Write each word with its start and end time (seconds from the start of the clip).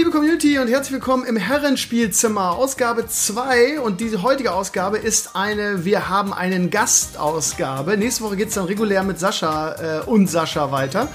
liebe 0.00 0.12
Community 0.12 0.58
und 0.58 0.68
herzlich 0.68 0.94
willkommen 0.94 1.26
im 1.26 1.36
Herrenspielzimmer, 1.36 2.52
Ausgabe 2.52 3.06
2. 3.06 3.80
Und 3.80 4.00
diese 4.00 4.22
heutige 4.22 4.54
Ausgabe 4.54 4.96
ist 4.96 5.36
eine 5.36 5.84
Wir 5.84 6.08
haben 6.08 6.32
einen 6.32 6.70
Gast-Ausgabe. 6.70 7.98
Nächste 7.98 8.24
Woche 8.24 8.36
geht 8.36 8.48
es 8.48 8.54
dann 8.54 8.64
regulär 8.64 9.02
mit 9.02 9.18
Sascha 9.18 9.98
äh, 9.98 10.04
und 10.06 10.30
Sascha 10.30 10.72
weiter. 10.72 11.08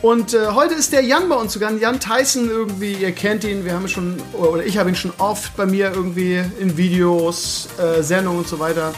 Und 0.00 0.34
äh, 0.34 0.48
heute 0.48 0.74
ist 0.74 0.92
der 0.92 1.02
Jan 1.02 1.28
bei 1.28 1.36
uns 1.36 1.52
sogar, 1.52 1.70
Jan 1.70 2.00
Tyson 2.00 2.48
irgendwie, 2.48 2.94
ihr 2.94 3.12
kennt 3.12 3.44
ihn, 3.44 3.64
wir 3.64 3.74
haben 3.74 3.84
ihn 3.84 3.88
schon, 3.88 4.16
oder 4.32 4.64
ich 4.64 4.76
habe 4.76 4.88
ihn 4.88 4.96
schon 4.96 5.12
oft 5.18 5.56
bei 5.56 5.64
mir 5.64 5.92
irgendwie 5.94 6.42
in 6.58 6.76
Videos, 6.76 7.68
äh, 7.78 8.02
Sendungen 8.02 8.40
und 8.40 8.48
so 8.48 8.58
weiter 8.58 8.92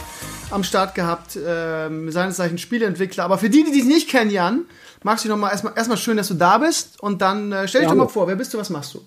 am 0.49 0.63
Start 0.63 0.95
gehabt. 0.95 1.35
Äh, 1.35 2.09
seines 2.09 2.37
Zeichen 2.37 2.57
Spieleentwickler. 2.57 3.23
Aber 3.23 3.37
für 3.37 3.51
die, 3.51 3.63
die 3.63 3.73
dich 3.73 3.85
nicht 3.85 4.09
kennen, 4.09 4.31
Jan, 4.31 4.65
magst 5.03 5.23
du 5.23 5.29
noch 5.29 5.37
mal 5.37 5.51
erstmal, 5.51 5.73
erstmal 5.75 5.99
schön, 5.99 6.17
dass 6.17 6.29
du 6.29 6.33
da 6.33 6.57
bist 6.57 6.99
und 6.99 7.21
dann 7.21 7.51
äh, 7.51 7.67
stell 7.67 7.81
dich 7.81 7.89
ja, 7.89 7.95
doch 7.95 8.05
mal 8.05 8.09
vor, 8.09 8.27
wer 8.27 8.35
bist 8.35 8.51
du, 8.51 8.57
was 8.57 8.71
machst 8.71 8.95
du? 8.95 9.05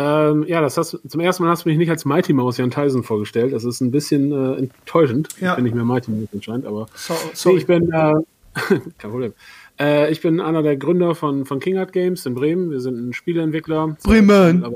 Ähm, 0.00 0.44
ja, 0.46 0.60
das 0.60 0.76
hast, 0.76 0.96
zum 1.08 1.20
ersten 1.20 1.42
Mal 1.42 1.50
hast 1.50 1.64
du 1.64 1.68
mich 1.68 1.76
nicht 1.76 1.90
als 1.90 2.04
Mighty 2.04 2.32
Mouse 2.32 2.56
Jan 2.58 2.70
Tyson 2.70 3.02
vorgestellt. 3.02 3.52
Das 3.52 3.64
ist 3.64 3.80
ein 3.80 3.90
bisschen 3.90 4.30
äh, 4.30 4.58
enttäuschend, 4.58 5.28
ja. 5.40 5.56
wenn 5.56 5.66
ich 5.66 5.74
mir 5.74 5.84
Mighty 5.84 6.12
Mouse 6.12 6.28
anscheinend, 6.32 6.66
aber 6.66 6.86
so, 6.94 7.14
sorry. 7.34 7.56
Nee, 7.56 7.60
ich 7.60 7.66
bin 7.66 7.92
äh, 7.92 8.14
kein 8.98 9.10
Problem. 9.10 9.32
Äh, 9.80 10.12
ich 10.12 10.20
bin 10.20 10.40
einer 10.40 10.62
der 10.62 10.76
Gründer 10.76 11.16
von, 11.16 11.46
von 11.46 11.58
King 11.58 11.78
Art 11.78 11.92
Games 11.92 12.24
in 12.26 12.36
Bremen. 12.36 12.70
Wir 12.70 12.80
sind 12.80 13.08
ein 13.08 13.12
Spieleentwickler. 13.12 13.96
Bremen! 14.04 14.72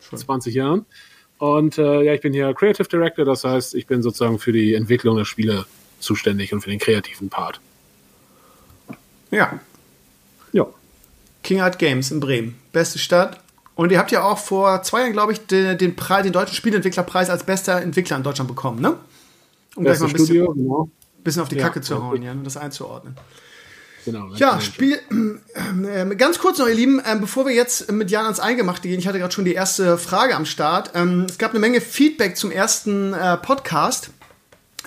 Seit 0.00 0.20
20 0.20 0.54
Jahren. 0.54 0.84
Und 1.38 1.78
äh, 1.78 2.02
ja, 2.02 2.12
ich 2.12 2.20
bin 2.20 2.34
hier 2.34 2.52
Creative 2.52 2.88
Director, 2.88 3.24
das 3.24 3.44
heißt, 3.44 3.74
ich 3.74 3.86
bin 3.86 4.02
sozusagen 4.02 4.38
für 4.38 4.52
die 4.52 4.74
Entwicklung 4.74 5.16
der 5.16 5.24
Spiele 5.24 5.64
zuständig 5.98 6.52
und 6.52 6.60
für 6.60 6.68
den 6.68 6.78
kreativen 6.78 7.30
Part. 7.30 7.60
Ja. 9.30 9.60
Ja. 10.52 10.66
King 11.42 11.60
Art 11.62 11.78
Games 11.78 12.10
in 12.10 12.20
Bremen. 12.20 12.56
Beste 12.72 12.98
Stadt. 12.98 13.40
Und 13.78 13.92
ihr 13.92 14.00
habt 14.00 14.10
ja 14.10 14.24
auch 14.24 14.38
vor 14.38 14.82
zwei 14.82 15.02
Jahren, 15.02 15.12
glaube 15.12 15.32
ich, 15.32 15.46
den, 15.46 15.78
den, 15.78 15.94
Preis, 15.94 16.24
den 16.24 16.32
deutschen 16.32 16.56
Spieleentwicklerpreis 16.56 17.30
als 17.30 17.44
bester 17.44 17.80
Entwickler 17.80 18.16
in 18.16 18.24
Deutschland 18.24 18.48
bekommen, 18.48 18.80
ne? 18.80 18.96
Um 19.76 19.84
Beste 19.84 19.84
gleich 19.84 20.00
mal 20.00 20.06
ein 20.06 20.12
bisschen, 20.14 20.26
Studio, 20.26 20.52
genau. 20.52 20.90
bisschen 21.22 21.42
auf 21.42 21.48
die 21.48 21.54
ja, 21.54 21.62
Kacke 21.62 21.80
zu 21.80 22.02
hauen, 22.02 22.20
ja, 22.20 22.32
um 22.32 22.42
das 22.42 22.56
einzuordnen. 22.56 23.14
Genau, 24.04 24.34
ja, 24.34 24.60
Spiel. 24.60 24.98
Äh, 25.84 26.16
ganz 26.16 26.40
kurz 26.40 26.58
noch, 26.58 26.66
ihr 26.66 26.74
Lieben, 26.74 26.98
äh, 26.98 27.16
bevor 27.20 27.46
wir 27.46 27.54
jetzt 27.54 27.92
mit 27.92 28.10
Jan 28.10 28.24
ans 28.24 28.40
Eingemachte 28.40 28.88
gehen, 28.88 28.98
ich 28.98 29.06
hatte 29.06 29.18
gerade 29.20 29.32
schon 29.32 29.44
die 29.44 29.54
erste 29.54 29.96
Frage 29.96 30.34
am 30.34 30.44
Start. 30.44 30.90
Ähm, 30.94 31.26
es 31.28 31.38
gab 31.38 31.50
eine 31.50 31.60
Menge 31.60 31.80
Feedback 31.80 32.36
zum 32.36 32.50
ersten 32.50 33.12
äh, 33.12 33.36
Podcast. 33.36 34.10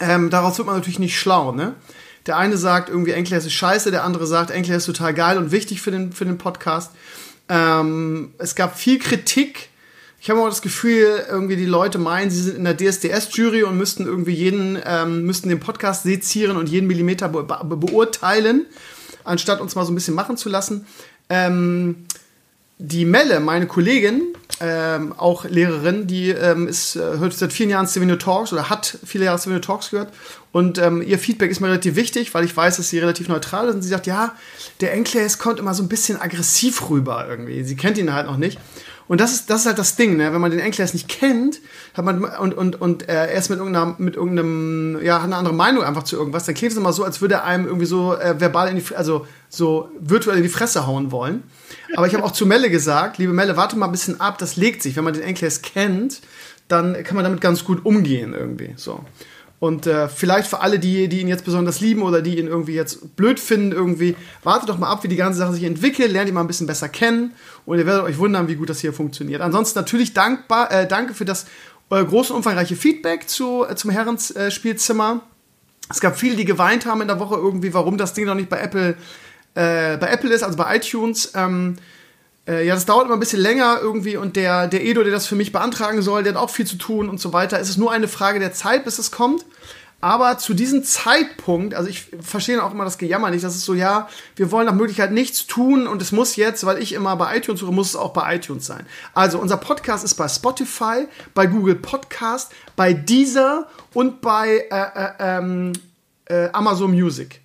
Ähm, 0.02 0.30
daraus 0.30 0.58
wird 0.58 0.66
man 0.66 0.76
natürlich 0.76 1.00
nicht 1.00 1.18
schlau, 1.18 1.54
ne? 1.54 1.76
Der 2.26 2.38
eine 2.38 2.58
sagt 2.58 2.90
irgendwie, 2.90 3.12
Enkler 3.12 3.38
ist 3.38 3.52
scheiße, 3.52 3.92
der 3.92 4.04
andere 4.04 4.28
sagt, 4.28 4.52
Enkler 4.52 4.76
ist 4.76 4.86
total 4.86 5.14
geil 5.14 5.38
und 5.38 5.52
wichtig 5.52 5.82
für 5.82 5.92
den, 5.92 6.12
für 6.12 6.26
den 6.26 6.38
Podcast. 6.38 6.92
Ähm, 7.50 8.34
es 8.38 8.56
gab 8.56 8.78
viel 8.78 9.00
Kritik. 9.00 9.70
Ich 10.20 10.30
habe 10.30 10.40
auch 10.40 10.50
das 10.50 10.62
Gefühl, 10.62 11.26
irgendwie 11.30 11.56
die 11.56 11.66
Leute 11.66 11.98
meinen, 11.98 12.30
sie 12.30 12.42
sind 12.42 12.58
in 12.58 12.64
der 12.64 12.78
DSDS-Jury 12.78 13.64
und 13.64 13.78
müssten 13.78 14.06
irgendwie 14.06 14.34
jeden, 14.34 14.80
ähm, 14.86 15.26
müssten 15.26 15.50
den 15.50 15.60
Podcast 15.60 16.04
sezieren 16.04 16.58
und 16.58 16.70
jeden 16.70 16.88
Millimeter 16.88 17.28
be 17.28 17.44
be 17.44 17.78
beurteilen 17.78 18.68
anstatt 19.24 19.62
uns 19.62 19.76
mal 19.76 19.86
so 19.86 19.92
ein 19.92 19.96
bisschen 19.96 20.16
machen 20.16 20.38
zu 20.38 20.50
lassen. 20.50 20.86
Ähm, 21.30 22.06
die 22.82 23.06
Melle, 23.06 23.40
meine 23.40 23.68
Kollegin, 23.68 24.24
ähm, 24.60 25.14
auch 25.16 25.46
Lehrerin, 25.46 26.08
die 26.08 26.30
ähm, 26.30 26.68
ist, 26.68 26.96
äh, 26.96 27.00
hört 27.20 27.34
seit 27.34 27.54
vielen 27.54 27.70
Jahren 27.70 27.88
Stevenio 27.88 28.16
Talks 28.16 28.52
oder 28.52 28.70
hat 28.70 28.98
viele 29.06 29.26
Jahre 29.26 29.38
Stevenio 29.38 29.62
Talks 29.62 29.92
gehört. 29.92 30.12
Und 30.52 30.80
ähm, 30.80 31.02
ihr 31.02 31.20
Feedback 31.20 31.52
ist 31.52 31.60
mir 31.60 31.68
relativ 31.68 31.96
wichtig, 31.96 32.34
weil 32.34 32.44
ich 32.44 32.58
weiß, 32.58 32.78
dass 32.78 32.90
sie 32.90 32.98
relativ 32.98 33.28
neutral 33.28 33.68
ist. 33.70 33.76
Und 33.76 33.82
sie 33.84 33.90
sagt, 33.90 34.08
ja, 34.08 34.36
der 34.82 34.94
Enclaves 34.94 35.38
kommt 35.38 35.60
immer 35.60 35.76
so 35.76 35.84
ein 35.84 35.90
bisschen 35.90 36.20
aggressiv 36.20 36.90
rüber 36.90 37.28
irgendwie. 37.30 37.64
Sie 37.64 37.76
kennt 37.76 38.00
ihn 38.00 38.14
halt 38.14 38.26
noch 38.26 38.38
nicht. 38.38 38.60
Und 39.08 39.22
das 39.22 39.32
ist, 39.32 39.50
das 39.50 39.62
ist 39.62 39.68
halt 39.68 39.78
das 39.78 39.96
Ding, 39.96 40.18
ne? 40.18 40.34
wenn 40.34 40.42
man 40.42 40.52
den 40.52 40.60
Enclaves 40.60 40.94
nicht 40.94 41.08
kennt 41.08 41.60
hat 41.94 42.06
man, 42.06 42.24
und, 42.24 42.54
und, 42.54 42.80
und 42.80 43.10
äh, 43.10 43.28
er 43.28 43.34
ist 43.34 43.50
mit, 43.50 43.60
irgendeiner, 43.60 43.96
mit 43.98 44.16
irgendeinem, 44.16 45.00
ja, 45.04 45.18
hat 45.18 45.26
eine 45.26 45.36
andere 45.36 45.54
Meinung 45.54 45.84
einfach 45.84 46.04
zu 46.04 46.16
irgendwas, 46.16 46.46
dann 46.46 46.56
klingt 46.56 46.72
es 46.72 46.78
immer 46.78 46.94
so, 46.94 47.04
als 47.04 47.22
würde 47.22 47.36
er 47.36 47.44
einem 47.44 47.66
irgendwie 47.66 47.86
so 47.86 48.16
äh, 48.16 48.40
verbal 48.40 48.70
in 48.70 48.78
die, 48.78 48.96
also 48.96 49.28
so 49.50 49.90
virtuell 50.00 50.38
in 50.38 50.44
die 50.44 50.50
Fresse 50.50 50.88
hauen 50.88 51.12
wollen. 51.12 51.44
Aber 51.96 52.08
ich 52.08 52.14
habe 52.14 52.24
auch 52.24 52.32
zu 52.32 52.46
Melle 52.46 52.70
gesagt, 52.70 53.18
liebe 53.18 53.34
Melle, 53.34 53.58
warte 53.58 53.78
mal 53.78 53.88
ein 53.88 53.92
bisschen 53.92 54.22
ab, 54.22 54.38
das 54.38 54.56
legt 54.56 54.82
sich. 54.82 54.96
Wenn 54.96 55.04
man 55.04 55.14
den 55.14 55.24
Enclaves 55.24 55.62
kennt, 55.62 56.22
dann 56.68 57.04
kann 57.04 57.16
man 57.16 57.24
damit 57.24 57.42
ganz 57.42 57.64
gut 57.64 57.86
umgehen 57.86 58.34
irgendwie. 58.34 58.74
So. 58.78 59.04
Und 59.62 59.86
äh, 59.86 60.10
vielleicht 60.10 60.48
für 60.50 60.62
alle, 60.62 60.80
die, 60.80 61.08
die 61.08 61.22
ihn 61.22 61.28
jetzt 61.28 61.46
besonders 61.46 61.82
lieben 61.82 62.02
oder 62.02 62.24
die 62.24 62.40
ihn 62.40 62.48
irgendwie 62.48 62.74
jetzt 62.74 63.16
blöd 63.16 63.40
finden, 63.40 63.72
irgendwie, 63.72 64.16
wartet 64.42 64.70
doch 64.70 64.80
mal 64.80 64.90
ab, 64.90 65.04
wie 65.04 65.08
die 65.08 65.16
ganze 65.16 65.38
Sache 65.38 65.54
sich 65.54 65.66
entwickelt, 65.66 66.12
lernt 66.12 66.28
ihn 66.28 66.34
mal 66.34 66.42
ein 66.42 66.48
bisschen 66.48 66.66
besser 66.66 66.90
kennen 66.90 67.34
und 67.68 67.78
ihr 67.78 67.86
werdet 67.86 68.04
euch 68.04 68.18
wundern, 68.18 68.48
wie 68.48 68.56
gut 68.56 68.72
das 68.72 68.80
hier 68.80 68.92
funktioniert. 68.92 69.40
Ansonsten 69.40 69.78
natürlich 69.78 70.14
dankbar, 70.14 70.72
äh, 70.72 70.88
danke 70.88 71.14
für 71.14 71.26
das 71.26 71.46
äh, 71.92 72.04
große 72.04 72.34
umfangreiche 72.34 72.76
Feedback 72.76 73.30
zu, 73.30 73.64
äh, 73.70 73.76
zum 73.76 73.92
Herrenspielzimmer. 73.92 75.22
Äh, 75.22 75.92
es 75.92 76.00
gab 76.00 76.18
viele, 76.18 76.38
die 76.38 76.46
geweint 76.46 76.88
haben 76.88 77.02
in 77.02 77.08
der 77.08 77.20
Woche 77.20 77.36
irgendwie, 77.36 77.72
warum 77.76 77.98
das 77.98 78.14
Ding 78.14 78.26
noch 78.26 78.34
nicht 78.34 78.50
bei 78.50 78.60
Apple, 78.60 78.96
äh, 79.56 79.98
bei 79.98 80.08
Apple 80.08 80.34
ist, 80.34 80.44
also 80.44 80.58
bei 80.58 80.76
iTunes. 80.76 81.32
Ähm, 81.36 81.76
äh, 82.48 82.66
ja, 82.66 82.74
das 82.74 82.86
dauert 82.86 83.06
immer 83.06 83.16
ein 83.16 83.20
bisschen 83.20 83.40
länger 83.40 83.80
irgendwie 83.82 84.18
und 84.18 84.36
der, 84.36 84.68
der 84.68 84.84
Edo, 84.84 85.04
der 85.04 85.12
das 85.12 85.28
für 85.28 85.36
mich 85.36 85.52
beantragen 85.52 86.02
soll, 86.02 86.24
der 86.24 86.34
hat 86.34 86.42
auch 86.42 86.50
viel 86.50 86.66
zu 86.66 86.78
tun 86.78 87.10
und 87.10 87.20
so 87.20 87.34
weiter. 87.34 87.60
Es 87.60 87.70
ist 87.70 87.78
nur 87.78 87.92
eine 87.92 88.08
Frage 88.08 88.40
der 88.40 88.54
Zeit, 88.54 88.84
bis 88.84 89.00
es 89.00 89.12
kommt. 89.12 89.46
Aber 90.04 90.40
zu 90.40 90.56
diesem 90.56 90.84
Zeitpunkt, 90.84 91.76
also 91.76 91.88
ich 91.88 92.08
verstehe 92.22 92.64
auch 92.64 92.72
immer 92.72 92.86
das 92.86 92.98
Gejammer 92.98 93.30
nicht, 93.30 93.44
das 93.44 93.56
ist 93.56 93.66
so, 93.66 93.76
ja, 93.76 94.10
wir 94.36 94.52
wollen 94.52 94.66
nach 94.66 94.74
Möglichkeit 94.74 95.12
nichts 95.12 95.46
tun 95.46 95.86
und 95.86 96.02
es 96.02 96.12
muss 96.12 96.36
jetzt, 96.36 96.66
weil 96.66 96.82
ich 96.82 96.94
immer 96.94 97.16
bei 97.18 97.38
iTunes 97.38 97.60
suche, 97.60 97.72
muss 97.72 97.90
es 97.90 97.96
auch 97.96 98.12
bei 98.12 98.36
iTunes 98.36 98.66
sein. 98.66 98.88
Also 99.14 99.38
unser 99.38 99.58
Podcast 99.58 100.04
ist 100.04 100.16
bei 100.16 100.28
Spotify, 100.28 101.08
bei 101.36 101.46
Google 101.46 101.76
Podcast, 101.76 102.52
bei 102.76 102.94
Deezer 102.94 103.68
und 103.94 104.22
bei 104.22 104.66
äh, 104.72 104.86
äh, 104.96 105.10
ähm, 105.20 105.74
äh, 106.26 106.50
Amazon 106.52 106.90
Music. 106.90 107.41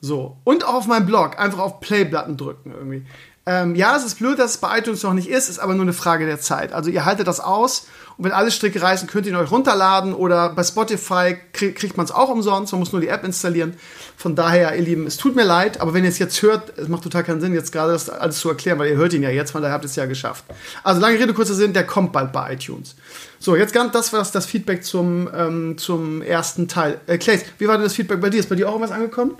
So. 0.00 0.36
Und 0.44 0.64
auch 0.64 0.74
auf 0.74 0.86
meinem 0.86 1.06
Blog, 1.06 1.38
einfach 1.38 1.58
auf 1.58 1.80
Playbutton 1.80 2.36
drücken 2.36 2.72
irgendwie. 2.72 3.04
Ähm, 3.48 3.74
ja, 3.74 3.96
es 3.96 4.04
ist 4.04 4.18
blöd, 4.18 4.38
dass 4.38 4.52
es 4.52 4.56
bei 4.58 4.78
iTunes 4.78 5.02
noch 5.02 5.14
nicht 5.14 5.30
ist, 5.30 5.48
ist 5.48 5.58
aber 5.58 5.72
nur 5.72 5.82
eine 5.82 5.94
Frage 5.94 6.26
der 6.26 6.38
Zeit. 6.38 6.74
Also 6.74 6.90
ihr 6.90 7.06
haltet 7.06 7.26
das 7.26 7.40
aus 7.40 7.86
und 8.18 8.26
wenn 8.26 8.32
alle 8.32 8.50
Stricke 8.50 8.82
reißen, 8.82 9.08
könnt 9.08 9.24
ihr 9.24 9.32
ihn 9.32 9.38
euch 9.38 9.50
runterladen 9.50 10.12
oder 10.12 10.50
bei 10.50 10.62
Spotify 10.62 11.34
krieg, 11.54 11.74
kriegt 11.74 11.96
man 11.96 12.04
es 12.04 12.12
auch 12.12 12.28
umsonst, 12.28 12.72
man 12.72 12.80
muss 12.80 12.92
nur 12.92 13.00
die 13.00 13.08
App 13.08 13.24
installieren. 13.24 13.72
Von 14.18 14.36
daher, 14.36 14.76
ihr 14.76 14.82
Lieben, 14.82 15.06
es 15.06 15.16
tut 15.16 15.34
mir 15.34 15.44
leid, 15.44 15.80
aber 15.80 15.94
wenn 15.94 16.04
ihr 16.04 16.10
es 16.10 16.18
jetzt 16.18 16.42
hört, 16.42 16.76
es 16.76 16.88
macht 16.88 17.04
total 17.04 17.24
keinen 17.24 17.40
Sinn, 17.40 17.54
jetzt 17.54 17.72
gerade 17.72 17.92
das 17.92 18.10
alles 18.10 18.38
zu 18.38 18.50
erklären, 18.50 18.78
weil 18.78 18.90
ihr 18.90 18.96
hört 18.96 19.14
ihn 19.14 19.22
ja 19.22 19.30
jetzt, 19.30 19.52
von 19.52 19.62
daher 19.62 19.72
habt 19.72 19.84
ihr 19.84 19.88
es 19.88 19.96
ja 19.96 20.04
geschafft. 20.04 20.44
Also 20.84 21.00
lange 21.00 21.18
Rede, 21.18 21.32
kurzer 21.32 21.54
Sinn, 21.54 21.72
der 21.72 21.86
kommt 21.86 22.12
bald 22.12 22.32
bei 22.32 22.52
iTunes. 22.52 22.96
So, 23.38 23.56
jetzt 23.56 23.72
ganz 23.72 23.92
das 23.92 24.12
war 24.12 24.26
das 24.30 24.44
Feedback 24.44 24.84
zum, 24.84 25.26
ähm, 25.34 25.78
zum 25.78 26.20
ersten 26.20 26.68
Teil. 26.68 27.00
Äh, 27.06 27.16
Claes, 27.16 27.46
wie 27.56 27.66
war 27.66 27.76
denn 27.76 27.84
das 27.84 27.94
Feedback 27.94 28.20
bei 28.20 28.28
dir? 28.28 28.40
Ist 28.40 28.50
bei 28.50 28.56
dir 28.56 28.68
auch 28.68 28.78
was 28.78 28.90
angekommen? 28.90 29.36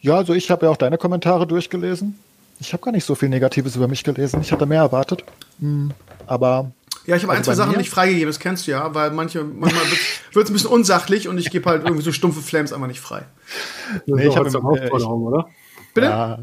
Ja, 0.00 0.16
also 0.16 0.34
ich 0.34 0.50
habe 0.50 0.66
ja 0.66 0.72
auch 0.72 0.76
deine 0.76 0.98
Kommentare 0.98 1.46
durchgelesen. 1.46 2.18
Ich 2.60 2.72
habe 2.72 2.82
gar 2.82 2.92
nicht 2.92 3.04
so 3.04 3.14
viel 3.14 3.28
Negatives 3.28 3.76
über 3.76 3.88
mich 3.88 4.04
gelesen. 4.04 4.40
Ich 4.40 4.52
hatte 4.52 4.66
mehr 4.66 4.80
erwartet. 4.80 5.24
Hm, 5.60 5.92
aber. 6.26 6.70
Ja, 7.06 7.16
ich 7.16 7.22
habe 7.22 7.32
also 7.32 7.40
ein, 7.40 7.44
zwei 7.44 7.54
Sachen 7.54 7.72
mir? 7.72 7.78
nicht 7.78 7.90
freigegeben, 7.90 8.26
das 8.26 8.40
kennst 8.40 8.66
du 8.66 8.72
ja, 8.72 8.94
weil 8.94 9.10
manche, 9.12 9.44
manchmal 9.44 9.84
wird 10.32 10.44
es 10.44 10.50
ein 10.50 10.52
bisschen 10.52 10.70
unsachlich 10.70 11.28
und 11.28 11.38
ich 11.38 11.50
gebe 11.50 11.68
halt 11.68 11.84
irgendwie 11.84 12.02
so 12.02 12.10
stumpfe 12.10 12.40
Flames 12.40 12.72
einfach 12.72 12.88
nicht 12.88 13.00
frei. 13.00 13.22
Das 14.06 14.16
nee, 14.16 14.26
ich 14.26 14.36
habe 14.36 14.48
eine 14.48 14.58
Herausforderung, 14.58 15.22
ich, 15.22 15.28
oder? 15.28 15.48
Bitte? 15.94 16.06
Ja. 16.06 16.38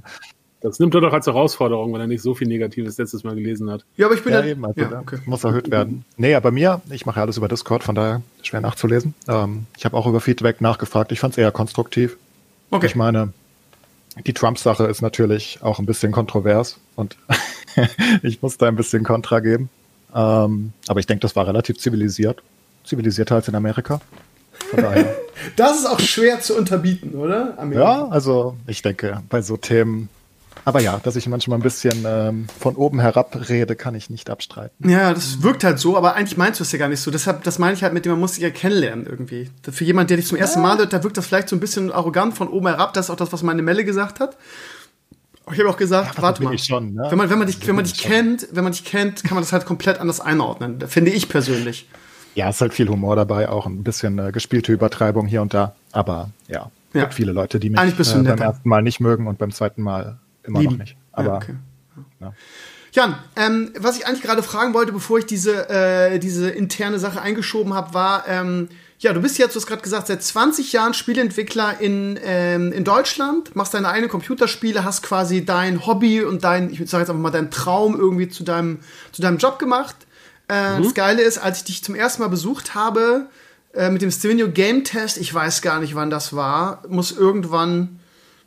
Das 0.64 0.80
nimmt 0.80 0.96
er 0.96 1.02
doch 1.02 1.12
als 1.12 1.28
Herausforderung, 1.28 1.94
wenn 1.94 2.00
er 2.00 2.08
nicht 2.08 2.22
so 2.22 2.34
viel 2.34 2.48
Negatives 2.48 2.98
letztes 2.98 3.26
Mal 3.26 3.36
gelesen 3.36 3.70
hat. 3.70 3.84
Ja, 3.98 4.06
aber 4.06 4.16
ich 4.16 4.24
bin 4.24 4.32
ja, 4.32 4.46
eben, 4.46 4.66
also 4.66 4.80
ja, 4.80 4.98
okay. 4.98 5.18
muss 5.26 5.44
erhöht 5.44 5.70
werden. 5.70 6.06
Nee, 6.16 6.36
aber 6.36 6.52
mir, 6.52 6.82
ich 6.90 7.06
mache 7.06 7.18
ja 7.18 7.24
alles 7.24 7.36
über 7.36 7.50
Discord, 7.50 7.84
von 7.84 7.96
daher 7.96 8.22
schwer 8.44 8.62
nachzulesen. 8.62 9.14
Ähm, 9.28 9.66
ich 9.78 9.84
habe 9.84 9.98
auch 9.98 10.08
über 10.08 10.22
Feedback 10.22 10.62
nachgefragt. 10.62 11.12
Ich 11.12 11.20
fand 11.20 11.34
es 11.34 11.38
eher 11.38 11.52
konstruktiv. 11.52 12.16
Okay. 12.72 12.86
Ich 12.86 12.96
meine, 12.96 13.34
die 14.26 14.34
Trump-Sache 14.34 14.86
ist 14.86 15.02
natürlich 15.02 15.60
auch 15.62 15.80
ein 15.80 15.86
bisschen 15.86 16.12
kontrovers 16.12 16.78
und 16.96 17.18
ich 18.24 18.42
muss 18.42 18.58
da 18.58 18.68
ein 18.68 18.76
bisschen 18.76 19.04
Kontra 19.04 19.40
geben. 19.40 19.70
Ähm, 20.14 20.74
aber 20.88 21.00
ich 21.00 21.08
denke, 21.08 21.22
das 21.22 21.36
war 21.36 21.48
relativ 21.48 21.80
zivilisiert. 21.80 22.44
Zivilisierter 22.84 23.36
als 23.36 23.48
in 23.48 23.56
Amerika. 23.56 24.02
das 25.56 25.80
ist 25.80 25.86
auch 25.86 26.00
schwer 26.00 26.40
zu 26.40 26.56
unterbieten, 26.56 27.16
oder? 27.16 27.58
Amerika. 27.58 27.84
Ja, 27.84 28.08
also 28.10 28.56
ich 28.68 28.82
denke, 28.82 29.22
bei 29.30 29.42
so 29.42 29.58
Themen 29.58 30.10
aber 30.66 30.82
ja, 30.82 31.00
dass 31.04 31.16
ich 31.16 31.28
manchmal 31.28 31.60
ein 31.60 31.62
bisschen 31.62 32.06
ähm, 32.06 32.48
von 32.60 32.76
oben 32.76 33.00
herab 33.00 33.50
rede, 33.50 33.76
kann 33.76 33.96
ich 33.96 34.10
nicht 34.10 34.30
abstreiten. 34.30 34.90
Ja, 34.90 35.14
das 35.14 35.44
wirkt 35.44 35.64
halt 35.64 35.80
so, 35.80 35.98
aber 35.98 36.16
eigentlich 36.16 36.38
meinst 36.38 36.60
du 36.60 36.64
es 36.64 36.72
ja 36.72 36.80
gar 36.80 36.90
nicht 36.90 37.02
so. 37.02 37.12
Deshalb, 37.12 37.44
das 37.44 37.60
meine 37.60 37.74
ich 37.74 37.84
halt 37.84 37.94
mit 37.94 38.06
dem, 38.06 38.14
man 38.14 38.20
muss 38.20 38.36
sich 38.36 38.44
ja 38.44 38.50
kennenlernen 38.50 39.06
irgendwie. 39.06 39.50
Für 39.70 39.84
jemanden, 39.84 40.10
der 40.10 40.18
dich 40.18 40.28
zum 40.28 40.38
ersten 40.38 40.62
Mal 40.62 40.78
hört, 40.78 40.94
da 40.94 41.04
wirkt 41.04 41.18
das 41.18 41.28
vielleicht 41.28 41.50
so 41.50 41.56
ein 41.56 41.60
bisschen 41.60 41.92
arrogant 41.92 42.36
von 42.36 42.48
oben 42.48 42.68
herab. 42.68 42.94
Das 42.94 43.08
ist 43.08 43.10
auch 43.10 43.16
das, 43.16 43.34
was 43.34 43.44
meine 43.44 43.62
Melle 43.62 43.84
gesagt 43.84 44.20
hat. 44.20 44.38
Ich 45.52 45.60
habe 45.60 45.70
auch 45.70 45.78
gesagt, 45.78 46.16
ja, 46.16 46.22
warte 46.22 46.42
mal. 46.42 46.58
Schon, 46.58 46.94
ne? 46.94 47.08
Wenn 47.10 47.18
man, 47.18 47.30
wenn 47.30 47.38
man 47.38 47.48
dich, 47.48 47.68
wenn 47.68 47.76
man 47.76 47.84
dich 47.84 47.98
kennt, 47.98 48.48
wenn 48.54 48.64
man 48.64 48.72
dich 48.72 48.86
kennt, 48.86 49.24
kann 49.24 49.36
man 49.36 49.44
das 49.44 49.52
halt 49.52 49.66
komplett 49.66 50.00
anders 50.00 50.22
einordnen. 50.22 50.80
Finde 50.88 51.12
ich 51.12 51.28
persönlich. 51.28 51.90
Ja, 52.36 52.50
es 52.50 52.56
ist 52.56 52.62
halt 52.62 52.74
viel 52.74 52.88
Humor 52.88 53.16
dabei, 53.16 53.50
auch 53.50 53.66
ein 53.66 53.84
bisschen 53.84 54.18
äh, 54.18 54.32
gespielte 54.32 54.72
Übertreibung 54.72 55.28
hier 55.28 55.42
und 55.42 55.54
da. 55.54 55.76
Aber 55.92 56.30
ja, 56.48 56.72
es 56.90 56.96
ja. 56.96 57.02
gibt 57.02 57.14
viele 57.14 57.34
Leute, 57.34 57.60
die 57.60 57.70
mich 57.70 57.80
äh, 57.80 58.24
beim 58.24 58.38
ersten 58.38 58.70
Mal 58.70 58.82
nicht 58.82 59.02
mögen 59.02 59.28
und 59.28 59.38
beim 59.38 59.52
zweiten 59.52 59.82
Mal 59.82 60.18
immer 60.44 60.60
Lieben. 60.60 60.74
noch 60.74 60.80
nicht. 60.80 60.98
Aber 61.12 61.28
ja, 61.28 61.36
okay. 61.36 61.56
ja. 62.20 62.34
Jan, 62.94 63.18
ähm, 63.36 63.72
was 63.80 63.98
ich 63.98 64.06
eigentlich 64.06 64.22
gerade 64.22 64.44
fragen 64.44 64.76
wollte, 64.76 64.92
bevor 64.92 65.18
ich 65.18 65.26
diese, 65.26 65.68
äh, 65.70 66.20
diese 66.20 66.50
interne 66.50 67.00
Sache 67.00 67.22
eingeschoben 67.22 67.74
habe, 67.74 67.94
war, 67.96 68.28
ähm, 68.28 68.70
ja, 69.00 69.14
du 69.14 69.22
bist 69.22 69.38
jetzt, 69.40 69.56
du 69.56 69.60
hast 69.60 69.66
gerade 69.66 69.82
gesagt, 69.82 70.08
seit 70.08 70.24
20 70.24 70.72
Jahren 70.72 70.94
Spieleentwickler 70.94 71.82
in, 71.82 72.20
ähm, 72.24 72.72
in 72.72 72.84
Deutschland, 72.84 73.56
machst 73.56 73.74
deine 73.74 73.90
eigenen 73.90 74.10
Computerspiele, 74.10 74.84
hast 74.84 75.02
quasi 75.02 75.44
dein 75.44 75.86
Hobby 75.88 76.22
und 76.22 76.44
dein, 76.44 76.70
ich 76.70 76.78
sage 76.90 77.02
jetzt 77.02 77.10
einfach 77.10 77.16
mal, 77.16 77.32
deinen 77.32 77.50
Traum 77.50 78.00
irgendwie 78.00 78.30
zu 78.30 78.44
deinem, 78.44 78.80
zu 79.12 79.24
deinem 79.24 79.40
Job 79.40 79.58
gemacht. 79.58 79.96
Äh, 80.48 80.78
mhm. 80.78 80.84
Das 80.84 80.94
Geile 80.94 81.24
ist, 81.24 81.40
als 81.40 81.60
ich 81.60 81.64
dich 81.66 81.84
zum 81.84 81.96
ersten 81.96 82.22
Mal 82.22 82.30
besucht 82.30 82.76
habe, 82.76 83.28
äh, 83.74 83.90
mit 83.90 84.04
dem 84.04 84.12
Stevenio 84.12 84.50
Game 84.52 84.84
Test, 84.84 85.18
ich 85.18 85.34
weiß 85.34 85.64
gar 85.64 85.80
nicht, 85.80 85.96
wann 85.96 86.12
das 86.12 86.34
war, 86.36 86.84
muss 86.88 87.12
irgendwann 87.12 88.00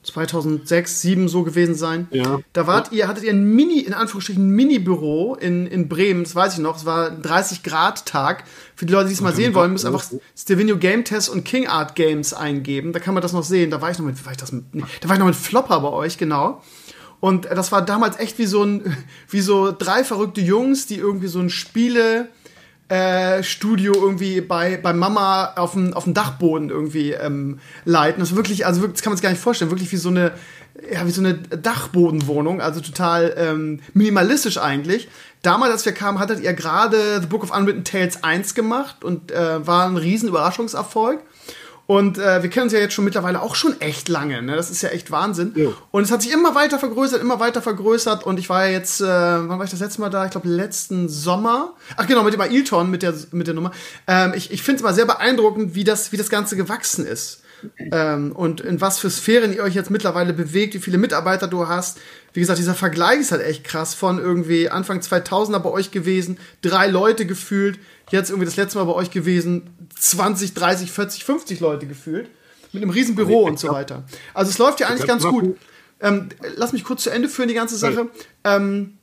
2006, 0.06 1.00
2007 1.00 1.28
so 1.28 1.42
gewesen 1.42 1.74
sein. 1.74 2.08
Ja. 2.10 2.38
Da 2.52 2.66
wart 2.66 2.92
ja. 2.92 2.98
ihr, 2.98 3.08
hattet 3.08 3.24
ihr 3.24 3.32
ein 3.32 3.44
Mini, 3.44 3.80
in 3.80 3.94
Anführungsstrichen, 3.94 4.48
Mini-Büro 4.48 5.34
in, 5.34 5.66
in 5.66 5.88
Bremen, 5.88 6.24
das 6.24 6.34
weiß 6.34 6.54
ich 6.54 6.60
noch, 6.60 6.76
es 6.76 6.84
war 6.84 7.10
ein 7.10 7.22
30-Grad-Tag. 7.22 8.44
Für 8.74 8.86
die 8.86 8.92
Leute, 8.92 9.08
die 9.08 9.14
es 9.14 9.20
mal 9.20 9.34
sehen 9.34 9.54
wollen, 9.54 9.72
müssen 9.72 9.86
einfach 9.86 10.04
Stevenio 10.36 10.76
Game 10.76 11.04
Test 11.04 11.28
und 11.28 11.44
King 11.44 11.66
Art 11.66 11.94
Games 11.94 12.34
eingeben. 12.34 12.92
Da 12.92 12.98
kann 12.98 13.14
man 13.14 13.22
das 13.22 13.32
noch 13.32 13.44
sehen. 13.44 13.70
Da 13.70 13.80
war 13.80 13.90
ich 13.90 13.98
noch 13.98 14.06
mit, 14.06 14.24
war 14.24 14.32
ich 14.32 14.38
das 14.38 14.52
mit, 14.52 14.74
nee, 14.74 14.84
da 15.00 15.08
war 15.08 15.16
ich 15.16 15.20
noch 15.20 15.26
mit 15.26 15.36
Flopper 15.36 15.80
bei 15.80 15.90
euch, 15.90 16.18
genau. 16.18 16.62
Und 17.20 17.46
das 17.46 17.72
war 17.72 17.84
damals 17.84 18.18
echt 18.18 18.38
wie 18.38 18.46
so 18.46 18.62
ein, 18.62 18.96
wie 19.30 19.40
so 19.40 19.72
drei 19.76 20.04
verrückte 20.04 20.40
Jungs, 20.40 20.86
die 20.86 20.96
irgendwie 20.96 21.28
so 21.28 21.40
ein 21.40 21.50
Spiele, 21.50 22.28
äh, 22.88 23.42
Studio 23.42 23.94
irgendwie 23.94 24.40
bei, 24.40 24.76
bei 24.76 24.92
Mama 24.92 25.54
auf 25.56 25.72
dem, 25.72 25.92
auf 25.94 26.04
dem 26.04 26.14
Dachboden 26.14 26.70
irgendwie 26.70 27.12
ähm, 27.12 27.58
leiten. 27.84 28.20
Das 28.20 28.30
ist 28.30 28.36
wirklich, 28.36 28.64
also 28.64 28.80
wirklich, 28.80 28.96
das 28.96 29.02
kann 29.02 29.10
man 29.10 29.16
sich 29.16 29.22
gar 29.24 29.30
nicht 29.30 29.42
vorstellen, 29.42 29.70
wirklich 29.70 29.90
wie 29.90 29.96
so 29.96 30.08
eine, 30.08 30.32
ja, 30.92 31.06
wie 31.06 31.10
so 31.10 31.20
eine 31.20 31.34
Dachbodenwohnung, 31.34 32.60
also 32.60 32.80
total 32.80 33.34
ähm, 33.36 33.80
minimalistisch 33.92 34.58
eigentlich. 34.58 35.08
Damals, 35.42 35.72
als 35.72 35.84
wir 35.84 35.92
kamen, 35.92 36.18
hattet 36.18 36.40
ihr 36.40 36.52
gerade 36.54 37.20
The 37.20 37.26
Book 37.26 37.42
of 37.42 37.56
Unwritten 37.56 37.84
Tales 37.84 38.22
1 38.22 38.54
gemacht 38.54 39.04
und 39.04 39.32
äh, 39.32 39.66
war 39.66 39.86
ein 39.86 39.96
riesen 39.96 40.28
Überraschungserfolg. 40.28 41.20
Und 41.86 42.18
äh, 42.18 42.42
wir 42.42 42.50
kennen 42.50 42.64
uns 42.64 42.72
ja 42.72 42.80
jetzt 42.80 42.94
schon 42.94 43.04
mittlerweile 43.04 43.40
auch 43.40 43.54
schon 43.54 43.80
echt 43.80 44.08
lange. 44.08 44.42
Ne? 44.42 44.56
Das 44.56 44.70
ist 44.70 44.82
ja 44.82 44.88
echt 44.88 45.10
Wahnsinn. 45.12 45.52
Jo. 45.54 45.72
Und 45.92 46.02
es 46.02 46.10
hat 46.10 46.22
sich 46.22 46.32
immer 46.32 46.54
weiter 46.54 46.80
vergrößert, 46.80 47.20
immer 47.20 47.38
weiter 47.38 47.62
vergrößert. 47.62 48.24
Und 48.24 48.38
ich 48.38 48.48
war 48.48 48.66
ja 48.66 48.72
jetzt, 48.72 49.00
äh, 49.00 49.04
wann 49.04 49.58
war 49.58 49.64
ich 49.64 49.70
das 49.70 49.80
letzte 49.80 50.00
Mal 50.00 50.10
da? 50.10 50.24
Ich 50.24 50.32
glaube, 50.32 50.48
letzten 50.48 51.08
Sommer. 51.08 51.74
Ach 51.96 52.06
genau, 52.06 52.24
mit 52.24 52.34
dem 52.34 52.40
Ailton, 52.40 52.90
mit 52.90 53.02
der, 53.02 53.14
mit 53.30 53.46
der 53.46 53.54
Nummer. 53.54 53.70
Ähm, 54.08 54.32
ich 54.34 54.50
ich 54.50 54.62
finde 54.62 54.78
es 54.78 54.82
mal 54.82 54.94
sehr 54.94 55.06
beeindruckend, 55.06 55.76
wie 55.76 55.84
das, 55.84 56.10
wie 56.10 56.16
das 56.16 56.28
Ganze 56.28 56.56
gewachsen 56.56 57.06
ist. 57.06 57.42
Ähm, 57.92 58.32
und 58.32 58.60
in 58.60 58.80
was 58.80 58.98
für 58.98 59.10
Sphären 59.10 59.52
ihr 59.52 59.62
euch 59.62 59.74
jetzt 59.74 59.90
mittlerweile 59.90 60.32
bewegt, 60.32 60.74
wie 60.74 60.78
viele 60.78 60.98
Mitarbeiter 60.98 61.48
du 61.48 61.68
hast. 61.68 61.98
Wie 62.32 62.40
gesagt, 62.40 62.58
dieser 62.58 62.74
Vergleich 62.74 63.20
ist 63.20 63.32
halt 63.32 63.42
echt 63.42 63.64
krass 63.64 63.94
von 63.94 64.18
irgendwie 64.18 64.68
Anfang 64.68 65.00
2000er 65.00 65.58
bei 65.60 65.70
euch 65.70 65.90
gewesen, 65.90 66.38
drei 66.60 66.86
Leute 66.86 67.26
gefühlt, 67.26 67.78
jetzt 68.10 68.30
irgendwie 68.30 68.46
das 68.46 68.56
letzte 68.56 68.78
Mal 68.78 68.84
bei 68.84 68.92
euch 68.92 69.10
gewesen, 69.10 69.88
20, 69.98 70.54
30, 70.54 70.92
40, 70.92 71.24
50 71.24 71.60
Leute 71.60 71.86
gefühlt. 71.86 72.30
Mit 72.72 72.82
einem 72.82 72.90
riesen 72.90 73.14
Büro 73.14 73.44
und 73.44 73.58
so 73.58 73.68
weiter. 73.68 74.04
Also 74.34 74.50
es 74.50 74.58
läuft 74.58 74.80
ja 74.80 74.88
eigentlich 74.88 75.06
ganz 75.06 75.24
gut. 75.24 75.56
Ähm, 76.00 76.28
lass 76.56 76.72
mich 76.72 76.84
kurz 76.84 77.04
zu 77.04 77.10
Ende 77.10 77.28
führen, 77.28 77.48
die 77.48 77.54
ganze 77.54 77.76
Sache. 77.76 78.10
Ähm, 78.44 78.98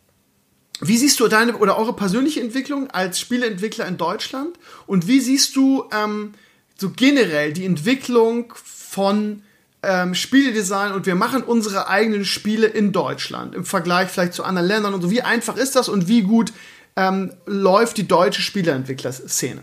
wie 0.80 0.98
siehst 0.98 1.20
du 1.20 1.28
deine 1.28 1.58
oder 1.58 1.78
eure 1.78 1.94
persönliche 1.94 2.42
Entwicklung 2.42 2.90
als 2.92 3.20
Spieleentwickler 3.20 3.88
in 3.88 3.98
Deutschland? 3.98 4.58
Und 4.86 5.08
wie 5.08 5.20
siehst 5.20 5.56
du 5.56 5.86
ähm, 5.92 6.34
so 6.78 6.90
generell 6.90 7.54
die 7.54 7.66
Entwicklung 7.66 8.54
von 8.56 9.44
ähm, 9.82 10.14
Spieledesign 10.14 10.94
und 10.94 11.06
wir 11.06 11.16
machen 11.16 11.44
unsere 11.44 11.88
eigenen 11.88 12.26
Spiele 12.26 12.68
in 12.68 12.92
Deutschland 12.92 13.56
im 13.56 13.66
Vergleich 13.66 14.10
vielleicht 14.10 14.34
zu 14.34 14.44
anderen 14.44 14.68
Ländern 14.68 14.94
und 14.94 15.02
so? 15.02 15.12
Wie 15.12 15.22
einfach 15.22 15.56
ist 15.56 15.76
das 15.76 15.90
und 15.90 16.08
wie 16.08 16.22
gut 16.22 16.54
ähm, 16.96 17.34
läuft 17.46 17.98
die 17.98 18.08
deutsche 18.08 18.42
Spieleentwicklerszene? 18.42 19.62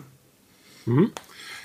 Mhm. 0.86 1.12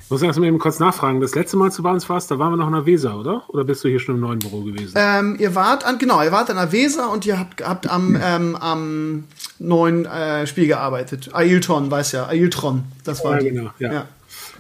Ich 0.06 0.12
muss 0.12 0.22
erst 0.22 0.38
mal 0.38 0.46
eben 0.46 0.60
kurz 0.60 0.78
nachfragen. 0.78 1.20
Das 1.20 1.34
letzte 1.34 1.58
Mal 1.58 1.72
zu 1.72 1.84
uns 1.84 2.08
warst, 2.08 2.30
da 2.30 2.38
waren 2.38 2.52
wir 2.52 2.58
noch 2.58 2.68
in 2.68 2.74
der 2.74 2.86
Weser, 2.86 3.18
oder? 3.20 3.44
Oder 3.48 3.64
bist 3.64 3.84
du 3.84 3.88
hier 3.88 4.00
schon 4.00 4.16
im 4.16 4.22
neuen 4.22 4.38
Büro 4.38 4.62
gewesen? 4.62 4.94
Ähm, 4.96 5.36
ihr 5.40 5.56
wart 5.56 5.84
an, 5.84 5.98
genau, 5.98 6.22
ihr 6.22 6.32
wart 6.32 6.52
an 6.52 6.58
der 6.58 6.72
Weser 6.72 7.12
und 7.12 7.26
ihr 7.26 7.40
habt, 7.40 7.68
habt 7.68 7.90
am, 7.90 8.16
ähm, 8.22 8.56
am 8.56 9.24
neuen 9.58 10.06
äh, 10.06 10.46
Spiel 10.46 10.68
gearbeitet. 10.68 11.34
Ailton, 11.34 11.90
weiß 11.90 12.12
ja, 12.12 12.28
Ailtron, 12.28 12.84
das 13.04 13.24
war. 13.24 13.42
Ja, 13.42 13.50
genau, 13.50 13.72
ja. 13.80 13.94
ja. 13.94 14.08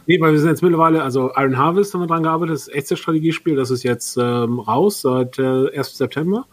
Nee, 0.07 0.19
weil 0.19 0.31
wir 0.31 0.39
sind 0.39 0.49
jetzt 0.49 0.63
mittlerweile, 0.63 1.03
also 1.03 1.31
Iron 1.35 1.57
Harvest 1.59 1.93
haben 1.93 2.01
wir 2.01 2.07
dran 2.07 2.23
gearbeitet, 2.23 2.55
das 2.55 2.67
echte 2.67 2.97
Strategiespiel, 2.97 3.55
das 3.55 3.69
ist 3.69 3.83
jetzt 3.83 4.17
ähm, 4.17 4.59
raus 4.59 5.01
seit 5.01 5.37
äh, 5.37 5.77
1. 5.77 5.95
September. 5.95 6.47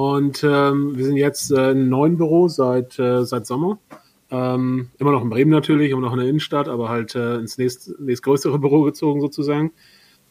Und 0.00 0.42
ähm, 0.44 0.96
wir 0.96 1.04
sind 1.04 1.16
jetzt 1.16 1.50
äh, 1.50 1.72
im 1.72 1.90
neuen 1.90 2.16
Büro 2.16 2.48
seit, 2.48 2.98
äh, 2.98 3.22
seit 3.26 3.46
Sommer. 3.46 3.78
Ähm, 4.30 4.88
immer 4.98 5.12
noch 5.12 5.20
in 5.20 5.28
Bremen 5.28 5.50
natürlich, 5.50 5.90
immer 5.90 6.00
noch 6.00 6.14
in 6.14 6.20
der 6.20 6.26
Innenstadt, 6.26 6.68
aber 6.68 6.88
halt 6.88 7.14
äh, 7.14 7.34
ins 7.34 7.58
nächst, 7.58 8.00
nächstgrößere 8.00 8.58
Büro 8.58 8.80
gezogen 8.80 9.20
sozusagen. 9.20 9.72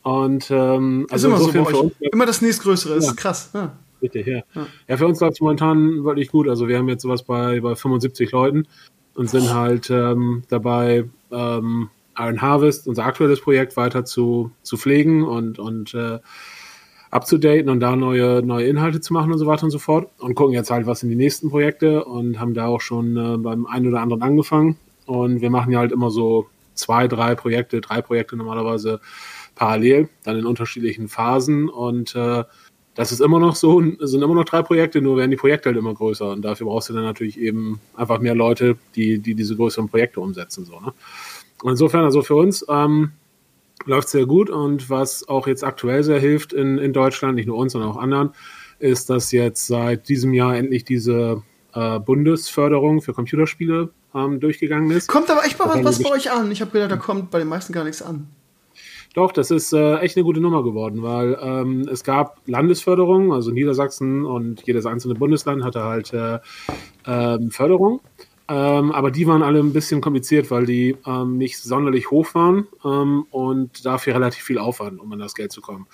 Und 0.02 0.50
ähm, 0.50 1.06
also 1.12 1.28
immer 1.28 1.38
so 1.38 1.52
bei 1.52 1.60
euch. 1.60 1.76
Uns, 1.76 1.94
immer 2.00 2.26
das 2.26 2.42
nächstgrößere, 2.42 2.94
ja. 2.94 2.98
ist 2.98 3.16
krass. 3.16 3.52
Ja. 3.54 3.74
Richtig, 4.02 4.26
ja. 4.26 4.42
ja. 4.56 4.66
Ja, 4.88 4.98
für 4.98 5.06
uns 5.06 5.20
läuft 5.20 5.34
es 5.34 5.40
momentan 5.40 6.04
wirklich 6.04 6.32
gut. 6.32 6.50
Also 6.50 6.68
wir 6.68 6.80
haben 6.80 6.90
jetzt 6.90 7.04
sowas 7.04 7.22
bei, 7.22 7.60
bei 7.60 7.76
75 7.76 8.32
Leuten 8.32 8.66
und 9.14 9.30
sind 9.30 9.54
halt 9.54 9.92
ähm, 9.92 10.42
dabei, 10.50 11.08
ähm, 11.30 11.90
Iron 12.18 12.42
Harvest, 12.42 12.88
unser 12.88 13.06
aktuelles 13.06 13.40
Projekt, 13.40 13.78
weiter 13.78 14.04
zu, 14.04 14.50
zu 14.64 14.78
pflegen 14.78 15.24
und, 15.24 15.60
und 15.60 15.94
äh, 15.94 16.18
abzudaten 17.12 17.70
und 17.70 17.80
da 17.80 17.96
neue, 17.96 18.44
neue 18.44 18.68
Inhalte 18.68 19.02
zu 19.02 19.14
machen 19.14 19.32
und 19.32 19.40
so 19.40 19.48
weiter 19.48 19.64
und 19.64 19.72
so 19.72 19.80
fort. 19.80 20.10
Und 20.20 20.36
gucken 20.36 20.54
jetzt 20.54 20.72
halt, 20.72 20.86
was 20.86 21.00
sind 21.00 21.10
die 21.10 21.16
nächsten 21.16 21.50
Projekte 21.50 22.06
und 22.06 22.40
haben 22.40 22.54
da 22.54 22.68
auch 22.68 22.82
schon 22.82 23.18
äh, 23.18 23.38
beim 23.38 23.66
einen 23.66 23.88
oder 23.88 24.02
anderen 24.02 24.22
angefangen. 24.22 24.78
Und 25.06 25.42
wir 25.42 25.50
machen 25.50 25.72
ja 25.72 25.80
halt 25.80 25.92
immer 25.92 26.12
so 26.12 26.48
zwei, 26.76 27.08
drei 27.08 27.36
Projekte, 27.36 27.82
drei 27.82 28.02
Projekte 28.02 28.36
normalerweise 28.36 29.02
parallel, 29.56 30.10
dann 30.24 30.38
in 30.38 30.46
unterschiedlichen 30.46 31.08
Phasen. 31.08 31.68
Und 31.68 32.16
äh, 32.16 32.44
das 32.96 33.12
ist 33.12 33.22
immer 33.22 33.40
noch 33.40 33.56
so, 33.56 33.82
sind 34.00 34.22
immer 34.22 34.36
noch 34.36 34.46
drei 34.46 34.62
Projekte, 34.62 35.02
nur 35.02 35.18
werden 35.18 35.32
die 35.32 35.38
Projekte 35.38 35.70
halt 35.70 35.78
immer 35.78 35.94
größer. 35.94 36.32
Und 36.32 36.44
dafür 36.44 36.68
brauchst 36.68 36.90
du 36.90 36.94
dann 36.94 37.04
natürlich 37.04 37.40
eben 37.40 37.80
einfach 37.96 38.20
mehr 38.20 38.36
Leute, 38.36 38.78
die, 38.96 39.20
die 39.20 39.36
diese 39.36 39.56
größeren 39.56 39.90
Projekte 39.90 40.20
umsetzen. 40.20 40.66
So, 40.66 40.80
ne? 40.80 40.94
Und 41.64 41.72
insofern, 41.72 42.06
also 42.06 42.22
für 42.22 42.36
uns, 42.36 42.66
ähm, 42.70 43.12
läuft 43.86 44.10
sehr 44.10 44.26
gut 44.26 44.50
und 44.50 44.90
was 44.90 45.28
auch 45.28 45.48
jetzt 45.48 45.64
aktuell 45.64 46.04
sehr 46.04 46.20
hilft 46.20 46.54
in, 46.54 46.78
in 46.78 46.94
Deutschland, 46.94 47.36
nicht 47.36 47.48
nur 47.48 47.58
uns, 47.58 47.74
sondern 47.74 47.92
auch 47.92 47.98
anderen, 47.98 48.32
ist, 48.80 49.10
dass 49.10 49.32
jetzt 49.32 49.68
seit 49.68 50.10
diesem 50.10 50.34
Jahr 50.34 50.56
endlich 50.56 50.84
diese 50.84 51.44
äh, 51.74 52.00
Bundesförderung 52.00 53.02
für 53.02 53.14
Computerspiele 53.14 53.90
ähm, 54.16 54.40
durchgegangen 54.40 54.92
ist. 54.92 55.08
Kommt 55.08 55.30
aber 55.30 55.46
echt 55.46 55.60
mal 55.60 55.70
was, 55.70 55.84
was 55.84 56.04
bei 56.04 56.12
euch 56.12 56.32
an. 56.32 56.52
Ich 56.52 56.62
habe 56.62 56.72
gedacht, 56.72 56.92
da 56.92 56.98
kommt 56.98 57.32
bei 57.32 57.40
den 57.40 57.48
meisten 57.48 57.74
gar 57.74 57.84
nichts 57.84 58.02
an. 58.02 58.28
Doch, 59.16 59.32
das 59.32 59.50
ist 59.50 59.74
äh, 59.74 59.98
echt 59.98 60.16
eine 60.18 60.24
gute 60.24 60.40
Nummer 60.40 60.64
geworden, 60.64 61.02
weil 61.02 61.38
ähm, 61.42 61.88
es 61.92 62.04
gab 62.04 62.38
Landesförderung, 62.46 63.34
also 63.34 63.50
Niedersachsen 63.50 64.24
und 64.24 64.62
jedes 64.68 64.86
einzelne 64.86 65.16
Bundesland 65.16 65.64
hatte 65.64 65.84
halt 65.84 66.14
äh, 66.14 66.40
ähm, 67.08 67.50
Förderung. 67.50 68.02
Ähm, 68.50 68.92
aber 68.92 69.12
die 69.12 69.28
waren 69.28 69.44
alle 69.44 69.60
ein 69.60 69.74
bisschen 69.74 70.02
kompliziert, 70.02 70.50
weil 70.50 70.66
die 70.66 70.98
ähm, 71.06 71.38
nicht 71.38 71.60
sonderlich 71.60 72.10
hoch 72.10 72.34
waren 72.34 72.68
ähm, 72.84 73.26
und 73.30 73.86
dafür 73.86 74.16
relativ 74.16 74.44
viel 74.44 74.58
Aufwand, 74.58 75.00
um 75.00 75.12
an 75.12 75.20
das 75.20 75.36
Geld 75.36 75.52
zu 75.52 75.62
kommen. 75.62 75.86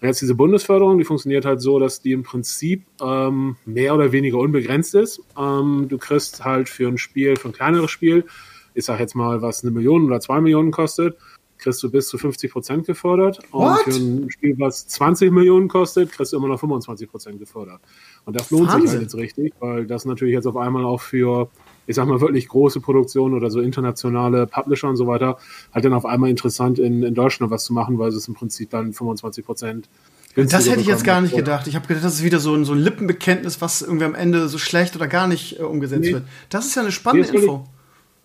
Und 0.00 0.06
jetzt 0.06 0.20
diese 0.20 0.34
Bundesförderung, 0.34 0.98
die 0.98 1.04
funktioniert 1.04 1.46
halt 1.46 1.62
so, 1.62 1.78
dass 1.78 2.02
die 2.02 2.12
im 2.12 2.22
Prinzip 2.22 2.84
ähm, 3.00 3.56
mehr 3.64 3.94
oder 3.94 4.12
weniger 4.12 4.36
unbegrenzt 4.38 4.94
ist. 4.94 5.22
Ähm, 5.38 5.86
du 5.88 5.96
kriegst 5.96 6.44
halt 6.44 6.68
für 6.68 6.86
ein 6.86 6.98
Spiel, 6.98 7.36
für 7.36 7.48
ein 7.48 7.54
kleineres 7.54 7.90
Spiel, 7.90 8.26
ich 8.74 8.84
sag 8.84 9.00
jetzt 9.00 9.14
mal, 9.14 9.40
was 9.40 9.64
eine 9.64 9.70
Million 9.70 10.04
oder 10.04 10.20
zwei 10.20 10.42
Millionen 10.42 10.70
kostet, 10.70 11.16
kriegst 11.56 11.82
du 11.82 11.90
bis 11.90 12.08
zu 12.08 12.18
50 12.18 12.52
Prozent 12.52 12.86
gefördert. 12.86 13.38
What? 13.52 13.86
Und 13.86 13.92
für 13.92 14.00
ein 14.00 14.30
Spiel, 14.30 14.54
was 14.58 14.86
20 14.88 15.30
Millionen 15.32 15.68
kostet, 15.68 16.12
kriegst 16.12 16.32
du 16.32 16.36
immer 16.36 16.48
noch 16.48 16.60
25 16.60 17.08
Prozent 17.08 17.38
gefördert. 17.38 17.80
Und 18.26 18.38
das 18.38 18.50
lohnt 18.50 18.68
Wahnsinn. 18.68 18.82
sich 18.82 18.90
halt 18.90 19.02
jetzt 19.02 19.14
richtig, 19.14 19.54
weil 19.60 19.86
das 19.86 20.04
natürlich 20.04 20.34
jetzt 20.34 20.46
auf 20.46 20.56
einmal 20.56 20.84
auch 20.84 21.00
für 21.00 21.48
ich 21.86 21.96
sag 21.96 22.06
mal, 22.06 22.20
wirklich 22.20 22.48
große 22.48 22.80
Produktionen 22.80 23.34
oder 23.34 23.50
so 23.50 23.60
internationale 23.60 24.46
Publisher 24.46 24.88
und 24.88 24.96
so 24.96 25.06
weiter, 25.06 25.38
halt 25.72 25.84
dann 25.84 25.94
auf 25.94 26.06
einmal 26.06 26.30
interessant 26.30 26.78
in, 26.78 27.02
in 27.02 27.14
Deutschland 27.14 27.50
was 27.50 27.64
zu 27.64 27.72
machen, 27.72 27.98
weil 27.98 28.08
es 28.08 28.28
im 28.28 28.34
Prinzip 28.34 28.70
dann 28.70 28.92
25 28.92 29.44
Prozent 29.44 29.88
das 30.34 30.68
hätte 30.68 30.80
ich 30.80 30.86
jetzt 30.86 31.04
gar 31.04 31.20
nicht 31.20 31.36
gedacht. 31.36 31.66
Ich 31.66 31.74
habe 31.74 31.86
gedacht, 31.86 32.04
das 32.04 32.14
ist 32.14 32.24
wieder 32.24 32.38
so 32.38 32.54
ein, 32.54 32.64
so 32.64 32.72
ein 32.72 32.78
Lippenbekenntnis, 32.78 33.60
was 33.60 33.82
irgendwie 33.82 34.06
am 34.06 34.14
Ende 34.14 34.48
so 34.48 34.58
schlecht 34.58 34.96
oder 34.96 35.06
gar 35.06 35.26
nicht 35.26 35.60
äh, 35.60 35.62
umgesetzt 35.62 36.04
nee. 36.04 36.12
wird. 36.14 36.24
Das 36.48 36.66
ist 36.66 36.74
ja 36.74 36.82
eine 36.82 36.92
spannende 36.92 37.30
nee, 37.30 37.38
Info. 37.38 37.66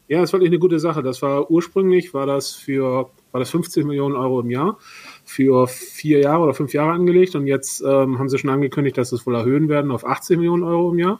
ja, 0.08 0.22
das 0.22 0.30
ist 0.30 0.34
wirklich 0.34 0.50
eine 0.50 0.60
gute 0.60 0.80
Sache. 0.80 1.04
Das 1.04 1.22
war 1.22 1.52
ursprünglich 1.52 2.14
war 2.14 2.26
das 2.26 2.52
für 2.52 3.10
war 3.32 3.40
das 3.40 3.50
50 3.50 3.86
Millionen 3.86 4.16
Euro 4.16 4.40
im 4.40 4.50
Jahr 4.50 4.78
für 5.26 5.68
vier 5.68 6.20
Jahre 6.20 6.44
oder 6.44 6.54
fünf 6.54 6.74
Jahre 6.74 6.92
angelegt 6.92 7.36
und 7.36 7.46
jetzt 7.46 7.82
ähm, 7.82 8.18
haben 8.18 8.30
sie 8.30 8.38
schon 8.38 8.50
angekündigt, 8.50 8.98
dass 8.98 9.10
sie 9.10 9.18
es 9.18 9.28
wohl 9.28 9.36
erhöhen 9.36 9.68
werden 9.68 9.92
auf 9.92 10.06
80 10.06 10.38
Millionen 10.38 10.64
Euro 10.64 10.92
im 10.92 11.00
Jahr. 11.00 11.20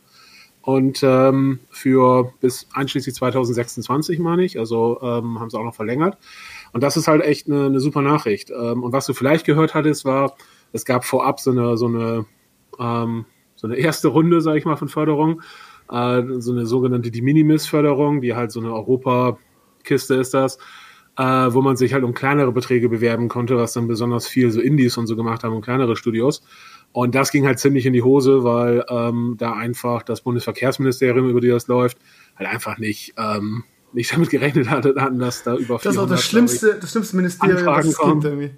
Und 0.68 1.00
ähm, 1.02 1.60
für 1.70 2.34
bis 2.42 2.68
einschließlich 2.74 3.16
2026, 3.16 4.20
meine 4.20 4.44
ich, 4.44 4.60
also 4.60 5.00
ähm, 5.02 5.40
haben 5.40 5.50
sie 5.50 5.58
auch 5.58 5.64
noch 5.64 5.74
verlängert. 5.76 6.18
Und 6.74 6.84
das 6.84 6.98
ist 6.98 7.08
halt 7.08 7.24
echt 7.24 7.48
eine, 7.48 7.68
eine 7.68 7.80
super 7.80 8.02
Nachricht. 8.02 8.52
Ähm, 8.52 8.84
und 8.84 8.92
was 8.92 9.06
du 9.06 9.14
vielleicht 9.14 9.46
gehört 9.46 9.74
hattest, 9.74 10.04
war, 10.04 10.36
es 10.74 10.84
gab 10.84 11.06
vorab 11.06 11.40
so 11.40 11.52
eine, 11.52 11.78
so 11.78 11.86
eine, 11.88 12.26
ähm, 12.80 13.24
so 13.56 13.66
eine 13.68 13.78
erste 13.78 14.10
Runde, 14.10 14.42
sage 14.42 14.60
ich 14.60 14.66
mal, 14.66 14.76
von 14.76 14.90
Förderung. 14.90 15.42
äh, 15.90 16.22
so 16.40 16.52
eine 16.52 16.66
sogenannte 16.66 17.12
De 17.12 17.22
Minimis-Förderung, 17.22 18.20
die 18.20 18.36
halt 18.36 18.52
so 18.52 18.60
eine 18.60 18.74
Europakiste 18.74 20.16
ist 20.16 20.34
das, 20.34 20.58
äh, 21.18 21.24
wo 21.24 21.62
man 21.62 21.78
sich 21.78 21.94
halt 21.94 22.04
um 22.04 22.14
kleinere 22.14 22.52
Beträge 22.52 22.90
bewerben 22.90 23.30
konnte, 23.30 23.56
was 23.56 23.72
dann 23.72 23.88
besonders 23.88 24.28
viel 24.28 24.52
so 24.52 24.60
Indies 24.60 24.98
und 24.98 25.08
so 25.08 25.16
gemacht 25.16 25.46
haben 25.46 25.56
und 25.56 25.62
kleinere 25.62 25.96
Studios. 25.96 26.44
Und 26.92 27.14
das 27.14 27.32
ging 27.32 27.46
halt 27.46 27.60
ziemlich 27.60 27.86
in 27.86 27.94
die 27.94 28.02
Hose, 28.02 28.44
weil 28.44 28.84
ähm, 28.90 29.36
da 29.38 29.54
einfach 29.54 30.02
das 30.04 30.22
Bundesverkehrsministerium, 30.22 31.30
über 31.30 31.42
die 31.42 31.50
das 31.50 31.68
läuft, 31.68 31.98
halt 32.36 32.50
einfach 32.50 32.78
nicht, 32.78 33.14
ähm, 33.18 33.64
nicht 33.94 34.12
damit 34.14 34.30
gerechnet 34.30 34.70
hatte, 34.70 34.94
dass 34.94 35.44
da 35.44 35.56
über 35.56 35.80
Das 35.82 35.94
ist 35.94 36.00
auch 36.00 36.10
das 36.10 36.24
schlimmste, 36.24 36.78
das 36.80 36.92
schlimmste 36.92 37.16
Ministerium, 37.16 37.66
was 37.66 37.86
es 37.86 37.98
gibt 37.98 38.24
irgendwie. 38.24 38.52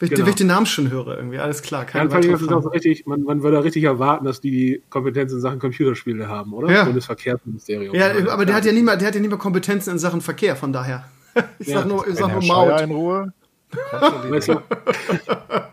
Wenn, 0.00 0.10
genau. 0.10 0.28
ich 0.28 0.36
den 0.36 0.46
Namen 0.46 0.66
schon 0.66 0.90
höre, 0.92 1.16
irgendwie, 1.16 1.38
alles 1.38 1.60
klar. 1.60 1.84
Keine 1.84 2.08
ja, 2.08 2.20
das 2.20 2.40
ist 2.40 2.52
auch 2.52 2.72
richtig, 2.72 3.04
man, 3.06 3.22
man 3.22 3.42
würde 3.42 3.64
richtig 3.64 3.82
erwarten, 3.82 4.24
dass 4.24 4.40
die 4.40 4.52
die 4.52 4.82
Kompetenz 4.90 5.32
in 5.32 5.40
Sachen 5.40 5.58
Computerspiele 5.58 6.28
haben, 6.28 6.52
oder? 6.52 6.70
Ja. 6.72 6.84
Bundesverkehrsministerium. 6.84 7.96
Ja, 7.96 8.12
aber 8.28 8.46
der 8.46 8.54
hat 8.54 8.64
ja 8.64 8.70
nie 8.70 8.82
mehr, 8.82 8.96
der 8.96 9.08
hat 9.08 9.16
ja 9.16 9.20
nie 9.20 9.26
mehr 9.26 9.38
Kompetenzen 9.38 9.90
in 9.90 9.98
Sachen 9.98 10.20
Verkehr, 10.20 10.54
von 10.56 10.72
daher. 10.72 11.04
Ich 11.58 11.68
sag 11.68 11.86
nur, 11.86 12.06
ich 12.08 12.16
sag 12.16 12.32
nur 12.32 12.44
Maut. 12.44 12.80
in 12.80 12.90
Ruhe. 12.90 13.32
Weißt 14.30 14.48
du, 14.48 14.62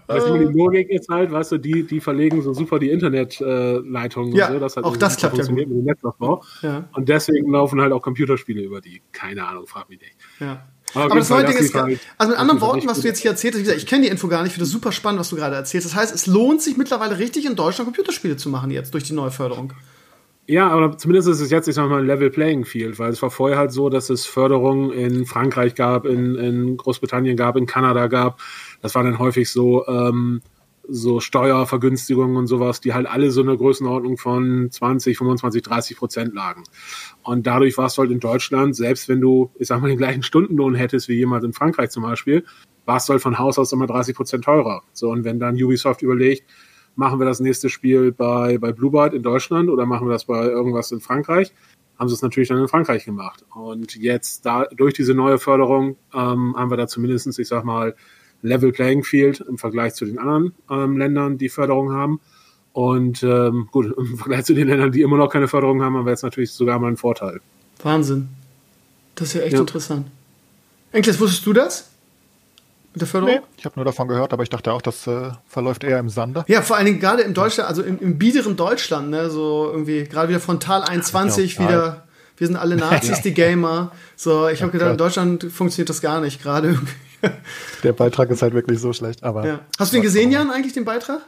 weißt 0.07 0.27
du, 0.27 0.37
die 0.37 0.57
Logik 0.57 0.89
ist 0.89 1.09
halt, 1.09 1.31
weißt 1.31 1.53
du, 1.53 1.57
die, 1.57 1.83
die 1.83 1.99
verlegen 1.99 2.41
so 2.41 2.53
super 2.53 2.79
die 2.79 2.89
Internetleitungen 2.89 4.33
äh, 4.33 4.37
ja, 4.37 4.51
so, 4.51 4.59
das 4.59 4.75
halt 4.75 4.85
auch 4.85 4.97
das 4.97 5.17
klappt 5.17 5.37
ja 5.37 5.45
gut. 5.45 5.55
mit 5.55 5.69
dem 5.69 5.83
Netzaufbau. 5.83 6.43
Ja. 6.61 6.89
Und 6.93 7.09
deswegen 7.09 7.51
laufen 7.51 7.79
halt 7.81 7.93
auch 7.93 8.01
Computerspiele 8.01 8.61
über 8.61 8.81
die. 8.81 9.01
Keine 9.11 9.47
Ahnung, 9.47 9.67
frag 9.67 9.89
mich 9.89 9.99
nicht. 9.99 10.15
Ja. 10.39 10.65
Aber, 10.93 11.05
aber 11.05 11.15
das 11.15 11.29
neue 11.29 11.45
Ding 11.45 11.57
ist, 11.57 11.73
halt, 11.73 11.99
also 12.17 12.31
mit 12.31 12.39
anderen 12.39 12.61
Worten, 12.61 12.87
was 12.87 13.01
du 13.01 13.07
jetzt 13.07 13.19
hier 13.19 13.31
erzählt 13.31 13.53
hast, 13.53 13.59
wie 13.59 13.63
gesagt, 13.63 13.81
ich 13.81 13.87
kenne 13.87 14.03
die 14.03 14.09
Info 14.09 14.27
gar 14.27 14.43
nicht, 14.43 14.49
ich 14.49 14.53
finde 14.53 14.65
das 14.65 14.71
super 14.71 14.91
spannend, 14.91 15.19
was 15.19 15.29
du 15.29 15.35
gerade 15.35 15.55
erzählst. 15.55 15.87
Das 15.87 15.95
heißt, 15.95 16.13
es 16.13 16.27
lohnt 16.27 16.61
sich 16.61 16.77
mittlerweile 16.77 17.17
richtig 17.17 17.45
in 17.45 17.55
Deutschland 17.55 17.87
Computerspiele 17.87 18.37
zu 18.37 18.49
machen 18.49 18.71
jetzt 18.71 18.93
durch 18.93 19.03
die 19.03 19.13
neue 19.13 19.31
Förderung. 19.31 19.73
Ja, 20.47 20.67
aber 20.69 20.95
zumindest 20.97 21.27
ist 21.27 21.39
es 21.39 21.49
jetzt, 21.49 21.67
ich 21.67 21.73
sag 21.73 21.89
mal, 21.89 21.99
ein 21.99 22.05
Level 22.05 22.29
Playing 22.29 22.65
Field, 22.65 22.99
weil 22.99 23.09
es 23.09 23.21
war 23.23 23.31
vorher 23.31 23.57
halt 23.57 23.71
so, 23.71 23.89
dass 23.89 24.11
es 24.11 24.27
Förderungen 24.27 24.91
in 24.91 25.25
Frankreich 25.25 25.73
gab, 25.73 26.05
in, 26.05 26.35
in 26.35 26.77
Großbritannien 26.77 27.35
gab, 27.35 27.55
in 27.55 27.65
Kanada 27.65 28.05
gab. 28.05 28.39
Das 28.81 28.93
war 28.93 29.03
dann 29.03 29.17
häufig 29.17 29.49
so, 29.49 29.87
ähm, 29.87 30.41
so 30.87 31.19
Steuervergünstigungen 31.19 32.37
und 32.37 32.45
sowas, 32.45 32.79
die 32.79 32.93
halt 32.93 33.07
alle 33.07 33.31
so 33.31 33.41
eine 33.41 33.57
Größenordnung 33.57 34.17
von 34.17 34.69
20, 34.69 35.17
25, 35.17 35.63
30 35.63 35.97
Prozent 35.97 36.35
lagen. 36.35 36.63
Und 37.23 37.47
dadurch 37.47 37.75
warst 37.79 37.97
du 37.97 38.03
halt 38.03 38.11
in 38.11 38.19
Deutschland, 38.19 38.75
selbst 38.75 39.09
wenn 39.09 39.21
du, 39.21 39.49
ich 39.57 39.67
sag 39.67 39.81
mal, 39.81 39.87
den 39.87 39.97
gleichen 39.97 40.21
Stundenlohn 40.21 40.75
hättest 40.75 41.09
wie 41.09 41.15
jemand 41.15 41.43
in 41.43 41.53
Frankreich 41.53 41.89
zum 41.89 42.03
Beispiel, 42.03 42.45
warst 42.85 43.09
du 43.09 43.13
halt 43.13 43.21
von 43.23 43.39
Haus 43.39 43.57
aus 43.57 43.71
immer 43.71 43.87
30 43.87 44.15
Prozent 44.15 44.43
teurer. 44.43 44.83
So, 44.93 45.09
und 45.09 45.23
wenn 45.23 45.39
dann 45.39 45.55
Ubisoft 45.55 46.03
überlegt, 46.03 46.43
machen 46.95 47.19
wir 47.19 47.25
das 47.25 47.39
nächste 47.39 47.69
Spiel 47.69 48.11
bei, 48.11 48.57
bei 48.57 48.71
Bluebird 48.71 49.13
in 49.13 49.23
Deutschland 49.23 49.69
oder 49.69 49.85
machen 49.85 50.07
wir 50.07 50.13
das 50.13 50.25
bei 50.25 50.45
irgendwas 50.45 50.91
in 50.91 51.01
Frankreich, 51.01 51.51
haben 51.97 52.09
sie 52.09 52.15
es 52.15 52.21
natürlich 52.21 52.49
dann 52.49 52.59
in 52.59 52.67
Frankreich 52.67 53.05
gemacht. 53.05 53.45
Und 53.53 53.95
jetzt 53.95 54.45
da 54.45 54.65
durch 54.65 54.93
diese 54.93 55.13
neue 55.13 55.37
Förderung 55.37 55.97
ähm, 56.13 56.55
haben 56.57 56.69
wir 56.69 56.77
da 56.77 56.87
zumindestens, 56.87 57.39
ich 57.39 57.47
sag 57.47 57.63
mal, 57.63 57.95
Level 58.41 58.71
Playing 58.71 59.03
Field 59.03 59.39
im 59.41 59.57
Vergleich 59.57 59.95
zu 59.95 60.05
den 60.05 60.19
anderen 60.19 60.53
ähm, 60.69 60.97
Ländern, 60.97 61.37
die 61.37 61.49
Förderung 61.49 61.91
haben. 61.91 62.19
Und 62.73 63.23
ähm, 63.23 63.69
gut, 63.71 63.85
im 63.97 64.17
Vergleich 64.17 64.45
zu 64.45 64.53
den 64.53 64.67
Ländern, 64.67 64.91
die 64.91 65.01
immer 65.01 65.17
noch 65.17 65.29
keine 65.29 65.47
Förderung 65.47 65.81
haben, 65.81 65.95
haben 65.95 66.05
wir 66.05 66.11
jetzt 66.11 66.23
natürlich 66.23 66.51
sogar 66.51 66.79
mal 66.79 66.87
einen 66.87 66.97
Vorteil. 66.97 67.39
Wahnsinn. 67.81 68.29
Das 69.15 69.29
ist 69.29 69.33
ja 69.35 69.41
echt 69.41 69.53
ja. 69.53 69.59
interessant. 69.61 70.07
Enkles, 70.91 71.19
wusstest 71.19 71.45
du 71.45 71.53
das? 71.53 71.94
Mit 72.95 73.01
der 73.01 73.07
Förderung? 73.07 73.35
Nee, 73.35 73.41
ich 73.57 73.65
habe 73.65 73.75
nur 73.75 73.85
davon 73.85 74.07
gehört, 74.07 74.33
aber 74.33 74.43
ich 74.43 74.49
dachte 74.49 74.71
auch, 74.71 74.81
das 74.81 75.05
äh, 75.07 75.31
verläuft 75.47 75.83
eher 75.83 75.99
im 75.99 76.09
Sande. 76.09 76.45
Ja, 76.47 76.61
vor 76.61 76.77
allen 76.77 76.85
Dingen 76.85 76.99
gerade 76.99 77.23
im 77.23 77.33
Deutschland, 77.33 77.69
also 77.69 77.83
im, 77.83 77.99
im 77.99 78.17
biederen 78.17 78.55
Deutschland, 78.55 79.09
ne, 79.09 79.29
so 79.29 79.69
irgendwie, 79.71 80.05
gerade 80.05 80.29
wieder 80.29 80.39
Frontal 80.39 80.83
21, 80.83 81.55
ja, 81.55 81.61
wieder, 81.61 82.03
wir 82.37 82.47
sind 82.47 82.55
alle 82.55 82.75
Nazis, 82.77 83.21
die 83.21 83.33
Gamer. 83.33 83.91
So, 84.15 84.47
ich 84.47 84.61
habe 84.61 84.71
gedacht, 84.71 84.91
in 84.91 84.97
Deutschland 84.97 85.43
funktioniert 85.51 85.89
das 85.89 86.01
gar 86.01 86.21
nicht, 86.21 86.41
gerade 86.41 86.69
irgendwie. 86.69 86.93
Der 87.83 87.93
Beitrag 87.93 88.29
ist 88.29 88.41
halt 88.41 88.53
wirklich 88.53 88.79
so 88.79 88.93
schlecht, 88.93 89.23
aber. 89.23 89.45
Ja. 89.45 89.59
Hast 89.79 89.91
du 89.91 89.97
den 89.97 90.03
gesehen, 90.03 90.31
Jan, 90.31 90.51
eigentlich, 90.51 90.73
den 90.73 90.85
Beitrag? 90.85 91.21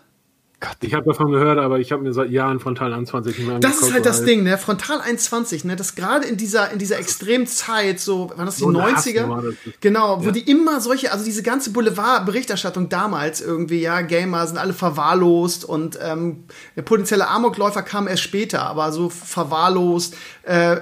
Gott, 0.59 0.77
ich 0.81 0.95
habe 0.95 1.05
davon 1.05 1.31
gehört, 1.31 1.59
aber 1.59 1.77
ich 1.77 1.91
habe 1.91 2.01
mir 2.01 2.13
seit 2.13 2.31
Jahren 2.31 2.59
Frontal 2.59 2.91
21 2.91 3.37
nicht 3.37 3.47
mehr 3.47 3.59
Das 3.59 3.79
ist 3.79 3.93
halt 3.93 4.07
das 4.07 4.23
Ding, 4.23 4.41
ne? 4.41 4.57
Frontal 4.57 4.99
21, 5.01 5.65
ne? 5.65 5.75
Das 5.75 5.93
gerade 5.93 6.25
in 6.25 6.35
dieser, 6.35 6.71
in 6.71 6.79
dieser 6.79 6.97
Extremzeit, 6.97 7.99
so, 7.99 8.31
waren 8.35 8.47
das 8.47 8.55
die 8.55 8.63
so 8.63 8.69
90er? 8.69 9.53
Genau, 9.81 10.21
wo 10.21 10.25
ja. 10.25 10.31
die 10.31 10.49
immer 10.49 10.81
solche, 10.81 11.11
also 11.11 11.23
diese 11.23 11.43
ganze 11.43 11.69
Boulevard-Berichterstattung 11.69 12.89
damals 12.89 13.39
irgendwie, 13.39 13.81
ja, 13.81 14.01
Gamer 14.01 14.47
sind 14.47 14.57
alle 14.57 14.73
verwahrlost 14.73 15.63
und 15.63 15.99
ähm, 16.01 16.45
der 16.75 16.81
potenzielle 16.81 17.27
Amokläufer 17.27 17.83
kam 17.83 18.07
erst 18.07 18.23
später, 18.23 18.63
aber 18.63 18.91
so 18.91 19.09
verwahrlost, 19.09 20.15
äh, 20.41 20.73
äh, 20.73 20.79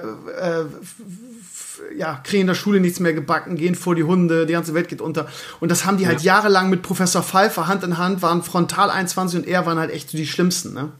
ja, 1.96 2.20
kriegen 2.24 2.42
in 2.42 2.46
der 2.46 2.54
Schule 2.54 2.80
nichts 2.80 3.00
mehr 3.00 3.12
gebacken, 3.12 3.56
gehen 3.56 3.74
vor 3.74 3.94
die 3.94 4.04
Hunde, 4.04 4.46
die 4.46 4.52
ganze 4.52 4.74
Welt 4.74 4.88
geht 4.88 5.00
unter. 5.00 5.26
Und 5.60 5.70
das 5.70 5.84
haben 5.84 5.96
die 5.96 6.06
halt 6.06 6.20
ja. 6.20 6.34
jahrelang 6.34 6.70
mit 6.70 6.82
Professor 6.82 7.22
Pfeiffer 7.22 7.66
Hand 7.66 7.84
in 7.84 7.98
Hand, 7.98 8.22
waren 8.22 8.42
frontal 8.42 8.90
21 8.90 9.40
und 9.40 9.46
er 9.46 9.66
waren 9.66 9.78
halt 9.78 9.90
echt 9.90 10.12
die 10.12 10.26
Schlimmsten, 10.26 10.74
ne? 10.74 10.90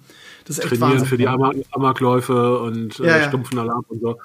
Das 0.44 0.58
ist 0.58 0.64
echt 0.64 0.74
Trainieren 0.74 0.92
Wahnsinn. 0.92 1.08
für 1.08 1.18
die 1.18 1.26
Am 1.26 1.42
Amokläufe 1.72 2.60
und 2.60 3.00
äh, 3.00 3.06
ja, 3.06 3.28
stumpfen 3.28 3.58
Alarm 3.58 3.84
und 3.88 4.00
so. 4.00 4.16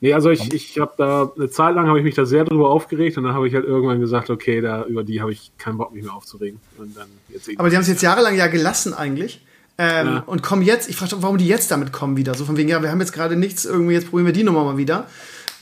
Nee, 0.00 0.12
also 0.12 0.30
ich, 0.30 0.52
ich 0.52 0.78
habe 0.78 0.92
da, 0.98 1.32
eine 1.34 1.48
Zeit 1.48 1.74
lang 1.74 1.86
habe 1.86 1.98
ich 1.98 2.04
mich 2.04 2.14
da 2.14 2.26
sehr 2.26 2.44
drüber 2.44 2.68
aufgeregt 2.68 3.16
und 3.16 3.24
dann 3.24 3.32
habe 3.32 3.48
ich 3.48 3.54
halt 3.54 3.64
irgendwann 3.64 4.00
gesagt, 4.00 4.28
okay, 4.28 4.60
da 4.60 4.84
über 4.84 5.02
die 5.02 5.22
habe 5.22 5.32
ich 5.32 5.52
keinen 5.56 5.78
Bock, 5.78 5.94
mich 5.94 6.04
mehr 6.04 6.12
aufzuregen. 6.12 6.60
Aber 7.56 7.70
die 7.70 7.76
haben 7.76 7.82
es 7.82 7.88
jetzt 7.88 8.02
jahrelang 8.02 8.36
ja 8.36 8.46
gelassen 8.48 8.92
eigentlich. 8.92 9.44
Ähm, 9.76 10.06
ja. 10.06 10.22
Und 10.26 10.42
kommen 10.42 10.62
jetzt, 10.62 10.88
ich 10.88 10.96
frage, 10.96 11.16
warum 11.20 11.38
die 11.38 11.48
jetzt 11.48 11.70
damit 11.70 11.92
kommen 11.92 12.16
wieder. 12.16 12.34
So 12.34 12.44
von 12.44 12.56
wegen, 12.56 12.68
ja, 12.68 12.82
wir 12.82 12.90
haben 12.90 13.00
jetzt 13.00 13.12
gerade 13.12 13.34
nichts, 13.34 13.64
irgendwie, 13.64 13.94
jetzt 13.94 14.10
probieren 14.10 14.26
wir 14.26 14.32
die 14.32 14.44
Nummer 14.44 14.62
mal 14.64 14.76
wieder. 14.76 15.06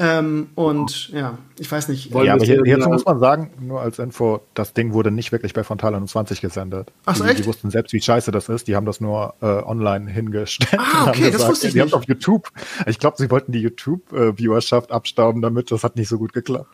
Ähm, 0.05 0.49
und 0.57 1.11
ja, 1.11 1.39
ich 1.61 1.71
weiß 1.71 1.87
nicht. 1.87 2.11
Ja, 2.11 2.35
aber 2.35 2.45
hier, 2.45 2.61
hierzu 2.65 2.89
muss 2.89 3.05
man 3.05 3.21
sagen, 3.21 3.51
nur 3.61 3.81
als 3.81 4.01
Info, 4.01 4.41
das 4.53 4.73
Ding 4.73 4.93
wurde 4.95 5.13
nicht 5.13 5.31
wirklich 5.31 5.55
bei 5.55 5.63
Frontal 5.63 5.95
21 5.95 6.41
gesendet. 6.41 6.91
Ach 7.07 7.15
so, 7.15 7.23
die, 7.23 7.31
echt? 7.31 7.39
die 7.39 7.47
wussten 7.47 7.71
selbst, 7.71 7.93
wie 7.93 8.01
scheiße 8.01 8.33
das 8.33 8.49
ist. 8.49 8.67
Die 8.67 8.75
haben 8.75 8.85
das 8.85 9.01
nur 9.01 9.35
äh, 9.41 9.47
online 9.47 10.11
hingestellt. 10.11 10.83
Ah, 10.83 11.09
okay, 11.09 11.19
gesagt, 11.21 11.35
das 11.35 11.49
wusste 11.49 11.67
ich 11.69 11.75
die 11.75 11.79
nicht. 11.79 11.91
Die 11.91 11.95
haben 11.95 12.03
auf 12.03 12.09
YouTube, 12.09 12.49
ich 12.87 12.99
glaube, 12.99 13.17
sie 13.17 13.31
wollten 13.31 13.53
die 13.53 13.61
YouTube-Viewerschaft 13.61 14.91
abstauben 14.91 15.41
damit. 15.41 15.71
Das 15.71 15.85
hat 15.85 15.95
nicht 15.95 16.09
so 16.09 16.19
gut 16.19 16.33
geklappt. 16.33 16.67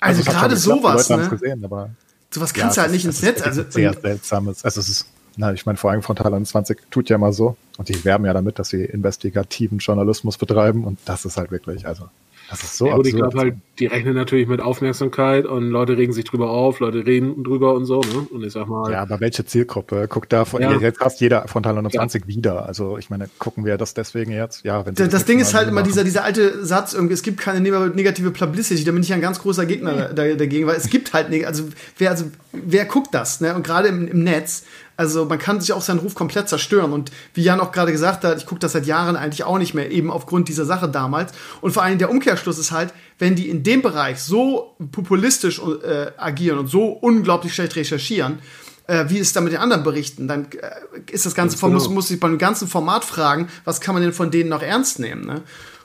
Also, 0.00 0.20
also 0.20 0.30
gerade 0.30 0.56
sowas, 0.56 1.08
ne? 1.08 1.26
Gesehen, 1.30 1.64
aber 1.64 1.88
sowas 2.30 2.52
kannst 2.52 2.76
ja, 2.76 2.82
du 2.82 2.86
halt 2.88 2.92
nicht 2.92 3.06
ins 3.06 3.22
Netz. 3.22 3.40
Also 3.40 3.64
sehr 3.66 3.94
seltsames. 3.94 4.62
Also 4.62 4.80
es 4.80 4.90
ist 4.90 5.06
na, 5.36 5.52
ich 5.52 5.66
meine, 5.66 5.76
vor 5.78 5.90
allem 5.90 6.02
Frontal 6.02 6.32
21 6.32 6.78
tut 6.90 7.08
ja 7.08 7.18
mal 7.18 7.32
so. 7.32 7.56
Und 7.76 7.88
die 7.88 8.04
werben 8.04 8.24
ja 8.24 8.32
damit, 8.32 8.60
dass 8.60 8.68
sie 8.68 8.84
investigativen 8.84 9.78
Journalismus 9.78 10.38
betreiben. 10.38 10.84
Und 10.84 11.00
das 11.06 11.24
ist 11.24 11.36
halt 11.36 11.50
wirklich, 11.50 11.86
also 11.88 12.08
das 12.54 12.62
ist 12.62 12.78
so 12.78 12.86
ja, 12.86 12.94
gut, 12.94 13.06
ich 13.06 13.16
glaube 13.16 13.36
halt, 13.36 13.56
die 13.78 13.86
rechnen 13.86 14.14
natürlich 14.14 14.46
mit 14.46 14.60
Aufmerksamkeit 14.60 15.46
und 15.46 15.68
Leute 15.68 15.96
regen 15.96 16.12
sich 16.12 16.24
drüber 16.24 16.50
auf, 16.50 16.78
Leute 16.78 17.04
reden 17.04 17.42
drüber 17.42 17.74
und 17.74 17.84
so, 17.84 18.00
ne? 18.00 18.26
Und 18.30 18.44
ich 18.44 18.52
sag 18.52 18.68
mal. 18.68 18.90
Ja, 18.92 19.02
aber 19.02 19.20
welche 19.20 19.44
Zielgruppe? 19.44 20.06
Guckt 20.08 20.32
da 20.32 20.44
von, 20.44 20.62
ja. 20.62 20.72
jetzt 20.78 20.98
fast 20.98 21.20
jeder 21.20 21.48
von 21.48 21.62
Teil 21.62 21.74
29 21.74 22.22
ja. 22.22 22.28
wieder. 22.28 22.66
Also 22.66 22.98
ich 22.98 23.10
meine, 23.10 23.28
gucken 23.38 23.64
wir 23.64 23.76
das 23.76 23.94
deswegen 23.94 24.30
jetzt? 24.30 24.64
Ja, 24.64 24.86
wenn 24.86 24.94
Das, 24.94 25.08
das 25.08 25.24
Ding 25.24 25.40
ist 25.40 25.54
halt 25.54 25.68
immer 25.68 25.82
dieser, 25.82 26.04
dieser 26.04 26.22
alte 26.22 26.64
Satz, 26.64 26.92
irgendwie, 26.92 27.14
es 27.14 27.22
gibt 27.22 27.40
keine 27.40 27.60
negative 27.60 28.30
Publicity, 28.30 28.84
da 28.84 28.92
bin 28.92 29.02
ich 29.02 29.12
ein 29.12 29.20
ganz 29.20 29.40
großer 29.40 29.66
Gegner 29.66 30.12
dagegen, 30.14 30.66
weil 30.66 30.76
es 30.76 30.88
gibt 30.88 31.12
halt, 31.12 31.26
also 31.44 31.64
wer, 31.98 32.10
also 32.10 32.26
wer 32.52 32.84
guckt 32.84 33.12
das, 33.12 33.40
ne? 33.40 33.54
Und 33.54 33.66
gerade 33.66 33.88
im, 33.88 34.06
im 34.06 34.22
Netz, 34.22 34.64
also 34.96 35.24
man 35.24 35.38
kann 35.38 35.60
sich 35.60 35.72
auch 35.72 35.82
seinen 35.82 35.98
Ruf 35.98 36.14
komplett 36.14 36.48
zerstören. 36.48 36.92
Und 36.92 37.10
wie 37.34 37.42
Jan 37.42 37.60
auch 37.60 37.72
gerade 37.72 37.92
gesagt 37.92 38.24
hat, 38.24 38.38
ich 38.38 38.46
gucke 38.46 38.60
das 38.60 38.72
seit 38.72 38.86
Jahren 38.86 39.16
eigentlich 39.16 39.44
auch 39.44 39.58
nicht 39.58 39.74
mehr, 39.74 39.90
eben 39.90 40.10
aufgrund 40.10 40.48
dieser 40.48 40.64
Sache 40.64 40.88
damals. 40.88 41.32
Und 41.60 41.72
vor 41.72 41.82
allem 41.82 41.98
der 41.98 42.10
Umkehrschluss 42.10 42.58
ist 42.58 42.72
halt, 42.72 42.92
wenn 43.18 43.34
die 43.34 43.48
in 43.48 43.62
dem 43.62 43.82
Bereich 43.82 44.20
so 44.22 44.76
populistisch 44.92 45.60
äh, 45.60 46.12
agieren 46.16 46.58
und 46.58 46.68
so 46.68 46.86
unglaublich 46.86 47.54
schlecht 47.54 47.76
recherchieren, 47.76 48.38
äh, 48.86 49.06
wie 49.08 49.18
ist 49.18 49.34
da 49.34 49.40
mit 49.40 49.52
den 49.52 49.60
anderen 49.60 49.82
Berichten, 49.82 50.28
dann 50.28 50.46
äh, 50.52 51.10
ist 51.10 51.26
das 51.26 51.34
Ganze, 51.34 51.56
genau. 51.56 51.72
muss, 51.72 51.88
muss 51.88 52.08
sich 52.08 52.20
beim 52.20 52.38
ganzen 52.38 52.68
Format 52.68 53.04
fragen, 53.04 53.48
was 53.64 53.80
kann 53.80 53.94
man 53.94 54.02
denn 54.02 54.12
von 54.12 54.30
denen 54.30 54.50
noch 54.50 54.62
ernst 54.62 54.98
nehmen, 54.98 55.24
ne? 55.24 55.42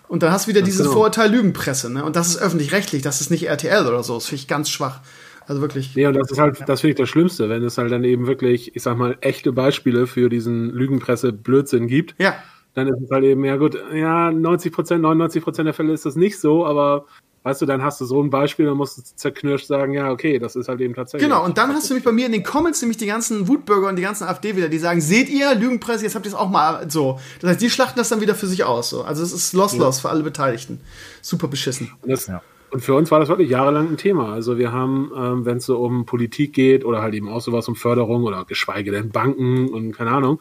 Und 0.07 0.23
dann 0.23 0.31
hast 0.31 0.47
du 0.47 0.49
wieder 0.49 0.63
dieses 0.63 0.81
genau. 0.81 0.93
Vorurteil 0.93 1.29
Lügenpresse, 1.31 1.91
ne? 1.91 2.03
Und 2.03 2.15
das 2.15 2.29
ist 2.29 2.37
öffentlich-rechtlich, 2.37 3.03
das 3.03 3.21
ist 3.21 3.29
nicht 3.29 3.47
RTL 3.47 3.85
oder 3.85 4.03
so, 4.03 4.15
das 4.15 4.25
finde 4.25 4.41
ich 4.41 4.47
ganz 4.47 4.69
schwach. 4.69 5.01
Also 5.49 5.61
wirklich. 5.61 5.95
Nee, 5.95 6.05
und 6.05 6.13
das 6.13 6.29
ist 6.29 6.37
halt, 6.37 6.69
das 6.69 6.81
finde 6.81 6.91
ich 6.91 6.97
das 6.97 7.09
Schlimmste, 7.09 7.49
wenn 7.49 7.63
es 7.63 7.79
halt 7.79 7.91
dann 7.91 8.03
eben 8.03 8.27
wirklich, 8.27 8.75
ich 8.75 8.83
sag 8.83 8.97
mal, 8.97 9.17
echte 9.21 9.51
Beispiele 9.51 10.05
für 10.05 10.29
diesen 10.29 10.69
Lügenpresse-Blödsinn 10.69 11.87
gibt. 11.87 12.13
Ja. 12.19 12.35
Dann 12.75 12.87
ist 12.87 13.01
es 13.03 13.09
halt 13.09 13.23
eben, 13.23 13.43
ja 13.43 13.57
gut, 13.57 13.75
ja, 13.91 14.31
90 14.31 14.71
Prozent, 14.71 15.01
99 15.01 15.43
Prozent 15.43 15.65
der 15.65 15.73
Fälle 15.73 15.91
ist 15.91 16.05
das 16.05 16.15
nicht 16.15 16.39
so, 16.39 16.67
aber 16.67 17.07
weißt 17.41 17.63
du, 17.63 17.65
dann 17.65 17.81
hast 17.81 17.99
du 17.99 18.05
so 18.05 18.21
ein 18.21 18.29
Beispiel, 18.29 18.67
dann 18.67 18.77
musst 18.77 18.99
du 18.99 19.01
zerknirscht 19.01 19.65
sagen, 19.65 19.93
ja, 19.93 20.11
okay, 20.11 20.37
das 20.37 20.55
ist 20.55 20.69
halt 20.69 20.81
eben 20.81 20.93
tatsächlich. 20.93 21.27
Genau, 21.27 21.43
und 21.43 21.57
dann 21.57 21.73
hast 21.73 21.89
du 21.89 21.95
mich 21.95 22.03
bei 22.03 22.11
mir 22.11 22.27
in 22.27 22.31
den 22.31 22.43
Comments 22.43 22.79
nämlich 22.79 22.97
die 22.97 23.07
ganzen 23.07 23.47
Wutbürger 23.47 23.87
und 23.89 23.95
die 23.95 24.03
ganzen 24.03 24.25
AfD 24.25 24.55
wieder, 24.55 24.69
die 24.69 24.77
sagen, 24.77 25.01
seht 25.01 25.29
ihr, 25.29 25.55
Lügenpresse, 25.55 26.03
jetzt 26.03 26.13
habt 26.13 26.27
ihr 26.27 26.31
es 26.31 26.37
auch 26.37 26.51
mal 26.51 26.91
so. 26.91 27.19
Das 27.41 27.49
heißt, 27.49 27.61
die 27.61 27.71
schlachten 27.71 27.97
das 27.97 28.09
dann 28.09 28.21
wieder 28.21 28.35
für 28.35 28.45
sich 28.45 28.65
aus. 28.65 28.91
So. 28.91 29.01
Also 29.01 29.23
es 29.23 29.33
ist 29.33 29.53
loss-loss 29.53 29.97
ja. 29.97 30.01
für 30.01 30.09
alle 30.09 30.21
Beteiligten. 30.21 30.79
Super 31.23 31.47
beschissen. 31.47 31.91
Und 32.03 32.11
das, 32.11 32.27
ja. 32.27 32.43
Und 32.71 32.81
für 32.81 32.93
uns 32.93 33.09
war 33.09 33.19
das 33.19 33.29
wirklich 33.29 33.49
jahrelang 33.49 33.89
ein 33.89 33.97
Thema. 33.97 34.31
Also 34.31 34.57
wir 34.57 34.71
haben, 34.71 35.11
ähm, 35.15 35.45
wenn 35.45 35.57
es 35.57 35.65
so 35.65 35.79
um 35.79 36.05
Politik 36.05 36.53
geht 36.53 36.85
oder 36.85 37.01
halt 37.01 37.13
eben 37.15 37.27
auch 37.27 37.41
sowas 37.41 37.67
um 37.67 37.75
Förderung 37.75 38.23
oder 38.23 38.45
geschweige 38.45 38.91
denn 38.91 39.09
Banken 39.09 39.69
und 39.69 39.91
keine 39.93 40.11
Ahnung, 40.11 40.39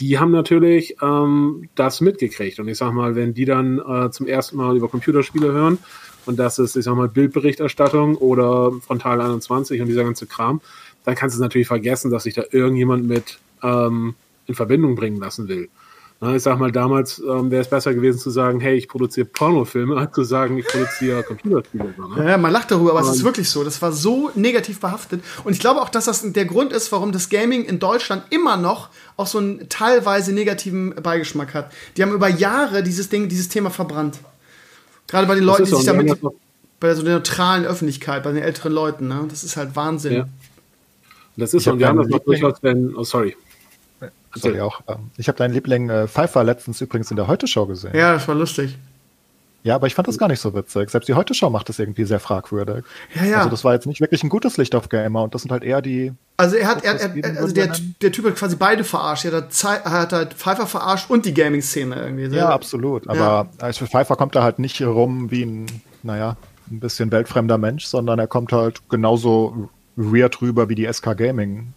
die 0.00 0.18
haben 0.18 0.32
natürlich 0.32 0.96
ähm, 1.00 1.68
das 1.74 2.00
mitgekriegt. 2.00 2.58
Und 2.58 2.68
ich 2.68 2.78
sag 2.78 2.92
mal, 2.92 3.14
wenn 3.14 3.32
die 3.32 3.44
dann 3.44 3.78
äh, 3.78 4.10
zum 4.10 4.26
ersten 4.26 4.56
Mal 4.56 4.76
über 4.76 4.88
Computerspiele 4.88 5.52
hören 5.52 5.78
und 6.26 6.38
das 6.38 6.58
ist, 6.58 6.76
ich 6.76 6.84
sag 6.84 6.96
mal, 6.96 7.08
Bildberichterstattung 7.08 8.16
oder 8.16 8.72
Frontal 8.80 9.20
21 9.20 9.80
und 9.80 9.86
dieser 9.86 10.04
ganze 10.04 10.26
Kram, 10.26 10.60
dann 11.04 11.14
kannst 11.14 11.36
du 11.36 11.38
es 11.38 11.42
natürlich 11.42 11.68
vergessen, 11.68 12.10
dass 12.10 12.24
sich 12.24 12.34
da 12.34 12.42
irgendjemand 12.50 13.06
mit 13.06 13.38
ähm, 13.62 14.14
in 14.46 14.54
Verbindung 14.54 14.96
bringen 14.96 15.18
lassen 15.18 15.48
will. 15.48 15.68
Ich 16.32 16.42
sag 16.42 16.58
mal, 16.58 16.70
damals 16.70 17.18
ähm, 17.18 17.50
wäre 17.50 17.62
es 17.62 17.68
besser 17.68 17.92
gewesen 17.92 18.18
zu 18.18 18.30
sagen, 18.30 18.60
hey, 18.60 18.76
ich 18.76 18.88
produziere 18.88 19.26
Pornofilme, 19.26 19.96
als 19.96 20.12
zu 20.12 20.22
sagen, 20.22 20.58
ich 20.58 20.66
produziere 20.66 21.22
Computerspiele. 21.24 21.94
Ne? 22.16 22.30
Ja, 22.30 22.38
man 22.38 22.52
lacht 22.52 22.70
darüber, 22.70 22.92
aber 22.92 23.00
um, 23.00 23.08
es 23.08 23.16
ist 23.16 23.24
wirklich 23.24 23.50
so. 23.50 23.64
Das 23.64 23.82
war 23.82 23.92
so 23.92 24.30
negativ 24.34 24.80
behaftet. 24.80 25.22
Und 25.44 25.52
ich 25.52 25.60
glaube 25.60 25.80
auch, 25.82 25.88
dass 25.88 26.04
das 26.04 26.22
der 26.32 26.44
Grund 26.44 26.72
ist, 26.72 26.92
warum 26.92 27.12
das 27.12 27.28
Gaming 27.28 27.64
in 27.64 27.78
Deutschland 27.78 28.22
immer 28.30 28.56
noch 28.56 28.90
auch 29.16 29.26
so 29.26 29.38
einen 29.38 29.68
teilweise 29.68 30.32
negativen 30.32 30.94
Beigeschmack 30.94 31.54
hat. 31.54 31.72
Die 31.96 32.02
haben 32.02 32.12
über 32.12 32.28
Jahre 32.28 32.82
dieses 32.82 33.08
Ding, 33.08 33.28
dieses 33.28 33.48
Thema 33.48 33.70
verbrannt. 33.70 34.18
Gerade 35.06 35.26
bei 35.26 35.34
den 35.34 35.44
Leuten, 35.44 35.64
die 35.64 35.70
sich 35.70 35.84
damit, 35.84 36.18
bei 36.80 36.94
so 36.94 37.02
der 37.02 37.14
neutralen 37.14 37.64
Öffentlichkeit, 37.64 38.22
bei 38.22 38.32
den 38.32 38.42
älteren 38.42 38.72
Leuten, 38.72 39.08
ne? 39.08 39.26
Das 39.28 39.44
ist 39.44 39.56
halt 39.56 39.76
Wahnsinn. 39.76 40.12
Ja. 40.12 40.28
Das 41.36 41.52
ist, 41.54 41.66
und 41.66 41.78
wir 41.78 41.88
haben 41.88 41.98
das 41.98 42.08
noch 42.08 42.20
durchaus, 42.20 42.58
wenn, 42.62 42.94
oh 42.94 43.04
sorry. 43.04 43.36
Sorry 44.34 44.60
auch. 44.60 44.80
Ähm, 44.88 45.10
ich 45.16 45.28
habe 45.28 45.38
deinen 45.38 45.54
Liebling 45.54 45.90
äh, 45.90 46.08
Pfeiffer 46.08 46.44
letztens 46.44 46.80
übrigens 46.80 47.10
in 47.10 47.16
der 47.16 47.26
Heute-Show 47.26 47.66
gesehen. 47.66 47.94
Ja, 47.94 48.14
das 48.14 48.26
war 48.28 48.34
lustig. 48.34 48.76
Ja, 49.64 49.76
aber 49.76 49.86
ich 49.86 49.94
fand 49.94 50.06
das 50.06 50.18
gar 50.18 50.28
nicht 50.28 50.40
so 50.40 50.54
witzig. 50.54 50.90
Selbst 50.90 51.08
die 51.08 51.14
Heute-Show 51.14 51.48
macht 51.48 51.70
das 51.70 51.78
irgendwie 51.78 52.04
sehr 52.04 52.20
fragwürdig. 52.20 52.84
Ja, 53.14 53.24
ja. 53.24 53.36
Also 53.38 53.48
das 53.48 53.64
war 53.64 53.72
jetzt 53.72 53.86
nicht 53.86 54.02
wirklich 54.02 54.22
ein 54.22 54.28
gutes 54.28 54.58
Licht 54.58 54.74
auf 54.74 54.90
Gamer 54.90 55.22
und 55.22 55.34
das 55.34 55.40
sind 55.40 55.50
halt 55.50 55.64
eher 55.64 55.80
die. 55.80 56.12
Also 56.36 56.56
er 56.56 56.68
hat, 56.68 56.84
er, 56.84 57.00
er, 57.00 57.40
also 57.40 57.54
der, 57.54 57.74
der 58.02 58.12
Typ 58.12 58.26
hat 58.26 58.36
quasi 58.36 58.56
beide 58.56 58.84
verarscht. 58.84 59.24
Er 59.24 59.32
hat, 59.32 59.64
hat 59.64 60.12
halt 60.12 60.34
Pfeiffer 60.34 60.66
verarscht 60.66 61.08
und 61.08 61.24
die 61.24 61.32
Gaming-Szene 61.32 61.96
irgendwie. 61.96 62.26
Ja, 62.36 62.50
absolut. 62.50 63.08
Aber 63.08 63.48
ja. 63.62 63.72
für 63.72 63.86
Pfeiffer 63.86 64.16
kommt 64.16 64.34
er 64.34 64.42
halt 64.42 64.58
nicht 64.58 64.82
rum 64.82 65.30
wie 65.30 65.46
ein, 65.46 65.66
naja, 66.02 66.36
ein 66.70 66.80
bisschen 66.80 67.10
weltfremder 67.10 67.56
Mensch, 67.56 67.86
sondern 67.86 68.18
er 68.18 68.26
kommt 68.26 68.52
halt 68.52 68.82
genauso 68.90 69.70
weird 69.96 70.42
rüber 70.42 70.68
wie 70.68 70.74
die 70.74 70.92
SK 70.92 71.16
Gaming 71.16 71.72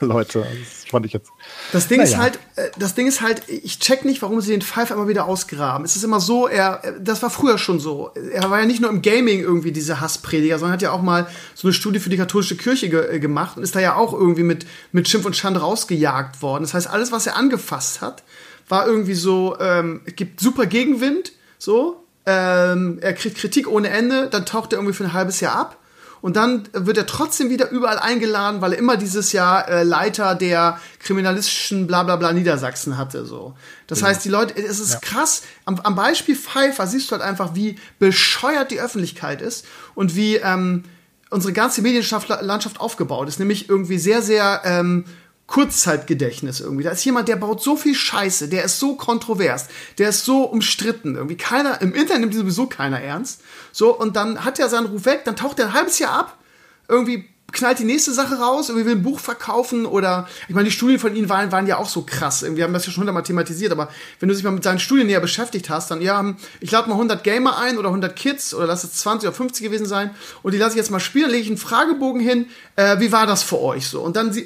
Leute. 0.00 0.44
Das 0.88 0.92
fand 0.92 1.04
ich 1.04 1.12
jetzt. 1.12 1.30
Das 1.72 1.86
Ding 1.86 1.98
naja. 1.98 2.10
ist 2.10 2.16
halt, 2.16 2.38
äh, 2.56 2.70
das 2.78 2.94
Ding 2.94 3.06
ist 3.06 3.20
halt, 3.20 3.42
ich 3.46 3.78
check 3.78 4.06
nicht, 4.06 4.22
warum 4.22 4.40
sie 4.40 4.52
den 4.52 4.62
Pfeiffer 4.62 4.94
immer 4.94 5.06
wieder 5.06 5.26
ausgraben. 5.26 5.84
Es 5.84 5.96
ist 5.96 6.02
immer 6.02 6.18
so, 6.18 6.48
er, 6.48 6.80
das 6.98 7.22
war 7.22 7.28
früher 7.28 7.58
schon 7.58 7.78
so. 7.78 8.10
Er 8.32 8.48
war 8.48 8.60
ja 8.60 8.64
nicht 8.64 8.80
nur 8.80 8.88
im 8.88 9.02
Gaming 9.02 9.40
irgendwie 9.40 9.70
diese 9.70 10.00
Hassprediger, 10.00 10.58
sondern 10.58 10.72
hat 10.72 10.82
ja 10.82 10.92
auch 10.92 11.02
mal 11.02 11.26
so 11.54 11.68
eine 11.68 11.74
Studie 11.74 11.98
für 11.98 12.08
die 12.08 12.16
katholische 12.16 12.56
Kirche 12.56 12.88
ge 12.88 13.16
äh, 13.16 13.20
gemacht 13.20 13.58
und 13.58 13.64
ist 13.64 13.76
da 13.76 13.80
ja 13.80 13.96
auch 13.96 14.14
irgendwie 14.14 14.44
mit, 14.44 14.66
mit 14.92 15.08
Schimpf 15.08 15.26
und 15.26 15.36
Schande 15.36 15.60
rausgejagt 15.60 16.40
worden. 16.40 16.62
Das 16.62 16.72
heißt, 16.72 16.88
alles, 16.88 17.12
was 17.12 17.26
er 17.26 17.36
angefasst 17.36 18.00
hat, 18.00 18.22
war 18.66 18.86
irgendwie 18.86 19.14
so, 19.14 19.58
ähm, 19.60 20.00
es 20.06 20.16
gibt 20.16 20.40
super 20.40 20.64
Gegenwind, 20.64 21.32
so, 21.58 22.02
ähm, 22.24 22.98
er 23.02 23.12
kriegt 23.12 23.36
Kritik 23.36 23.68
ohne 23.68 23.90
Ende, 23.90 24.28
dann 24.30 24.46
taucht 24.46 24.72
er 24.72 24.78
irgendwie 24.78 24.94
für 24.94 25.04
ein 25.04 25.12
halbes 25.12 25.40
Jahr 25.40 25.56
ab 25.56 25.77
und 26.20 26.36
dann 26.36 26.68
wird 26.72 26.96
er 26.96 27.06
trotzdem 27.06 27.50
wieder 27.50 27.70
überall 27.70 27.98
eingeladen, 27.98 28.60
weil 28.60 28.72
er 28.72 28.78
immer 28.78 28.96
dieses 28.96 29.32
Jahr 29.32 29.68
äh, 29.68 29.82
Leiter 29.82 30.34
der 30.34 30.80
kriminalistischen 30.98 31.86
Blablabla 31.86 32.32
Niedersachsen 32.32 32.98
hatte. 32.98 33.24
So. 33.24 33.54
Das 33.86 33.98
genau. 33.98 34.10
heißt, 34.10 34.24
die 34.24 34.28
Leute, 34.28 34.56
es 34.56 34.80
ist 34.80 34.94
ja. 34.94 35.00
krass, 35.00 35.42
am, 35.64 35.78
am, 35.80 35.94
Beispiel 35.94 36.36
Pfeiffer 36.36 36.86
siehst 36.86 37.10
du 37.10 37.12
halt 37.12 37.22
einfach, 37.22 37.54
wie 37.54 37.78
bescheuert 37.98 38.70
die 38.70 38.80
Öffentlichkeit 38.80 39.42
ist 39.42 39.66
und 39.94 40.16
wie 40.16 40.36
ähm, 40.36 40.84
unsere 41.30 41.52
ganze 41.52 41.82
Medienlandschaft 41.82 42.80
aufgebaut 42.80 43.28
ist, 43.28 43.38
nämlich 43.38 43.68
irgendwie 43.68 43.98
sehr, 43.98 44.22
sehr 44.22 44.62
ähm, 44.64 45.04
Kurzzeitgedächtnis 45.48 46.60
irgendwie. 46.60 46.84
Da 46.84 46.90
ist 46.90 47.04
jemand, 47.04 47.26
der 47.26 47.36
baut 47.36 47.62
so 47.62 47.74
viel 47.74 47.94
Scheiße, 47.94 48.48
der 48.48 48.64
ist 48.64 48.78
so 48.78 48.94
kontrovers, 48.94 49.66
der 49.96 50.10
ist 50.10 50.24
so 50.24 50.44
umstritten. 50.44 51.16
Irgendwie 51.16 51.36
keiner, 51.36 51.80
im 51.80 51.94
Internet 51.94 52.20
nimmt 52.20 52.34
sowieso 52.34 52.66
keiner 52.66 53.00
ernst. 53.00 53.40
So, 53.72 53.98
und 53.98 54.14
dann 54.14 54.44
hat 54.44 54.58
er 54.60 54.68
seinen 54.68 54.86
Ruf 54.86 55.06
weg, 55.06 55.22
dann 55.24 55.36
taucht 55.36 55.58
er 55.58 55.66
ein 55.66 55.72
halbes 55.72 55.98
Jahr 55.98 56.12
ab. 56.12 56.38
Irgendwie 56.86 57.28
knallt 57.50 57.78
die 57.78 57.84
nächste 57.84 58.12
Sache 58.12 58.36
raus, 58.36 58.68
irgendwie 58.68 58.86
will 58.86 58.96
ein 58.96 59.02
Buch 59.02 59.20
verkaufen 59.20 59.86
oder, 59.86 60.28
ich 60.48 60.54
meine, 60.54 60.66
die 60.66 60.74
Studien 60.74 60.98
von 60.98 61.16
ihnen 61.16 61.30
waren, 61.30 61.50
waren 61.50 61.66
ja 61.66 61.78
auch 61.78 61.88
so 61.88 62.02
krass. 62.02 62.44
Wir 62.46 62.64
haben 62.64 62.74
das 62.74 62.84
ja 62.84 62.92
schon 62.92 63.00
hundertmal 63.00 63.22
thematisiert, 63.22 63.72
aber 63.72 63.88
wenn 64.20 64.28
du 64.28 64.34
dich 64.34 64.44
mal 64.44 64.50
mit 64.50 64.64
seinen 64.64 64.78
Studien 64.78 65.06
näher 65.06 65.20
beschäftigt 65.20 65.70
hast, 65.70 65.90
dann, 65.90 66.02
ja, 66.02 66.34
ich 66.60 66.70
lade 66.70 66.88
mal 66.88 66.94
100 66.94 67.24
Gamer 67.24 67.58
ein 67.58 67.78
oder 67.78 67.88
100 67.88 68.14
Kids 68.14 68.52
oder 68.52 68.66
lass 68.66 68.84
es 68.84 68.92
20 68.94 69.28
oder 69.28 69.36
50 69.36 69.64
gewesen 69.64 69.86
sein 69.86 70.10
und 70.42 70.52
die 70.52 70.58
lasse 70.58 70.72
ich 70.72 70.76
jetzt 70.76 70.90
mal 70.90 71.00
spielen, 71.00 71.30
lege 71.30 71.42
ich 71.42 71.48
einen 71.48 71.56
Fragebogen 71.56 72.20
hin, 72.20 72.46
äh, 72.76 73.00
wie 73.00 73.12
war 73.12 73.26
das 73.26 73.42
für 73.42 73.60
euch 73.60 73.86
so? 73.88 74.02
Und 74.02 74.16
dann, 74.16 74.36
äh, 74.36 74.42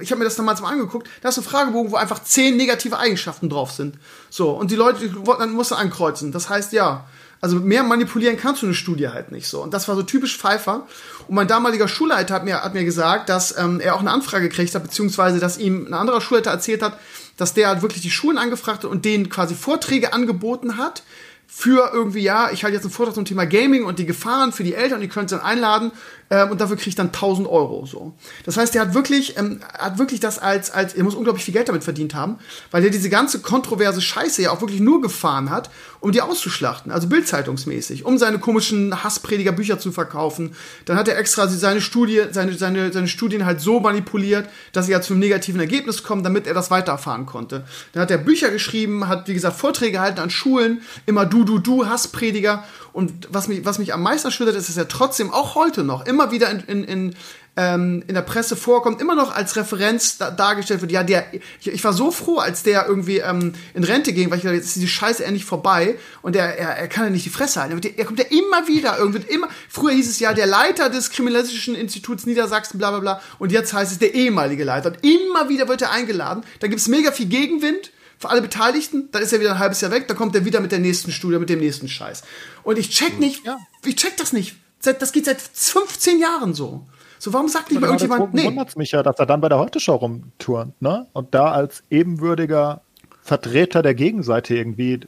ich 0.00 0.10
habe 0.10 0.18
mir 0.18 0.24
das 0.24 0.34
damals 0.34 0.60
mal 0.60 0.70
angeguckt, 0.70 1.08
da 1.22 1.28
ist 1.28 1.38
ein 1.38 1.44
Fragebogen, 1.44 1.92
wo 1.92 1.96
einfach 1.96 2.22
10 2.22 2.56
negative 2.56 2.98
Eigenschaften 2.98 3.48
drauf 3.48 3.70
sind. 3.70 3.96
So, 4.28 4.50
und 4.50 4.72
die 4.72 4.76
Leute, 4.76 5.08
dann 5.38 5.52
musst 5.52 5.70
du 5.70 5.76
ankreuzen. 5.76 6.32
Das 6.32 6.48
heißt, 6.48 6.72
ja, 6.72 7.06
also 7.40 7.56
mehr 7.56 7.82
manipulieren 7.82 8.36
kannst 8.36 8.62
du 8.62 8.66
eine 8.66 8.74
Studie 8.74 9.08
halt 9.08 9.32
nicht 9.32 9.48
so. 9.48 9.62
Und 9.62 9.72
das 9.72 9.88
war 9.88 9.96
so 9.96 10.02
typisch 10.02 10.36
Pfeiffer. 10.36 10.86
Und 11.30 11.36
mein 11.36 11.46
damaliger 11.46 11.86
Schulleiter 11.86 12.34
hat 12.34 12.44
mir, 12.44 12.60
hat 12.64 12.74
mir 12.74 12.84
gesagt, 12.84 13.28
dass 13.28 13.56
ähm, 13.56 13.78
er 13.78 13.94
auch 13.94 14.00
eine 14.00 14.10
Anfrage 14.10 14.48
gekriegt 14.48 14.74
hat, 14.74 14.82
beziehungsweise 14.82 15.38
dass 15.38 15.58
ihm 15.58 15.86
ein 15.86 15.94
anderer 15.94 16.20
Schulleiter 16.20 16.50
erzählt 16.50 16.82
hat, 16.82 16.98
dass 17.36 17.54
der 17.54 17.68
halt 17.68 17.82
wirklich 17.82 18.02
die 18.02 18.10
Schulen 18.10 18.36
angefragt 18.36 18.82
hat 18.82 18.90
und 18.90 19.04
denen 19.04 19.28
quasi 19.28 19.54
Vorträge 19.54 20.12
angeboten 20.12 20.76
hat, 20.76 21.04
für 21.46 21.92
irgendwie, 21.92 22.22
ja, 22.22 22.50
ich 22.50 22.64
halte 22.64 22.74
jetzt 22.74 22.84
einen 22.84 22.92
Vortrag 22.92 23.14
zum 23.14 23.26
Thema 23.26 23.44
Gaming 23.44 23.84
und 23.84 24.00
die 24.00 24.06
Gefahren 24.06 24.50
für 24.50 24.64
die 24.64 24.74
Eltern, 24.74 25.00
die 25.00 25.06
können 25.06 25.28
sie 25.28 25.36
dann 25.36 25.44
einladen 25.44 25.92
ähm, 26.30 26.50
und 26.50 26.60
dafür 26.60 26.76
kriege 26.76 26.90
ich 26.90 26.94
dann 26.94 27.08
1000 27.08 27.48
Euro. 27.48 27.84
So. 27.86 28.12
Das 28.44 28.56
heißt, 28.56 28.74
der 28.74 28.82
hat 28.82 28.94
wirklich, 28.94 29.36
ähm, 29.36 29.60
hat 29.78 29.98
wirklich 29.98 30.20
das 30.20 30.38
als, 30.38 30.70
als, 30.70 30.94
er 30.94 31.02
muss 31.02 31.16
unglaublich 31.16 31.44
viel 31.44 31.54
Geld 31.54 31.68
damit 31.68 31.82
verdient 31.82 32.14
haben, 32.14 32.38
weil 32.70 32.84
er 32.84 32.90
diese 32.90 33.10
ganze 33.10 33.40
kontroverse 33.40 34.00
Scheiße 34.00 34.42
ja 34.42 34.52
auch 34.52 34.60
wirklich 34.60 34.80
nur 34.80 35.00
gefahren 35.00 35.50
hat, 35.50 35.70
um 36.00 36.12
die 36.12 36.22
auszuschlachten, 36.22 36.92
also 36.92 37.08
bildzeitungsmäßig, 37.08 38.04
um 38.04 38.16
seine 38.16 38.38
komischen 38.38 39.02
Hassprediger-Bücher 39.04 39.78
zu 39.78 39.92
verkaufen. 39.92 40.54
Dann 40.86 40.96
hat 40.96 41.08
er 41.08 41.18
extra 41.18 41.46
seine 41.48 41.80
Studie, 41.80 42.22
seine, 42.30 42.54
seine, 42.54 42.92
seine 42.92 43.08
Studien 43.08 43.44
halt 43.44 43.60
so 43.60 43.80
manipuliert, 43.80 44.48
dass 44.72 44.86
sie 44.86 44.92
ja 44.92 45.02
zu 45.02 45.12
einem 45.12 45.20
negativen 45.20 45.60
Ergebnis 45.60 46.02
kommen, 46.02 46.22
damit 46.22 46.46
er 46.46 46.54
das 46.54 46.70
weiterfahren 46.70 47.26
konnte. 47.26 47.64
Dann 47.92 48.02
hat 48.02 48.10
er 48.10 48.18
Bücher 48.18 48.50
geschrieben, 48.50 49.08
hat, 49.08 49.28
wie 49.28 49.34
gesagt, 49.34 49.56
Vorträge 49.56 49.92
gehalten 49.92 50.20
an 50.20 50.30
Schulen, 50.30 50.80
immer 51.06 51.26
du, 51.26 51.44
du, 51.44 51.58
du, 51.58 51.86
Hassprediger. 51.86 52.64
Und 52.92 53.28
was 53.30 53.48
mich, 53.48 53.64
was 53.64 53.78
mich 53.78 53.92
am 53.92 54.02
meisten 54.02 54.28
erschüttert, 54.28 54.56
ist, 54.56 54.68
dass 54.68 54.76
er 54.76 54.88
trotzdem 54.88 55.30
auch 55.30 55.54
heute 55.54 55.84
noch 55.84 56.06
immer 56.06 56.19
wieder 56.30 56.50
in, 56.50 56.60
in, 56.60 56.84
in, 56.84 57.14
ähm, 57.56 58.04
in 58.06 58.14
der 58.14 58.22
Presse 58.22 58.56
vorkommt, 58.56 59.00
immer 59.00 59.14
noch 59.14 59.34
als 59.34 59.56
Referenz 59.56 60.18
da, 60.18 60.30
dargestellt 60.30 60.80
wird. 60.80 60.92
Ja, 60.92 61.02
der, 61.02 61.26
ich, 61.60 61.68
ich, 61.68 61.84
war 61.84 61.92
so 61.92 62.10
froh, 62.10 62.38
als 62.38 62.62
der 62.62 62.86
irgendwie 62.86 63.18
ähm, 63.18 63.54
in 63.74 63.84
Rente 63.84 64.12
ging, 64.12 64.30
weil 64.30 64.38
ich 64.38 64.44
dachte, 64.44 64.56
jetzt 64.56 64.76
ist 64.76 64.82
die 64.82 64.88
Scheiße 64.88 65.24
endlich 65.24 65.44
vorbei 65.44 65.96
und 66.22 66.36
er, 66.36 66.56
er, 66.56 66.76
er 66.76 66.88
kann 66.88 67.04
ja 67.04 67.10
nicht 67.10 67.24
die 67.24 67.30
Fresse 67.30 67.60
halten. 67.60 67.80
Er, 67.96 68.04
kommt 68.04 68.18
ja 68.18 68.26
immer 68.26 68.68
wieder, 68.68 68.98
irgendwie 68.98 69.26
immer. 69.32 69.48
Früher 69.68 69.92
hieß 69.92 70.08
es 70.08 70.20
ja 70.20 70.32
der 70.32 70.46
Leiter 70.46 70.90
des 70.90 71.10
Kriminalistischen 71.10 71.74
Instituts 71.74 72.24
Niedersachsen, 72.24 72.78
bla 72.78 72.90
bla 72.90 73.00
bla. 73.00 73.22
Und 73.38 73.52
jetzt 73.52 73.72
heißt 73.72 73.92
es 73.92 73.98
der 73.98 74.14
ehemalige 74.14 74.64
Leiter. 74.64 74.90
Und 74.90 75.04
immer 75.04 75.48
wieder 75.48 75.68
wird 75.68 75.82
er 75.82 75.90
eingeladen. 75.90 76.44
Da 76.60 76.68
gibt 76.68 76.80
es 76.80 76.88
mega 76.88 77.12
viel 77.12 77.26
Gegenwind 77.26 77.90
für 78.20 78.28
alle 78.28 78.42
Beteiligten, 78.42 79.08
dann 79.12 79.22
ist 79.22 79.32
er 79.32 79.40
wieder 79.40 79.52
ein 79.52 79.58
halbes 79.58 79.80
Jahr 79.80 79.90
weg, 79.90 80.06
dann 80.06 80.16
kommt 80.16 80.34
er 80.34 80.44
wieder 80.44 80.60
mit 80.60 80.72
der 80.72 80.78
nächsten 80.78 81.10
Studie, 81.10 81.38
mit 81.38 81.48
dem 81.48 81.58
nächsten 81.58 81.88
Scheiß. 81.88 82.22
Und 82.62 82.78
ich 82.78 82.90
check 82.90 83.18
nicht, 83.18 83.46
ja. 83.46 83.56
ich 83.82 83.96
check 83.96 84.18
das 84.18 84.34
nicht. 84.34 84.56
Das 84.82 85.12
geht 85.12 85.26
seit 85.26 85.40
15 85.40 86.18
Jahren 86.20 86.54
so. 86.54 86.86
So, 87.18 87.34
warum 87.34 87.48
sagt 87.48 87.70
nicht 87.70 87.80
mal 87.80 87.88
irgendjemand, 87.88 88.32
nee. 88.32 88.46
wundert 88.46 88.76
mich 88.76 88.92
ja, 88.92 89.02
dass 89.02 89.18
er 89.18 89.26
dann 89.26 89.42
bei 89.42 89.50
der 89.50 89.58
Heute-Show 89.58 89.94
rumturnt, 89.94 90.80
ne? 90.80 91.06
Und 91.12 91.34
da 91.34 91.52
als 91.52 91.82
ebenwürdiger 91.90 92.80
Vertreter 93.22 93.82
der 93.82 93.94
Gegenseite 93.94 94.56
irgendwie, 94.56 95.00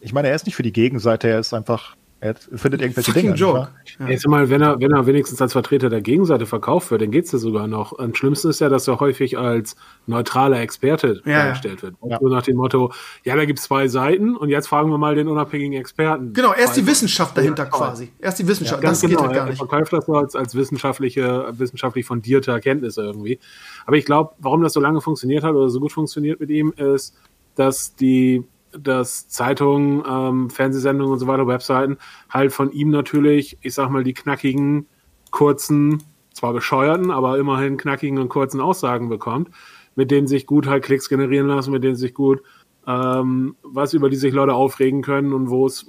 ich 0.00 0.12
meine, 0.12 0.28
er 0.28 0.34
ist 0.34 0.46
nicht 0.46 0.56
für 0.56 0.64
die 0.64 0.72
Gegenseite, 0.72 1.28
er 1.28 1.38
ist 1.38 1.54
einfach 1.54 1.94
er 2.22 2.34
findet 2.34 2.82
irgendwelche 2.82 3.12
Fucking 3.12 3.28
Dinge. 3.28 3.36
Joke. 3.36 3.68
Ja. 3.98 4.08
Jetzt 4.08 4.28
mal, 4.28 4.50
wenn 4.50 4.60
er, 4.60 4.78
wenn 4.78 4.92
er 4.92 5.06
wenigstens 5.06 5.40
als 5.40 5.54
Vertreter 5.54 5.88
der 5.88 6.02
Gegenseite 6.02 6.44
verkauft 6.44 6.90
wird, 6.90 7.00
dann 7.00 7.10
geht 7.10 7.24
es 7.24 7.32
ja 7.32 7.38
sogar 7.38 7.66
noch. 7.66 7.98
Am 7.98 8.14
schlimmsten 8.14 8.50
ist 8.50 8.60
ja, 8.60 8.68
dass 8.68 8.86
er 8.88 9.00
häufig 9.00 9.38
als 9.38 9.74
neutraler 10.06 10.60
Experte 10.60 11.22
ja, 11.24 11.44
dargestellt 11.44 11.82
wird. 11.82 11.94
Ja. 12.04 12.18
So 12.20 12.28
nach 12.28 12.42
dem 12.42 12.56
Motto, 12.56 12.92
ja, 13.24 13.36
da 13.36 13.46
gibt 13.46 13.58
es 13.58 13.64
zwei 13.64 13.88
Seiten 13.88 14.36
und 14.36 14.50
jetzt 14.50 14.68
fragen 14.68 14.90
wir 14.90 14.98
mal 14.98 15.14
den 15.14 15.28
unabhängigen 15.28 15.80
Experten. 15.80 16.34
Genau, 16.34 16.52
er 16.52 16.64
ist 16.64 16.74
die 16.74 16.86
Wissenschaft 16.86 17.38
dahinter 17.38 17.64
quasi. 17.64 18.12
Er 18.18 18.28
ist 18.28 18.38
die 18.38 18.46
Wissenschaft. 18.46 18.84
das 18.84 19.00
genau, 19.00 19.12
geht 19.12 19.20
halt 19.26 19.34
gar 19.34 19.46
nicht. 19.46 19.60
Er 19.60 19.66
verkauft 19.66 19.92
das 19.94 20.04
so 20.04 20.14
als, 20.14 20.36
als 20.36 20.54
wissenschaftliche, 20.54 21.48
wissenschaftlich 21.52 22.04
fundierte 22.04 22.50
Erkenntnisse 22.50 23.00
irgendwie. 23.00 23.38
Aber 23.86 23.96
ich 23.96 24.04
glaube, 24.04 24.34
warum 24.38 24.62
das 24.62 24.74
so 24.74 24.80
lange 24.80 25.00
funktioniert 25.00 25.42
hat 25.42 25.54
oder 25.54 25.70
so 25.70 25.80
gut 25.80 25.92
funktioniert 25.92 26.38
mit 26.38 26.50
ihm, 26.50 26.74
ist, 26.76 27.16
dass 27.54 27.96
die 27.96 28.44
dass 28.72 29.28
Zeitungen, 29.28 30.02
ähm, 30.08 30.50
Fernsehsendungen 30.50 31.12
und 31.12 31.18
so 31.18 31.26
weiter, 31.26 31.46
Webseiten 31.46 31.98
halt 32.28 32.52
von 32.52 32.70
ihm 32.72 32.90
natürlich, 32.90 33.58
ich 33.62 33.74
sag 33.74 33.90
mal, 33.90 34.04
die 34.04 34.14
knackigen, 34.14 34.86
kurzen, 35.30 36.02
zwar 36.34 36.52
bescheuerten, 36.52 37.10
aber 37.10 37.38
immerhin 37.38 37.76
knackigen 37.76 38.18
und 38.18 38.28
kurzen 38.28 38.60
Aussagen 38.60 39.08
bekommt, 39.08 39.50
mit 39.94 40.10
denen 40.10 40.26
sich 40.26 40.46
gut 40.46 40.66
halt 40.66 40.84
Klicks 40.84 41.08
generieren 41.08 41.48
lassen, 41.48 41.72
mit 41.72 41.84
denen 41.84 41.96
sich 41.96 42.14
gut 42.14 42.42
ähm, 42.86 43.56
was 43.62 43.94
über 43.94 44.10
die 44.10 44.16
sich 44.16 44.32
Leute 44.32 44.54
aufregen 44.54 45.02
können 45.02 45.32
und 45.32 45.50
wo 45.50 45.66
es, 45.66 45.86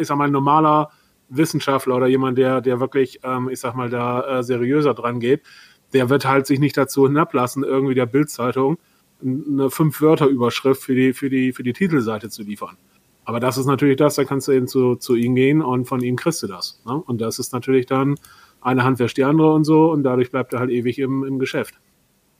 ich 0.00 0.06
sag 0.06 0.16
mal, 0.16 0.24
ein 0.24 0.32
normaler 0.32 0.90
Wissenschaftler 1.28 1.96
oder 1.96 2.06
jemand, 2.06 2.38
der, 2.38 2.60
der 2.60 2.80
wirklich, 2.80 3.20
ähm, 3.22 3.48
ich 3.50 3.60
sag 3.60 3.74
mal, 3.74 3.90
da 3.90 4.38
äh, 4.38 4.42
seriöser 4.42 4.94
dran 4.94 5.20
geht, 5.20 5.42
der 5.92 6.08
wird 6.08 6.26
halt 6.26 6.46
sich 6.46 6.58
nicht 6.58 6.76
dazu 6.76 7.06
hinablassen, 7.06 7.62
irgendwie 7.64 7.94
der 7.94 8.06
Bildzeitung 8.06 8.78
eine 9.22 9.70
Fünf-Wörter-Überschrift 9.70 10.82
für 10.82 10.94
die, 10.94 11.12
für, 11.12 11.30
die, 11.30 11.52
für 11.52 11.62
die 11.62 11.72
Titelseite 11.72 12.28
zu 12.28 12.42
liefern. 12.42 12.76
Aber 13.24 13.40
das 13.40 13.58
ist 13.58 13.66
natürlich 13.66 13.96
das, 13.96 14.14
da 14.14 14.24
kannst 14.24 14.48
du 14.48 14.52
eben 14.52 14.68
zu, 14.68 14.96
zu 14.96 15.14
ihm 15.14 15.34
gehen 15.34 15.60
und 15.60 15.84
von 15.84 16.00
ihm 16.00 16.16
kriegst 16.16 16.42
du 16.42 16.46
das. 16.46 16.80
Ne? 16.86 16.94
Und 16.94 17.20
das 17.20 17.38
ist 17.38 17.52
natürlich 17.52 17.86
dann 17.86 18.14
eine 18.60 18.84
Hand 18.84 18.98
wäscht 18.98 19.16
die 19.16 19.24
andere 19.24 19.52
und 19.52 19.64
so 19.64 19.90
und 19.92 20.02
dadurch 20.02 20.30
bleibt 20.30 20.52
er 20.52 20.60
halt 20.60 20.70
ewig 20.70 20.98
im, 20.98 21.24
im 21.24 21.38
Geschäft. 21.38 21.78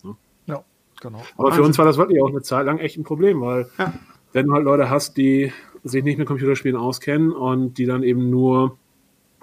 Ne? 0.02 0.16
Ja, 0.46 0.64
genau. 1.00 1.22
Aber 1.36 1.52
für 1.52 1.62
uns 1.62 1.76
war 1.78 1.84
das 1.84 1.98
wirklich 1.98 2.22
auch 2.22 2.30
eine 2.30 2.42
Zeit 2.42 2.66
lang 2.66 2.78
echt 2.78 2.96
ein 2.96 3.04
Problem, 3.04 3.40
weil 3.40 3.68
ja. 3.78 3.92
wenn 4.32 4.46
du 4.46 4.52
halt 4.54 4.64
Leute 4.64 4.88
hast, 4.88 5.16
die 5.16 5.52
sich 5.84 6.02
nicht 6.02 6.18
mit 6.18 6.26
Computerspielen 6.26 6.76
auskennen 6.76 7.32
und 7.32 7.78
die 7.78 7.86
dann 7.86 8.02
eben 8.02 8.30
nur 8.30 8.78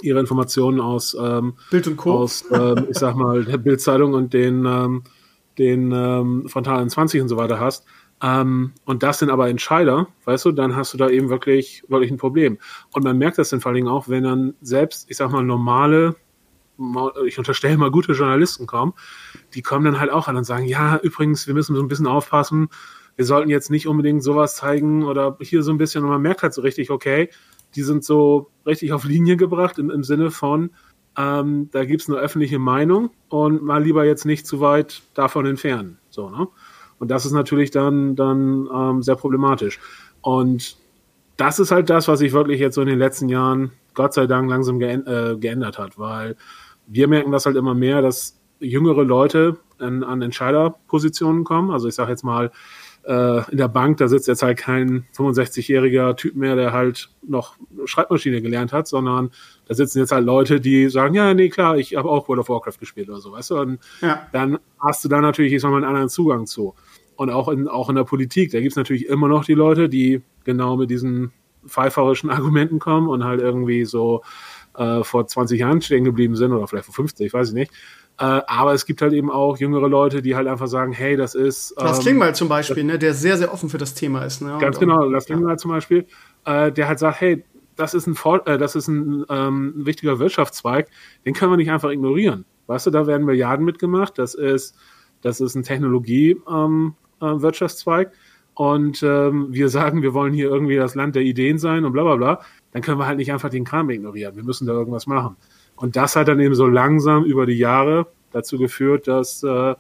ihre 0.02 0.20
Informationen 0.20 0.82
aus 0.82 1.16
ähm, 1.20 1.54
Bild 1.72 1.88
und 1.88 1.98
Co. 1.98 2.12
aus, 2.12 2.44
ähm, 2.52 2.88
ich 2.90 2.98
sag 2.98 3.16
mal, 3.16 3.46
der 3.46 3.58
Bildzeitung 3.58 4.14
und 4.14 4.34
den, 4.34 4.66
ähm, 4.66 5.04
den 5.58 5.92
ähm, 5.92 6.48
Frontal 6.48 6.88
20 6.88 7.22
und 7.22 7.28
so 7.28 7.38
weiter 7.38 7.60
hast, 7.60 7.86
ähm, 8.22 8.74
und 8.86 9.04
das 9.04 9.20
sind 9.20 9.30
aber 9.30 9.50
Entscheider, 9.50 10.08
weißt 10.24 10.46
du, 10.46 10.52
dann 10.52 10.76
hast 10.76 10.94
du 10.94 10.98
da 10.98 11.10
eben 11.10 11.30
wirklich, 11.30 11.84
wirklich 11.90 12.12
ein 12.12 12.18
Problem. 12.18 12.58
Und 12.94 13.04
man 13.04 13.18
merkt 13.18 13.38
das 13.38 13.50
dann 13.50 13.60
vor 13.60 13.70
allen 13.70 13.76
Dingen 13.76 13.88
auch, 13.88 14.08
wenn 14.08 14.24
dann 14.24 14.54
selbst, 14.62 15.10
ich 15.10 15.18
sag 15.18 15.32
mal, 15.32 15.44
normale, 15.44 16.16
ich 17.26 17.38
unterstelle 17.38 17.78
mal 17.78 17.92
gute 17.92 18.14
Journalisten 18.14 18.68
kommen, 18.68 18.94
die 19.54 19.62
kommen 19.62 19.86
dann 19.86 20.00
halt 20.00 20.12
auch 20.12 20.28
an 20.28 20.38
und 20.38 20.46
sagen, 20.46 20.66
ja, 20.66 20.98
übrigens, 20.98 21.48
wir 21.48 21.54
müssen 21.54 21.76
so 21.76 21.82
ein 21.82 21.88
bisschen 21.88 22.08
aufpassen, 22.08 22.70
wir 23.16 23.26
sollten 23.26 23.50
jetzt 23.50 23.70
nicht 23.70 23.88
unbedingt 23.88 24.24
sowas 24.24 24.56
zeigen 24.56 25.04
oder 25.04 25.38
hier 25.42 25.64
so 25.64 25.72
ein 25.72 25.78
bisschen, 25.78 26.04
und 26.04 26.10
man 26.10 26.22
merkt 26.22 26.44
halt 26.44 26.54
so 26.54 26.62
richtig, 26.62 26.92
okay, 26.92 27.30
die 27.76 27.84
sind 27.84 28.04
so 28.04 28.50
richtig 28.66 28.94
auf 28.94 29.04
Linie 29.04 29.38
gebracht 29.38 29.78
im, 29.78 29.90
im 29.90 30.04
Sinne 30.04 30.32
von, 30.32 30.72
ähm, 31.18 31.70
da 31.72 31.86
gibt's 31.86 32.10
eine 32.10 32.18
öffentliche 32.18 32.60
Meinung 32.60 33.10
und 33.30 33.64
mal 33.64 33.84
lieber 33.84 34.06
jetzt 34.06 34.26
nicht 34.26 34.46
zu 34.46 34.60
weit 34.60 35.02
davon 35.14 35.46
entfernen. 35.46 35.98
So, 36.10 36.30
ne? 36.30 36.48
Und 36.98 37.12
das 37.12 37.26
ist 37.26 37.34
natürlich 37.34 37.72
dann, 37.72 38.16
dann 38.16 38.70
ähm, 38.74 39.04
sehr 39.04 39.16
problematisch. 39.16 39.80
Und 40.22 40.78
das 41.38 41.60
ist 41.60 41.72
halt 41.72 41.90
das, 41.90 42.08
was 42.08 42.20
sich 42.20 42.32
wirklich 42.34 42.60
jetzt 42.60 42.76
so 42.76 42.82
in 42.82 42.88
den 42.88 43.00
letzten 43.00 43.30
Jahren, 43.30 43.72
Gott 43.94 44.14
sei 44.14 44.28
Dank, 44.28 44.50
langsam 44.50 44.80
äh, 44.82 45.36
geändert 45.38 45.78
hat, 45.78 46.00
weil 46.00 46.36
wir 46.88 47.08
merken 47.08 47.32
das 47.32 47.46
halt 47.46 47.58
immer 47.58 47.74
mehr, 47.74 48.02
dass 48.02 48.40
jüngere 48.60 49.04
Leute 49.04 49.58
an, 49.80 50.04
an 50.04 50.22
Entscheiderpositionen 50.22 51.44
kommen. 51.44 51.72
Also 51.72 51.88
ich 51.88 51.96
sage 51.96 52.12
jetzt 52.12 52.24
mal, 52.24 52.52
äh, 53.08 53.52
in 53.52 53.58
der 53.58 53.68
Bank, 53.68 53.98
da 53.98 54.08
sitzt 54.08 54.28
jetzt 54.28 54.42
halt 54.42 54.58
kein 54.58 55.06
65-jähriger 55.16 56.16
Typ 56.16 56.36
mehr, 56.36 56.56
der 56.56 56.74
halt 56.74 57.10
noch 57.28 57.56
Schreibmaschine 57.86 58.42
gelernt 58.42 58.74
hat, 58.74 58.88
sondern 58.88 59.32
da 59.68 59.76
sitzen 59.76 60.00
jetzt 60.00 60.12
halt 60.12 60.26
Leute, 60.26 60.60
die 60.60 60.90
sagen, 60.90 61.14
ja, 61.14 61.34
nee, 61.34 61.50
klar, 61.50 61.78
ich 61.78 61.96
habe 61.96 62.10
auch 62.10 62.28
World 62.28 62.42
of 62.42 62.50
Warcraft 62.50 62.80
gespielt 62.80 63.10
oder 63.10 63.20
so, 63.20 63.32
weißt 63.32 63.52
du? 63.52 63.60
Und 63.60 63.80
ja. 64.02 64.28
dann 64.32 64.60
hast 64.80 65.04
du 65.04 65.10
da 65.10 65.22
natürlich 65.22 65.52
jetzt 65.52 65.64
mal 65.64 65.76
einen 65.76 65.84
anderen 65.84 66.10
Zugang 66.10 66.46
zu. 66.46 66.74
Und 67.16 67.30
auch 67.30 67.48
in, 67.48 67.68
auch 67.68 67.90
in 67.90 67.96
der 67.96 68.04
Politik, 68.04 68.52
da 68.52 68.60
gibt's 68.60 68.76
natürlich 68.76 69.06
immer 69.08 69.28
noch 69.28 69.46
die 69.46 69.54
Leute, 69.54 69.88
die 69.88 70.22
genau 70.44 70.76
mit 70.76 70.90
diesen 70.90 71.32
pfeiferischen 71.66 72.30
Argumenten 72.32 72.80
kommen 72.80 73.08
und 73.08 73.24
halt 73.24 73.40
irgendwie 73.40 73.86
so 73.86 74.24
äh, 74.78 75.04
vor 75.04 75.28
20 75.28 75.60
Jahren 75.60 75.82
stehen 75.82 76.04
geblieben 76.04 76.36
sind 76.36 76.52
oder 76.52 76.68
vielleicht 76.68 76.86
vor 76.86 76.96
50, 76.96 77.34
weiß 77.34 77.50
ich 77.50 77.54
nicht. 77.54 77.72
Äh, 78.18 78.42
aber 78.48 78.74
es 78.74 78.86
gibt 78.86 79.02
halt 79.02 79.12
eben 79.12 79.30
auch 79.30 79.58
jüngere 79.58 79.90
Leute, 79.90 80.22
die 80.22 80.36
halt 80.36 80.48
einfach 80.48 80.68
sagen, 80.68 80.94
hey, 80.94 81.18
das 81.18 81.36
ist. 81.36 81.76
Ähm, 81.78 81.86
Lars 81.86 82.00
Klingbeil 82.00 82.34
zum 82.34 82.48
Beispiel, 82.48 82.86
ne, 82.86 82.98
der 82.98 83.14
sehr, 83.14 83.38
sehr 83.38 83.54
offen 83.54 83.68
für 83.70 83.78
das 83.78 83.94
Thema 83.94 84.24
ist. 84.24 84.42
Ne? 84.42 84.58
Ganz 84.60 84.78
und, 84.78 84.88
genau, 84.88 85.04
Lars 85.06 85.26
Klingbeil 85.26 85.54
ja. 85.54 85.58
zum 85.58 85.72
Beispiel, 85.72 86.06
äh, 86.46 86.72
der 86.72 86.88
halt 86.88 87.00
sagt, 87.00 87.20
hey, 87.20 87.44
das 87.76 87.94
ist 87.94 88.08
ein, 88.08 88.16
äh, 88.46 88.58
das 88.58 88.76
ist 88.76 88.88
ein 88.88 89.26
ähm, 89.30 89.74
wichtiger 89.86 90.18
Wirtschaftszweig, 90.20 90.88
den 91.26 91.34
können 91.34 91.52
wir 91.52 91.58
nicht 91.58 91.72
einfach 91.72 91.90
ignorieren. 91.90 92.46
Weißt 92.68 92.88
du, 92.88 92.92
da 92.92 93.06
werden 93.06 93.26
Milliarden 93.26 93.66
mitgemacht, 93.66 94.18
das 94.18 94.34
ist, 94.34 94.78
das 95.22 95.42
ist 95.42 95.56
ein 95.56 95.64
Technologie-Wirtschaftszweig. 95.64 98.08
Ähm, 98.08 98.14
äh, 98.14 98.18
und 98.56 99.04
ähm, 99.04 99.48
wir 99.50 99.68
sagen, 99.68 100.02
wir 100.02 100.14
wollen 100.14 100.32
hier 100.32 100.50
irgendwie 100.50 100.78
das 100.78 100.96
Land 100.96 101.16
der 101.16 101.24
Ideen 101.24 101.58
sein 101.58 101.84
und 101.84 101.92
bla 101.92 102.04
bla 102.04 102.16
bla, 102.16 102.40
dann 102.72 102.82
können 102.82 102.98
wir 102.98 103.06
halt 103.06 103.18
nicht 103.18 103.34
einfach 103.34 103.50
den 103.50 103.66
Kram 103.66 103.90
ignorieren. 103.90 104.38
Wir 104.38 104.46
müssen 104.46 104.66
da 104.66 104.72
irgendwas 104.72 105.08
machen. 105.08 105.36
Und 105.76 105.96
das 105.96 106.16
hat 106.16 106.28
dann 106.28 106.40
eben 106.40 106.56
so 106.56 106.68
langsam 106.68 107.24
über 107.26 107.46
die 107.46 107.58
Jahre 107.58 108.08
dazu 108.32 108.58
geführt, 108.58 109.08
dass, 109.08 109.44
äh, 109.44 109.76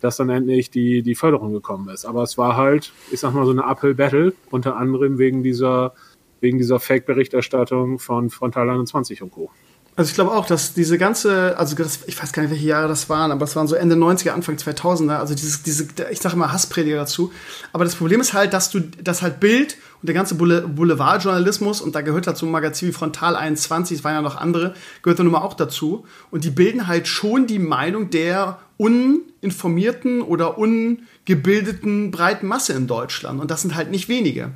dass 0.00 0.16
dann 0.16 0.28
endlich 0.28 0.70
die, 0.70 1.02
die 1.02 1.14
Förderung 1.14 1.52
gekommen 1.52 1.88
ist. 1.88 2.04
Aber 2.04 2.22
es 2.22 2.36
war 2.36 2.56
halt, 2.56 2.92
ich 3.10 3.20
sag 3.20 3.34
mal, 3.34 3.44
so 3.44 3.52
eine 3.52 3.64
Uphill-Battle, 3.64 4.32
unter 4.50 4.76
anderem 4.76 5.18
wegen 5.18 5.42
dieser, 5.42 5.94
wegen 6.40 6.58
dieser 6.58 6.80
Fake-Berichterstattung 6.80 7.98
von 7.98 8.30
Frontal 8.30 8.68
21 8.70 9.22
und 9.22 9.30
Co. 9.30 9.50
Also 9.98 10.10
ich 10.10 10.14
glaube 10.14 10.32
auch, 10.32 10.44
dass 10.44 10.74
diese 10.74 10.98
ganze, 10.98 11.56
also 11.56 11.74
das, 11.74 12.00
ich 12.06 12.22
weiß 12.22 12.34
gar 12.34 12.42
nicht, 12.42 12.52
welche 12.52 12.66
Jahre 12.66 12.86
das 12.86 13.08
waren, 13.08 13.32
aber 13.32 13.44
es 13.44 13.56
waren 13.56 13.66
so 13.66 13.74
Ende 13.74 13.96
90er, 13.96 14.30
Anfang 14.30 14.56
2000er, 14.56 15.16
also 15.16 15.34
dieses, 15.34 15.62
diese, 15.62 15.88
ich 16.10 16.20
sage 16.20 16.34
immer 16.34 16.52
Hassprediger 16.52 16.96
dazu. 16.96 17.32
Aber 17.72 17.84
das 17.84 17.94
Problem 17.94 18.20
ist 18.20 18.34
halt, 18.34 18.52
dass 18.52 18.68
du, 18.68 18.80
dass 18.80 19.22
halt 19.22 19.40
Bild 19.40 19.78
und 20.02 20.08
der 20.08 20.14
ganze 20.14 20.34
Boulevardjournalismus, 20.34 21.80
und 21.80 21.94
da 21.94 22.02
gehört 22.02 22.26
dazu 22.26 22.44
ein 22.44 22.52
Magazin 22.52 22.88
wie 22.88 22.92
Frontal 22.92 23.36
21, 23.36 23.98
es 23.98 24.04
waren 24.04 24.12
ja 24.12 24.20
noch 24.20 24.36
andere, 24.36 24.74
gehört 25.00 25.18
da 25.18 25.22
nun 25.22 25.32
mal 25.32 25.40
auch 25.40 25.54
dazu. 25.54 26.04
Und 26.30 26.44
die 26.44 26.50
bilden 26.50 26.86
halt 26.86 27.08
schon 27.08 27.46
die 27.46 27.58
Meinung 27.58 28.10
der 28.10 28.58
uninformierten 28.76 30.20
oder 30.20 30.58
ungebildeten 30.58 32.10
breiten 32.10 32.46
Masse 32.46 32.74
in 32.74 32.86
Deutschland. 32.86 33.40
Und 33.40 33.50
das 33.50 33.62
sind 33.62 33.74
halt 33.74 33.90
nicht 33.90 34.10
wenige. 34.10 34.50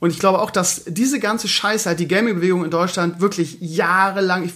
Und 0.00 0.10
ich 0.10 0.18
glaube 0.18 0.40
auch, 0.40 0.50
dass 0.50 0.84
diese 0.86 1.18
ganze 1.18 1.48
Scheiße 1.48 1.88
halt 1.88 1.98
die 1.98 2.06
Gaming-Bewegung 2.06 2.64
in 2.64 2.70
Deutschland 2.70 3.20
wirklich 3.20 3.58
jahrelang 3.60 4.50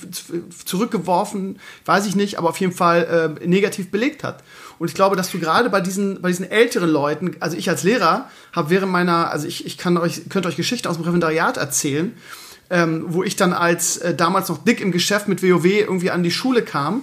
zurückgeworfen, 0.64 1.59
weiß 1.85 2.07
ich 2.07 2.14
nicht, 2.14 2.38
aber 2.38 2.50
auf 2.50 2.59
jeden 2.59 2.72
Fall 2.72 3.38
äh, 3.42 3.46
negativ 3.46 3.90
belegt 3.90 4.22
hat. 4.22 4.44
Und 4.78 4.88
ich 4.88 4.94
glaube, 4.94 5.16
dass 5.16 5.31
du 5.31 5.38
gerade 5.38 5.68
bei 5.70 5.81
diesen, 5.81 6.22
bei 6.22 6.28
diesen 6.28 6.48
älteren 6.50 6.90
Leuten, 6.90 7.37
also 7.40 7.57
ich 7.57 7.68
als 7.68 7.83
Lehrer, 7.83 8.28
habe 8.52 8.70
während 8.70 8.92
meiner, 8.92 9.31
also 9.31 9.46
ich, 9.46 9.66
ich 9.66 9.78
kann 9.78 9.96
euch, 9.96 10.28
könnte 10.28 10.48
euch 10.48 10.57
Geschichten 10.57 10.88
aus 10.88 10.96
dem 10.96 11.02
Referendariat 11.02 11.57
erzählen, 11.57 12.14
ähm, 12.70 13.05
wo 13.09 13.22
ich 13.22 13.37
dann 13.37 13.52
als 13.52 13.98
äh, 13.98 14.14
damals 14.14 14.48
noch 14.48 14.59
dick 14.59 14.81
im 14.81 14.92
Geschäft 14.92 15.28
mit 15.28 15.42
WoW 15.42 15.64
irgendwie 15.64 16.11
an 16.11 16.22
die 16.22 16.31
Schule 16.31 16.62
kam 16.62 17.02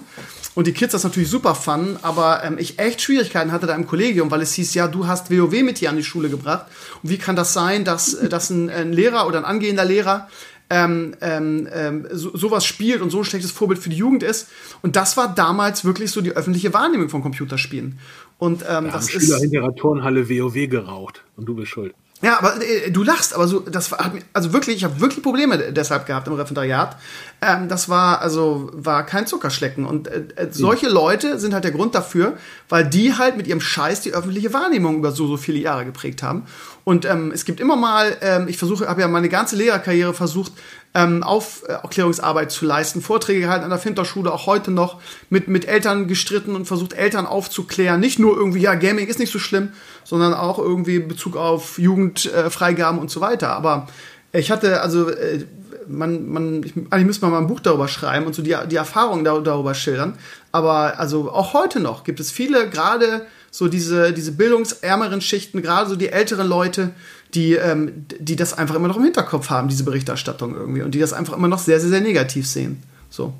und 0.54 0.66
die 0.66 0.72
Kids 0.72 0.92
das 0.92 1.04
natürlich 1.04 1.30
super 1.30 1.54
fanden, 1.54 1.96
aber 2.02 2.42
ähm, 2.44 2.56
ich 2.58 2.78
echt 2.78 3.00
Schwierigkeiten 3.00 3.52
hatte 3.52 3.66
da 3.66 3.74
im 3.74 3.86
Kollegium, 3.86 4.30
weil 4.30 4.40
es 4.40 4.54
hieß, 4.54 4.74
ja, 4.74 4.88
du 4.88 5.06
hast 5.06 5.30
WoW 5.30 5.62
mit 5.62 5.78
hier 5.78 5.90
an 5.90 5.96
die 5.96 6.04
Schule 6.04 6.28
gebracht. 6.28 6.66
Und 7.02 7.10
wie 7.10 7.18
kann 7.18 7.36
das 7.36 7.52
sein, 7.52 7.84
dass, 7.84 8.14
äh, 8.14 8.28
dass 8.28 8.50
ein, 8.50 8.68
ein 8.68 8.92
Lehrer 8.92 9.26
oder 9.26 9.38
ein 9.38 9.44
angehender 9.44 9.84
Lehrer 9.84 10.28
ähm, 10.68 11.14
ähm, 11.20 11.68
ähm, 11.72 12.06
so, 12.12 12.36
sowas 12.36 12.64
spielt 12.64 13.00
und 13.02 13.10
so 13.10 13.18
ein 13.18 13.24
schlechtes 13.24 13.50
Vorbild 13.52 13.80
für 13.80 13.90
die 13.90 13.96
Jugend 13.96 14.22
ist. 14.22 14.48
Und 14.82 14.96
das 14.96 15.16
war 15.16 15.34
damals 15.34 15.84
wirklich 15.84 16.10
so 16.10 16.20
die 16.20 16.32
öffentliche 16.32 16.72
Wahrnehmung 16.72 17.08
von 17.08 17.22
Computerspielen. 17.22 17.98
Und 18.38 18.62
ähm, 18.62 18.66
da 18.66 18.80
das 18.80 19.08
haben 19.08 19.18
ist. 19.18 19.26
Schüler 19.26 19.42
in 19.42 19.50
der 19.50 19.74
Turnhalle 19.74 20.28
WoW 20.28 20.68
geraucht 20.68 21.22
und 21.36 21.46
du 21.46 21.54
bist 21.54 21.70
schuld. 21.70 21.94
Ja, 22.22 22.38
aber 22.38 22.62
äh, 22.62 22.90
du 22.90 23.02
lachst, 23.02 23.34
aber 23.34 23.48
so, 23.48 23.60
das 23.60 23.92
hat 23.92 24.12
also 24.34 24.52
wirklich, 24.52 24.76
ich 24.76 24.84
habe 24.84 25.00
wirklich 25.00 25.22
Probleme 25.22 25.72
deshalb 25.72 26.06
gehabt 26.06 26.28
im 26.28 26.34
Referendariat. 26.34 26.96
Ähm, 27.40 27.68
das 27.68 27.88
war 27.88 28.20
also 28.20 28.70
war 28.74 29.06
kein 29.06 29.26
Zuckerschlecken 29.26 29.86
und 29.86 30.08
äh, 30.08 30.24
äh 30.36 30.48
solche 30.50 30.88
mhm. 30.88 30.94
Leute 30.94 31.38
sind 31.38 31.54
halt 31.54 31.64
der 31.64 31.70
Grund 31.70 31.94
dafür, 31.94 32.36
weil 32.68 32.86
die 32.86 33.14
halt 33.14 33.36
mit 33.38 33.46
ihrem 33.46 33.60
Scheiß 33.60 34.02
die 34.02 34.12
öffentliche 34.12 34.52
Wahrnehmung 34.52 34.96
über 34.96 35.12
so 35.12 35.26
so 35.26 35.38
viele 35.38 35.58
Jahre 35.58 35.86
geprägt 35.86 36.22
haben. 36.22 36.44
Und 36.84 37.04
ähm, 37.04 37.30
es 37.32 37.44
gibt 37.44 37.60
immer 37.60 37.76
mal, 37.76 38.16
ähm, 38.20 38.48
ich 38.48 38.58
versuche, 38.58 38.88
habe 38.88 39.00
ja 39.00 39.08
meine 39.08 39.28
ganze 39.28 39.56
Lehrerkarriere 39.56 40.12
versucht, 40.12 40.52
ähm, 40.94 41.22
Aufklärungsarbeit 41.22 42.50
zu 42.50 42.64
leisten, 42.64 43.00
Vorträge 43.00 43.40
gehalten 43.40 43.64
an 43.64 43.70
der 43.70 43.78
Finterschule, 43.78 44.32
auch 44.32 44.46
heute 44.46 44.70
noch 44.70 45.00
mit, 45.28 45.46
mit 45.46 45.68
Eltern 45.68 46.08
gestritten 46.08 46.56
und 46.56 46.66
versucht, 46.66 46.94
Eltern 46.94 47.26
aufzuklären. 47.26 48.00
Nicht 48.00 48.18
nur 48.18 48.36
irgendwie, 48.36 48.60
ja, 48.60 48.74
Gaming 48.74 49.06
ist 49.06 49.20
nicht 49.20 49.32
so 49.32 49.38
schlimm, 49.38 49.70
sondern 50.04 50.34
auch 50.34 50.58
irgendwie 50.58 50.96
in 50.96 51.08
Bezug 51.08 51.36
auf 51.36 51.78
Jugendfreigaben 51.78 52.98
äh, 52.98 53.02
und 53.02 53.10
so 53.10 53.20
weiter. 53.20 53.50
Aber 53.50 53.86
ich 54.32 54.50
hatte, 54.50 54.80
also, 54.80 55.08
äh, 55.10 55.44
man, 55.86 56.28
man, 56.28 56.62
ich, 56.62 56.74
eigentlich 56.90 57.06
müsste 57.06 57.24
man 57.24 57.32
mal 57.32 57.38
ein 57.38 57.46
Buch 57.46 57.60
darüber 57.60 57.88
schreiben 57.88 58.26
und 58.26 58.34
so 58.34 58.42
die, 58.42 58.56
die 58.70 58.76
Erfahrungen 58.76 59.24
da, 59.24 59.38
darüber 59.38 59.74
schildern. 59.74 60.18
Aber 60.52 60.98
also 60.98 61.30
auch 61.30 61.52
heute 61.52 61.80
noch 61.80 62.04
gibt 62.04 62.20
es 62.20 62.30
viele, 62.30 62.68
gerade 62.68 63.26
so 63.50 63.68
diese, 63.68 64.12
diese 64.12 64.32
bildungsärmeren 64.32 65.20
Schichten, 65.20 65.62
gerade 65.62 65.88
so 65.90 65.96
die 65.96 66.10
älteren 66.10 66.48
Leute, 66.48 66.92
die, 67.34 67.54
ähm, 67.54 68.06
die 68.18 68.36
das 68.36 68.56
einfach 68.56 68.74
immer 68.74 68.88
noch 68.88 68.96
im 68.96 69.04
Hinterkopf 69.04 69.50
haben, 69.50 69.68
diese 69.68 69.84
Berichterstattung 69.84 70.54
irgendwie. 70.54 70.82
Und 70.82 70.94
die 70.94 70.98
das 70.98 71.12
einfach 71.12 71.36
immer 71.36 71.48
noch 71.48 71.58
sehr, 71.58 71.80
sehr, 71.80 71.90
sehr 71.90 72.00
negativ 72.00 72.46
sehen. 72.46 72.82
So. 73.08 73.34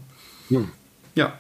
Hm. 0.49 0.69
Ja. 1.15 1.35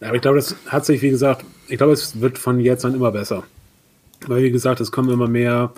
Aber 0.00 0.14
ich 0.14 0.22
glaube, 0.22 0.36
das 0.36 0.56
hat 0.66 0.86
sich, 0.86 1.02
wie 1.02 1.10
gesagt, 1.10 1.44
ich 1.68 1.76
glaube, 1.76 1.92
es 1.92 2.20
wird 2.20 2.38
von 2.38 2.60
jetzt 2.60 2.84
an 2.84 2.94
immer 2.94 3.12
besser. 3.12 3.44
Weil, 4.26 4.42
wie 4.42 4.50
gesagt, 4.50 4.80
es 4.80 4.90
kommen 4.90 5.10
immer 5.10 5.28
mehr, 5.28 5.72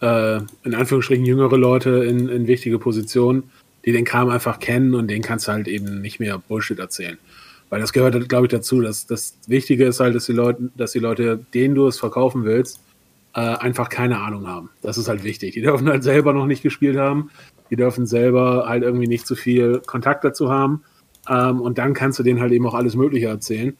äh, 0.00 0.36
in 0.64 0.74
Anführungsstrichen, 0.74 1.24
jüngere 1.24 1.56
Leute 1.56 1.90
in, 2.04 2.28
in 2.28 2.46
wichtige 2.46 2.78
Positionen, 2.78 3.44
die 3.84 3.92
den 3.92 4.04
Kram 4.04 4.28
einfach 4.28 4.58
kennen 4.58 4.94
und 4.94 5.08
denen 5.08 5.22
kannst 5.22 5.48
du 5.48 5.52
halt 5.52 5.68
eben 5.68 6.00
nicht 6.00 6.20
mehr 6.20 6.38
Bullshit 6.38 6.78
erzählen. 6.78 7.18
Weil 7.70 7.80
das 7.80 7.92
gehört, 7.92 8.28
glaube 8.28 8.46
ich, 8.46 8.50
dazu. 8.50 8.80
Dass 8.80 9.06
das 9.06 9.36
Wichtige 9.46 9.86
ist 9.86 10.00
halt, 10.00 10.14
dass 10.14 10.26
die 10.26 10.32
Leute, 10.32 10.70
dass 10.76 10.92
die 10.92 10.98
Leute, 10.98 11.38
denen 11.54 11.74
du 11.74 11.86
es 11.86 11.98
verkaufen 11.98 12.44
willst, 12.44 12.80
äh, 13.34 13.40
einfach 13.40 13.88
keine 13.88 14.20
Ahnung 14.20 14.46
haben. 14.46 14.70
Das 14.82 14.98
ist 14.98 15.08
halt 15.08 15.24
wichtig. 15.24 15.54
Die 15.54 15.62
dürfen 15.62 15.88
halt 15.88 16.02
selber 16.02 16.32
noch 16.32 16.46
nicht 16.46 16.62
gespielt 16.62 16.96
haben. 16.96 17.30
Die 17.70 17.76
dürfen 17.76 18.06
selber 18.06 18.64
halt 18.68 18.82
irgendwie 18.82 19.06
nicht 19.06 19.26
zu 19.26 19.36
viel 19.36 19.80
Kontakt 19.86 20.24
dazu 20.24 20.50
haben. 20.50 20.82
Ähm, 21.28 21.60
und 21.60 21.78
dann 21.78 21.94
kannst 21.94 22.18
du 22.18 22.22
denen 22.22 22.40
halt 22.40 22.52
eben 22.52 22.66
auch 22.66 22.74
alles 22.74 22.96
Mögliche 22.96 23.26
erzählen. 23.28 23.76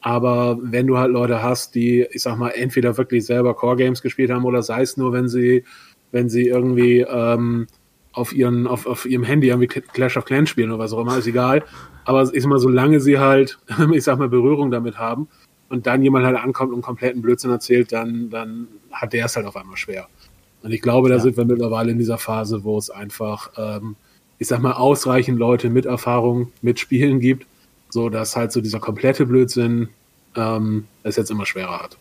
Aber 0.00 0.58
wenn 0.60 0.86
du 0.86 0.98
halt 0.98 1.12
Leute 1.12 1.42
hast, 1.42 1.74
die, 1.74 2.06
ich 2.10 2.22
sag 2.22 2.36
mal, 2.36 2.50
entweder 2.50 2.96
wirklich 2.98 3.24
selber 3.24 3.54
Core 3.54 3.76
Games 3.76 4.02
gespielt 4.02 4.30
haben 4.30 4.44
oder 4.44 4.62
sei 4.62 4.82
es 4.82 4.96
nur, 4.96 5.12
wenn 5.12 5.28
sie, 5.28 5.64
wenn 6.10 6.28
sie 6.28 6.48
irgendwie 6.48 7.00
ähm, 7.00 7.68
auf 8.12 8.32
ihren, 8.32 8.66
auf, 8.66 8.86
auf 8.86 9.06
ihrem 9.06 9.22
Handy 9.22 9.48
irgendwie 9.48 9.68
Clash 9.68 10.16
of 10.16 10.24
Clans 10.24 10.50
spielen 10.50 10.70
oder 10.70 10.80
was 10.80 10.92
auch 10.92 11.00
immer, 11.00 11.16
ist 11.16 11.28
egal. 11.28 11.64
Aber 12.04 12.22
ich 12.34 12.42
sag 12.42 12.48
mal, 12.48 12.58
solange 12.58 13.00
sie 13.00 13.18
halt, 13.18 13.58
ich 13.92 14.04
sag 14.04 14.18
mal, 14.18 14.28
Berührung 14.28 14.70
damit 14.70 14.98
haben 14.98 15.28
und 15.68 15.86
dann 15.86 16.02
jemand 16.02 16.26
halt 16.26 16.36
ankommt 16.36 16.72
und 16.72 16.82
kompletten 16.82 17.22
Blödsinn 17.22 17.50
erzählt, 17.50 17.92
dann, 17.92 18.28
dann 18.28 18.66
hat 18.92 19.12
der 19.12 19.26
es 19.26 19.36
halt 19.36 19.46
auf 19.46 19.56
einmal 19.56 19.76
schwer. 19.76 20.06
Und 20.62 20.72
ich 20.72 20.80
glaube, 20.80 21.08
da 21.08 21.16
ja. 21.16 21.20
sind 21.20 21.36
wir 21.36 21.44
mittlerweile 21.44 21.90
in 21.90 21.98
dieser 21.98 22.18
Phase, 22.18 22.64
wo 22.64 22.78
es 22.78 22.90
einfach, 22.90 23.50
ähm, 23.56 23.96
ich 24.38 24.48
sag 24.48 24.60
mal, 24.60 24.72
ausreichend 24.72 25.38
Leute 25.38 25.70
mit 25.70 25.86
Erfahrung 25.86 26.52
mit 26.62 26.78
Spielen 26.78 27.20
gibt, 27.20 27.46
so 27.90 28.08
dass 28.08 28.36
halt 28.36 28.52
so 28.52 28.60
dieser 28.60 28.80
komplette 28.80 29.26
Blödsinn 29.26 29.88
ähm, 30.36 30.86
es 31.02 31.16
jetzt 31.16 31.30
immer 31.30 31.46
schwerer 31.46 31.80
hat. 31.80 31.96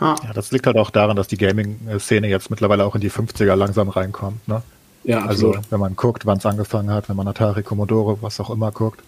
Ha. 0.00 0.16
Ja, 0.24 0.32
das 0.32 0.50
liegt 0.50 0.66
halt 0.66 0.76
auch 0.76 0.90
daran, 0.90 1.16
dass 1.16 1.28
die 1.28 1.36
Gaming-Szene 1.36 2.28
jetzt 2.28 2.50
mittlerweile 2.50 2.84
auch 2.84 2.94
in 2.94 3.00
die 3.00 3.10
50er 3.10 3.54
langsam 3.54 3.90
reinkommt. 3.90 4.46
Ne? 4.48 4.62
Ja, 5.04 5.24
also 5.26 5.54
wenn 5.68 5.80
man 5.80 5.96
guckt, 5.96 6.26
wann 6.26 6.38
es 6.38 6.46
angefangen 6.46 6.90
hat, 6.90 7.08
wenn 7.08 7.16
man 7.16 7.28
Atari, 7.28 7.62
Commodore, 7.62 8.18
was 8.22 8.40
auch 8.40 8.50
immer 8.50 8.70
guckt, 8.70 9.02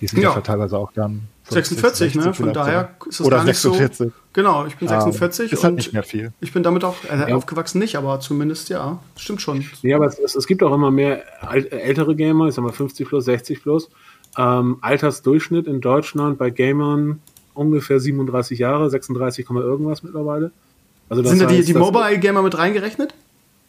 die 0.00 0.06
sind 0.06 0.22
ja, 0.22 0.34
ja 0.34 0.40
teilweise 0.40 0.78
auch 0.78 0.92
dann 0.92 1.28
46, 1.50 2.14
ne? 2.14 2.34
Von 2.34 2.52
daher 2.52 2.96
ist 3.06 3.20
es 3.20 3.26
Oder 3.26 3.38
gar 3.38 3.44
nicht 3.44 3.58
46. 3.58 4.08
so. 4.08 4.12
Genau, 4.32 4.66
ich 4.66 4.76
bin 4.76 4.86
46 4.86 5.50
ähm, 5.50 5.58
ist 5.58 5.64
halt 5.64 5.74
nicht 5.74 5.92
mehr 5.92 6.02
viel. 6.02 6.32
Ich 6.40 6.52
bin 6.52 6.62
damit 6.62 6.84
auch 6.84 6.96
äh, 7.04 7.30
ja. 7.30 7.36
aufgewachsen, 7.36 7.78
nicht, 7.78 7.96
aber 7.96 8.20
zumindest 8.20 8.68
ja, 8.68 9.00
stimmt 9.16 9.40
schon. 9.40 9.64
Ja, 9.82 9.96
aber 9.96 10.06
es, 10.06 10.34
es, 10.36 10.46
gibt 10.46 10.62
auch 10.62 10.74
immer 10.74 10.90
mehr 10.90 11.22
ältere 11.52 12.14
Gamer, 12.14 12.48
ich 12.48 12.54
sag 12.54 12.64
mal 12.64 12.72
50 12.72 13.08
plus, 13.08 13.24
60 13.24 13.62
plus. 13.62 13.88
Ähm, 14.36 14.78
Altersdurchschnitt 14.82 15.66
in 15.66 15.80
Deutschland 15.80 16.38
bei 16.38 16.50
Gamern 16.50 17.20
ungefähr 17.54 17.98
37 17.98 18.58
Jahre, 18.58 18.88
36, 18.88 19.48
irgendwas 19.50 20.02
mittlerweile. 20.02 20.52
Also 21.08 21.24
Sind 21.24 21.40
da 21.40 21.46
die, 21.46 21.64
die 21.64 21.74
Mobile 21.74 22.18
Gamer 22.18 22.42
mit 22.42 22.56
reingerechnet? 22.56 23.14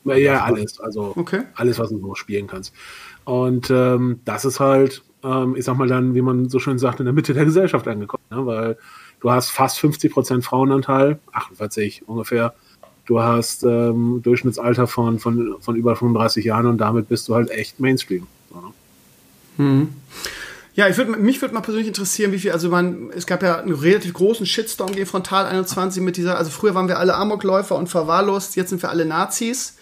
Ja, 0.04 0.44
alles. 0.44 0.80
Also 0.80 1.14
okay. 1.16 1.44
alles, 1.56 1.80
was 1.80 1.90
du 1.90 2.00
so 2.00 2.16
spielen 2.16 2.48
kannst. 2.48 2.74
Und 3.26 3.70
ähm, 3.70 4.20
das 4.26 4.46
ist 4.46 4.60
halt, 4.60 5.04
ähm, 5.24 5.56
ich 5.56 5.66
sag 5.66 5.78
mal 5.78 5.88
dann, 5.88 6.16
wie 6.16 6.22
man 6.22 6.50
so 6.50 6.60
schön 6.60 6.80
sagt, 6.80 7.00
in 7.00 7.06
der 7.06 7.14
Mitte 7.14 7.34
der 7.34 7.46
Gesellschaft 7.46 7.88
angekommen, 7.88 8.24
ne? 8.30 8.46
weil 8.46 8.78
du 9.20 9.32
hast 9.32 9.50
fast 9.52 9.80
50 9.80 10.12
Prozent 10.12 10.46
Frauenanteil, 10.46 11.20
48 11.32 12.08
ungefähr. 12.08 12.54
Du 13.06 13.22
hast 13.22 13.64
ähm, 13.64 14.22
Durchschnittsalter 14.24 14.86
von, 14.86 15.20
von, 15.20 15.56
von 15.60 15.76
über 15.76 15.96
35 15.96 16.46
Jahren 16.46 16.68
und 16.68 16.78
damit 16.78 17.10
bist 17.10 17.28
du 17.28 17.36
halt 17.36 17.50
echt 17.50 17.80
Mainstream. 17.80 18.28
Ne? 18.54 18.62
hm. 19.58 19.88
Ja, 20.76 20.88
ich 20.88 20.96
würd, 20.96 21.20
mich 21.20 21.42
würde 21.42 21.54
mal 21.54 21.62
persönlich 21.62 21.88
interessieren, 21.88 22.32
wie 22.32 22.40
viel, 22.40 22.52
also 22.52 22.70
man, 22.70 23.10
es 23.14 23.26
gab 23.26 23.44
ja 23.44 23.60
einen 23.60 23.74
relativ 23.74 24.14
großen 24.14 24.46
Shitstorm 24.46 24.94
gegen 24.94 25.08
Frontal 25.08 25.46
21 25.46 26.02
mit 26.02 26.16
dieser, 26.16 26.38
also 26.38 26.52
früher 26.52 26.76
waren 26.76 26.88
wir 26.88 27.00
alle 27.00 27.16
Amokläufer 27.16 27.76
und 27.76 27.88
verwahrlost, 27.88 28.56
jetzt 28.56 28.70
sind 28.70 28.82
wir 28.82 28.90
alle 28.90 29.06
Nazis. 29.06 29.76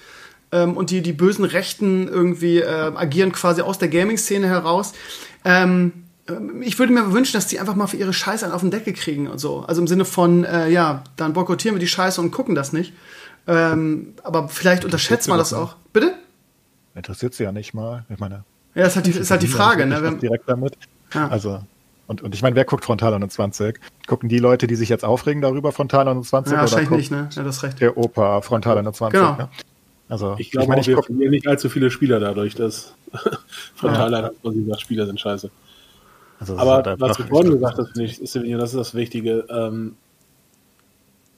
Ähm, 0.52 0.78
und 0.78 0.92
die, 0.92 1.02
die 1.02 1.14
bösen 1.14 1.46
Rechten 1.46 2.08
irgendwie 2.08 2.60
äh, 2.60 2.92
agieren 2.96 3.32
quasi 3.32 3.62
aus 3.62 3.80
der 3.80 3.90
Gaming-Szene 3.90 4.48
heraus. 4.48 4.94
Ähm, 5.44 5.92
ähm, 6.30 6.62
ich 6.62 6.80
würde 6.80 6.94
mir 6.94 7.12
wünschen, 7.12 7.34
dass 7.34 7.48
die 7.48 7.60
einfach 7.60 7.76
mal 7.76 7.88
für 7.88 7.98
ihre 7.98 8.14
Scheiße 8.14 8.46
einen 8.46 8.54
auf 8.54 8.62
den 8.62 8.72
Deckel 8.72 8.94
kriegen 8.94 9.28
und 9.28 9.40
so. 9.40 9.66
Also 9.68 9.82
im 9.82 9.88
Sinne 9.88 10.06
von, 10.06 10.44
äh, 10.44 10.70
ja, 10.70 11.04
dann 11.16 11.34
boykottieren 11.34 11.76
wir 11.76 11.80
die 11.80 11.88
Scheiße 11.88 12.22
und 12.22 12.32
gucken 12.32 12.56
das 12.56 12.74
nicht. 12.74 12.94
Ähm, 13.48 14.14
aber 14.24 14.50
vielleicht 14.50 14.84
unterschätzt 14.86 15.28
man 15.28 15.38
das 15.38 15.54
auch. 15.54 15.76
Bitte? 15.94 16.14
Interessiert 16.96 17.34
sie 17.34 17.44
ja 17.44 17.52
nicht 17.52 17.74
mal. 17.74 18.06
Ich 18.10 18.20
meine. 18.20 18.44
Ja, 18.76 18.86
ist 18.86 18.96
halt 18.96 19.06
die, 19.06 19.12
ist 19.12 19.32
halt 19.32 19.42
die 19.42 19.48
Frage, 19.48 19.86
ne? 19.86 20.18
Direkt 20.22 20.50
damit. 20.50 20.78
Ja. 21.14 21.30
Also, 21.30 21.62
und, 22.08 22.22
und 22.22 22.36
ich 22.36 22.42
meine, 22.42 22.56
wer 22.56 22.66
guckt 22.66 22.86
Frontal 22.86 23.14
21? 23.14 23.80
Gucken 24.08 24.30
die 24.30 24.40
Leute, 24.40 24.68
die 24.68 24.76
sich 24.76 24.90
jetzt 24.90 25.06
aufregen 25.06 25.42
darüber, 25.42 25.72
Frontal 25.72 26.08
21? 26.08 26.54
Ja, 26.54 26.62
wahrscheinlich 26.62 26.90
nicht, 26.90 27.12
ne? 27.12 27.30
Ja, 27.32 27.44
das 27.44 27.64
recht. 27.64 27.80
Der 27.80 27.98
Opa 27.98 28.42
Frontal 28.42 28.78
21. 28.78 29.20
Genau. 29.20 29.36
Ne? 29.36 29.50
Also, 30.10 30.36
ich 30.38 30.52
glaube, 30.52 30.66
ich, 30.66 30.70
mein, 30.70 30.80
ich 30.80 30.88
wir 30.88 31.04
verlieren 31.04 31.32
nicht 31.32 31.48
allzu 31.48 31.70
viele 31.70 31.92
Spieler 31.92 32.20
dadurch, 32.20 32.56
dass 32.56 32.96
Frontal 33.76 34.12
ja. 34.12 34.32
quasi 34.42 34.64
sagt, 34.66 34.82
Spieler 34.82 35.06
sind 35.06 35.20
scheiße. 35.20 35.50
Also, 36.40 36.58
Aber 36.58 36.96
was 37.00 37.18
du 37.18 37.24
vorhin 37.24 37.52
gesagt 37.52 37.78
hast, 37.78 37.92
finde 37.92 38.06
ich, 38.06 38.22
ist, 38.22 38.36
das 38.36 38.70
ist 38.70 38.76
das 38.76 38.96
Wichtige. 38.96 39.46
Ähm, 39.50 39.96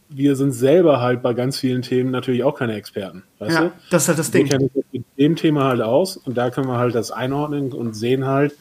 wir 0.10 0.36
sind 0.36 0.52
selber 0.52 1.00
halt 1.00 1.22
bei 1.22 1.34
ganz 1.34 1.60
vielen 1.60 1.84
Themen 1.84 2.12
natürlich 2.12 2.44
auch 2.44 2.58
keine 2.58 2.74
Experten. 2.74 3.24
Weißt 3.38 3.56
ja, 3.56 3.62
du? 3.66 3.72
das 3.92 4.04
ist 4.04 4.08
halt 4.10 4.20
das 4.20 4.32
Ding. 4.32 4.46
Wir 4.46 4.58
kennen 4.58 4.72
uns 4.74 4.86
mit 4.92 5.06
dem 5.18 5.36
Thema 5.36 5.66
halt 5.66 5.82
aus 5.82 6.18
und 6.18 6.38
da 6.38 6.50
können 6.50 6.68
wir 6.68 6.78
halt 6.78 6.96
das 6.96 7.12
einordnen 7.12 7.72
und 7.72 7.94
sehen 7.94 8.26
halt, 8.26 8.56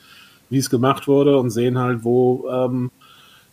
wie 0.50 0.58
es 0.58 0.70
gemacht 0.70 1.08
wurde 1.08 1.38
und 1.38 1.50
sehen 1.50 1.78
halt, 1.78 2.04
wo 2.04 2.48
ähm, 2.50 2.90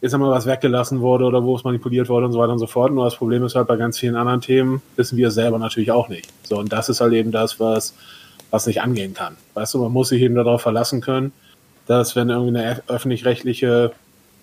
jetzt 0.06 0.14
einmal 0.14 0.32
was 0.32 0.46
weggelassen 0.46 1.02
wurde 1.02 1.26
oder 1.26 1.44
wo 1.44 1.56
es 1.56 1.64
manipuliert 1.64 2.10
wurde 2.10 2.28
und 2.28 2.32
so 2.32 2.40
weiter 2.40 2.54
und 2.54 2.60
so 2.60 2.68
fort. 2.68 2.92
Nur 2.94 3.06
das 3.06 3.16
Problem 3.16 3.44
ist 3.44 3.56
halt 3.56 3.68
bei 3.68 3.76
ganz 3.76 4.00
vielen 4.00 4.16
anderen 4.16 4.42
Themen 4.42 4.82
wissen 4.96 5.18
wir 5.18 5.32
selber 5.32 5.60
natürlich 5.60 5.92
auch 5.92 6.10
nicht. 6.10 6.30
So, 6.44 6.58
und 6.58 6.72
das 6.72 6.90
ist 6.90 7.02
halt 7.02 7.14
eben 7.14 7.32
das, 7.32 7.60
was, 7.60 7.94
was 8.52 8.68
nicht 8.68 8.82
angehen 8.82 9.14
kann. 9.14 9.36
Weißt 9.56 9.74
du, 9.74 9.80
man 9.80 9.92
muss 9.92 10.10
sich 10.10 10.22
eben 10.22 10.36
darauf 10.36 10.62
verlassen 10.62 11.02
können, 11.02 11.34
dass 11.88 12.16
wenn 12.16 12.30
irgendwie 12.30 12.58
eine 12.58 12.84
öffentlich-rechtliche 12.88 13.92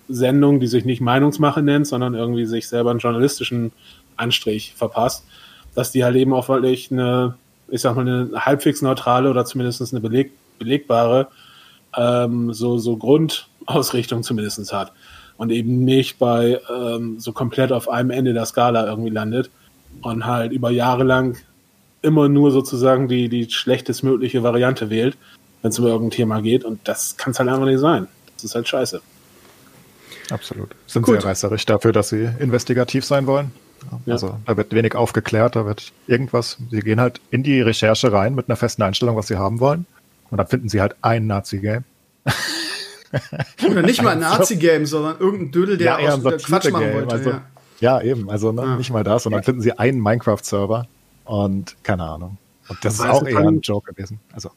Sendung, 0.08 0.60
die 0.60 0.66
sich 0.66 0.84
nicht 0.84 1.00
Meinungsmache 1.00 1.62
nennt, 1.62 1.86
sondern 1.86 2.14
irgendwie 2.14 2.44
sich 2.44 2.68
selber 2.68 2.90
einen 2.90 2.98
journalistischen 2.98 3.72
Anstrich 4.16 4.74
verpasst, 4.76 5.24
dass 5.74 5.92
die 5.92 6.04
halt 6.04 6.16
eben 6.16 6.34
auch 6.34 6.48
wirklich 6.48 6.90
eine, 6.90 7.36
ich 7.68 7.80
sag 7.80 7.96
mal, 7.96 8.02
eine 8.02 8.30
halbwegs 8.34 8.82
neutrale 8.82 9.30
oder 9.30 9.44
zumindest 9.44 9.92
eine 9.92 10.00
beleg 10.00 10.32
belegbare 10.58 11.28
ähm, 11.96 12.52
so, 12.52 12.78
so 12.78 12.96
Grundausrichtung 12.96 14.22
zumindest 14.22 14.72
hat 14.72 14.92
und 15.42 15.50
eben 15.50 15.84
nicht 15.84 16.20
bei 16.20 16.60
ähm, 16.70 17.18
so 17.18 17.32
komplett 17.32 17.72
auf 17.72 17.88
einem 17.88 18.10
Ende 18.10 18.32
der 18.32 18.46
Skala 18.46 18.86
irgendwie 18.86 19.10
landet 19.10 19.50
und 20.00 20.24
halt 20.24 20.52
über 20.52 20.70
Jahre 20.70 21.02
lang 21.02 21.36
immer 22.00 22.28
nur 22.28 22.52
sozusagen 22.52 23.08
die, 23.08 23.28
die 23.28 23.50
schlechtestmögliche 23.50 24.44
Variante 24.44 24.88
wählt, 24.88 25.16
wenn 25.60 25.72
es 25.72 25.78
um 25.80 25.86
irgendein 25.86 26.12
Thema 26.12 26.42
geht. 26.42 26.64
Und 26.64 26.86
das 26.86 27.16
kann 27.16 27.32
es 27.32 27.40
halt 27.40 27.48
einfach 27.48 27.64
nicht 27.64 27.80
sein. 27.80 28.06
Das 28.36 28.44
ist 28.44 28.54
halt 28.54 28.68
scheiße. 28.68 29.02
Absolut. 30.30 30.76
Sind 30.86 31.02
Gut. 31.02 31.20
sehr 31.20 31.24
reißerisch 31.24 31.66
dafür, 31.66 31.90
dass 31.90 32.10
sie 32.10 32.28
investigativ 32.38 33.04
sein 33.04 33.26
wollen. 33.26 33.50
Ja. 34.06 34.12
Also 34.14 34.38
da 34.46 34.56
wird 34.56 34.72
wenig 34.72 34.94
aufgeklärt, 34.94 35.56
da 35.56 35.66
wird 35.66 35.90
irgendwas. 36.06 36.56
Sie 36.70 36.82
gehen 36.82 37.00
halt 37.00 37.20
in 37.32 37.42
die 37.42 37.60
Recherche 37.60 38.12
rein 38.12 38.36
mit 38.36 38.48
einer 38.48 38.54
festen 38.54 38.82
Einstellung, 38.82 39.16
was 39.16 39.26
sie 39.26 39.38
haben 39.38 39.58
wollen. 39.58 39.86
Und 40.30 40.38
dann 40.38 40.46
finden 40.46 40.68
sie 40.68 40.80
halt 40.80 40.94
ein 41.02 41.26
Nazi-Game. 41.26 41.82
Oder 43.70 43.82
nicht 43.82 44.02
mal 44.02 44.10
ein 44.10 44.20
Nazi-Game, 44.20 44.86
sondern 44.86 45.18
irgendein 45.18 45.50
Dödel, 45.52 45.76
der 45.76 46.00
ja, 46.00 46.14
aus 46.14 46.22
der 46.22 46.38
Quatsch 46.38 46.70
machen 46.70 46.94
wollte. 46.94 47.14
Also, 47.14 47.30
ja. 47.30 47.42
ja. 47.80 48.02
eben, 48.02 48.30
also 48.30 48.52
ne, 48.52 48.62
ja. 48.62 48.76
nicht 48.76 48.90
mal 48.90 49.04
das. 49.04 49.26
Und 49.26 49.32
dann 49.32 49.42
finden 49.42 49.60
sie 49.60 49.72
einen 49.72 50.00
Minecraft-Server 50.00 50.86
und 51.24 51.76
keine 51.82 52.04
Ahnung. 52.04 52.38
Und 52.68 52.84
das 52.84 52.94
ist 52.94 53.06
auch 53.06 53.26
eher 53.26 53.38
ein 53.38 53.60
Joke 53.60 53.92
gewesen. 53.92 54.18
Also. 54.32 54.50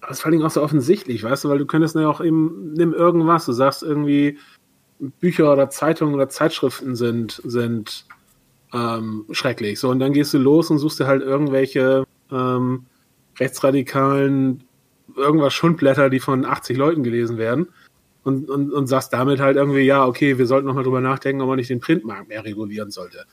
Das 0.00 0.18
ist 0.18 0.20
vor 0.22 0.30
allem 0.30 0.42
auch 0.42 0.50
so 0.50 0.62
offensichtlich, 0.62 1.24
weißt 1.24 1.44
du, 1.44 1.48
weil 1.48 1.58
du 1.58 1.66
könntest 1.66 1.96
ja 1.96 2.08
auch 2.08 2.20
eben, 2.20 2.74
nimm 2.74 2.92
irgendwas, 2.92 3.44
du 3.46 3.52
sagst 3.52 3.82
irgendwie, 3.82 4.38
Bücher 4.98 5.52
oder 5.52 5.68
Zeitungen 5.68 6.14
oder 6.14 6.28
Zeitschriften 6.28 6.94
sind, 6.94 7.42
sind 7.44 8.06
ähm, 8.72 9.24
schrecklich. 9.32 9.80
So, 9.80 9.90
und 9.90 9.98
dann 9.98 10.12
gehst 10.12 10.32
du 10.32 10.38
los 10.38 10.70
und 10.70 10.78
suchst 10.78 11.00
dir 11.00 11.06
halt 11.06 11.22
irgendwelche 11.22 12.04
ähm, 12.30 12.86
rechtsradikalen 13.38 14.62
irgendwas 15.16 15.54
Schundblätter, 15.54 16.10
die 16.10 16.20
von 16.20 16.44
80 16.44 16.76
Leuten 16.76 17.02
gelesen 17.02 17.38
werden 17.38 17.68
und, 18.26 18.50
und, 18.50 18.72
und 18.72 18.88
sagst 18.88 19.12
damit 19.12 19.38
halt 19.38 19.56
irgendwie, 19.56 19.82
ja, 19.82 20.04
okay, 20.04 20.36
wir 20.36 20.46
sollten 20.46 20.66
nochmal 20.66 20.82
drüber 20.82 21.00
nachdenken, 21.00 21.42
ob 21.42 21.48
man 21.48 21.58
nicht 21.58 21.70
den 21.70 21.78
Printmarkt 21.78 22.28
mehr 22.28 22.44
regulieren 22.44 22.90
sollte. 22.90 23.24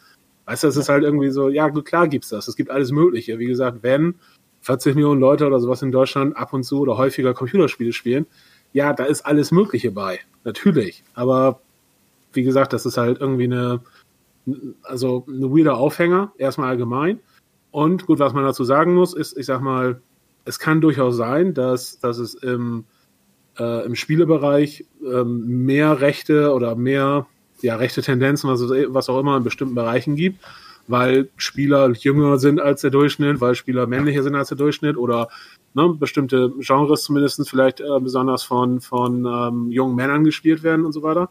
Weißt 0.46 0.64
du, 0.64 0.68
es 0.68 0.78
ist 0.78 0.88
halt 0.88 1.04
irgendwie 1.04 1.32
so, 1.32 1.50
ja, 1.50 1.68
gut, 1.70 1.86
klar 1.86 2.08
gibt's 2.08 2.30
das. 2.30 2.48
Es 2.48 2.56
gibt 2.56 2.70
alles 2.70 2.92
Mögliche. 2.92 3.40
Wie 3.40 3.48
gesagt, 3.48 3.80
wenn 3.82 4.16
40 4.62 4.94
Millionen 4.94 5.20
Leute 5.20 5.48
oder 5.48 5.60
sowas 5.60 5.82
in 5.82 5.92
Deutschland 5.92 6.38
ab 6.38 6.54
und 6.54 6.64
zu 6.64 6.80
oder 6.80 6.96
häufiger 6.96 7.34
Computerspiele 7.34 7.92
spielen, 7.92 8.28
ja, 8.72 8.94
da 8.94 9.06
ist 9.06 9.26
alles 9.26 9.52
Mögliche 9.52 9.90
bei. 9.90 10.20
Natürlich. 10.44 11.04
Aber 11.16 11.60
wie 12.34 12.44
gesagt, 12.44 12.72
das 12.72 12.86
ist 12.86 12.98
halt 12.98 13.20
irgendwie 13.20 13.46
eine, 13.46 13.80
also 14.84 15.26
eine 15.28 15.50
weirder 15.50 15.78
Aufhänger, 15.78 16.34
erstmal 16.38 16.70
allgemein. 16.70 17.20
Und 17.72 18.06
gut, 18.06 18.20
was 18.20 18.34
man 18.34 18.44
dazu 18.44 18.64
sagen 18.64 18.94
muss, 18.94 19.16
ist, 19.16 19.36
ich 19.38 19.48
sag 19.48 19.62
mal, 19.62 20.02
es 20.46 20.60
kann 20.60 20.82
durchaus 20.82 21.16
sein, 21.16 21.56
dass, 21.56 22.00
dass 22.00 22.20
es 22.20 22.36
im, 22.36 22.86
äh, 23.60 23.86
im 23.86 23.96
Spielebereich 23.96 24.86
ähm, 25.04 25.66
mehr 25.66 26.02
Rechte 26.02 26.54
oder 26.54 26.76
mehr 26.76 27.28
ja, 27.62 27.78
rechte 27.78 28.02
Tendenzen, 28.02 28.50
was, 28.50 28.62
was 28.62 29.10
auch 29.10 29.20
immer 29.20 29.38
in 29.38 29.44
bestimmten 29.44 29.76
Bereichen 29.76 30.16
gibt, 30.16 30.44
weil 30.88 31.30
Spieler 31.38 31.92
jünger 31.92 32.38
sind 32.38 32.60
als 32.60 32.82
der 32.82 32.92
Durchschnitt, 32.92 33.40
weil 33.40 33.56
Spieler 33.56 33.88
männlicher 33.88 34.22
sind 34.22 34.36
als 34.36 34.50
der 34.50 34.58
Durchschnitt 34.58 34.98
oder 34.98 35.30
ne, 35.74 35.96
bestimmte 35.98 36.52
Genres 36.60 37.04
zumindest 37.04 37.50
vielleicht 37.50 37.80
äh, 37.80 38.00
besonders 38.02 38.44
von, 38.44 38.82
von 38.82 39.26
ähm, 39.26 39.72
jungen 39.72 39.96
Männern 39.96 40.26
gespielt 40.26 40.62
werden 40.64 40.86
und 40.86 40.92
so 40.92 41.04
weiter. 41.04 41.30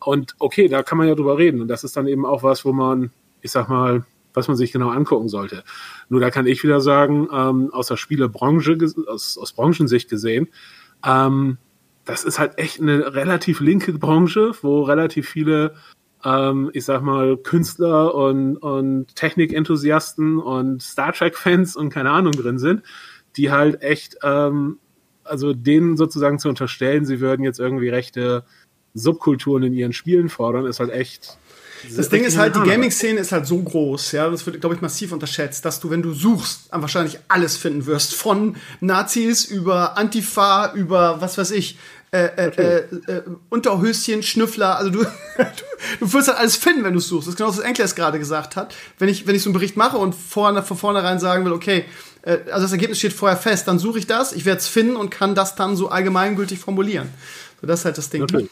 Und 0.00 0.34
okay, 0.38 0.68
da 0.68 0.82
kann 0.82 0.98
man 0.98 1.08
ja 1.08 1.14
drüber 1.14 1.38
reden. 1.38 1.60
Und 1.60 1.68
das 1.68 1.84
ist 1.84 1.96
dann 1.96 2.08
eben 2.08 2.26
auch 2.26 2.42
was, 2.42 2.64
wo 2.64 2.72
man, 2.72 3.10
ich 3.40 3.50
sag 3.50 3.68
mal, 3.68 4.04
was 4.34 4.48
man 4.48 4.56
sich 4.56 4.72
genau 4.72 4.90
angucken 4.90 5.28
sollte. 5.28 5.64
Nur 6.08 6.20
da 6.20 6.30
kann 6.30 6.46
ich 6.46 6.62
wieder 6.62 6.80
sagen, 6.80 7.28
ähm, 7.32 7.70
aus 7.72 7.88
der 7.88 7.96
Spielebranche, 7.96 8.78
aus, 9.06 9.38
aus 9.38 9.52
Branchensicht 9.52 10.08
gesehen, 10.08 10.48
ähm, 11.04 11.58
das 12.04 12.24
ist 12.24 12.38
halt 12.38 12.58
echt 12.58 12.80
eine 12.80 13.14
relativ 13.14 13.60
linke 13.60 13.92
Branche, 13.92 14.52
wo 14.62 14.82
relativ 14.82 15.28
viele, 15.28 15.74
ähm, 16.24 16.70
ich 16.72 16.84
sag 16.84 17.02
mal, 17.02 17.36
Künstler 17.36 18.14
und, 18.14 18.56
und 18.56 19.14
Technikenthusiasten 19.14 20.38
und 20.38 20.82
Star 20.82 21.12
Trek-Fans 21.12 21.76
und 21.76 21.90
keine 21.90 22.10
Ahnung 22.10 22.32
drin 22.32 22.58
sind, 22.58 22.82
die 23.36 23.50
halt 23.50 23.82
echt, 23.82 24.16
ähm, 24.22 24.78
also 25.22 25.52
denen 25.52 25.98
sozusagen 25.98 26.38
zu 26.38 26.48
unterstellen, 26.48 27.04
sie 27.04 27.20
würden 27.20 27.44
jetzt 27.44 27.60
irgendwie 27.60 27.90
rechte 27.90 28.44
Subkulturen 28.94 29.62
in 29.64 29.74
ihren 29.74 29.92
Spielen 29.92 30.30
fordern, 30.30 30.64
ist 30.64 30.80
halt 30.80 30.90
echt 30.90 31.38
das 31.96 32.08
Ding 32.08 32.24
ist 32.24 32.36
halt, 32.36 32.56
die 32.56 32.60
Gaming-Szene 32.60 33.20
ist 33.20 33.32
halt 33.32 33.46
so 33.46 33.58
groß, 33.58 34.12
ja, 34.12 34.28
das 34.28 34.44
wird, 34.46 34.60
glaube 34.60 34.74
ich, 34.74 34.80
massiv 34.80 35.12
unterschätzt, 35.12 35.64
dass 35.64 35.80
du, 35.80 35.90
wenn 35.90 36.02
du 36.02 36.12
suchst, 36.12 36.68
wahrscheinlich 36.70 37.18
alles 37.28 37.56
finden 37.56 37.86
wirst. 37.86 38.14
Von 38.14 38.56
Nazis 38.80 39.44
über 39.44 39.96
Antifa, 39.96 40.72
über 40.74 41.20
was 41.20 41.38
weiß 41.38 41.50
ich, 41.52 41.78
äh, 42.10 42.24
äh, 42.24 42.46
äh, 42.56 43.12
äh, 43.12 43.22
Unterhöschen, 43.50 44.22
Schnüffler, 44.22 44.78
also 44.78 44.90
du, 44.90 45.02
du, 45.02 45.06
du 46.00 46.12
wirst 46.12 46.28
halt 46.28 46.38
alles 46.38 46.56
finden, 46.56 46.82
wenn 46.84 46.94
du 46.94 47.00
suchst. 47.00 47.26
Das 47.26 47.34
ist 47.34 47.36
genau 47.36 47.50
das, 47.50 47.58
was 47.58 47.64
Enkel 47.64 47.84
es 47.84 47.94
gerade 47.94 48.18
gesagt 48.18 48.56
hat. 48.56 48.74
Wenn 48.98 49.10
ich, 49.10 49.26
wenn 49.26 49.34
ich 49.34 49.42
so 49.42 49.50
einen 49.50 49.54
Bericht 49.54 49.76
mache 49.76 49.98
und 49.98 50.14
vorne, 50.14 50.62
von 50.62 50.78
vornherein 50.78 51.18
sagen 51.18 51.44
will, 51.44 51.52
okay, 51.52 51.84
äh, 52.22 52.38
also 52.50 52.62
das 52.62 52.72
Ergebnis 52.72 52.98
steht 52.98 53.12
vorher 53.12 53.36
fest, 53.36 53.68
dann 53.68 53.78
suche 53.78 53.98
ich 53.98 54.06
das, 54.06 54.32
ich 54.32 54.46
werde 54.46 54.58
es 54.58 54.68
finden 54.68 54.96
und 54.96 55.10
kann 55.10 55.34
das 55.34 55.54
dann 55.54 55.76
so 55.76 55.90
allgemeingültig 55.90 56.58
formulieren. 56.58 57.10
So, 57.60 57.66
das 57.66 57.80
ist 57.80 57.84
halt 57.84 57.98
das 57.98 58.08
Ding. 58.08 58.22
Natürlich. 58.22 58.50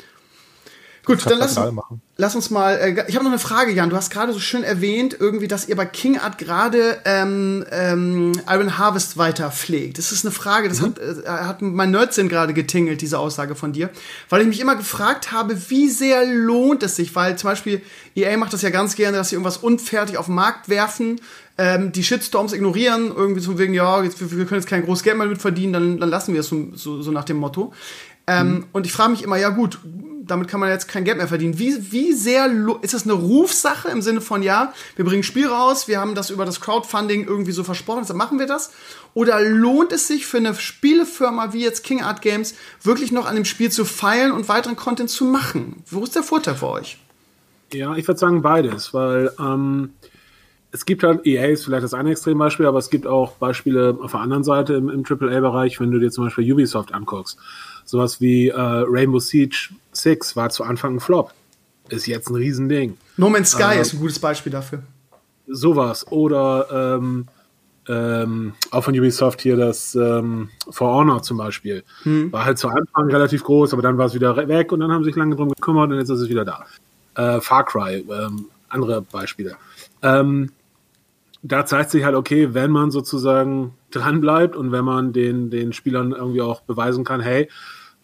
Gut, 1.07 1.25
dann 1.25 1.38
lass, 1.38 1.57
lass, 2.16 2.35
uns 2.35 2.51
mal. 2.51 2.75
Äh, 2.75 3.05
ich 3.07 3.14
habe 3.14 3.25
noch 3.25 3.31
eine 3.31 3.38
Frage, 3.38 3.71
Jan. 3.71 3.90
Du 3.90 3.97
hast 3.97 4.11
gerade 4.11 4.33
so 4.33 4.40
schön 4.40 4.64
erwähnt, 4.64 5.16
irgendwie, 5.19 5.47
dass 5.47 5.69
ihr 5.69 5.77
bei 5.77 5.87
King 5.87 6.19
Art 6.19 6.37
gerade 6.37 6.99
ähm, 7.05 7.64
ähm, 7.71 8.33
Iron 8.51 8.77
Harvest 8.77 9.16
weiter 9.16 9.53
pflegt. 9.53 9.99
Das 9.99 10.11
ist 10.11 10.25
eine 10.25 10.33
Frage, 10.33 10.69
das 10.69 10.81
mhm. 10.81 10.87
hat, 10.87 10.99
äh, 10.99 11.29
hat 11.29 11.62
mein 11.62 11.92
Nerdsinn 11.92 12.29
gerade 12.29 12.55
getingelt, 12.55 13.03
diese 13.03 13.21
Aussage 13.21 13.55
von 13.55 13.73
dir. 13.73 13.90
Weil 14.29 14.40
ich 14.40 14.49
mich 14.49 14.61
immer 14.61 14.75
gefragt 14.75 15.31
habe, 15.31 15.71
wie 15.71 15.88
sehr 15.88 16.27
lohnt 16.27 16.83
es 16.83 16.97
sich? 16.97 17.14
Weil 17.14 17.38
zum 17.38 17.51
Beispiel 17.51 17.83
EA 18.16 18.37
macht 18.37 18.53
das 18.53 18.62
ja 18.62 18.71
ganz 18.71 18.97
gerne, 18.97 19.16
dass 19.16 19.29
sie 19.29 19.37
irgendwas 19.37 19.59
unfertig 19.59 20.19
auf 20.19 20.27
den 20.27 20.35
Markt 20.35 20.69
werfen, 20.69 21.21
ähm, 21.57 21.92
die 21.92 22.03
Shitstorms 22.03 22.53
ignorieren, 22.53 23.12
irgendwie 23.14 23.40
so 23.40 23.59
wegen, 23.59 23.75
ja, 23.75 24.03
jetzt, 24.03 24.21
wir, 24.21 24.31
wir 24.31 24.45
können 24.45 24.61
jetzt 24.61 24.69
kein 24.69 24.85
großes 24.85 25.05
Geld 25.05 25.16
mehr 25.16 25.27
mit 25.27 25.40
verdienen, 25.40 25.73
dann, 25.73 26.01
dann 26.01 26.11
lassen 26.11 26.35
wir 26.35 26.40
es 26.40 26.49
so, 26.49 26.69
so, 26.75 27.01
so 27.01 27.12
nach 27.12 27.25
dem 27.25 27.37
Motto. 27.37 27.73
Ähm, 28.26 28.48
mhm. 28.48 28.64
Und 28.72 28.86
ich 28.86 28.92
frage 28.92 29.10
mich 29.10 29.22
immer, 29.22 29.36
ja 29.36 29.50
gut, 29.50 29.78
damit 30.26 30.48
kann 30.48 30.60
man 30.60 30.68
jetzt 30.68 30.88
kein 30.88 31.04
Geld 31.04 31.18
mehr 31.18 31.28
verdienen. 31.28 31.58
Wie, 31.58 31.92
wie 31.92 32.12
sehr 32.12 32.50
ist 32.82 32.94
das 32.94 33.04
eine 33.04 33.12
Rufsache 33.12 33.88
im 33.88 34.02
Sinne 34.02 34.20
von, 34.20 34.42
ja, 34.42 34.72
wir 34.96 35.04
bringen 35.04 35.22
Spiel 35.22 35.46
raus, 35.46 35.88
wir 35.88 36.00
haben 36.00 36.14
das 36.14 36.30
über 36.30 36.44
das 36.44 36.60
Crowdfunding 36.60 37.26
irgendwie 37.26 37.52
so 37.52 37.64
versprochen, 37.64 38.00
deshalb 38.00 38.18
machen 38.18 38.38
wir 38.38 38.46
das? 38.46 38.72
Oder 39.14 39.40
lohnt 39.40 39.92
es 39.92 40.08
sich 40.08 40.26
für 40.26 40.38
eine 40.38 40.54
Spielefirma 40.54 41.52
wie 41.52 41.62
jetzt 41.62 41.84
King 41.84 42.02
Art 42.02 42.22
Games 42.22 42.54
wirklich 42.82 43.12
noch 43.12 43.26
an 43.26 43.36
dem 43.36 43.44
Spiel 43.44 43.70
zu 43.70 43.84
feilen 43.84 44.32
und 44.32 44.48
weiteren 44.48 44.76
Content 44.76 45.10
zu 45.10 45.24
machen? 45.24 45.82
Wo 45.86 46.02
ist 46.02 46.16
der 46.16 46.22
Vorteil 46.22 46.56
für 46.56 46.68
euch? 46.68 46.98
Ja, 47.72 47.96
ich 47.96 48.06
würde 48.06 48.18
sagen 48.18 48.42
beides, 48.42 48.94
weil 48.94 49.32
ähm, 49.38 49.90
es 50.70 50.86
gibt 50.86 51.02
halt, 51.02 51.26
EA 51.26 51.46
ist 51.46 51.64
vielleicht 51.64 51.84
das 51.84 51.94
eine 51.94 52.10
Extrembeispiel, 52.10 52.66
aber 52.66 52.78
es 52.78 52.90
gibt 52.90 53.06
auch 53.06 53.32
Beispiele 53.36 53.98
auf 54.00 54.12
der 54.12 54.20
anderen 54.20 54.44
Seite 54.44 54.74
im, 54.74 54.88
im 54.88 55.04
AAA-Bereich, 55.08 55.80
wenn 55.80 55.90
du 55.90 55.98
dir 55.98 56.10
zum 56.10 56.24
Beispiel 56.24 56.52
Ubisoft 56.52 56.92
anguckst. 56.92 57.38
Sowas 57.87 58.20
wie 58.20 58.49
äh, 58.49 58.55
Rainbow 58.59 59.20
Siege 59.20 59.70
6 59.92 60.37
war 60.37 60.51
zu 60.51 60.64
Anfang 60.64 60.96
ein 60.96 61.01
Flop. 61.01 61.33
Ist 61.88 62.07
jetzt 62.07 62.29
ein 62.29 62.35
Riesending. 62.35 62.99
No 63.16 63.31
Man's 63.31 63.53
Sky 63.53 63.77
äh, 63.77 63.81
ist 63.81 63.94
ein 63.94 64.01
gutes 64.01 64.18
Beispiel 64.18 64.53
dafür. 64.53 64.83
Sowas. 65.46 66.05
Oder 66.11 66.99
ähm, 66.99 67.29
ähm, 67.88 68.55
auch 68.72 68.83
von 68.83 68.99
Ubisoft 68.99 69.40
hier 69.40 69.57
das 69.57 69.94
ähm, 69.94 70.49
For 70.68 70.92
Honor 70.92 71.22
zum 71.22 71.37
Beispiel. 71.37 71.85
Hm. 72.03 72.33
War 72.33 72.44
halt 72.44 72.59
zu 72.59 72.68
Anfang 72.68 73.09
relativ 73.09 73.44
groß, 73.44 73.72
aber 73.72 73.83
dann 73.83 73.96
war 73.96 74.07
es 74.07 74.14
wieder 74.14 74.37
weg 74.49 74.72
und 74.72 74.81
dann 74.81 74.90
haben 74.90 75.05
sie 75.05 75.11
sich 75.11 75.16
lange 75.16 75.37
drum 75.37 75.49
gekümmert 75.51 75.90
und 75.90 75.99
jetzt 75.99 76.11
ist 76.11 76.20
es 76.20 76.29
wieder 76.29 76.44
da. 76.44 76.66
Äh, 77.14 77.40
Far 77.40 77.64
Cry, 77.64 78.05
ähm, 78.11 78.46
andere 78.68 79.03
Beispiele. 79.03 79.57
Ähm, 80.03 80.51
da 81.42 81.64
zeigt 81.64 81.90
sich 81.90 82.05
halt, 82.05 82.16
okay, 82.16 82.55
wenn 82.55 82.72
man 82.72 82.90
sozusagen 82.90 83.75
dran 83.92 84.20
bleibt 84.20 84.57
und 84.57 84.72
wenn 84.72 84.85
man 84.85 85.12
den, 85.12 85.51
den 85.51 85.72
Spielern 85.72 86.11
irgendwie 86.12 86.42
auch 86.42 86.62
beweisen 86.62 87.05
kann, 87.05 87.20
hey, 87.20 87.49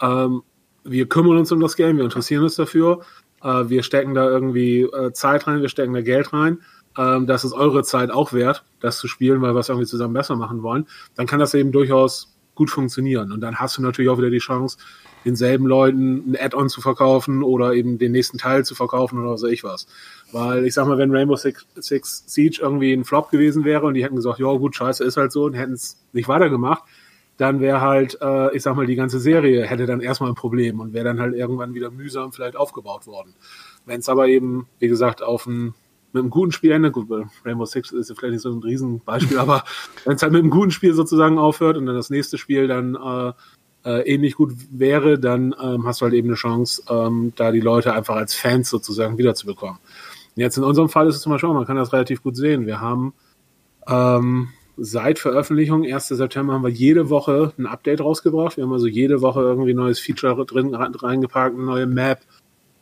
ähm, 0.03 0.43
wir 0.85 1.09
kümmern 1.09 1.39
uns 1.39 1.53
um 1.53 1.61
das 1.61 1.77
Game, 1.77 1.97
wir 1.97 2.05
interessieren 2.05 2.43
uns 2.43 2.57
dafür, 2.57 3.01
äh, 3.43 3.65
wir 3.69 3.83
stecken 3.83 4.15
da 4.15 4.29
irgendwie 4.29 4.83
äh, 4.83 5.13
Zeit 5.13 5.47
rein, 5.47 5.63
wir 5.63 5.69
stecken 5.69 5.95
da 5.95 6.03
Geld 6.03 6.33
rein, 6.33 6.59
ähm, 6.99 7.27
das 7.27 7.45
ist 7.45 7.53
eure 7.53 7.83
Zeit 7.85 8.11
auch 8.11 8.33
wert, 8.33 8.65
das 8.81 8.99
zu 8.99 9.09
spielen, 9.09 9.41
weil 9.41 9.55
wir 9.55 9.61
es 9.61 9.69
irgendwie 9.69 9.87
zusammen 9.87 10.15
besser 10.15 10.37
machen 10.37 10.63
wollen, 10.63 10.87
dann 11.15 11.27
kann 11.27 11.41
das 11.41 11.55
eben 11.55 11.73
durchaus 11.73 12.37
gut 12.55 12.71
funktionieren. 12.71 13.33
Und 13.33 13.41
dann 13.41 13.57
hast 13.57 13.79
du 13.79 13.83
natürlich 13.83 14.11
auch 14.11 14.19
wieder 14.19 14.31
die 14.31 14.39
Chance, 14.39 14.77
denselben 15.25 15.67
Leuten 15.67 16.33
ein 16.33 16.37
Add-on 16.39 16.69
zu 16.69 16.81
verkaufen 16.81 17.43
oder 17.43 17.75
eben 17.75 17.99
den 17.99 18.13
nächsten 18.13 18.39
Teil 18.39 18.65
zu 18.65 18.75
verkaufen 18.75 19.19
oder 19.19 19.33
weiß 19.33 19.45
ich 19.45 19.65
was. 19.65 19.87
Weil 20.33 20.67
ich 20.67 20.75
sag 20.75 20.87
mal, 20.87 20.99
wenn 20.99 21.15
Rainbow 21.15 21.37
Six, 21.37 21.67
Six 21.77 22.25
Siege 22.27 22.59
irgendwie 22.61 22.93
ein 22.93 23.05
Flop 23.05 23.31
gewesen 23.31 23.65
wäre 23.65 23.87
und 23.87 23.95
die 23.95 24.05
hätten 24.05 24.17
gesagt, 24.17 24.41
ja 24.41 24.53
gut, 24.53 24.75
scheiße, 24.75 25.05
ist 25.05 25.17
halt 25.17 25.33
so 25.33 25.45
und 25.45 25.55
hätten 25.55 25.75
es 25.75 25.97
nicht 26.13 26.29
weitergemacht, 26.29 26.83
dann 27.37 27.61
wäre 27.61 27.81
halt, 27.81 28.19
äh, 28.21 28.55
ich 28.55 28.63
sag 28.63 28.77
mal, 28.77 28.87
die 28.87 28.95
ganze 28.95 29.19
Serie 29.19 29.65
hätte 29.65 29.87
dann 29.87 30.01
erstmal 30.01 30.31
ein 30.31 30.35
Problem 30.37 30.81
und 30.81 30.93
wäre 30.93 31.05
dann 31.05 31.21
halt 31.21 31.35
irgendwann 31.35 31.75
wieder 31.75 31.91
mühsam 31.91 32.33
vielleicht 32.33 32.57
aufgebaut 32.57 33.07
worden. 33.07 33.35
Wenn 33.87 34.01
es 34.01 34.09
aber 34.09 34.29
eben, 34.29 34.69
wie 34.79 34.89
gesagt, 34.89 35.23
auf 35.23 35.47
ein 35.47 35.75
mit 36.13 36.21
einem 36.21 36.31
guten 36.31 36.53
Spiel 36.53 36.73
endet, 36.73 36.93
gut, 36.93 37.09
Rainbow 37.45 37.65
Six 37.65 37.91
ist 37.91 38.09
vielleicht 38.09 38.33
nicht 38.33 38.43
so 38.43 38.53
ein 38.53 38.63
Riesenbeispiel, 38.63 39.39
aber 39.39 39.65
wenn 40.05 40.17
es 40.17 40.23
halt 40.23 40.33
mit 40.33 40.43
einem 40.43 40.51
guten 40.51 40.71
Spiel 40.71 40.93
sozusagen 40.93 41.39
aufhört 41.39 41.77
und 41.77 41.87
dann 41.87 41.95
das 41.95 42.11
nächste 42.11 42.37
Spiel 42.39 42.69
dann 42.69 42.95
äh, 42.95 43.33
äh, 43.85 44.15
ähnlich 44.15 44.35
gut 44.35 44.53
wäre, 44.71 45.19
dann 45.19 45.55
ähm, 45.61 45.87
hast 45.87 46.01
du 46.01 46.05
halt 46.05 46.15
eben 46.15 46.29
eine 46.29 46.37
Chance, 46.37 46.83
ähm, 46.89 47.33
da 47.37 47.51
die 47.51 47.61
Leute 47.61 47.95
einfach 47.95 48.17
als 48.17 48.35
Fans 48.35 48.69
sozusagen 48.69 49.19
wiederzubekommen. 49.19 49.79
Jetzt 50.35 50.57
in 50.57 50.65
unserem 50.65 50.89
Fall 50.89 51.09
ist 51.09 51.17
es 51.17 51.23
zum 51.23 51.33
Beispiel, 51.33 51.51
man 51.51 51.67
kann 51.67 51.77
das 51.77 51.93
relativ 51.93 52.23
gut 52.23 52.37
sehen. 52.37 52.67
Wir 52.67 52.81
haben 52.81 53.13
ähm, 53.87 54.49
seit 54.77 55.19
Veröffentlichung, 55.19 55.85
1. 55.85 56.09
September, 56.09 56.55
haben 56.55 56.65
wir 56.65 56.71
jede 56.71 57.11
Woche 57.11 57.53
ein 57.59 57.67
Update 57.67 58.01
rausgebracht. 58.01 58.57
Wir 58.57 58.65
haben 58.65 58.73
also 58.73 58.87
jede 58.87 59.21
Woche 59.21 59.41
irgendwie 59.41 59.73
ein 59.73 59.77
neues 59.77 60.01
Feature 60.01 60.45
drin 60.47 60.75
reingepackt, 60.75 61.55
eine 61.55 61.65
neue 61.65 61.87
Map, 61.87 62.21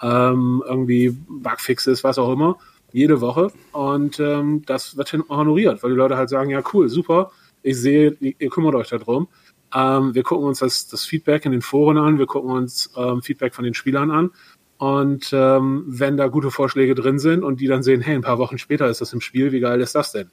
ähm, 0.02 0.62
irgendwie 0.66 1.10
Bugfixes, 1.28 2.04
was 2.04 2.18
auch 2.18 2.32
immer. 2.32 2.58
Jede 2.92 3.20
Woche. 3.20 3.52
Und 3.72 4.18
ähm, 4.20 4.62
das 4.66 4.96
wird 4.96 5.12
honoriert, 5.28 5.82
weil 5.82 5.90
die 5.90 5.96
Leute 5.96 6.16
halt 6.16 6.28
sagen, 6.28 6.50
ja 6.50 6.62
cool, 6.72 6.88
super, 6.88 7.30
ich 7.62 7.76
sehe, 7.76 8.16
ihr 8.20 8.50
kümmert 8.50 8.74
euch 8.74 8.88
darum. 8.88 9.28
Ähm, 9.74 10.14
wir 10.14 10.22
gucken 10.22 10.46
uns 10.46 10.60
das, 10.60 10.88
das 10.88 11.04
Feedback 11.04 11.44
in 11.44 11.52
den 11.52 11.62
Foren 11.62 11.98
an, 11.98 12.18
wir 12.18 12.26
gucken 12.26 12.50
uns 12.50 12.90
ähm, 12.96 13.22
Feedback 13.22 13.54
von 13.54 13.64
den 13.64 13.74
Spielern 13.74 14.10
an. 14.10 14.30
Und 14.78 15.30
ähm, 15.32 15.84
wenn 15.86 16.16
da 16.16 16.28
gute 16.28 16.50
Vorschläge 16.50 16.94
drin 16.94 17.18
sind 17.18 17.44
und 17.44 17.60
die 17.60 17.66
dann 17.66 17.82
sehen, 17.82 18.00
hey, 18.00 18.14
ein 18.14 18.22
paar 18.22 18.38
Wochen 18.38 18.56
später 18.56 18.88
ist 18.88 19.02
das 19.02 19.12
im 19.12 19.20
Spiel, 19.20 19.52
wie 19.52 19.60
geil 19.60 19.80
ist 19.80 19.94
das 19.94 20.12
denn? 20.12 20.30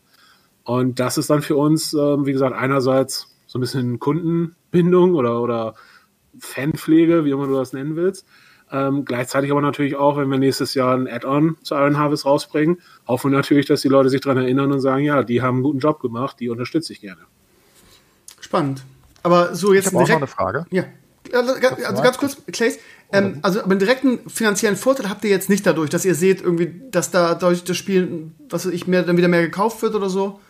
Und 0.67 0.99
das 0.99 1.17
ist 1.17 1.29
dann 1.29 1.41
für 1.41 1.55
uns, 1.55 1.93
ähm, 1.93 2.25
wie 2.25 2.33
gesagt, 2.33 2.53
einerseits 2.53 3.29
so 3.45 3.57
ein 3.57 3.61
bisschen 3.61 3.99
Kundenbindung 3.99 5.15
oder, 5.15 5.41
oder 5.41 5.75
Fanpflege, 6.37 7.23
wie 7.23 7.31
immer 7.31 7.47
du 7.47 7.53
das 7.53 7.71
nennen 7.71 7.95
willst. 7.95 8.27
Ähm, 8.69 9.05
gleichzeitig 9.05 9.49
aber 9.49 9.61
natürlich 9.61 9.95
auch, 9.95 10.17
wenn 10.17 10.27
wir 10.29 10.37
nächstes 10.37 10.73
Jahr 10.73 10.93
ein 10.93 11.07
Add-on 11.07 11.55
zu 11.63 11.73
Iron 11.73 11.97
Harvest 11.97 12.25
rausbringen, 12.25 12.81
hoffen 13.07 13.31
wir 13.31 13.37
natürlich, 13.37 13.65
dass 13.65 13.79
die 13.79 13.87
Leute 13.87 14.09
sich 14.09 14.19
daran 14.19 14.39
erinnern 14.39 14.73
und 14.73 14.81
sagen, 14.81 15.05
ja, 15.05 15.23
die 15.23 15.41
haben 15.41 15.55
einen 15.55 15.63
guten 15.63 15.79
Job 15.79 16.01
gemacht, 16.01 16.35
die 16.41 16.49
unterstütze 16.49 16.91
ich 16.91 16.99
gerne. 16.99 17.21
Spannend. 18.41 18.83
Aber 19.23 19.55
so 19.55 19.73
jetzt 19.73 19.85
ich 19.85 19.91
direkt. 19.91 20.09
Auch 20.09 20.15
noch 20.15 20.17
eine 20.17 20.27
Frage. 20.27 20.65
Ja. 20.71 20.83
Also, 21.31 21.53
also 21.53 22.03
ganz 22.03 22.17
kurz, 22.17 22.37
Clays, 22.51 22.77
ähm, 23.13 23.39
also 23.41 23.61
aber 23.61 23.71
einen 23.71 23.79
direkten 23.79 24.29
finanziellen 24.29 24.75
Vorteil 24.75 25.09
habt 25.09 25.23
ihr 25.23 25.29
jetzt 25.29 25.49
nicht 25.49 25.65
dadurch, 25.65 25.89
dass 25.89 26.03
ihr 26.03 26.15
seht 26.15 26.41
irgendwie, 26.41 26.81
dass 26.91 27.09
da 27.09 27.35
durch 27.35 27.63
das 27.63 27.77
Spiel, 27.77 28.31
was 28.49 28.65
weiß 28.65 28.73
ich, 28.73 28.85
mehr, 28.85 29.03
dann 29.03 29.15
wieder 29.15 29.29
mehr 29.29 29.41
gekauft 29.41 29.81
wird 29.81 29.95
oder 29.95 30.09
so? 30.09 30.41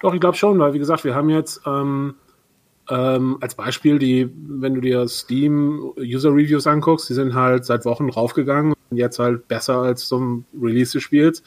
Doch, 0.00 0.14
ich 0.14 0.20
glaube 0.20 0.36
schon, 0.36 0.58
weil 0.58 0.72
wie 0.72 0.78
gesagt, 0.78 1.04
wir 1.04 1.14
haben 1.14 1.30
jetzt 1.30 1.60
ähm, 1.66 2.14
ähm, 2.88 3.38
als 3.40 3.54
Beispiel 3.54 3.98
die, 3.98 4.30
wenn 4.34 4.74
du 4.74 4.80
dir 4.80 5.06
Steam 5.08 5.92
User 5.98 6.30
Reviews 6.30 6.66
anguckst, 6.66 7.08
die 7.08 7.14
sind 7.14 7.34
halt 7.34 7.64
seit 7.64 7.84
Wochen 7.84 8.08
raufgegangen 8.08 8.74
und 8.90 8.96
jetzt 8.96 9.18
halt 9.18 9.46
besser 9.48 9.78
als 9.78 10.06
zum 10.06 10.44
Release 10.60 10.92
des 10.92 11.02
Spiels. 11.02 11.42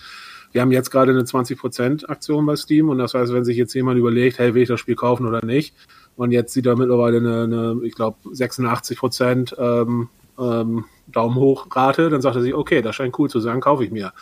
Wir 0.51 0.61
haben 0.61 0.71
jetzt 0.71 0.91
gerade 0.91 1.11
eine 1.11 1.23
20% 1.23 2.07
Aktion 2.07 2.45
bei 2.45 2.55
Steam 2.55 2.89
und 2.89 2.99
das 2.99 3.15
heißt, 3.15 3.33
wenn 3.33 3.43
sich 3.43 3.57
jetzt 3.57 3.73
jemand 3.73 3.97
überlegt, 3.97 4.37
hey, 4.37 4.53
will 4.53 4.61
ich 4.61 4.69
das 4.69 4.79
Spiel 4.79 4.95
kaufen 4.95 5.25
oder 5.25 5.43
nicht, 5.43 5.73
und 6.15 6.31
jetzt 6.31 6.53
sieht 6.53 6.65
er 6.65 6.75
mittlerweile 6.75 7.17
eine, 7.17 7.43
eine 7.43 7.79
ich 7.83 7.95
glaube, 7.95 8.17
86 8.31 8.97
Prozent 8.97 9.55
ähm, 9.57 10.09
ähm, 10.39 10.85
Daumen 11.07 11.35
hoch 11.35 11.67
Rate. 11.71 12.09
Dann 12.09 12.21
sagt 12.21 12.35
er 12.35 12.41
sich, 12.41 12.53
okay, 12.53 12.81
das 12.81 12.95
scheint 12.95 13.17
cool 13.17 13.29
zu 13.29 13.39
sein, 13.39 13.61
kaufe 13.61 13.83
ich 13.83 13.91
mir. 13.91 14.13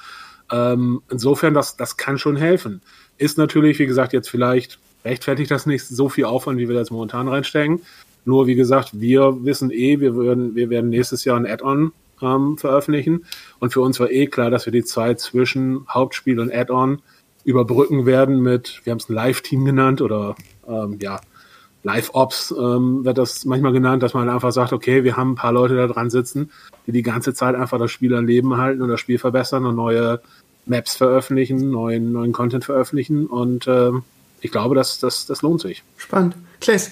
Ähm, 0.51 1.01
insofern, 1.10 1.53
das, 1.53 1.78
das 1.78 1.97
kann 1.97 2.18
schon 2.18 2.36
helfen. 2.36 2.82
Ist 3.22 3.38
natürlich, 3.38 3.78
wie 3.78 3.86
gesagt, 3.86 4.13
jetzt 4.13 4.32
vielleicht 4.32 4.80
rechtfertigt 5.05 5.51
das 5.51 5.67
nicht 5.67 5.86
so 5.86 6.09
viel 6.09 6.26
Aufwand, 6.26 6.57
wie 6.57 6.67
wir 6.67 6.74
das 6.74 6.89
momentan 6.89 7.28
reinstecken. 7.28 7.82
Nur, 8.26 8.47
wie 8.47 8.55
gesagt, 8.55 8.99
wir 8.99 9.45
wissen 9.45 9.69
eh, 9.69 9.99
wir 9.99 10.17
werden, 10.17 10.55
wir 10.55 10.72
werden 10.72 10.89
nächstes 10.89 11.24
Jahr 11.24 11.38
ein 11.38 11.45
Add-on 11.45 11.91
ähm, 12.19 12.57
veröffentlichen. 12.57 13.26
Und 13.59 13.74
für 13.74 13.82
uns 13.82 13.99
war 13.99 14.09
eh 14.09 14.26
klar, 14.26 14.49
dass 14.49 14.65
wir 14.65 14.74
die 14.74 14.84
Zeit 14.84 15.19
zwischen 15.19 15.86
Hauptspiel 15.88 16.39
und 16.39 16.51
Add-on 16.51 17.03
überbrücken 17.43 18.07
werden 18.07 18.41
mit, 18.41 18.82
wir 18.86 18.91
haben 18.91 18.97
es 18.97 19.07
ein 19.07 19.13
Live-Team 19.13 19.65
genannt 19.65 20.01
oder 20.01 20.36
ähm, 20.67 20.97
ja, 20.99 21.22
Live-Ops 21.84 22.55
ähm, 22.57 23.05
wird 23.05 23.19
das 23.19 23.45
manchmal 23.45 23.72
genannt, 23.72 24.01
dass 24.01 24.15
man 24.15 24.30
einfach 24.30 24.51
sagt, 24.51 24.74
okay, 24.74 25.03
wir 25.03 25.15
haben 25.15 25.34
ein 25.34 25.36
paar 25.36 25.53
Leute 25.53 25.76
da 25.76 25.86
dran 25.86 26.09
sitzen, 26.09 26.49
die 26.88 26.91
die 26.91 27.03
ganze 27.03 27.36
Zeit 27.36 27.53
einfach 27.53 27.78
das 27.78 27.91
Spiel 27.91 28.15
am 28.15 28.26
Leben 28.26 28.57
halten 28.57 28.82
und 28.82 28.89
das 28.89 28.99
Spiel 28.99 29.19
verbessern 29.19 29.67
und 29.67 29.76
neue 29.76 30.22
Maps 30.66 30.95
veröffentlichen, 30.95 31.72
neuen, 31.72 32.12
neuen 32.12 32.34
Content 32.34 32.66
veröffentlichen 32.66 33.28
und 33.28 33.68
äh, 33.68 33.91
ich 34.41 34.51
glaube, 34.51 34.76
das, 34.76 34.99
das, 34.99 35.26
das 35.26 35.41
lohnt 35.41 35.62
sich. 35.62 35.84
Spannend. 35.97 36.36
Claes. 36.59 36.91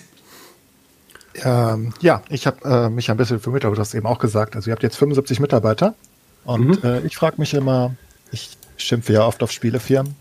Ähm, 1.43 1.93
ja, 2.01 2.21
ich 2.29 2.47
habe 2.47 2.57
äh, 2.65 2.89
mich 2.89 3.09
ein 3.09 3.17
bisschen 3.17 3.39
vermittelt, 3.39 3.65
aber 3.65 3.75
du 3.75 3.81
hast 3.81 3.93
eben 3.93 4.05
auch 4.05 4.19
gesagt, 4.19 4.55
also 4.55 4.69
ihr 4.69 4.73
habt 4.73 4.83
jetzt 4.83 4.97
75 4.97 5.39
Mitarbeiter 5.39 5.95
und 6.43 6.83
mhm. 6.83 6.89
äh, 6.89 6.99
ich 7.01 7.15
frage 7.15 7.35
mich 7.37 7.53
immer, 7.53 7.95
ich 8.31 8.57
schimpfe 8.77 9.13
ja 9.13 9.25
oft 9.25 9.41
auf 9.43 9.51
Spielefirmen, 9.51 10.15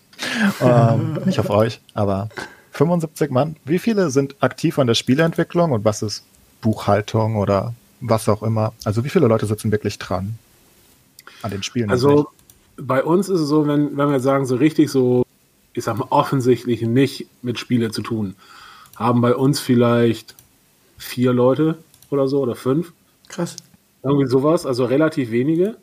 ähm, 0.60 1.18
nicht 1.24 1.38
auf 1.38 1.50
euch, 1.50 1.80
aber 1.94 2.28
75 2.72 3.30
Mann. 3.30 3.56
Wie 3.64 3.78
viele 3.78 4.10
sind 4.10 4.36
aktiv 4.40 4.78
an 4.78 4.86
der 4.86 4.94
Spieleentwicklung 4.94 5.72
und 5.72 5.84
was 5.84 6.02
ist 6.02 6.24
Buchhaltung 6.60 7.36
oder 7.36 7.74
was 8.00 8.28
auch 8.28 8.42
immer? 8.42 8.72
Also 8.84 9.04
wie 9.04 9.10
viele 9.10 9.26
Leute 9.26 9.46
sitzen 9.46 9.72
wirklich 9.72 9.98
dran 9.98 10.38
an 11.42 11.50
den 11.50 11.62
Spielen? 11.62 11.90
Also 11.90 12.28
bei 12.80 13.02
uns 13.02 13.28
ist 13.28 13.40
es 13.40 13.48
so, 13.48 13.66
wenn, 13.66 13.96
wenn 13.96 14.10
wir 14.10 14.20
sagen, 14.20 14.46
so 14.46 14.56
richtig 14.56 14.90
so, 14.90 15.24
ich 15.72 15.84
sag 15.84 15.98
mal, 15.98 16.06
offensichtlich 16.10 16.82
nicht 16.82 17.26
mit 17.42 17.58
Spiele 17.58 17.90
zu 17.90 18.02
tun, 18.02 18.34
haben 18.96 19.20
bei 19.20 19.34
uns 19.34 19.60
vielleicht 19.60 20.34
vier 20.98 21.32
Leute 21.32 21.78
oder 22.10 22.28
so 22.28 22.40
oder 22.40 22.54
fünf. 22.54 22.92
Krass. 23.28 23.56
Irgendwie 24.02 24.26
sowas, 24.26 24.66
also 24.66 24.84
relativ 24.84 25.30
wenige. 25.30 25.76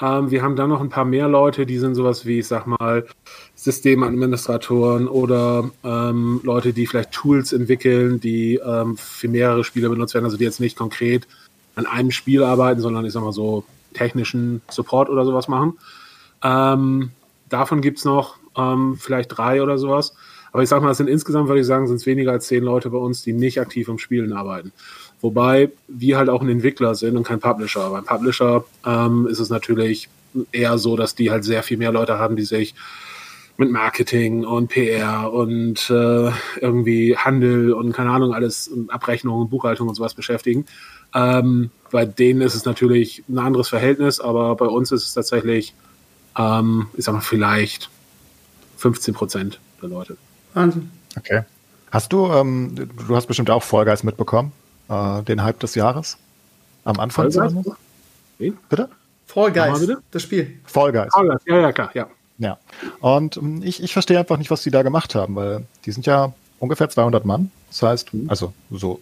Ähm, 0.00 0.30
wir 0.30 0.42
haben 0.42 0.56
dann 0.56 0.70
noch 0.70 0.80
ein 0.80 0.88
paar 0.88 1.04
mehr 1.04 1.28
Leute, 1.28 1.66
die 1.66 1.78
sind 1.78 1.94
sowas 1.94 2.24
wie, 2.26 2.38
ich 2.38 2.46
sag 2.46 2.66
mal, 2.66 3.06
Systemadministratoren 3.54 5.08
oder 5.08 5.70
ähm, 5.84 6.40
Leute, 6.42 6.72
die 6.72 6.86
vielleicht 6.86 7.12
Tools 7.12 7.52
entwickeln, 7.52 8.20
die 8.20 8.56
ähm, 8.56 8.96
für 8.96 9.28
mehrere 9.28 9.64
Spiele 9.64 9.90
benutzt 9.90 10.14
werden, 10.14 10.24
also 10.24 10.36
die 10.36 10.44
jetzt 10.44 10.60
nicht 10.60 10.76
konkret 10.76 11.26
an 11.74 11.86
einem 11.86 12.10
Spiel 12.10 12.42
arbeiten, 12.42 12.80
sondern 12.80 13.04
ich 13.04 13.12
sag 13.12 13.22
mal 13.22 13.32
so 13.32 13.64
technischen 13.94 14.62
Support 14.70 15.10
oder 15.10 15.24
sowas 15.24 15.48
machen. 15.48 15.78
Ähm, 16.42 17.10
davon 17.48 17.80
gibt's 17.80 18.04
noch 18.04 18.36
ähm, 18.56 18.96
vielleicht 18.98 19.36
drei 19.36 19.62
oder 19.62 19.78
sowas. 19.78 20.14
Aber 20.52 20.62
ich 20.62 20.68
sag 20.68 20.82
mal, 20.82 20.90
es 20.90 20.98
sind 20.98 21.08
insgesamt, 21.08 21.48
würde 21.48 21.60
ich 21.60 21.66
sagen, 21.66 21.86
sind 21.86 21.96
es 21.96 22.06
weniger 22.06 22.32
als 22.32 22.46
zehn 22.46 22.64
Leute 22.64 22.90
bei 22.90 22.98
uns, 22.98 23.22
die 23.22 23.32
nicht 23.32 23.60
aktiv 23.60 23.88
am 23.88 23.98
Spielen 23.98 24.32
arbeiten. 24.32 24.72
Wobei 25.20 25.70
wir 25.86 26.18
halt 26.18 26.28
auch 26.28 26.42
ein 26.42 26.48
Entwickler 26.48 26.94
sind 26.94 27.16
und 27.16 27.24
kein 27.24 27.40
Publisher. 27.40 27.90
Beim 27.90 28.04
Publisher 28.04 28.64
ähm, 28.84 29.26
ist 29.28 29.38
es 29.38 29.50
natürlich 29.50 30.08
eher 30.52 30.78
so, 30.78 30.96
dass 30.96 31.14
die 31.14 31.30
halt 31.30 31.44
sehr 31.44 31.62
viel 31.62 31.76
mehr 31.76 31.92
Leute 31.92 32.18
haben, 32.18 32.36
die 32.36 32.44
sich 32.44 32.74
mit 33.56 33.70
Marketing 33.70 34.44
und 34.44 34.68
PR 34.68 35.30
und 35.30 35.90
äh, 35.90 36.30
irgendwie 36.60 37.16
Handel 37.16 37.74
und 37.74 37.92
keine 37.92 38.10
Ahnung, 38.10 38.32
alles 38.32 38.70
Abrechnung, 38.88 39.50
Buchhaltung 39.50 39.86
und 39.86 39.94
sowas 39.94 40.14
beschäftigen. 40.14 40.64
Ähm, 41.14 41.70
bei 41.90 42.06
denen 42.06 42.40
ist 42.40 42.54
es 42.54 42.64
natürlich 42.64 43.22
ein 43.28 43.38
anderes 43.38 43.68
Verhältnis, 43.68 44.18
aber 44.18 44.56
bei 44.56 44.66
uns 44.66 44.92
ist 44.92 45.04
es 45.04 45.12
tatsächlich, 45.12 45.74
ähm, 46.38 46.86
ich 46.96 47.04
sag 47.04 47.14
mal, 47.14 47.20
vielleicht 47.20 47.90
15 48.78 49.14
Prozent 49.14 49.60
der 49.82 49.88
Leute. 49.88 50.16
Wahnsinn. 50.54 50.90
Okay. 51.16 51.42
Hast 51.90 52.12
du, 52.12 52.26
ähm, 52.26 52.74
du 52.74 53.16
hast 53.16 53.26
bestimmt 53.26 53.50
auch 53.50 53.62
Fall 53.62 53.84
Guys 53.84 54.02
mitbekommen? 54.02 54.52
äh, 54.90 55.22
den 55.22 55.42
Hype 55.42 55.60
des 55.60 55.74
Jahres. 55.74 56.18
Am 56.84 56.98
Anfang 56.98 57.30
Guys? 57.30 57.54
Wen? 58.38 58.58
Bitte? 58.68 58.88
Fall 59.26 59.52
Guys, 59.52 59.80
bitte? 59.80 60.02
das 60.10 60.22
Spiel. 60.22 60.58
Fall 60.64 60.92
Guys. 60.92 61.12
Fall 61.12 61.28
Guys, 61.28 61.40
ja, 61.46 61.60
ja, 61.60 61.72
klar, 61.72 61.90
ja. 61.94 62.08
Ja. 62.38 62.58
Und 63.00 63.36
ähm, 63.36 63.62
ich, 63.62 63.82
ich 63.82 63.92
verstehe 63.92 64.18
einfach 64.18 64.38
nicht, 64.38 64.50
was 64.50 64.62
die 64.62 64.70
da 64.70 64.82
gemacht 64.82 65.14
haben, 65.14 65.36
weil 65.36 65.66
die 65.84 65.92
sind 65.92 66.06
ja 66.06 66.32
ungefähr 66.58 66.88
200 66.88 67.24
Mann. 67.24 67.50
Das 67.68 67.82
heißt, 67.82 68.14
mhm. 68.14 68.30
also 68.30 68.52
so 68.70 69.00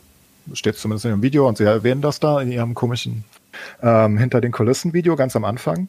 steht 0.52 0.74
es 0.74 0.82
zumindest 0.82 1.06
in 1.06 1.12
dem 1.12 1.22
Video 1.22 1.48
und 1.48 1.56
sie 1.56 1.64
erwähnen 1.64 2.02
das 2.02 2.20
da 2.20 2.40
in 2.40 2.50
ihrem 2.50 2.74
komischen 2.74 3.24
ähm, 3.80 4.18
hinter 4.18 4.40
den 4.40 4.52
Kulissen 4.52 4.92
Video 4.92 5.16
ganz 5.16 5.36
am 5.36 5.44
Anfang. 5.44 5.88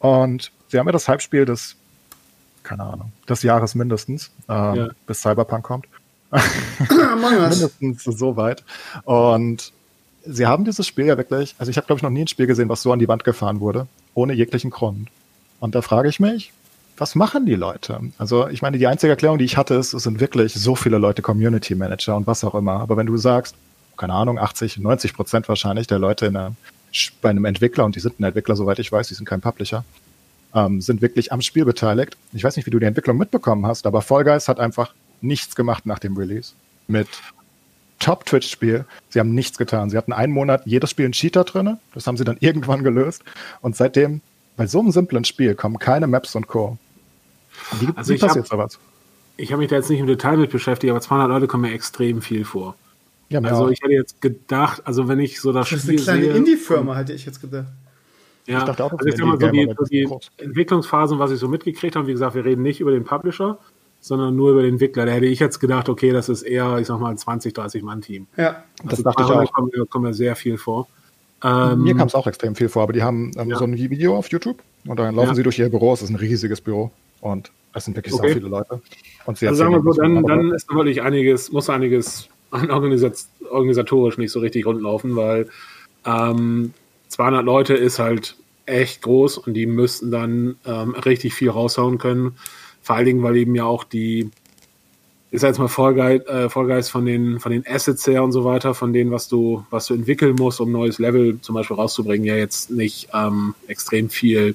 Und 0.00 0.52
sie 0.72 0.78
haben 0.78 0.86
ja 0.86 0.92
das 0.92 1.06
Hype-Spiel 1.06 1.44
des, 1.44 1.76
keine 2.62 2.82
Ahnung, 2.82 3.12
des 3.28 3.42
Jahres 3.42 3.74
mindestens, 3.74 4.30
ähm, 4.48 4.74
ja. 4.74 4.88
bis 5.06 5.20
Cyberpunk 5.20 5.64
kommt. 5.64 5.86
Mindestens 6.30 8.04
so 8.04 8.36
weit. 8.36 8.64
Und 9.04 9.72
sie 10.24 10.46
haben 10.46 10.64
dieses 10.64 10.86
Spiel 10.86 11.06
ja 11.06 11.18
wirklich, 11.18 11.54
also 11.58 11.70
ich 11.70 11.76
habe 11.76 11.86
glaube 11.86 11.98
ich 11.98 12.02
noch 12.02 12.10
nie 12.10 12.22
ein 12.22 12.28
Spiel 12.28 12.46
gesehen, 12.46 12.70
was 12.70 12.82
so 12.82 12.92
an 12.92 12.98
die 12.98 13.06
Wand 13.06 13.22
gefahren 13.22 13.60
wurde, 13.60 13.86
ohne 14.14 14.32
jeglichen 14.32 14.70
Grund. 14.70 15.08
Und 15.60 15.74
da 15.74 15.82
frage 15.82 16.08
ich 16.08 16.18
mich, 16.20 16.52
was 16.96 17.14
machen 17.14 17.44
die 17.44 17.54
Leute? 17.54 18.00
Also 18.16 18.48
ich 18.48 18.62
meine, 18.62 18.78
die 18.78 18.86
einzige 18.86 19.10
Erklärung, 19.10 19.36
die 19.36 19.44
ich 19.44 19.58
hatte, 19.58 19.74
ist, 19.74 19.92
es 19.92 20.04
sind 20.04 20.20
wirklich 20.20 20.54
so 20.54 20.74
viele 20.74 20.98
Leute 20.98 21.20
Community 21.20 21.74
Manager 21.74 22.16
und 22.16 22.26
was 22.26 22.44
auch 22.44 22.54
immer. 22.54 22.80
Aber 22.80 22.96
wenn 22.96 23.06
du 23.06 23.16
sagst, 23.18 23.54
keine 23.98 24.14
Ahnung, 24.14 24.38
80, 24.38 24.78
90 24.78 25.12
Prozent 25.12 25.48
wahrscheinlich 25.48 25.86
der 25.86 25.98
Leute 25.98 26.26
in 26.26 26.36
einer, 26.36 26.54
bei 27.20 27.28
einem 27.28 27.44
Entwickler, 27.44 27.84
und 27.84 27.94
die 27.94 28.00
sind 28.00 28.18
ein 28.20 28.24
Entwickler, 28.24 28.56
soweit 28.56 28.78
ich 28.78 28.90
weiß, 28.90 29.08
die 29.08 29.14
sind 29.14 29.26
kein 29.26 29.42
Publisher, 29.42 29.84
ähm, 30.54 30.80
sind 30.80 31.02
wirklich 31.02 31.32
am 31.32 31.40
Spiel 31.40 31.64
beteiligt. 31.64 32.16
Ich 32.32 32.44
weiß 32.44 32.56
nicht, 32.56 32.66
wie 32.66 32.70
du 32.70 32.78
die 32.78 32.86
Entwicklung 32.86 33.16
mitbekommen 33.18 33.66
hast, 33.66 33.86
aber 33.86 34.02
Fall 34.02 34.24
Guys 34.24 34.48
hat 34.48 34.60
einfach 34.60 34.94
nichts 35.20 35.54
gemacht 35.54 35.86
nach 35.86 35.98
dem 35.98 36.16
Release. 36.16 36.52
Mit 36.88 37.08
Top-Twitch-Spiel. 38.00 38.84
Sie 39.10 39.20
haben 39.20 39.34
nichts 39.34 39.56
getan. 39.58 39.88
Sie 39.88 39.96
hatten 39.96 40.12
einen 40.12 40.32
Monat 40.32 40.62
jedes 40.66 40.90
Spiel 40.90 41.04
einen 41.04 41.12
Cheater 41.12 41.44
drin. 41.44 41.78
Das 41.94 42.06
haben 42.06 42.16
sie 42.16 42.24
dann 42.24 42.36
irgendwann 42.40 42.82
gelöst. 42.82 43.22
Und 43.60 43.76
seitdem, 43.76 44.20
bei 44.56 44.66
so 44.66 44.80
einem 44.80 44.90
simplen 44.90 45.24
Spiel, 45.24 45.54
kommen 45.54 45.78
keine 45.78 46.06
Maps 46.06 46.34
und 46.34 46.48
Co. 46.48 46.78
Wie, 47.78 47.88
also 47.94 48.12
wie 48.12 48.18
passiert 48.18 48.46
hab, 48.46 48.58
sowas? 48.58 48.78
Ich 49.36 49.52
habe 49.52 49.60
mich 49.60 49.70
da 49.70 49.76
jetzt 49.76 49.88
nicht 49.88 50.00
im 50.00 50.06
Detail 50.06 50.36
mit 50.36 50.50
beschäftigt, 50.50 50.90
aber 50.90 51.00
200 51.00 51.28
Leute 51.28 51.46
kommen 51.46 51.62
mir 51.62 51.72
extrem 51.72 52.22
viel 52.22 52.44
vor. 52.44 52.74
Ja, 53.28 53.40
also 53.40 53.70
ich 53.70 53.80
hätte 53.80 53.94
jetzt 53.94 54.20
gedacht, 54.20 54.82
also 54.84 55.08
wenn 55.08 55.18
ich 55.18 55.40
so 55.40 55.52
das, 55.52 55.70
das 55.70 55.82
Spiel 55.82 55.94
ist 55.94 56.08
eine 56.08 56.20
kleine 56.20 56.36
Indie-Firma, 56.36 56.96
hätte 56.96 57.14
ich 57.14 57.24
jetzt 57.24 57.40
gedacht. 57.40 57.68
Ja, 58.46 58.58
ich 58.58 58.64
dachte 58.64 58.84
auch, 58.84 58.92
also 58.92 59.06
ich 59.06 59.16
sag 59.16 59.26
mal 59.26 59.38
so 59.40 59.48
die, 59.48 59.74
die 59.90 60.08
Entwicklungsphasen, 60.38 61.18
was 61.18 61.30
ich 61.30 61.38
so 61.38 61.48
mitgekriegt 61.48 61.94
habe, 61.94 62.08
wie 62.08 62.12
gesagt, 62.12 62.34
wir 62.34 62.44
reden 62.44 62.62
nicht 62.62 62.80
über 62.80 62.90
den 62.90 63.04
Publisher, 63.04 63.58
sondern 64.00 64.34
nur 64.34 64.50
über 64.50 64.62
den 64.62 64.74
Entwickler. 64.74 65.06
Da 65.06 65.12
hätte 65.12 65.26
ich 65.26 65.38
jetzt 65.38 65.60
gedacht, 65.60 65.88
okay, 65.88 66.10
das 66.10 66.28
ist 66.28 66.42
eher, 66.42 66.78
ich 66.78 66.88
sag 66.88 66.98
mal, 66.98 67.10
ein 67.10 67.18
20, 67.18 67.54
30 67.54 67.82
Mann-Team. 67.82 68.26
Ja, 68.36 68.64
das 68.82 68.98
also 68.98 69.02
dachte 69.04 69.22
ich 69.22 69.30
auch. 69.30 69.52
Kommt, 69.52 69.74
kommt 69.90 70.04
mir 70.04 70.14
sehr 70.14 70.34
viel 70.34 70.58
vor. 70.58 70.88
Ähm, 71.44 71.82
mir 71.82 71.96
kam 71.96 72.06
es 72.06 72.14
auch 72.14 72.26
extrem 72.26 72.54
viel 72.54 72.68
vor, 72.68 72.84
aber 72.84 72.92
die 72.92 73.02
haben 73.02 73.32
ähm, 73.36 73.50
ja. 73.50 73.58
so 73.58 73.64
ein 73.64 73.76
Video 73.76 74.16
auf 74.16 74.28
YouTube 74.28 74.62
und 74.86 74.98
dann 74.98 75.14
laufen 75.14 75.28
ja. 75.28 75.34
sie 75.34 75.42
durch 75.42 75.58
ihr 75.58 75.68
Büro. 75.68 75.92
Es 75.92 76.02
ist 76.02 76.10
ein 76.10 76.16
riesiges 76.16 76.60
Büro 76.60 76.92
und 77.20 77.50
es 77.74 77.84
sind 77.84 77.96
wirklich 77.96 78.14
okay. 78.14 78.28
so 78.28 78.34
viele 78.34 78.48
Leute. 78.48 78.80
Und 79.24 79.38
sie 79.38 79.48
also 79.48 79.58
sagen 79.58 79.72
wir 79.72 79.82
so, 79.82 80.00
dann, 80.00 80.22
dann 80.24 80.52
ist 80.52 80.70
natürlich 80.70 81.02
einiges, 81.02 81.50
muss 81.50 81.68
einiges 81.68 82.28
an 82.50 82.70
Organisat 82.70 83.14
organisatorisch 83.50 84.18
nicht 84.18 84.30
so 84.30 84.40
richtig 84.40 84.66
rundlaufen, 84.66 85.16
weil 85.16 85.48
ähm, 86.04 86.74
200 87.12 87.44
Leute 87.44 87.74
ist 87.74 87.98
halt 87.98 88.36
echt 88.64 89.02
groß 89.02 89.38
und 89.38 89.54
die 89.54 89.66
müssten 89.66 90.10
dann 90.10 90.56
ähm, 90.64 90.94
richtig 90.94 91.34
viel 91.34 91.50
raushauen 91.50 91.98
können. 91.98 92.36
Vor 92.80 92.96
allen 92.96 93.04
Dingen, 93.04 93.22
weil 93.22 93.36
eben 93.36 93.54
ja 93.54 93.64
auch 93.64 93.84
die, 93.84 94.30
ich 95.30 95.40
sag 95.40 95.48
jetzt 95.48 95.58
mal 95.58 95.68
Vollgeist, 95.68 96.26
äh, 96.26 96.48
Vollgeist 96.48 96.90
von 96.90 97.04
den, 97.04 97.38
von 97.38 97.52
den 97.52 97.66
Assets 97.66 98.06
her 98.06 98.24
und 98.24 98.32
so 98.32 98.44
weiter, 98.44 98.74
von 98.74 98.94
denen, 98.94 99.10
was 99.10 99.28
du, 99.28 99.64
was 99.68 99.86
du 99.86 99.94
entwickeln 99.94 100.36
musst, 100.36 100.58
um 100.60 100.72
neues 100.72 100.98
Level 100.98 101.38
zum 101.42 101.54
Beispiel 101.54 101.76
rauszubringen, 101.76 102.26
ja 102.26 102.36
jetzt 102.36 102.70
nicht 102.70 103.08
ähm, 103.12 103.54
extrem 103.66 104.08
viel 104.08 104.54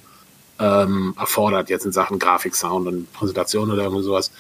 ähm, 0.60 1.14
erfordert, 1.20 1.70
jetzt 1.70 1.86
in 1.86 1.92
Sachen 1.92 2.18
Grafik, 2.18 2.56
Sound 2.56 2.88
und 2.88 3.14
Präsentation 3.14 3.70
oder 3.70 3.84
irgendwie 3.84 4.04
sowas. 4.04 4.32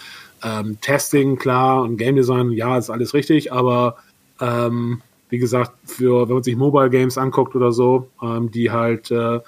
Ähm, 0.44 0.80
Testing, 0.82 1.38
klar, 1.38 1.84
und 1.84 1.98
Game 1.98 2.16
Design, 2.16 2.52
ja, 2.52 2.78
ist 2.78 2.90
alles 2.90 3.14
richtig, 3.14 3.52
aber 3.54 3.98
ähm, 4.42 5.02
wie 5.30 5.38
gesagt, 5.38 5.72
für 5.86 6.28
wenn 6.28 6.36
man 6.36 6.44
sich 6.44 6.56
Mobile 6.56 6.90
Games 6.90 7.18
anguckt 7.18 7.56
oder 7.56 7.72
so, 7.72 8.10
ähm, 8.22 8.52
die 8.52 8.72
halt 8.72 9.12
äh, 9.12 9.40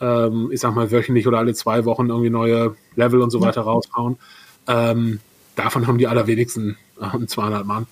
ähm, 0.00 0.50
ich 0.52 0.60
sag 0.60 0.74
mal, 0.74 0.90
wöchentlich 0.90 1.26
oder 1.26 1.38
alle 1.38 1.54
zwei 1.54 1.84
Wochen 1.84 2.08
irgendwie 2.08 2.30
neue 2.30 2.76
Level 2.96 3.22
und 3.22 3.30
so 3.30 3.40
weiter 3.40 3.62
ja. 3.62 3.66
raushauen. 3.66 4.16
Ähm, 4.66 5.20
davon 5.54 5.86
haben 5.86 5.98
die 5.98 6.06
allerwenigsten 6.06 6.76
äh, 7.00 7.26
200 7.26 7.64
Mann. 7.64 7.86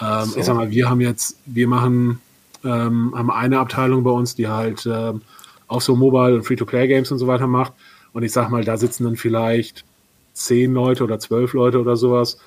Ähm, 0.00 0.24
so. 0.24 0.38
Ich 0.38 0.44
sag 0.44 0.56
mal, 0.56 0.70
wir 0.70 0.90
haben 0.90 1.00
jetzt, 1.00 1.38
wir 1.46 1.68
machen, 1.68 2.20
ähm, 2.64 3.12
haben 3.14 3.30
eine 3.30 3.58
Abteilung 3.58 4.02
bei 4.02 4.10
uns, 4.10 4.34
die 4.34 4.48
halt 4.48 4.86
ähm, 4.86 5.22
auch 5.68 5.80
so 5.80 5.94
Mobile 5.96 6.34
und 6.34 6.44
Free-to-Play-Games 6.44 7.10
und 7.12 7.18
so 7.18 7.26
weiter 7.26 7.46
macht. 7.46 7.72
Und 8.12 8.22
ich 8.22 8.32
sag 8.32 8.50
mal, 8.50 8.64
da 8.64 8.76
sitzen 8.76 9.04
dann 9.04 9.16
vielleicht 9.16 9.84
zehn 10.32 10.74
Leute 10.74 11.04
oder 11.04 11.18
zwölf 11.18 11.52
Leute 11.52 11.80
oder 11.80 11.96
sowas 11.96 12.38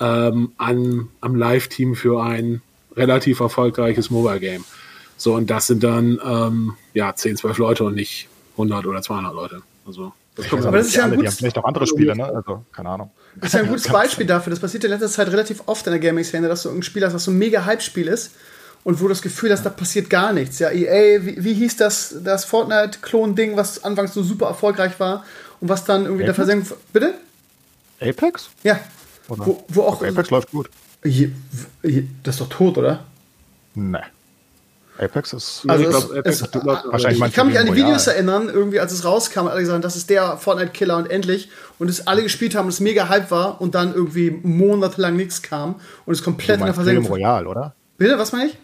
ähm, 0.00 0.52
an, 0.58 1.08
am 1.20 1.34
Live-Team 1.34 1.94
für 1.94 2.22
ein 2.22 2.62
relativ 2.96 3.40
erfolgreiches 3.40 4.10
Mobile-Game. 4.10 4.64
So, 5.16 5.34
und 5.34 5.50
das 5.50 5.68
sind 5.68 5.84
dann 5.84 6.20
ähm, 6.24 6.74
ja 6.94 7.14
10, 7.14 7.36
12 7.36 7.58
Leute 7.58 7.84
und 7.84 7.94
nicht 7.94 8.28
100 8.52 8.86
oder 8.86 9.02
200 9.02 9.34
Leute. 9.34 9.62
Also, 9.86 10.12
das 10.34 10.48
kommt 10.48 10.64
aber 10.64 10.78
das 10.78 10.88
ist 10.88 10.96
ja 10.96 11.04
ein 11.04 11.10
gutes, 11.10 11.22
die 11.22 11.28
haben 11.28 11.36
vielleicht 11.36 11.58
auch 11.58 11.64
andere 11.64 11.86
Spiele, 11.86 12.16
ne? 12.16 12.24
Also, 12.24 12.64
keine 12.72 12.88
Ahnung. 12.88 13.10
Das 13.36 13.48
ist 13.48 13.54
ja 13.54 13.60
ein 13.60 13.68
gutes 13.68 13.88
Beispiel 13.88 14.26
dafür. 14.26 14.50
Das 14.50 14.60
passiert 14.60 14.84
in 14.84 14.90
letzter 14.90 15.08
Zeit 15.08 15.28
relativ 15.28 15.62
oft 15.66 15.86
in 15.86 15.92
der 15.92 16.00
Gaming-Szene, 16.00 16.48
dass 16.48 16.62
du 16.62 16.70
ein 16.70 16.82
Spiel 16.82 17.04
hast, 17.04 17.14
was 17.14 17.24
so 17.24 17.30
ein 17.30 17.38
mega 17.38 17.64
Hype-Spiel 17.64 18.08
ist 18.08 18.32
und 18.84 18.98
wo 19.00 19.04
du 19.04 19.10
das 19.10 19.22
Gefühl 19.22 19.52
hast, 19.52 19.64
da 19.64 19.70
passiert 19.70 20.10
gar 20.10 20.32
nichts. 20.32 20.58
Ja, 20.58 20.70
EA, 20.70 21.24
wie, 21.24 21.44
wie 21.44 21.54
hieß 21.54 21.76
das, 21.76 22.16
das 22.22 22.44
Fortnite-Klon-Ding, 22.44 23.56
was 23.56 23.84
anfangs 23.84 24.14
so 24.14 24.22
super 24.22 24.46
erfolgreich 24.46 24.98
war 24.98 25.24
und 25.60 25.68
was 25.68 25.84
dann 25.84 26.04
irgendwie 26.04 26.24
Apex? 26.24 26.26
der 26.26 26.34
Versenkung. 26.34 26.78
Bitte? 26.92 27.14
Apex? 28.00 28.50
Ja. 28.64 28.80
Wo, 29.28 29.64
wo 29.68 29.82
auch. 29.82 30.02
Apex 30.02 30.30
läuft 30.30 30.50
gut. 30.50 30.68
Das 31.02 32.34
ist 32.34 32.40
doch 32.40 32.48
tot, 32.48 32.78
oder? 32.78 33.04
Nee. 33.74 33.98
Apex 34.98 35.32
ist. 35.32 35.64
Also 35.66 35.84
ich, 35.84 35.90
glaub, 35.90 36.16
Apex 36.16 36.42
es, 36.42 36.54
wahrscheinlich 36.54 37.22
ich 37.22 37.32
kann 37.32 37.48
mich 37.48 37.58
an 37.58 37.66
die 37.66 37.74
Videos 37.74 38.06
erinnern, 38.06 38.48
irgendwie 38.48 38.78
als 38.78 38.92
es 38.92 39.04
rauskam, 39.04 39.46
alle 39.46 39.60
gesagt, 39.60 39.84
das 39.84 39.96
ist 39.96 40.10
der 40.10 40.36
Fortnite-Killer 40.36 40.96
und 40.96 41.10
endlich. 41.10 41.50
Und 41.78 41.88
es 41.88 42.06
alle 42.06 42.22
gespielt 42.22 42.54
haben 42.54 42.66
und 42.66 42.72
es 42.72 42.80
mega 42.80 43.08
Hype 43.08 43.30
war 43.30 43.60
und 43.60 43.74
dann 43.74 43.94
irgendwie 43.94 44.30
monatelang 44.42 45.16
nichts 45.16 45.42
kam 45.42 45.76
und 46.04 46.12
es 46.12 46.22
komplett 46.22 46.60
in 46.60 46.66
der 46.66 46.74
Versenkung. 46.74 47.06
Royal, 47.06 47.46
oder? 47.46 47.74
Bitte, 47.96 48.18
was 48.18 48.32
meine 48.32 48.50
ich? 48.50 48.58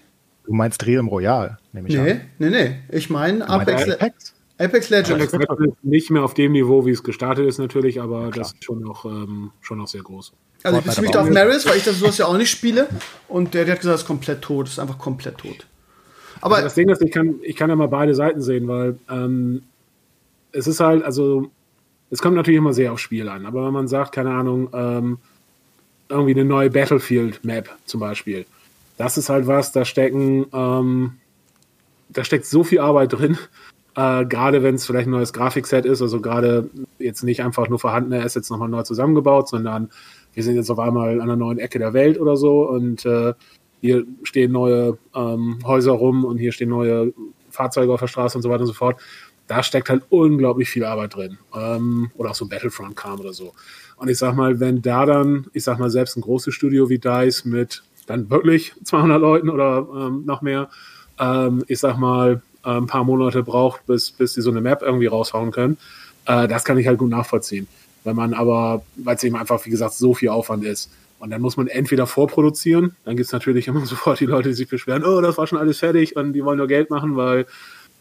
Du 0.44 0.52
meinst 0.52 0.86
Realm 0.86 1.08
Royal, 1.08 1.58
nehme 1.72 1.88
ich 1.88 1.96
nee, 1.96 2.10
an. 2.12 2.20
Nee, 2.38 2.50
nee, 2.50 2.76
Ich 2.90 3.10
meine 3.10 3.48
Apex, 3.48 3.88
Apex? 3.90 4.34
Apex 4.58 4.90
Legends. 4.90 5.32
Apex 5.32 5.56
nicht 5.82 6.10
mehr 6.10 6.24
auf 6.24 6.34
dem 6.34 6.52
Niveau, 6.52 6.84
wie 6.84 6.90
es 6.90 7.02
gestartet 7.02 7.46
ist, 7.46 7.58
natürlich, 7.58 8.00
aber 8.00 8.24
ja, 8.24 8.30
das 8.30 8.52
ist 8.52 8.64
schon 8.64 8.80
noch, 8.80 9.04
ähm, 9.04 9.52
schon 9.60 9.78
noch 9.78 9.86
sehr 9.86 10.02
groß. 10.02 10.32
Also 10.64 10.78
ich 10.78 10.84
beziehe 10.84 11.02
mich 11.02 11.10
da 11.12 11.22
auf 11.22 11.30
Maris, 11.30 11.66
weil 11.66 11.76
ich 11.76 11.84
das 11.84 12.00
sowas 12.00 12.18
ja 12.18 12.26
auch 12.26 12.36
nicht 12.36 12.50
spiele. 12.50 12.88
Und 13.28 13.54
der, 13.54 13.64
der 13.64 13.74
hat 13.74 13.80
gesagt, 13.80 13.94
es 13.94 14.02
ist 14.02 14.06
komplett 14.06 14.42
tot. 14.42 14.66
Es 14.66 14.72
ist 14.72 14.78
einfach 14.80 14.98
komplett 14.98 15.38
tot. 15.38 15.66
Aber 16.40 16.56
also 16.56 16.66
das 16.66 16.74
Ding 16.74 16.88
ist, 16.88 17.00
ich 17.02 17.12
kann, 17.12 17.36
ich 17.42 17.56
kann 17.56 17.70
ja 17.70 17.76
mal 17.76 17.88
beide 17.88 18.14
Seiten 18.14 18.40
sehen, 18.40 18.66
weil 18.66 18.98
ähm, 19.08 19.62
es 20.52 20.66
ist 20.66 20.80
halt, 20.80 21.04
also 21.04 21.50
es 22.10 22.20
kommt 22.20 22.36
natürlich 22.36 22.58
immer 22.58 22.72
sehr 22.72 22.92
aufs 22.92 23.02
Spiel 23.02 23.28
an. 23.28 23.46
Aber 23.46 23.64
wenn 23.66 23.72
man 23.72 23.86
sagt, 23.86 24.12
keine 24.12 24.30
Ahnung, 24.30 24.68
ähm, 24.72 25.18
irgendwie 26.08 26.32
eine 26.32 26.44
neue 26.44 26.70
Battlefield-Map 26.70 27.70
zum 27.84 28.00
Beispiel, 28.00 28.46
das 28.96 29.18
ist 29.18 29.28
halt 29.28 29.46
was, 29.46 29.72
da 29.72 29.84
stecken, 29.84 30.46
ähm, 30.52 31.12
da 32.08 32.24
steckt 32.24 32.46
so 32.46 32.64
viel 32.64 32.80
Arbeit 32.80 33.12
drin, 33.12 33.38
äh, 33.98 34.24
gerade 34.26 34.62
wenn 34.62 34.76
es 34.76 34.86
vielleicht 34.86 35.08
ein 35.08 35.10
neues 35.10 35.32
Grafikset 35.32 35.84
ist, 35.84 36.00
also 36.00 36.20
gerade 36.20 36.70
jetzt 37.00 37.24
nicht 37.24 37.42
einfach 37.42 37.68
nur 37.68 37.80
vorhandene 37.80 38.22
Assets 38.22 38.48
nochmal 38.48 38.68
neu 38.68 38.84
zusammengebaut, 38.84 39.48
sondern 39.48 39.90
wir 40.34 40.44
sind 40.44 40.54
jetzt 40.54 40.70
auf 40.70 40.78
einmal 40.78 41.14
an 41.14 41.22
einer 41.22 41.34
neuen 41.34 41.58
Ecke 41.58 41.80
der 41.80 41.94
Welt 41.94 42.20
oder 42.20 42.36
so 42.36 42.68
und 42.68 43.04
äh, 43.04 43.34
hier 43.80 44.04
stehen 44.22 44.52
neue 44.52 44.98
ähm, 45.16 45.58
Häuser 45.64 45.92
rum 45.92 46.24
und 46.24 46.38
hier 46.38 46.52
stehen 46.52 46.68
neue 46.68 47.12
Fahrzeuge 47.50 47.92
auf 47.92 47.98
der 47.98 48.06
Straße 48.06 48.38
und 48.38 48.42
so 48.42 48.50
weiter 48.50 48.60
und 48.60 48.68
so 48.68 48.72
fort. 48.72 49.00
Da 49.48 49.64
steckt 49.64 49.88
halt 49.88 50.04
unglaublich 50.10 50.70
viel 50.70 50.84
Arbeit 50.84 51.16
drin. 51.16 51.38
Ähm, 51.52 52.12
oder 52.16 52.30
auch 52.30 52.34
so 52.36 52.46
Battlefront 52.46 52.94
kam 52.94 53.18
oder 53.18 53.32
so. 53.32 53.54
Und 53.96 54.08
ich 54.08 54.18
sag 54.18 54.36
mal, 54.36 54.60
wenn 54.60 54.80
da 54.80 55.06
dann, 55.06 55.46
ich 55.54 55.64
sag 55.64 55.80
mal, 55.80 55.90
selbst 55.90 56.16
ein 56.16 56.20
großes 56.20 56.54
Studio 56.54 56.88
wie 56.88 56.98
DICE 56.98 57.46
mit 57.46 57.82
dann 58.06 58.30
wirklich 58.30 58.74
200 58.84 59.20
Leuten 59.20 59.48
oder 59.50 59.88
ähm, 59.92 60.24
noch 60.24 60.42
mehr, 60.42 60.68
ähm, 61.18 61.64
ich 61.66 61.80
sag 61.80 61.98
mal, 61.98 62.42
äh, 62.68 62.76
ein 62.76 62.86
paar 62.86 63.04
Monate 63.04 63.42
braucht, 63.42 63.86
bis, 63.86 64.10
bis 64.10 64.34
sie 64.34 64.42
so 64.42 64.50
eine 64.50 64.60
Map 64.60 64.82
irgendwie 64.82 65.06
raushauen 65.06 65.50
können, 65.50 65.78
äh, 66.26 66.46
das 66.46 66.64
kann 66.64 66.76
ich 66.76 66.86
halt 66.86 66.98
gut 66.98 67.10
nachvollziehen. 67.10 67.66
Wenn 68.04 68.14
man 68.14 68.34
aber, 68.34 68.82
weil 68.96 69.16
es 69.16 69.24
eben 69.24 69.36
einfach, 69.36 69.64
wie 69.64 69.70
gesagt, 69.70 69.94
so 69.94 70.14
viel 70.14 70.28
Aufwand 70.28 70.64
ist. 70.64 70.90
Und 71.18 71.30
dann 71.30 71.40
muss 71.40 71.56
man 71.56 71.66
entweder 71.66 72.06
vorproduzieren, 72.06 72.94
dann 73.04 73.16
gibt 73.16 73.26
es 73.26 73.32
natürlich 73.32 73.66
immer 73.66 73.84
sofort 73.86 74.20
die 74.20 74.26
Leute, 74.26 74.50
die 74.50 74.54
sich 74.54 74.68
beschweren, 74.68 75.04
oh, 75.04 75.20
das 75.20 75.38
war 75.38 75.46
schon 75.46 75.58
alles 75.58 75.78
fertig 75.78 76.14
und 76.14 76.32
die 76.34 76.44
wollen 76.44 76.58
nur 76.58 76.68
Geld 76.68 76.90
machen, 76.90 77.16
weil 77.16 77.40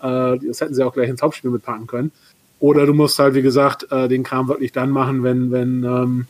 äh, 0.01 0.38
das 0.38 0.61
hätten 0.61 0.76
sie 0.76 0.84
auch 0.86 0.93
gleich 0.93 1.09
ins 1.09 1.22
Hauptspiel 1.22 1.49
mitpacken 1.49 1.88
können. 1.88 2.11
Oder 2.59 2.86
du 2.86 2.93
musst 2.93 3.18
halt, 3.20 3.36
wie 3.36 3.41
gesagt, 3.41 3.91
äh, 3.91 4.07
den 4.07 4.24
Kram 4.24 4.47
wirklich 4.47 4.72
dann 4.72 4.89
machen, 4.89 5.24
wenn, 5.24 5.51
wenn, 5.51 5.84
ähm, 5.84 6.28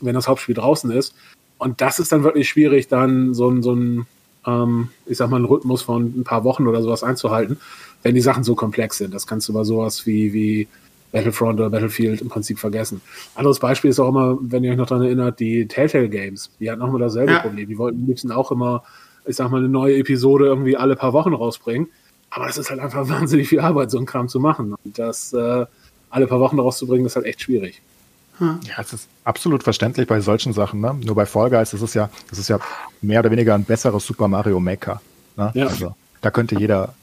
wenn 0.00 0.14
das 0.14 0.28
Hauptspiel 0.28 0.54
draußen 0.54 0.90
ist. 0.90 1.14
Und 1.58 1.80
das 1.80 1.98
ist 1.98 2.12
dann 2.12 2.24
wirklich 2.24 2.48
schwierig, 2.48 2.88
dann 2.88 3.32
so 3.32 3.48
ein, 3.48 3.62
so 3.62 3.74
ein 3.74 4.06
ähm, 4.46 4.88
ich 5.06 5.18
sag 5.18 5.30
mal, 5.30 5.36
einen 5.36 5.44
Rhythmus 5.44 5.82
von 5.82 6.04
ein 6.16 6.24
paar 6.24 6.44
Wochen 6.44 6.66
oder 6.66 6.82
sowas 6.82 7.02
einzuhalten, 7.02 7.58
wenn 8.02 8.14
die 8.14 8.20
Sachen 8.20 8.44
so 8.44 8.54
komplex 8.54 8.98
sind. 8.98 9.14
Das 9.14 9.26
kannst 9.26 9.48
du 9.48 9.52
bei 9.52 9.64
sowas 9.64 10.06
wie, 10.06 10.32
wie 10.32 10.68
Battlefront 11.12 11.60
oder 11.60 11.70
Battlefield 11.70 12.20
im 12.20 12.28
Prinzip 12.28 12.58
vergessen. 12.58 13.00
Anderes 13.34 13.60
Beispiel 13.60 13.90
ist 13.90 14.00
auch 14.00 14.08
immer, 14.08 14.36
wenn 14.40 14.64
ihr 14.64 14.72
euch 14.72 14.76
noch 14.76 14.86
daran 14.86 15.04
erinnert, 15.04 15.38
die 15.40 15.66
Telltale 15.68 16.08
Games. 16.08 16.50
Die 16.58 16.70
hatten 16.70 16.82
auch 16.82 16.88
immer 16.88 16.98
dasselbe 16.98 17.32
ja. 17.32 17.38
Problem. 17.38 17.68
Die 17.68 17.78
wollten 17.78 18.00
am 18.00 18.06
liebsten 18.06 18.32
auch 18.32 18.50
immer, 18.50 18.82
ich 19.24 19.36
sag 19.36 19.50
mal, 19.50 19.58
eine 19.58 19.68
neue 19.68 19.96
Episode 19.96 20.46
irgendwie 20.46 20.76
alle 20.76 20.96
paar 20.96 21.12
Wochen 21.12 21.32
rausbringen. 21.32 21.88
Aber 22.30 22.46
das 22.46 22.58
ist 22.58 22.68
halt 22.70 22.80
einfach 22.80 23.08
wahnsinnig 23.08 23.48
viel 23.48 23.60
Arbeit, 23.60 23.90
so 23.90 23.96
einen 23.96 24.06
Kram 24.06 24.28
zu 24.28 24.40
machen. 24.40 24.74
Und 24.84 24.98
das 24.98 25.32
äh, 25.32 25.66
alle 26.10 26.26
paar 26.26 26.40
Wochen 26.40 26.58
rauszubringen, 26.58 27.06
ist 27.06 27.16
halt 27.16 27.26
echt 27.26 27.42
schwierig. 27.42 27.80
Ja, 28.40 28.80
es 28.80 28.92
ist 28.92 29.08
absolut 29.24 29.62
verständlich 29.62 30.06
bei 30.06 30.20
solchen 30.20 30.52
Sachen. 30.52 30.80
Ne? 30.80 30.94
Nur 31.04 31.14
bei 31.14 31.26
Fall 31.26 31.50
Guys 31.50 31.72
ist 31.72 31.82
es 31.82 31.94
ja, 31.94 32.10
das 32.30 32.38
ist 32.38 32.48
ja 32.48 32.58
mehr 33.00 33.20
oder 33.20 33.30
weniger 33.30 33.54
ein 33.54 33.64
besseres 33.64 34.04
Super 34.06 34.28
Mario 34.28 34.58
Maker. 34.60 35.00
Ne? 35.36 35.50
Ja. 35.54 35.66
Also 35.66 35.94
da 36.20 36.30
könnte 36.30 36.58
jeder 36.58 36.94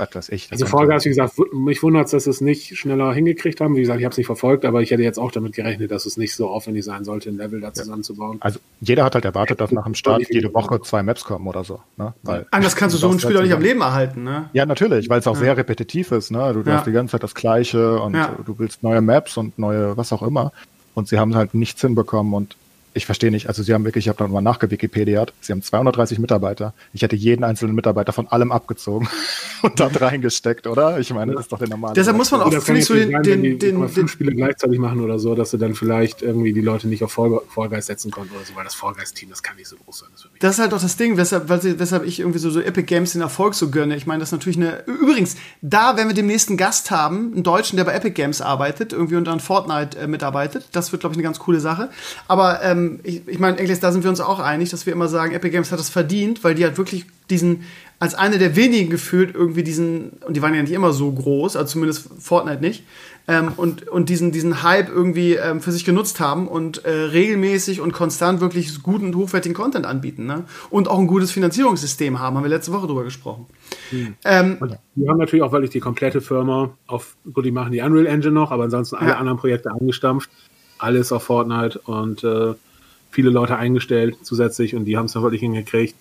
was 0.00 0.14
weiß 0.14 0.28
ich. 0.30 0.50
Also 0.50 0.66
Vollgas, 0.66 1.04
wie 1.04 1.10
gesagt, 1.10 1.34
mich 1.52 1.82
wundert 1.82 2.06
es, 2.06 2.12
dass 2.12 2.24
sie 2.24 2.30
es 2.30 2.40
nicht 2.40 2.76
schneller 2.76 3.12
hingekriegt 3.12 3.60
haben. 3.60 3.76
Wie 3.76 3.80
gesagt, 3.80 4.00
ich 4.00 4.04
habe 4.04 4.12
es 4.12 4.18
nicht 4.18 4.26
verfolgt, 4.26 4.64
aber 4.64 4.80
ich 4.80 4.90
hätte 4.90 5.02
jetzt 5.02 5.18
auch 5.18 5.30
damit 5.30 5.54
gerechnet, 5.54 5.90
dass 5.90 6.06
es 6.06 6.16
nicht 6.16 6.34
so 6.34 6.48
aufwendig 6.48 6.84
sein 6.84 7.04
sollte, 7.04 7.28
ein 7.28 7.36
Level 7.36 7.60
da 7.60 7.72
zusammenzubauen. 7.72 8.38
Also 8.40 8.58
jeder 8.80 9.04
hat 9.04 9.14
halt 9.14 9.24
erwartet, 9.24 9.60
dass 9.60 9.70
nach 9.72 9.84
dem 9.84 9.94
Start 9.94 10.22
jede 10.30 10.52
Woche 10.54 10.80
zwei 10.82 11.02
Maps 11.02 11.24
kommen 11.24 11.46
oder 11.46 11.64
so. 11.64 11.80
Ne? 11.96 12.14
Weil 12.22 12.46
Anders 12.50 12.76
kannst 12.76 12.94
du 12.94 12.98
so 12.98 13.10
ein 13.10 13.20
Spiel 13.20 13.34
doch 13.34 13.42
nicht 13.42 13.52
am 13.52 13.62
Leben 13.62 13.80
erhalten, 13.80 14.24
ne? 14.24 14.48
Ja, 14.52 14.66
natürlich, 14.66 15.08
weil 15.08 15.20
es 15.20 15.26
auch 15.26 15.34
ja. 15.34 15.40
sehr 15.40 15.56
repetitiv 15.56 16.12
ist. 16.12 16.30
Ne? 16.30 16.52
Du, 16.54 16.62
du 16.62 16.70
ja. 16.70 16.78
hast 16.78 16.86
die 16.86 16.92
ganze 16.92 17.12
Zeit 17.12 17.22
das 17.22 17.34
Gleiche 17.34 18.00
und 18.00 18.14
ja. 18.14 18.34
du 18.44 18.58
willst 18.58 18.82
neue 18.82 19.00
Maps 19.00 19.36
und 19.36 19.58
neue 19.58 19.96
was 19.96 20.12
auch 20.12 20.22
immer. 20.22 20.52
Und 20.94 21.08
sie 21.08 21.18
haben 21.18 21.34
halt 21.34 21.54
nichts 21.54 21.80
hinbekommen 21.80 22.34
und 22.34 22.56
ich 22.92 23.06
verstehe 23.06 23.30
nicht, 23.30 23.46
also 23.46 23.62
sie 23.62 23.72
haben 23.72 23.84
wirklich, 23.84 24.06
ich 24.06 24.08
habe 24.08 24.18
da 24.18 24.26
mal 24.26 24.40
nachgewikipediert, 24.40 25.32
sie 25.40 25.52
haben 25.52 25.62
230 25.62 26.18
Mitarbeiter. 26.18 26.74
Ich 26.92 27.02
hätte 27.02 27.14
jeden 27.14 27.44
einzelnen 27.44 27.74
Mitarbeiter 27.74 28.12
von 28.12 28.26
allem 28.28 28.50
abgezogen 28.50 29.08
und 29.62 29.78
dann 29.78 29.94
reingesteckt, 29.94 30.66
oder? 30.66 30.98
Ich 30.98 31.12
meine, 31.12 31.32
das 31.32 31.42
ist 31.42 31.52
doch 31.52 31.58
der 31.58 31.68
normale. 31.68 31.94
Deshalb 31.94 32.16
muss 32.16 32.30
man 32.32 32.40
auch, 32.40 32.52
finde 32.62 32.80
ich, 32.80 32.86
so 32.86 32.94
den, 32.94 33.22
den, 33.22 33.42
den, 33.42 33.58
den, 33.58 33.88
fünf 33.88 34.10
Spiele 34.10 34.32
gleichzeitig 34.34 34.78
machen 34.78 35.00
oder 35.00 35.18
so, 35.18 35.34
dass 35.34 35.50
sie 35.52 35.58
dann 35.58 35.74
vielleicht 35.74 36.22
irgendwie 36.22 36.52
die 36.52 36.60
Leute 36.60 36.88
nicht 36.88 37.04
auf 37.04 37.12
Vollgeist 37.12 37.86
setzen 37.86 38.10
konnten 38.10 38.34
oder 38.34 38.44
so, 38.44 38.56
weil 38.56 38.64
das 38.64 38.74
Vollgeist-Team, 38.74 39.30
das 39.30 39.42
kann 39.42 39.56
nicht 39.56 39.68
so 39.68 39.76
groß 39.76 40.00
sein. 40.00 40.08
Das, 40.12 40.26
das, 40.40 40.50
ist 40.54 40.58
halt 40.58 40.72
doch 40.72 40.82
das 40.82 40.96
Ding, 40.96 41.16
weshalb, 41.16 41.48
weshalb 41.48 42.04
ich 42.04 42.20
irgendwie 42.20 42.38
so, 42.40 42.50
so 42.50 42.60
Epic 42.60 42.86
Games 42.86 43.12
den 43.12 43.20
Erfolg 43.20 43.54
so 43.54 43.70
gönne. 43.70 43.96
Ich 43.96 44.06
meine, 44.06 44.20
das 44.20 44.30
ist 44.30 44.32
natürlich 44.32 44.56
eine, 44.56 44.84
übrigens, 44.86 45.36
da, 45.62 45.96
wenn 45.96 46.08
wir 46.08 46.14
den 46.14 46.26
nächsten 46.26 46.56
Gast 46.56 46.90
haben, 46.90 47.32
einen 47.32 47.42
Deutschen, 47.44 47.76
der 47.76 47.84
bei 47.84 47.94
Epic 47.94 48.14
Games 48.14 48.40
arbeitet, 48.40 48.92
irgendwie 48.92 49.16
und 49.16 49.28
an 49.28 49.38
Fortnite 49.38 49.96
äh, 49.98 50.06
mitarbeitet, 50.08 50.66
das 50.72 50.90
wird, 50.90 51.00
glaube 51.00 51.12
ich, 51.12 51.18
eine 51.18 51.24
ganz 51.24 51.38
coole 51.38 51.60
Sache. 51.60 51.90
Aber 52.26 52.62
ähm, 52.62 52.79
ich, 53.02 53.26
ich 53.26 53.38
meine, 53.38 53.56
da 53.56 53.92
sind 53.92 54.02
wir 54.02 54.10
uns 54.10 54.20
auch 54.20 54.38
einig, 54.38 54.70
dass 54.70 54.86
wir 54.86 54.92
immer 54.92 55.08
sagen, 55.08 55.34
Epic 55.34 55.50
Games 55.50 55.72
hat 55.72 55.78
das 55.78 55.88
verdient, 55.88 56.44
weil 56.44 56.54
die 56.54 56.64
hat 56.64 56.78
wirklich 56.78 57.06
diesen, 57.30 57.62
als 57.98 58.14
eine 58.14 58.38
der 58.38 58.56
wenigen 58.56 58.90
gefühlt, 58.90 59.34
irgendwie 59.34 59.62
diesen, 59.62 60.10
und 60.26 60.36
die 60.36 60.42
waren 60.42 60.54
ja 60.54 60.62
nicht 60.62 60.72
immer 60.72 60.92
so 60.92 61.10
groß, 61.10 61.56
also 61.56 61.72
zumindest 61.72 62.08
Fortnite 62.18 62.60
nicht, 62.60 62.84
ähm, 63.28 63.52
und, 63.56 63.86
und 63.88 64.08
diesen, 64.08 64.32
diesen 64.32 64.62
Hype 64.62 64.88
irgendwie 64.88 65.34
ähm, 65.34 65.60
für 65.60 65.70
sich 65.70 65.84
genutzt 65.84 66.18
haben 66.18 66.48
und 66.48 66.84
äh, 66.84 66.90
regelmäßig 66.90 67.80
und 67.80 67.92
konstant 67.92 68.40
wirklich 68.40 68.82
guten 68.82 69.06
und 69.06 69.16
hochwertigen 69.16 69.54
Content 69.54 69.86
anbieten. 69.86 70.26
Ne? 70.26 70.44
Und 70.70 70.88
auch 70.88 70.98
ein 70.98 71.06
gutes 71.06 71.30
Finanzierungssystem 71.30 72.18
haben, 72.18 72.36
haben 72.36 72.44
wir 72.44 72.48
letzte 72.48 72.72
Woche 72.72 72.86
drüber 72.86 73.04
gesprochen. 73.04 73.46
Hm. 73.90 74.14
Ähm, 74.24 74.58
die 74.96 75.08
haben 75.08 75.18
natürlich 75.18 75.42
auch 75.42 75.52
wirklich 75.52 75.70
die 75.70 75.80
komplette 75.80 76.20
Firma 76.20 76.70
auf, 76.86 77.16
gut, 77.32 77.44
die 77.44 77.52
machen 77.52 77.72
die 77.72 77.80
Unreal 77.80 78.06
Engine 78.06 78.32
noch, 78.32 78.50
aber 78.50 78.64
ansonsten 78.64 78.96
alle 78.96 79.10
ja. 79.10 79.18
anderen 79.18 79.38
Projekte 79.38 79.70
angestampft. 79.70 80.30
Alles 80.78 81.12
auf 81.12 81.24
Fortnite 81.24 81.78
und 81.80 82.24
äh, 82.24 82.54
viele 83.10 83.30
Leute 83.30 83.56
eingestellt 83.56 84.18
zusätzlich 84.22 84.74
und 84.74 84.84
die 84.84 84.96
haben 84.96 85.06
es 85.06 85.12
dann 85.12 85.22
wirklich 85.22 85.40
hingekriegt, 85.40 85.94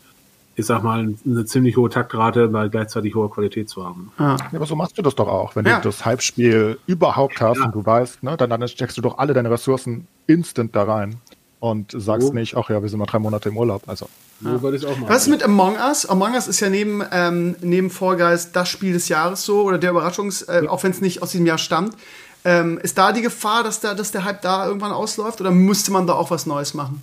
ich 0.56 0.66
sag 0.66 0.84
mal, 0.84 1.16
eine 1.26 1.46
ziemlich 1.46 1.78
hohe 1.78 1.90
Taktrate 1.90 2.50
bei 2.50 2.68
gleichzeitig 2.68 3.16
hoher 3.16 3.32
Qualität 3.32 3.70
zu 3.70 3.86
haben. 3.86 4.12
Ja, 4.20 4.36
aber 4.54 4.66
so 4.66 4.76
machst 4.76 4.98
du 4.98 5.02
das 5.02 5.16
doch 5.16 5.28
auch. 5.30 5.56
Wenn 5.56 5.66
ja. 5.66 5.78
du 5.78 5.88
das 5.88 6.04
Hype-Spiel 6.04 6.78
überhaupt 6.86 7.40
hast 7.40 7.60
ja. 7.60 7.66
und 7.66 7.76
du 7.76 7.86
weißt, 7.86 8.24
ne, 8.24 8.36
dann, 8.36 8.50
dann 8.50 8.68
steckst 8.68 8.98
du 8.98 9.02
doch 9.02 9.18
alle 9.18 9.34
deine 9.34 9.50
Ressourcen 9.50 10.08
instant 10.28 10.76
da 10.76 10.84
rein 10.84 11.16
und 11.62 11.94
sagst 11.96 12.30
oh. 12.30 12.34
nicht, 12.34 12.58
ach 12.58 12.70
ja, 12.70 12.82
wir 12.82 12.90
sind 12.90 13.00
mal 13.00 13.06
drei 13.06 13.20
Monate 13.20 13.50
im 13.50 13.58
Urlaub. 13.58 13.84
Also. 13.88 14.08
Ja. 14.42 14.62
Was 14.62 15.24
ist 15.24 15.28
mit 15.30 15.44
Among 15.44 15.76
Us? 15.76 16.06
Among 16.06 16.34
Us 16.34 16.48
ist 16.48 16.60
ja 16.60 16.70
neben, 16.70 17.04
ähm, 17.12 17.56
neben 17.62 17.90
Vorgeist 17.90 18.56
das 18.56 18.70
Spiel 18.70 18.94
des 18.94 19.10
Jahres 19.10 19.44
so 19.44 19.64
oder 19.64 19.78
der 19.78 19.92
Überraschungs, 19.92 20.44
äh, 20.44 20.64
auch 20.68 20.84
wenn 20.84 20.92
es 20.92 21.02
nicht 21.02 21.22
aus 21.22 21.32
diesem 21.32 21.46
Jahr 21.46 21.58
stammt. 21.58 21.96
Ähm, 22.46 22.80
ist 22.82 22.98
da 22.98 23.12
die 23.12 23.22
Gefahr, 23.22 23.64
dass 23.64 23.80
der, 23.82 23.96
dass 23.96 24.12
der 24.12 24.24
Hype 24.24 24.42
da 24.42 24.66
irgendwann 24.66 24.92
ausläuft 24.92 25.42
oder 25.42 25.52
müsste 25.52 25.92
man 25.92 26.08
da 26.08 26.14
auch 26.14 26.32
was 26.32 26.46
Neues 26.46 26.74
machen? 26.74 27.02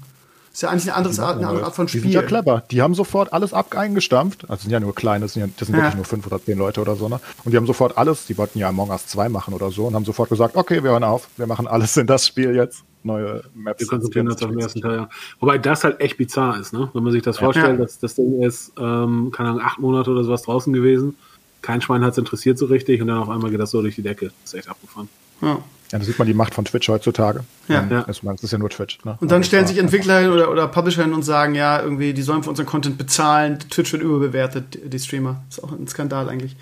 Ist 0.56 0.62
ja 0.62 0.70
eigentlich 0.70 0.84
eine, 0.84 0.94
anderes 0.94 1.20
Art, 1.20 1.36
eine 1.36 1.48
andere 1.48 1.66
Art 1.66 1.74
von 1.74 1.86
Spiel. 1.86 2.00
Die 2.00 2.12
sind 2.12 2.14
ja 2.14 2.22
clever. 2.22 2.62
Die 2.70 2.80
haben 2.80 2.94
sofort 2.94 3.30
alles 3.34 3.52
ab 3.52 3.76
eingestampft. 3.76 4.48
Also 4.48 4.62
sind 4.62 4.70
ja 4.70 4.80
nur 4.80 4.94
kleine, 4.94 5.26
das 5.26 5.34
sind, 5.34 5.42
ja, 5.42 5.48
das 5.54 5.66
sind 5.66 5.76
ja. 5.76 5.82
wirklich 5.82 5.96
nur 5.96 6.06
fünf 6.06 6.26
oder 6.26 6.42
zehn 6.42 6.56
Leute 6.56 6.80
oder 6.80 6.96
so. 6.96 7.10
Ne? 7.10 7.20
Und 7.44 7.52
die 7.52 7.58
haben 7.58 7.66
sofort 7.66 7.98
alles, 7.98 8.24
die 8.24 8.38
wollten 8.38 8.58
ja 8.58 8.70
Among 8.70 8.88
Us 8.88 9.06
2 9.06 9.28
machen 9.28 9.52
oder 9.52 9.70
so 9.70 9.84
und 9.84 9.94
haben 9.94 10.06
sofort 10.06 10.30
gesagt, 10.30 10.56
okay, 10.56 10.82
wir 10.82 10.92
hören 10.92 11.04
auf, 11.04 11.28
wir 11.36 11.46
machen 11.46 11.66
alles 11.66 11.98
in 11.98 12.06
das 12.06 12.26
Spiel 12.26 12.54
jetzt. 12.54 12.84
Neue 13.02 13.42
Maps. 13.54 13.80
Wir 13.80 13.86
konzentrieren 13.86 14.28
uns 14.28 14.42
auf 14.42 14.48
den 14.48 14.58
ersten 14.58 14.80
Teil, 14.80 14.96
ja. 14.96 15.08
Wobei 15.40 15.58
das 15.58 15.84
halt 15.84 16.00
echt 16.00 16.16
bizarr 16.16 16.58
ist, 16.58 16.72
ne? 16.72 16.88
Wenn 16.94 17.02
man 17.02 17.12
sich 17.12 17.22
das 17.22 17.36
ja. 17.36 17.44
vorstellt, 17.44 17.78
dass 17.78 17.98
das 17.98 18.14
Ding 18.14 18.40
ist, 18.40 18.72
ähm, 18.78 19.30
keine 19.36 19.50
Ahnung, 19.50 19.60
acht 19.62 19.78
Monate 19.78 20.10
oder 20.10 20.24
sowas 20.24 20.40
draußen 20.40 20.72
gewesen. 20.72 21.18
Kein 21.60 21.82
Schwein 21.82 22.02
hat 22.02 22.12
es 22.12 22.18
interessiert 22.18 22.56
so 22.56 22.64
richtig 22.64 23.02
und 23.02 23.08
dann 23.08 23.18
auf 23.18 23.28
einmal 23.28 23.50
geht 23.50 23.60
das 23.60 23.72
so 23.72 23.82
durch 23.82 23.96
die 23.96 24.02
Decke. 24.02 24.32
Das 24.42 24.54
ist 24.54 24.58
echt 24.58 24.70
abgefahren. 24.70 25.10
Ja. 25.40 25.58
Ja, 25.92 26.00
da 26.00 26.04
sieht 26.04 26.18
man 26.18 26.26
die 26.26 26.34
Macht 26.34 26.54
von 26.54 26.64
Twitch 26.64 26.88
heutzutage. 26.88 27.44
Ja. 27.68 27.86
ja. 27.88 28.02
Das, 28.02 28.20
ist 28.42 28.50
ja 28.50 28.58
nur 28.58 28.70
Twitch. 28.70 28.98
Ne? 29.04 29.16
Und 29.20 29.30
dann 29.30 29.38
also 29.38 29.48
stellen 29.48 29.66
sich 29.66 29.78
Entwickler 29.78 30.20
hin 30.20 30.30
oder, 30.30 30.50
oder 30.50 30.66
Publisher 30.66 31.04
hin 31.04 31.14
und 31.14 31.22
sagen, 31.22 31.54
ja, 31.54 31.80
irgendwie, 31.80 32.12
die 32.12 32.22
sollen 32.22 32.42
für 32.42 32.50
unseren 32.50 32.66
Content 32.66 32.98
bezahlen. 32.98 33.58
Twitch 33.70 33.92
wird 33.92 34.02
überbewertet, 34.02 34.78
die 34.82 34.98
Streamer. 34.98 35.44
Ist 35.48 35.62
auch 35.62 35.70
ein 35.70 35.86
Skandal 35.86 36.28
eigentlich. 36.28 36.56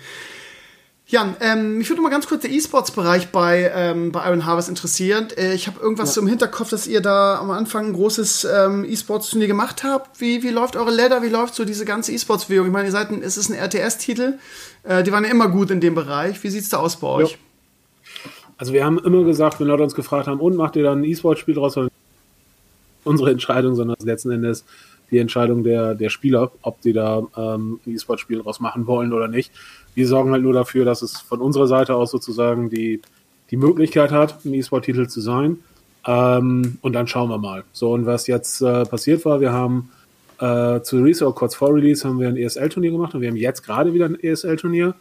Jan, 1.07 1.35
ähm, 1.39 1.77
mich 1.77 1.89
würde 1.89 2.01
mal 2.01 2.09
ganz 2.09 2.27
kurz 2.27 2.41
der 2.41 2.51
E-Sports-Bereich 2.51 3.29
bei, 3.29 3.71
ähm, 3.75 4.11
bei 4.11 4.27
Iron 4.27 4.45
Harvest 4.45 4.69
interessieren. 4.69 5.27
Äh, 5.37 5.53
ich 5.53 5.67
habe 5.67 5.79
irgendwas 5.79 6.09
ja. 6.09 6.13
so 6.13 6.21
im 6.21 6.27
Hinterkopf, 6.27 6.71
dass 6.71 6.87
ihr 6.87 6.99
da 6.99 7.37
am 7.37 7.51
Anfang 7.51 7.87
ein 7.87 7.93
großes 7.93 8.45
ähm, 8.45 8.85
E-Sports-Turnier 8.85 9.47
gemacht 9.47 9.83
habt. 9.83 10.19
Wie, 10.19 10.41
wie 10.41 10.49
läuft 10.49 10.75
eure 10.75 10.89
Ladder? 10.89 11.21
Wie 11.21 11.29
läuft 11.29 11.53
so 11.53 11.63
diese 11.63 11.85
ganze 11.85 12.11
E-Sports-Bewegung? 12.11 12.67
Ich 12.67 12.73
meine, 12.73 12.87
ihr 12.87 12.91
seid 12.91 13.11
ein, 13.11 13.21
es 13.21 13.37
ist 13.37 13.49
ein 13.49 13.55
RTS-Titel. 13.55 14.39
Äh, 14.81 15.03
die 15.03 15.11
waren 15.11 15.23
ja 15.23 15.29
immer 15.29 15.49
gut 15.49 15.69
in 15.69 15.79
dem 15.79 15.93
Bereich. 15.93 16.43
Wie 16.43 16.49
sieht's 16.49 16.69
da 16.69 16.77
aus 16.77 16.95
bei 16.95 17.07
euch? 17.07 17.31
Ja. 17.31 17.37
Also 18.57 18.73
wir 18.73 18.85
haben 18.85 18.99
immer 18.99 19.23
gesagt, 19.23 19.59
wenn 19.59 19.67
Leute 19.67 19.83
uns 19.83 19.95
gefragt 19.95 20.27
haben, 20.27 20.39
und 20.39 20.55
macht 20.55 20.75
ihr 20.75 20.83
dann 20.83 21.01
ein 21.01 21.03
E-Sport-Spiel 21.03 21.55
draus? 21.55 21.77
Unsere 23.03 23.31
Entscheidung, 23.31 23.75
sondern 23.75 23.97
letzten 24.03 24.31
Endes 24.31 24.65
die 25.11 25.19
Entscheidung 25.19 25.63
der, 25.63 25.93
der 25.93 26.09
Spieler, 26.09 26.51
ob 26.61 26.81
die 26.81 26.93
da 26.93 27.19
ähm, 27.37 27.79
ein 27.85 27.95
E-Sport-Spiel 27.95 28.41
draus 28.41 28.59
machen 28.59 28.87
wollen 28.87 29.13
oder 29.13 29.27
nicht. 29.27 29.51
Wir 29.93 30.07
sorgen 30.07 30.31
halt 30.31 30.43
nur 30.43 30.53
dafür, 30.53 30.85
dass 30.85 31.01
es 31.01 31.19
von 31.19 31.41
unserer 31.41 31.67
Seite 31.67 31.95
aus 31.95 32.11
sozusagen 32.11 32.69
die, 32.69 33.01
die 33.51 33.57
Möglichkeit 33.57 34.11
hat, 34.11 34.43
ein 34.45 34.53
E-Sport-Titel 34.53 35.07
zu 35.07 35.21
sein. 35.21 35.59
Ähm, 36.07 36.77
und 36.81 36.93
dann 36.93 37.07
schauen 37.07 37.29
wir 37.29 37.37
mal. 37.37 37.63
So, 37.71 37.93
und 37.93 38.05
was 38.05 38.27
jetzt 38.27 38.61
äh, 38.61 38.85
passiert 38.85 39.25
war, 39.25 39.41
wir 39.41 39.53
haben 39.53 39.89
äh, 40.39 40.81
zu 40.81 40.97
Release 40.97 41.25
oder 41.25 41.35
kurz 41.35 41.55
vor 41.55 41.73
Release 41.73 42.07
haben 42.07 42.19
wir 42.19 42.27
ein 42.27 42.37
ESL-Turnier 42.37 42.91
gemacht 42.91 43.15
und 43.15 43.21
wir 43.21 43.29
haben 43.29 43.37
jetzt 43.37 43.63
gerade 43.63 43.93
wieder 43.93 44.05
ein 44.05 44.19
ESL-Turnier, 44.19 44.95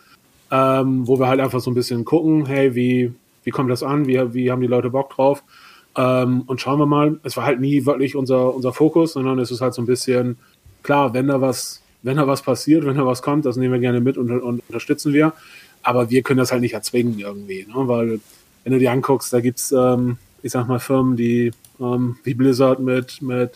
ähm, 0.51 1.07
wo 1.07 1.19
wir 1.19 1.29
halt 1.29 1.41
einfach 1.41 1.61
so 1.61 1.71
ein 1.71 1.75
bisschen 1.75 2.05
gucken, 2.05 2.47
hey, 2.47 2.75
wie, 2.75 3.13
wie 3.45 3.51
kommt 3.51 3.71
das 3.71 3.83
an, 3.83 4.07
wie, 4.07 4.35
wie 4.35 4.51
haben 4.51 4.61
die 4.61 4.67
Leute 4.67 4.91
Bock 4.91 5.11
drauf? 5.11 5.43
Ähm, 5.97 6.43
und 6.47 6.61
schauen 6.61 6.79
wir 6.79 6.87
mal. 6.87 7.21
Es 7.23 7.37
war 7.37 7.45
halt 7.45 7.61
nie 7.61 7.87
wirklich 7.87 8.17
unser, 8.17 8.55
unser 8.55 8.73
Fokus, 8.73 9.13
sondern 9.13 9.39
es 9.39 9.51
ist 9.51 9.61
halt 9.61 9.75
so 9.75 9.83
ein 9.83 9.87
bisschen, 9.87 10.39
klar, 10.83 11.15
wenn 11.15 11.29
da 11.29 11.41
was 11.41 11.85
wenn 12.05 12.19
da 12.19 12.27
was 12.27 12.43
passiert, 12.43 12.85
wenn 12.85 12.97
da 12.97 13.07
was 13.07 13.23
kommt, 13.23 13.47
das 13.47 13.57
nehmen 13.57 13.73
wir 13.73 13.81
gerne 13.81 14.01
mit 14.01 14.19
und, 14.19 14.31
und 14.31 14.63
unterstützen 14.69 15.13
wir. 15.13 15.33
Aber 15.83 16.11
wir 16.11 16.23
können 16.23 16.39
das 16.39 16.53
halt 16.53 16.61
nicht 16.61 16.75
erzwingen 16.75 17.19
irgendwie, 17.19 17.67
ne? 17.67 17.75
weil 17.75 18.21
wenn 18.63 18.73
du 18.73 18.79
dir 18.79 18.93
anguckst, 18.93 19.33
da 19.33 19.41
gibt's, 19.41 19.73
ähm, 19.73 20.19
ich 20.43 20.53
sag 20.53 20.69
mal, 20.69 20.79
Firmen, 20.79 21.17
die 21.17 21.51
ähm, 21.81 22.17
wie 22.23 22.35
Blizzard 22.35 22.79
mit, 22.79 23.23
mit, 23.23 23.53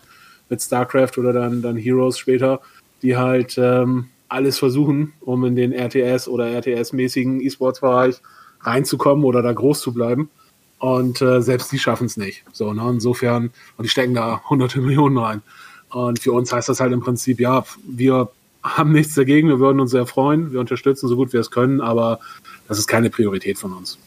mit 0.48 0.62
StarCraft 0.62 1.18
oder 1.18 1.34
dann, 1.34 1.60
dann 1.60 1.76
Heroes 1.76 2.18
später, 2.18 2.60
die 3.02 3.16
halt 3.16 3.56
ähm, 3.58 4.06
alles 4.30 4.58
versuchen, 4.58 5.12
um 5.20 5.44
in 5.44 5.54
den 5.54 5.72
RTS 5.72 6.26
oder 6.26 6.46
RTS-mäßigen 6.46 7.40
E-Sports-Bereich 7.40 8.16
reinzukommen 8.60 9.24
oder 9.24 9.42
da 9.42 9.52
groß 9.52 9.80
zu 9.80 9.92
bleiben. 9.92 10.30
Und 10.78 11.20
äh, 11.22 11.42
selbst 11.42 11.72
die 11.72 11.78
schaffen 11.78 12.06
es 12.06 12.16
nicht. 12.16 12.44
So, 12.52 12.72
ne? 12.72 12.88
Insofern, 12.88 13.50
und 13.76 13.84
die 13.84 13.88
stecken 13.88 14.14
da 14.14 14.42
hunderte 14.48 14.80
Millionen 14.80 15.18
rein. 15.18 15.42
Und 15.90 16.20
für 16.20 16.32
uns 16.32 16.52
heißt 16.52 16.68
das 16.68 16.80
halt 16.80 16.92
im 16.92 17.00
Prinzip, 17.00 17.40
ja, 17.40 17.64
wir 17.86 18.30
haben 18.62 18.92
nichts 18.92 19.14
dagegen, 19.14 19.48
wir 19.48 19.58
würden 19.58 19.80
uns 19.80 19.90
sehr 19.90 20.06
freuen, 20.06 20.52
wir 20.52 20.60
unterstützen 20.60 21.08
so 21.08 21.16
gut 21.16 21.32
wir 21.32 21.40
es 21.40 21.50
können, 21.50 21.80
aber 21.80 22.20
das 22.66 22.78
ist 22.78 22.86
keine 22.86 23.10
Priorität 23.10 23.58
von 23.58 23.72
uns. 23.72 23.98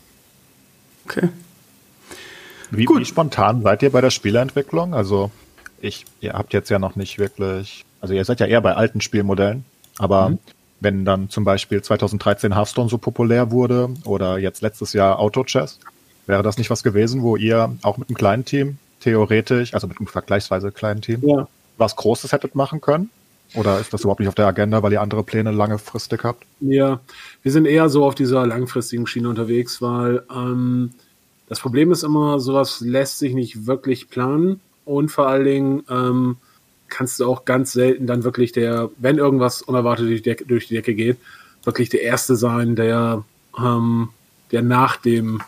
Okay. 1.05 1.29
Wie, 2.69 2.87
wie 2.87 3.05
spontan 3.05 3.61
seid 3.63 3.83
ihr 3.83 3.91
bei 3.91 4.01
der 4.01 4.11
Spieleentwicklung? 4.11 4.93
Also 4.93 5.31
ich, 5.81 6.05
ihr 6.21 6.33
habt 6.33 6.53
jetzt 6.53 6.69
ja 6.69 6.79
noch 6.79 6.95
nicht 6.95 7.17
wirklich, 7.17 7.83
also 7.99 8.13
ihr 8.13 8.23
seid 8.23 8.39
ja 8.39 8.45
eher 8.45 8.61
bei 8.61 8.75
alten 8.75 9.01
Spielmodellen, 9.01 9.65
aber 9.97 10.29
mhm. 10.29 10.39
Wenn 10.81 11.05
dann 11.05 11.29
zum 11.29 11.45
Beispiel 11.45 11.81
2013 11.81 12.55
Hearthstone 12.55 12.89
so 12.89 12.97
populär 12.97 13.51
wurde 13.51 13.89
oder 14.03 14.37
jetzt 14.37 14.61
letztes 14.61 14.93
Jahr 14.93 15.19
Auto 15.19 15.43
Chess, 15.43 15.79
wäre 16.25 16.43
das 16.43 16.57
nicht 16.57 16.69
was 16.69 16.83
gewesen, 16.83 17.21
wo 17.21 17.37
ihr 17.37 17.75
auch 17.83 17.97
mit 17.97 18.09
einem 18.09 18.17
kleinen 18.17 18.45
Team 18.45 18.77
theoretisch, 18.99 19.73
also 19.73 19.87
mit 19.87 19.99
einem 19.99 20.07
vergleichsweise 20.07 20.71
kleinen 20.71 21.01
Team, 21.01 21.21
ja. 21.23 21.47
was 21.77 21.95
Großes 21.95 22.31
hättet 22.31 22.55
machen 22.55 22.81
können? 22.81 23.09
Oder 23.53 23.79
ist 23.79 23.93
das 23.93 24.01
überhaupt 24.01 24.21
nicht 24.21 24.29
auf 24.29 24.35
der 24.35 24.47
Agenda, 24.47 24.81
weil 24.81 24.93
ihr 24.93 25.01
andere 25.01 25.23
Pläne 25.23 25.51
langfristig 25.51 26.23
habt? 26.23 26.45
Ja, 26.61 27.01
wir 27.43 27.51
sind 27.51 27.65
eher 27.65 27.89
so 27.89 28.05
auf 28.05 28.15
dieser 28.15 28.45
langfristigen 28.47 29.05
Schiene 29.07 29.29
unterwegs, 29.29 29.81
weil 29.81 30.23
ähm, 30.33 30.91
das 31.47 31.59
Problem 31.59 31.91
ist 31.91 32.03
immer, 32.03 32.39
sowas 32.39 32.79
lässt 32.79 33.19
sich 33.19 33.33
nicht 33.33 33.67
wirklich 33.67 34.09
planen 34.09 34.61
und 34.85 35.09
vor 35.09 35.27
allen 35.27 35.45
Dingen 35.45 35.83
ähm, 35.89 36.37
kannst 36.91 37.19
du 37.19 37.25
auch 37.25 37.45
ganz 37.45 37.71
selten 37.71 38.05
dann 38.05 38.23
wirklich 38.23 38.51
der, 38.51 38.91
wenn 38.97 39.17
irgendwas 39.17 39.63
unerwartet 39.63 40.07
durch 40.07 40.21
die 40.21 40.29
Decke, 40.29 40.45
durch 40.45 40.67
die 40.67 40.75
Decke 40.75 40.93
geht, 40.93 41.17
wirklich 41.63 41.89
der 41.89 42.03
Erste 42.03 42.35
sein, 42.35 42.75
der, 42.75 43.23
ähm, 43.57 44.09
der 44.51 44.61
nach 44.61 44.97
dem 44.97 45.41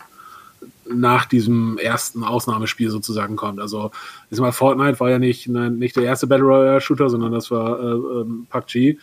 nach 0.86 1.24
diesem 1.24 1.78
ersten 1.78 2.24
Ausnahmespiel 2.24 2.90
sozusagen 2.90 3.36
kommt. 3.36 3.60
Also 3.60 3.90
ist 4.28 4.40
mal 4.40 4.52
Fortnite 4.52 5.00
war 5.00 5.10
ja 5.10 5.18
nicht 5.18 5.48
ne, 5.48 5.70
nicht 5.70 5.96
der 5.96 6.04
erste 6.04 6.26
Battle 6.26 6.44
Royale 6.44 6.80
Shooter, 6.80 7.08
sondern 7.08 7.32
das 7.32 7.50
war 7.50 7.78
äh, 7.80 7.82
ähm, 7.82 8.46
PUBG. 8.50 8.98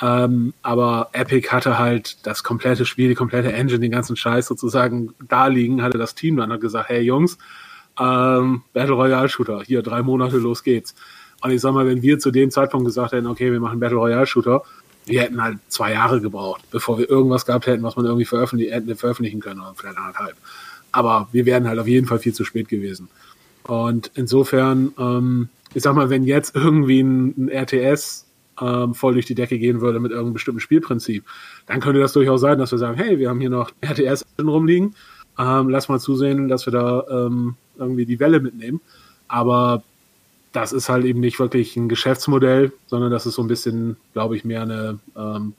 Ähm, 0.00 0.52
aber 0.62 1.08
Epic 1.12 1.48
hatte 1.50 1.78
halt 1.78 2.26
das 2.26 2.42
komplette 2.42 2.84
Spiel, 2.84 3.08
die 3.08 3.14
komplette 3.14 3.52
Engine, 3.52 3.80
den 3.80 3.90
ganzen 3.90 4.16
Scheiß 4.16 4.46
sozusagen 4.46 5.14
da 5.26 5.46
liegen, 5.46 5.82
hatte 5.82 5.98
das 5.98 6.14
Team 6.14 6.36
dann 6.36 6.52
hat 6.52 6.60
gesagt, 6.60 6.88
hey 6.88 7.00
Jungs, 7.00 7.38
ähm, 7.98 8.62
Battle 8.72 8.94
Royale 8.94 9.28
Shooter, 9.28 9.62
hier 9.62 9.82
drei 9.82 10.02
Monate, 10.02 10.36
los 10.36 10.62
geht's. 10.62 10.94
Und 11.42 11.50
ich 11.50 11.60
sag 11.60 11.72
mal, 11.72 11.86
wenn 11.86 12.02
wir 12.02 12.18
zu 12.18 12.30
dem 12.30 12.50
Zeitpunkt 12.50 12.86
gesagt 12.86 13.12
hätten, 13.12 13.26
okay, 13.26 13.52
wir 13.52 13.60
machen 13.60 13.78
Battle 13.78 13.98
Royale 13.98 14.26
Shooter, 14.26 14.62
wir 15.06 15.20
hätten 15.20 15.42
halt 15.42 15.58
zwei 15.68 15.92
Jahre 15.92 16.20
gebraucht, 16.20 16.62
bevor 16.70 16.98
wir 16.98 17.08
irgendwas 17.08 17.46
gehabt 17.46 17.66
hätten, 17.66 17.82
was 17.82 17.96
man 17.96 18.04
irgendwie 18.04 18.24
veröffentlichen, 18.24 18.72
hätten 18.72 18.96
veröffentlichen 18.96 19.40
können, 19.40 19.60
oder 19.60 19.74
vielleicht 19.76 19.98
anderthalb. 19.98 20.36
Aber 20.92 21.28
wir 21.32 21.46
wären 21.46 21.68
halt 21.68 21.78
auf 21.78 21.86
jeden 21.86 22.06
Fall 22.06 22.18
viel 22.18 22.34
zu 22.34 22.44
spät 22.44 22.68
gewesen. 22.68 23.08
Und 23.64 24.10
insofern, 24.14 24.92
ähm, 24.98 25.48
ich 25.74 25.82
sag 25.82 25.94
mal, 25.94 26.10
wenn 26.10 26.24
jetzt 26.24 26.56
irgendwie 26.56 27.00
ein, 27.00 27.34
ein 27.36 27.48
RTS 27.48 28.26
ähm, 28.60 28.94
voll 28.94 29.14
durch 29.14 29.26
die 29.26 29.34
Decke 29.34 29.58
gehen 29.58 29.80
würde 29.80 30.00
mit 30.00 30.10
irgendeinem 30.10 30.34
bestimmten 30.34 30.60
Spielprinzip, 30.60 31.24
dann 31.66 31.80
könnte 31.80 32.00
das 32.00 32.12
durchaus 32.12 32.40
sein, 32.40 32.58
dass 32.58 32.72
wir 32.72 32.78
sagen, 32.78 32.96
hey, 32.96 33.18
wir 33.18 33.28
haben 33.28 33.40
hier 33.40 33.50
noch 33.50 33.70
RTS 33.82 34.24
rumliegen, 34.40 34.94
ähm, 35.38 35.68
lass 35.68 35.88
mal 35.88 36.00
zusehen, 36.00 36.48
dass 36.48 36.66
wir 36.66 36.72
da 36.72 37.04
ähm, 37.10 37.56
irgendwie 37.78 38.06
die 38.06 38.18
Welle 38.18 38.40
mitnehmen. 38.40 38.80
Aber 39.28 39.82
das 40.56 40.72
ist 40.72 40.88
halt 40.88 41.04
eben 41.04 41.20
nicht 41.20 41.38
wirklich 41.38 41.76
ein 41.76 41.88
Geschäftsmodell, 41.88 42.72
sondern 42.86 43.10
das 43.10 43.26
ist 43.26 43.34
so 43.34 43.42
ein 43.42 43.48
bisschen, 43.48 43.96
glaube 44.14 44.36
ich, 44.36 44.44
mehr 44.44 44.62
eine 44.62 44.98
ähm, 45.14 45.52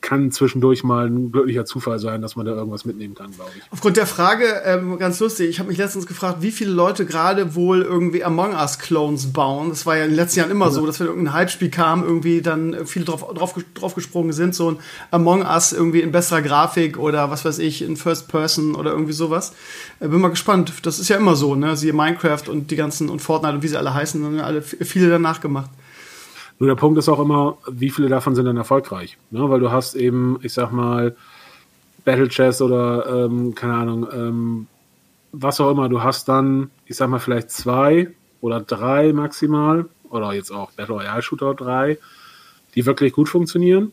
kann 0.00 0.30
zwischendurch 0.30 0.82
mal 0.82 1.06
ein 1.06 1.30
glücklicher 1.30 1.64
Zufall 1.64 1.98
sein, 1.98 2.22
dass 2.22 2.36
man 2.36 2.46
da 2.46 2.52
irgendwas 2.52 2.84
mitnehmen 2.84 3.14
kann, 3.14 3.32
glaube 3.32 3.50
ich. 3.56 3.62
Aufgrund 3.70 3.96
der 3.96 4.06
Frage, 4.06 4.44
ähm, 4.64 4.98
ganz 4.98 5.20
lustig, 5.20 5.48
ich 5.50 5.58
habe 5.58 5.68
mich 5.68 5.78
letztens 5.78 6.06
gefragt, 6.06 6.38
wie 6.40 6.50
viele 6.50 6.70
Leute 6.70 7.04
gerade 7.04 7.54
wohl 7.54 7.82
irgendwie 7.82 8.24
Among 8.24 8.54
Us 8.54 8.78
Clones 8.78 9.32
bauen. 9.32 9.68
Das 9.68 9.84
war 9.86 9.96
ja 9.96 10.04
in 10.04 10.10
den 10.10 10.16
letzten 10.16 10.40
Jahren 10.40 10.50
immer 10.50 10.66
ja. 10.66 10.70
so, 10.70 10.86
dass 10.86 11.00
wenn 11.00 11.06
irgendein 11.06 11.34
Hype-Spiel 11.34 11.70
kam, 11.70 12.02
irgendwie 12.02 12.40
dann 12.40 12.86
viele 12.86 13.04
drauf, 13.04 13.26
drauf, 13.34 13.54
drauf 13.74 13.94
gesprungen 13.94 14.32
sind, 14.32 14.54
so 14.54 14.70
ein 14.70 14.78
Among 15.10 15.42
Us 15.42 15.72
irgendwie 15.72 16.00
in 16.00 16.12
besserer 16.12 16.42
Grafik 16.42 16.98
oder 16.98 17.30
was 17.30 17.44
weiß 17.44 17.58
ich, 17.58 17.82
in 17.82 17.96
First 17.96 18.28
Person 18.28 18.74
oder 18.74 18.92
irgendwie 18.92 19.12
sowas. 19.12 19.52
Äh, 20.00 20.08
bin 20.08 20.20
mal 20.20 20.28
gespannt. 20.28 20.72
Das 20.82 20.98
ist 20.98 21.08
ja 21.08 21.16
immer 21.16 21.36
so, 21.36 21.54
ne? 21.54 21.76
Siehe 21.76 21.92
Minecraft 21.92 22.48
und 22.48 22.70
die 22.70 22.76
ganzen 22.76 23.10
und 23.10 23.20
Fortnite 23.20 23.54
und 23.56 23.62
wie 23.62 23.68
sie 23.68 23.76
alle 23.76 23.92
heißen, 23.92 24.22
dann 24.22 24.40
alle 24.40 24.62
viele 24.62 25.10
danach 25.10 25.40
gemacht. 25.40 25.70
Nur 26.60 26.68
der 26.68 26.76
Punkt 26.76 26.98
ist 26.98 27.08
auch 27.08 27.18
immer, 27.18 27.56
wie 27.68 27.90
viele 27.90 28.08
davon 28.08 28.34
sind 28.34 28.44
dann 28.44 28.58
erfolgreich? 28.58 29.16
Ne? 29.30 29.48
Weil 29.48 29.60
du 29.60 29.72
hast 29.72 29.94
eben, 29.94 30.38
ich 30.42 30.52
sag 30.52 30.70
mal, 30.72 31.16
Battle 32.04 32.28
Chess 32.28 32.60
oder 32.60 33.24
ähm, 33.24 33.54
keine 33.54 33.74
Ahnung, 33.74 34.06
ähm, 34.12 34.66
was 35.32 35.58
auch 35.60 35.70
immer, 35.70 35.88
du 35.88 36.02
hast 36.02 36.28
dann, 36.28 36.70
ich 36.84 36.96
sag 36.96 37.08
mal, 37.08 37.18
vielleicht 37.18 37.50
zwei 37.50 38.10
oder 38.42 38.60
drei 38.60 39.12
maximal, 39.12 39.86
oder 40.10 40.34
jetzt 40.34 40.50
auch 40.50 40.70
Battle 40.72 40.96
Royale 40.96 41.22
Shooter 41.22 41.54
drei, 41.54 41.98
die 42.74 42.84
wirklich 42.84 43.14
gut 43.14 43.28
funktionieren. 43.28 43.92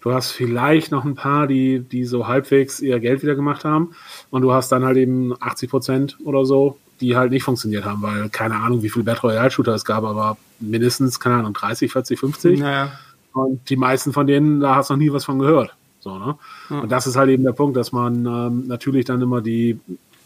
Du 0.00 0.12
hast 0.12 0.32
vielleicht 0.32 0.90
noch 0.90 1.04
ein 1.04 1.14
paar, 1.14 1.46
die, 1.46 1.80
die 1.80 2.04
so 2.04 2.26
halbwegs 2.26 2.80
ihr 2.80 2.98
Geld 2.98 3.22
wieder 3.22 3.34
gemacht 3.34 3.64
haben. 3.64 3.94
Und 4.30 4.42
du 4.42 4.52
hast 4.52 4.72
dann 4.72 4.84
halt 4.84 4.96
eben 4.96 5.34
80 5.40 5.70
Prozent 5.70 6.18
oder 6.24 6.44
so, 6.44 6.78
die 7.00 7.16
halt 7.16 7.30
nicht 7.30 7.42
funktioniert 7.42 7.84
haben, 7.84 8.02
weil 8.02 8.28
keine 8.28 8.56
Ahnung, 8.56 8.82
wie 8.82 8.90
viele 8.90 9.04
Battle 9.04 9.30
Royale 9.30 9.50
Shooter 9.50 9.74
es 9.74 9.84
gab, 9.84 10.04
aber 10.04 10.36
mindestens, 10.60 11.20
keine 11.20 11.36
Ahnung, 11.36 11.54
30, 11.54 11.92
40, 11.92 12.18
50. 12.18 12.60
Naja. 12.60 12.92
Und 13.32 13.68
die 13.70 13.76
meisten 13.76 14.12
von 14.12 14.26
denen, 14.26 14.60
da 14.60 14.76
hast 14.76 14.90
du 14.90 14.94
noch 14.94 14.98
nie 14.98 15.12
was 15.12 15.24
von 15.24 15.38
gehört. 15.38 15.74
So, 16.00 16.18
ne? 16.18 16.36
Ja. 16.70 16.80
Und 16.80 16.92
das 16.92 17.06
ist 17.06 17.16
halt 17.16 17.30
eben 17.30 17.44
der 17.44 17.52
Punkt, 17.52 17.76
dass 17.76 17.92
man 17.92 18.26
ähm, 18.26 18.66
natürlich 18.66 19.04
dann 19.04 19.20
immer 19.20 19.40
die, 19.40 19.78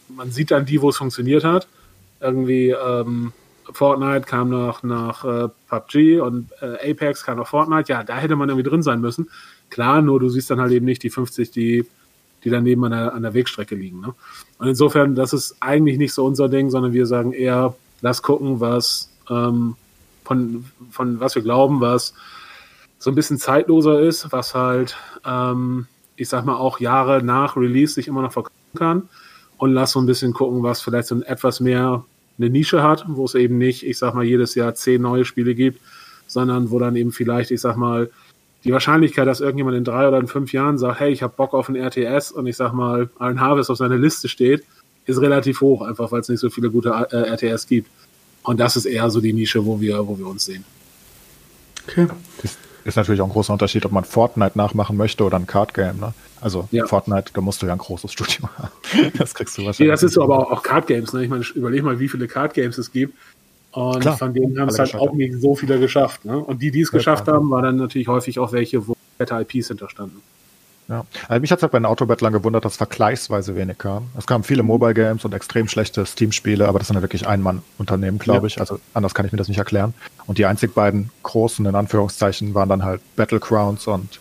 man 0.09 0.31
sieht 0.31 0.51
dann 0.51 0.65
die, 0.65 0.81
wo 0.81 0.89
es 0.89 0.97
funktioniert 0.97 1.43
hat. 1.43 1.67
Irgendwie 2.19 2.69
ähm, 2.69 3.33
Fortnite 3.71 4.25
kam 4.25 4.49
noch 4.49 4.83
nach 4.83 5.25
äh, 5.25 5.49
PUBG 5.69 6.19
und 6.19 6.51
äh, 6.61 6.91
Apex 6.91 7.23
kam 7.23 7.37
nach 7.37 7.47
Fortnite. 7.47 7.91
Ja, 7.91 8.03
da 8.03 8.17
hätte 8.17 8.35
man 8.35 8.49
irgendwie 8.49 8.69
drin 8.69 8.83
sein 8.83 9.01
müssen. 9.01 9.29
Klar, 9.69 10.01
nur 10.01 10.19
du 10.19 10.29
siehst 10.29 10.49
dann 10.49 10.61
halt 10.61 10.71
eben 10.71 10.85
nicht 10.85 11.03
die 11.03 11.09
50, 11.09 11.51
die 11.51 11.85
die 12.43 12.49
daneben 12.49 12.83
an 12.85 12.91
der, 12.91 13.13
an 13.13 13.23
der 13.23 13.33
Wegstrecke 13.33 13.75
liegen. 13.75 14.01
Ne? 14.01 14.13
Und 14.57 14.67
insofern, 14.67 15.15
das 15.15 15.33
ist 15.33 15.55
eigentlich 15.59 15.97
nicht 15.97 16.13
so 16.13 16.25
unser 16.25 16.49
Ding, 16.49 16.69
sondern 16.69 16.93
wir 16.93 17.05
sagen 17.05 17.33
eher, 17.33 17.75
lass 18.01 18.21
gucken, 18.21 18.59
was 18.59 19.09
ähm, 19.29 19.75
von, 20.23 20.65
von 20.91 21.19
was 21.19 21.35
wir 21.35 21.41
glauben, 21.41 21.81
was 21.81 22.13
so 22.99 23.11
ein 23.11 23.15
bisschen 23.15 23.37
zeitloser 23.37 23.99
ist, 23.99 24.31
was 24.31 24.55
halt, 24.55 24.97
ähm, 25.25 25.87
ich 26.15 26.29
sag 26.29 26.45
mal, 26.45 26.55
auch 26.55 26.79
Jahre 26.79 27.21
nach 27.21 27.57
Release 27.57 27.93
sich 27.93 28.07
immer 28.07 28.21
noch 28.21 28.31
verkaufen 28.31 28.77
kann. 28.77 29.09
Und 29.57 29.73
lass 29.73 29.91
so 29.91 29.99
ein 29.99 30.05
bisschen 30.05 30.33
gucken, 30.33 30.63
was 30.63 30.81
vielleicht 30.81 31.07
so 31.07 31.15
ein 31.15 31.21
etwas 31.21 31.59
mehr 31.59 32.03
eine 32.37 32.49
Nische 32.49 32.83
hat, 32.83 33.05
wo 33.07 33.25
es 33.25 33.35
eben 33.35 33.57
nicht, 33.57 33.85
ich 33.85 33.97
sag 33.97 34.13
mal, 34.13 34.23
jedes 34.23 34.55
Jahr 34.55 34.73
zehn 34.75 35.01
neue 35.01 35.25
Spiele 35.25 35.55
gibt, 35.55 35.79
sondern 36.27 36.71
wo 36.71 36.79
dann 36.79 36.95
eben 36.95 37.11
vielleicht, 37.11 37.51
ich 37.51 37.61
sag 37.61 37.77
mal, 37.77 38.09
die 38.63 38.71
Wahrscheinlichkeit, 38.71 39.27
dass 39.27 39.41
irgendjemand 39.41 39.77
in 39.77 39.83
drei 39.83 40.07
oder 40.07 40.19
in 40.19 40.27
fünf 40.27 40.53
Jahren 40.53 40.77
sagt, 40.77 40.99
hey, 40.99 41.11
ich 41.11 41.21
habe 41.21 41.33
Bock 41.35 41.53
auf 41.53 41.69
ein 41.69 41.75
RTS 41.75 42.31
und 42.31 42.47
ich 42.47 42.55
sag 42.55 42.73
mal, 42.73 43.09
Allen 43.19 43.41
Harvest 43.41 43.69
auf 43.69 43.77
seiner 43.77 43.97
Liste 43.97 44.29
steht, 44.29 44.63
ist 45.05 45.19
relativ 45.19 45.61
hoch, 45.61 45.81
einfach 45.81 46.11
weil 46.11 46.21
es 46.21 46.29
nicht 46.29 46.39
so 46.39 46.49
viele 46.49 46.69
gute 46.69 46.89
äh, 46.89 47.33
RTS 47.33 47.67
gibt. 47.67 47.89
Und 48.43 48.59
das 48.59 48.75
ist 48.75 48.85
eher 48.85 49.09
so 49.09 49.21
die 49.21 49.33
Nische, 49.33 49.65
wo 49.65 49.81
wir, 49.81 50.07
wo 50.07 50.17
wir 50.17 50.27
uns 50.27 50.45
sehen. 50.45 50.63
Okay. 51.87 52.07
Ist, 52.41 52.57
ist 52.85 52.95
natürlich 52.95 53.21
auch 53.21 53.27
ein 53.27 53.31
großer 53.31 53.53
Unterschied, 53.53 53.85
ob 53.85 53.91
man 53.91 54.03
Fortnite 54.03 54.57
nachmachen 54.57 54.97
möchte 54.97 55.23
oder 55.23 55.37
ein 55.37 55.47
Card 55.47 55.73
Game. 55.73 55.99
Ne? 55.99 56.13
Also 56.41 56.67
ja. 56.71 56.85
Fortnite, 56.87 57.31
da 57.33 57.41
musst 57.41 57.61
du 57.61 57.65
ja 57.65 57.73
ein 57.73 57.77
großes 57.77 58.11
Studio 58.11 58.49
haben. 58.57 58.71
das 59.17 59.33
kriegst 59.33 59.57
du 59.57 59.65
wahrscheinlich. 59.65 59.79
Nee, 59.79 59.87
das 59.87 60.03
ist 60.03 60.13
so, 60.13 60.23
aber 60.23 60.39
auch, 60.39 60.51
auch 60.51 60.63
Card 60.63 60.87
Games. 60.87 61.13
Ne? 61.13 61.23
Ich 61.23 61.29
meine, 61.29 61.43
überleg 61.55 61.83
mal, 61.83 61.99
wie 61.99 62.09
viele 62.09 62.27
Card 62.27 62.53
Games 62.53 62.77
es 62.77 62.91
gibt. 62.91 63.17
Und 63.73 64.01
Klar, 64.01 64.17
von 64.17 64.33
denen 64.33 64.59
haben 64.59 64.69
es 64.69 64.77
halt 64.77 64.93
auch 64.95 65.13
nicht 65.13 65.41
so 65.41 65.55
viele 65.55 65.79
geschafft. 65.79 66.25
Ne? 66.25 66.37
Und 66.37 66.61
die, 66.61 66.69
die 66.69 66.81
es 66.81 66.91
geschafft 66.91 67.27
haben, 67.27 67.49
waren 67.49 67.63
dann 67.63 67.75
natürlich 67.77 68.07
häufig 68.07 68.37
auch 68.37 68.51
welche, 68.51 68.87
wo 68.87 68.95
fette 69.17 69.35
IPs 69.35 69.69
hinterstanden. 69.69 70.21
Ja, 70.89 71.05
also 71.27 71.41
mich 71.41 71.51
hat 71.51 71.59
es 71.59 71.63
halt 71.63 71.71
bei 71.71 71.79
den 71.79 71.85
Autobattlern 71.85 72.33
gewundert, 72.33 72.65
dass 72.65 72.77
vergleichsweise 72.77 73.55
wenig 73.55 73.77
kam. 73.77 74.09
Es 74.17 74.27
kamen 74.27 74.43
viele 74.43 74.63
Mobile 74.63 74.93
Games 74.93 75.25
und 75.25 75.33
extrem 75.33 75.67
schlechte 75.67 76.05
Steam-Spiele, 76.05 76.67
aber 76.67 76.77
das 76.77 76.89
sind 76.89 76.95
ja 76.95 77.01
wirklich 77.01 77.25
Ein-Mann-Unternehmen, 77.25 78.19
glaube 78.19 78.41
ja. 78.41 78.47
ich. 78.47 78.59
Also 78.59 78.79
anders 78.93 79.15
kann 79.15 79.25
ich 79.25 79.31
mir 79.31 79.37
das 79.37 79.47
nicht 79.47 79.57
erklären. 79.57 79.93
Und 80.27 80.37
die 80.37 80.45
einzig 80.45 80.75
beiden 80.75 81.09
großen, 81.23 81.65
in 81.65 81.73
Anführungszeichen, 81.73 82.53
waren 82.53 82.69
dann 82.69 82.83
halt 82.83 83.01
Battlegrounds 83.15 83.87
und 83.87 84.19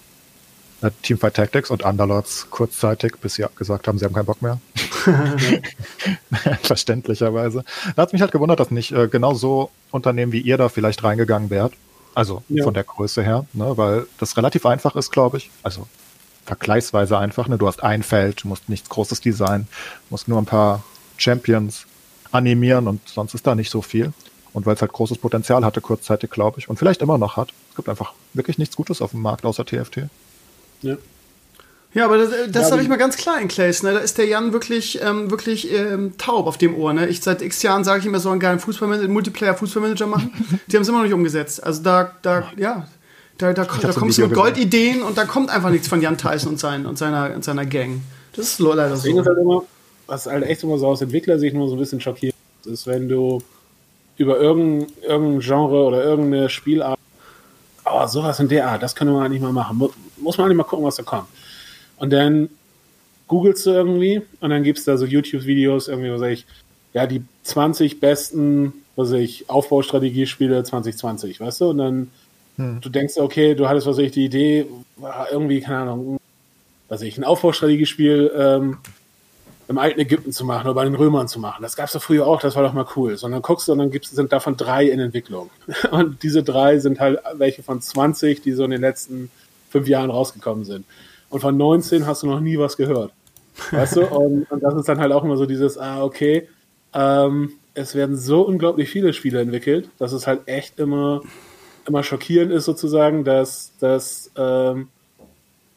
äh, 0.83 0.91
Teamfight 1.03 1.35
Tactics 1.35 1.71
und 1.71 1.85
Underlords 1.85 2.47
kurzzeitig, 2.51 3.17
bis 3.21 3.35
sie 3.35 3.45
gesagt 3.57 3.89
haben, 3.89 3.99
sie 3.99 4.05
haben 4.05 4.15
keinen 4.15 4.27
Bock 4.27 4.41
mehr. 4.41 4.59
Verständlicherweise. 6.63 7.65
Da 7.97 8.03
hat 8.03 8.13
mich 8.13 8.23
halt 8.23 8.33
gewundert, 8.33 8.61
dass 8.61 8.71
nicht 8.71 8.93
äh, 8.93 9.09
genau 9.09 9.35
so 9.35 9.71
Unternehmen 9.91 10.33
wie 10.33 10.41
ihr 10.41 10.57
da 10.59 10.69
vielleicht 10.69 11.03
reingegangen 11.03 11.51
wärt. 11.51 11.75
Also 12.15 12.43
ja. 12.49 12.63
von 12.65 12.75
der 12.75 12.85
Größe 12.85 13.23
her, 13.23 13.47
ne, 13.55 13.77
weil 13.77 14.07
das 14.19 14.37
relativ 14.37 14.67
einfach 14.67 14.97
ist, 14.97 15.11
glaube 15.11 15.39
ich. 15.39 15.51
Also 15.63 15.87
vergleichsweise 16.45 17.19
einfach. 17.19 17.49
Ne? 17.49 17.59
Du 17.59 17.67
hast 17.67 17.83
ein 17.83 18.03
Feld, 18.03 18.45
du 18.45 18.49
musst 18.49 18.69
nichts 18.69 18.89
Großes 18.89 19.21
designen, 19.21 19.67
musst 20.11 20.29
nur 20.29 20.39
ein 20.39 20.47
paar 20.47 20.83
Champions 21.17 21.87
animieren 22.31 22.89
und 22.89 23.07
sonst 23.09 23.35
ist 23.35 23.47
da 23.47 23.55
nicht 23.55 23.71
so 23.71 23.83
viel. 23.83 24.13
Und 24.53 24.67
weil 24.67 24.75
es 24.75 24.83
halt 24.83 24.93
großes 24.93 25.17
Potenzial 25.19 25.65
hatte, 25.65 25.81
kurzzeitig, 25.81 26.31
glaube 26.31 26.59
ich, 26.59 26.69
und 26.69 26.79
vielleicht 26.79 27.01
immer 27.01 27.17
noch 27.17 27.39
hat. 27.39 27.55
Es 27.71 27.77
gibt 27.77 27.89
einfach 27.89 28.13
wirklich 28.35 28.59
nichts 28.59 28.77
Gutes 28.77 29.01
auf 29.01 29.13
dem 29.13 29.23
Markt 29.23 29.47
außer 29.47 29.65
TFT. 29.65 30.09
Ja. 30.83 30.97
Ja, 31.95 32.07
aber 32.07 32.17
das, 32.17 32.31
das 32.49 32.63
ja, 32.63 32.69
sage 32.69 32.83
ich 32.83 32.89
mal 32.89 32.97
ganz 32.97 33.17
klar 33.17 33.41
in 33.41 33.49
Clays. 33.49 33.83
Ne? 33.83 33.93
Da 33.93 33.99
ist 33.99 34.17
der 34.17 34.27
Jan 34.27 34.53
wirklich, 34.53 35.01
ähm, 35.03 35.31
wirklich 35.31 35.71
ähm, 35.73 36.15
taub 36.17 36.47
auf 36.47 36.57
dem 36.57 36.75
Ohr. 36.75 36.93
Ne? 36.95 37.07
Ich 37.09 37.21
seit 37.21 37.43
x 37.43 37.63
Jahren 37.63 37.85
sage 37.85 38.01
ich 38.01 38.07
immer, 38.07 38.19
so 38.19 38.31
einen 38.31 38.41
geilen 38.41 38.61
Fußballmanager, 38.61 39.09
Multiplayer-Fußballmanager 39.09 40.07
machen. 40.07 40.33
Die 40.69 40.77
haben 40.77 40.83
es 40.83 40.89
immer 40.89 40.99
noch 40.99 41.05
nicht 41.05 41.13
umgesetzt. 41.13 41.63
Also 41.63 41.83
da, 41.83 42.13
da, 42.23 42.51
ja, 42.57 42.87
da, 43.37 43.53
da, 43.53 43.65
da 43.65 43.93
kommst 43.93 44.19
du 44.19 44.23
mit 44.23 44.35
Goldideen 44.35 45.03
und 45.03 45.19
da 45.19 45.25
kommt 45.25 45.51
einfach 45.51 45.71
nichts 45.71 45.89
von 45.89 46.01
Jan 46.01 46.17
Tyson 46.17 46.53
und, 46.53 46.59
sein, 46.59 46.87
und, 46.87 46.97
seiner, 46.97 47.35
und 47.35 47.45
seiner 47.45 47.67
Gang. 47.67 48.01
Das 48.35 48.47
ist 48.47 48.59
leider 48.59 48.97
so. 48.97 49.09
Ist 49.09 49.27
halt 49.27 49.39
immer, 49.39 49.63
was 50.07 50.27
halt 50.27 50.45
echt 50.45 50.63
immer 50.63 50.79
so 50.79 50.87
aus 50.87 51.03
Entwicklersicht 51.03 51.55
nur 51.55 51.69
so 51.69 51.75
ein 51.75 51.79
bisschen 51.79 52.01
schockiert 52.01 52.35
ist, 52.65 52.87
wenn 52.87 53.09
du 53.09 53.43
über 54.17 54.39
irgendein, 54.39 54.91
irgendein 55.03 55.41
Genre 55.41 55.85
oder 55.85 56.05
irgendeine 56.05 56.49
Spielart, 56.49 56.99
oh, 57.85 58.07
sowas 58.07 58.41
in 58.41 58.49
der 58.49 58.69
Art, 58.69 58.83
das 58.83 58.95
können 58.95 59.13
wir 59.13 59.21
eigentlich 59.21 59.43
mal 59.43 59.53
machen. 59.53 59.77
Muss, 59.77 59.91
muss 60.17 60.39
man 60.39 60.47
eigentlich 60.47 60.57
mal 60.57 60.65
gucken, 60.65 60.85
was 60.85 60.97
da 60.97 61.03
kommt. 61.03 61.27
Und 62.03 62.11
dann 62.11 62.51
googelst 63.29 63.65
du 63.65 63.71
irgendwie 63.71 64.23
und 64.41 64.51
dann 64.51 64.65
gibst 64.65 64.87
du 64.87 64.91
da 64.91 64.97
so 64.99 65.07
YouTube-Videos, 65.07 65.87
irgendwie, 65.87 66.11
was 66.11 66.21
sag 66.21 66.33
ich, 66.33 66.47
ja, 66.93 67.07
die 67.07 67.23
20 67.45 68.01
besten, 68.01 68.73
was 68.97 69.13
ich, 69.13 69.49
Aufbaustrategiespiele 69.49 70.65
2020, 70.65 71.41
weißt 71.41 71.63
du? 71.63 71.71
Und 71.71 71.79
dann 71.79 72.11
hm. 72.57 72.81
Du 72.81 72.89
denkst, 72.89 73.17
okay, 73.19 73.55
du 73.55 73.69
hattest, 73.69 73.87
was 73.87 73.99
ich, 73.99 74.13
die 74.13 74.25
Idee, 74.25 74.67
irgendwie, 75.31 75.61
keine 75.61 75.79
Ahnung, 75.79 76.21
was 76.89 77.03
ich, 77.03 77.17
ein 77.17 77.25
Aufbaustrategiespiel 77.25 78.31
ähm, 78.37 78.79
im 79.69 79.79
alten 79.79 80.01
Ägypten 80.01 80.33
zu 80.33 80.45
machen 80.45 80.67
oder 80.67 80.75
bei 80.75 80.85
den 80.85 80.95
Römern 80.95 81.29
zu 81.29 81.41
machen. 81.41 81.63
Das 81.63 81.77
gab 81.77 81.87
es 81.87 81.93
doch 81.93 82.03
früher 82.03 82.27
auch, 82.27 82.41
das 82.41 82.57
war 82.57 82.63
doch 82.63 82.75
mal 82.75 82.87
cool. 82.97 83.17
Sondern 83.17 83.41
guckst 83.41 83.69
du 83.69 83.73
und 83.73 83.79
dann 83.79 83.91
gibt's, 83.91 84.11
sind 84.11 84.33
davon 84.33 84.57
drei 84.57 84.87
in 84.87 85.01
Entwicklung. 85.01 85.51
Und 85.91 86.23
diese 86.23 86.43
drei 86.43 86.79
sind 86.79 87.01
halt 87.01 87.21
welche 87.35 87.63
von 87.63 87.81
20, 87.81 88.43
die 88.43 88.53
so 88.53 88.65
in 88.65 88.71
den 88.71 88.81
letzten 88.81 89.31
fünf 89.71 89.89
Jahren 89.89 90.11
rausgekommen 90.11 90.65
sind. 90.65 90.85
Und 91.33 91.41
von 91.41 91.57
19 91.57 92.07
hast 92.07 92.23
du 92.23 92.29
noch 92.29 92.41
nie 92.41 92.59
was 92.59 92.77
gehört. 92.77 93.13
Weißt 93.73 93.97
du? 93.97 94.07
Und, 94.07 94.51
und 94.51 94.63
das 94.63 94.75
ist 94.75 94.89
dann 94.89 95.01
halt 95.01 95.13
auch 95.13 95.25
immer 95.25 95.37
so 95.37 95.47
dieses, 95.47 95.77
ah, 95.77 96.03
okay, 96.03 96.49
ähm, 96.95 97.53
es 97.75 97.95
werden 97.95 98.17
so 98.17 98.43
unglaublich 98.43 98.89
viele 98.89 99.13
Spiele 99.13 99.41
entwickelt, 99.41 99.89
dass 99.99 100.13
es 100.13 100.27
halt 100.27 100.43
echt 100.47 100.79
immer 100.79 101.23
immer 101.87 102.03
schockierend 102.03 102.53
ist 102.53 102.65
sozusagen, 102.65 103.25
dass, 103.25 103.73
dass 103.81 104.31
ähm, 104.37 104.89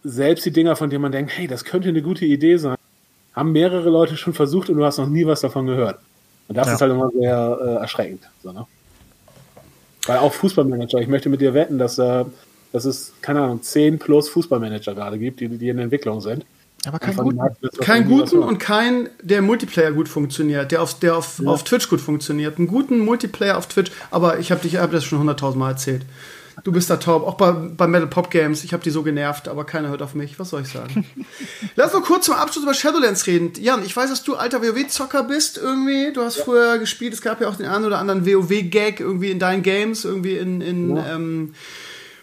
selbst 0.03 0.45
die 0.45 0.51
Dinger, 0.51 0.75
von 0.75 0.89
denen 0.89 1.01
man 1.01 1.11
denkt, 1.11 1.31
hey, 1.35 1.47
das 1.47 1.63
könnte 1.63 1.89
eine 1.89 2.01
gute 2.01 2.25
Idee 2.25 2.57
sein, 2.57 2.77
haben 3.33 3.51
mehrere 3.51 3.89
Leute 3.89 4.15
schon 4.17 4.33
versucht 4.33 4.69
und 4.69 4.77
du 4.77 4.85
hast 4.85 4.97
noch 4.97 5.09
nie 5.09 5.25
was 5.25 5.41
davon 5.41 5.65
gehört. 5.65 5.99
Und 6.47 6.57
das 6.57 6.67
ja. 6.67 6.73
ist 6.73 6.81
halt 6.81 6.91
immer 6.91 7.09
sehr 7.11 7.57
äh, 7.61 7.81
erschreckend. 7.81 8.21
So, 8.43 8.51
ne? 8.51 8.67
Weil 10.05 10.19
auch 10.19 10.33
Fußballmanager, 10.33 10.99
ich 10.99 11.07
möchte 11.07 11.29
mit 11.29 11.41
dir 11.41 11.53
wetten, 11.53 11.79
dass, 11.79 11.97
äh, 11.97 12.25
dass 12.75 12.83
es, 12.83 13.13
keine 13.21 13.41
Ahnung, 13.41 13.61
10 13.61 13.99
plus 13.99 14.27
Fußballmanager 14.27 14.95
gerade 14.95 15.17
gibt, 15.17 15.39
die, 15.39 15.47
die 15.47 15.69
in 15.69 15.79
Entwicklung 15.79 16.19
sind. 16.19 16.45
Aber 16.85 16.99
keinen 16.99 17.15
guten, 17.15 17.39
kein 17.79 18.05
guten 18.05 18.39
und 18.39 18.59
kein, 18.59 19.09
der 19.21 19.41
Multiplayer 19.41 19.93
gut 19.93 20.09
funktioniert, 20.09 20.73
der 20.73 20.81
auf, 20.81 20.99
der 20.99 21.15
auf, 21.15 21.39
ja. 21.39 21.49
auf 21.49 21.63
Twitch 21.63 21.89
gut 21.89 22.01
funktioniert. 22.01 22.57
Einen 22.57 22.67
guten 22.67 22.99
Multiplayer 22.99 23.57
auf 23.57 23.67
Twitch, 23.67 23.91
aber 24.11 24.39
ich 24.39 24.51
habe 24.51 24.61
dich 24.61 24.75
hab 24.75 24.91
das 24.91 25.05
schon 25.05 25.19
hunderttausend 25.19 25.57
Mal 25.57 25.71
erzählt. 25.71 26.05
Du 26.65 26.73
bist 26.73 26.89
da 26.89 26.97
taub, 26.97 27.25
auch 27.25 27.35
bei, 27.35 27.51
bei 27.51 27.87
Metal 27.87 28.07
Pop 28.07 28.29
Games. 28.29 28.65
Ich 28.65 28.73
habe 28.73 28.83
die 28.83 28.89
so 28.89 29.03
genervt, 29.03 29.47
aber 29.47 29.63
keiner 29.63 29.87
hört 29.87 30.01
auf 30.01 30.13
mich. 30.13 30.37
Was 30.37 30.49
soll 30.49 30.63
ich 30.63 30.69
sagen? 30.69 31.05
Lass 31.77 31.95
uns 31.95 32.05
kurz 32.05 32.25
zum 32.25 32.35
Abschluss 32.35 32.63
über 32.63 32.73
Shadowlands 32.73 33.25
reden. 33.25 33.53
Jan, 33.57 33.85
ich 33.85 33.95
weiß, 33.95 34.09
dass 34.09 34.23
du 34.23 34.35
alter 34.35 34.61
WoW-Zocker 34.61 35.23
bist 35.23 35.57
irgendwie. 35.57 36.11
Du 36.13 36.21
hast 36.21 36.39
ja. 36.39 36.43
früher 36.43 36.77
gespielt. 36.77 37.13
Es 37.13 37.21
gab 37.21 37.39
ja 37.39 37.47
auch 37.47 37.55
den 37.55 37.67
einen 37.67 37.85
oder 37.85 37.99
anderen 37.99 38.25
WoW-Gag 38.25 38.99
irgendwie 38.99 39.31
in 39.31 39.39
deinen 39.39 39.63
Games, 39.63 40.03
irgendwie 40.03 40.37
in, 40.37 40.59
in 40.59 40.97
ja. 40.97 41.15
ähm, 41.15 41.53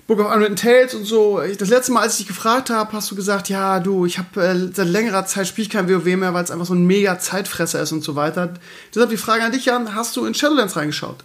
Book 0.06 0.18
of 0.18 0.34
Unwritten 0.34 0.56
Tales 0.56 0.94
und 0.94 1.04
so. 1.04 1.40
Das 1.58 1.68
letzte 1.68 1.92
Mal, 1.92 2.02
als 2.02 2.14
ich 2.14 2.26
dich 2.26 2.28
gefragt 2.28 2.70
habe, 2.70 2.92
hast 2.92 3.10
du 3.10 3.14
gesagt, 3.14 3.48
ja, 3.48 3.80
du, 3.80 4.04
ich 4.04 4.18
habe 4.18 4.42
äh, 4.42 4.74
seit 4.74 4.88
längerer 4.88 5.24
Zeit 5.26 5.46
spiele 5.46 5.66
ich 5.66 5.70
kein 5.70 5.88
WoW 5.88 6.04
mehr, 6.16 6.34
weil 6.34 6.42
es 6.42 6.50
einfach 6.50 6.66
so 6.66 6.74
ein 6.74 6.86
mega 6.86 7.18
Zeitfresser 7.18 7.80
ist 7.80 7.92
und 7.92 8.02
so 8.02 8.16
weiter. 8.16 8.54
Deshalb 8.94 9.10
die 9.10 9.16
Frage 9.16 9.44
an 9.44 9.52
dich, 9.52 9.66
Jan, 9.66 9.94
hast 9.94 10.16
du 10.16 10.24
in 10.24 10.34
Shadowlands 10.34 10.76
reingeschaut? 10.76 11.16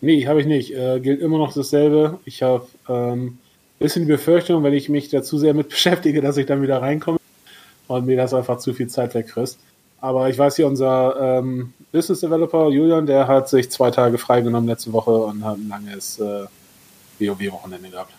Nee, 0.00 0.26
habe 0.26 0.40
ich 0.40 0.46
nicht. 0.46 0.74
Äh, 0.74 1.00
gilt 1.00 1.20
immer 1.20 1.38
noch 1.38 1.54
dasselbe. 1.54 2.18
Ich 2.24 2.42
habe 2.42 2.66
ähm, 2.88 3.38
bisschen 3.78 4.06
die 4.06 4.12
Befürchtung, 4.12 4.62
wenn 4.62 4.74
ich 4.74 4.88
mich 4.88 5.08
da 5.08 5.22
zu 5.22 5.38
sehr 5.38 5.54
mit 5.54 5.68
beschäftige, 5.70 6.20
dass 6.20 6.36
ich 6.36 6.46
dann 6.46 6.62
wieder 6.62 6.82
reinkomme 6.82 7.18
und 7.88 8.06
mir 8.06 8.16
das 8.16 8.34
einfach 8.34 8.58
zu 8.58 8.74
viel 8.74 8.88
Zeit 8.88 9.14
wegfrisst. 9.14 9.58
Aber 10.00 10.28
ich 10.28 10.36
weiß 10.36 10.56
hier, 10.56 10.66
unser 10.66 11.38
ähm, 11.38 11.72
Business 11.92 12.20
Developer 12.20 12.68
Julian, 12.70 13.06
der 13.06 13.28
hat 13.28 13.48
sich 13.48 13.70
zwei 13.70 13.90
Tage 13.90 14.18
freigenommen 14.18 14.68
letzte 14.68 14.92
Woche 14.92 15.12
und 15.12 15.44
hat 15.44 15.58
ein 15.58 15.68
langes 15.68 16.18
äh, 16.18 16.46
WoW-Wochenende 17.18 17.90
gehabt. 17.90 18.12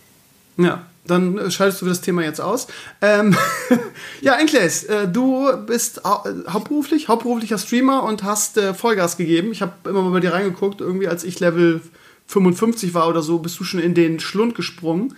Ja, 0.56 0.86
dann 1.06 1.38
äh, 1.38 1.50
schaltest 1.50 1.82
du 1.82 1.86
das 1.86 2.00
Thema 2.00 2.22
jetzt 2.22 2.40
aus. 2.40 2.68
Ähm, 3.00 3.36
ja, 4.20 4.38
Enkles, 4.38 4.84
äh, 4.84 5.08
du 5.08 5.56
bist 5.66 6.02
hau 6.04 6.24
äh, 6.24 6.48
hauptberuflich, 6.48 7.08
hauptberuflicher 7.08 7.58
Streamer 7.58 8.04
und 8.04 8.22
hast 8.22 8.56
äh, 8.56 8.72
Vollgas 8.72 9.16
gegeben. 9.16 9.52
Ich 9.52 9.62
habe 9.62 9.72
immer 9.88 10.02
mal 10.02 10.12
bei 10.12 10.20
dir 10.20 10.32
reingeguckt, 10.32 10.80
irgendwie 10.80 11.08
als 11.08 11.24
ich 11.24 11.40
Level 11.40 11.80
55 12.28 12.94
war 12.94 13.08
oder 13.08 13.22
so, 13.22 13.38
bist 13.38 13.58
du 13.58 13.64
schon 13.64 13.80
in 13.80 13.94
den 13.94 14.20
Schlund 14.20 14.54
gesprungen. 14.54 15.16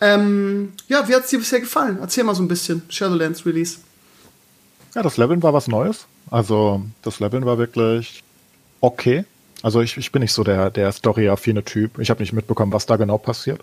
Ähm, 0.00 0.72
ja, 0.88 1.08
wie 1.08 1.14
hat 1.14 1.24
es 1.24 1.30
dir 1.30 1.38
bisher 1.38 1.60
gefallen? 1.60 1.98
Erzähl 2.00 2.24
mal 2.24 2.34
so 2.34 2.42
ein 2.42 2.48
bisschen, 2.48 2.82
Shadowlands 2.88 3.46
Release. 3.46 3.78
Ja, 4.94 5.02
das 5.02 5.16
Leveln 5.16 5.42
war 5.42 5.54
was 5.54 5.68
Neues. 5.68 6.06
Also 6.30 6.82
das 7.02 7.20
Leveln 7.20 7.46
war 7.46 7.56
wirklich 7.58 8.22
okay. 8.80 9.24
Also 9.62 9.80
ich, 9.80 9.96
ich 9.96 10.10
bin 10.12 10.22
nicht 10.22 10.32
so 10.32 10.44
der, 10.44 10.70
der 10.70 10.90
Story-affine 10.92 11.64
Typ. 11.64 11.98
Ich 11.98 12.10
habe 12.10 12.20
nicht 12.20 12.32
mitbekommen, 12.32 12.72
was 12.72 12.86
da 12.86 12.96
genau 12.96 13.18
passiert. 13.18 13.60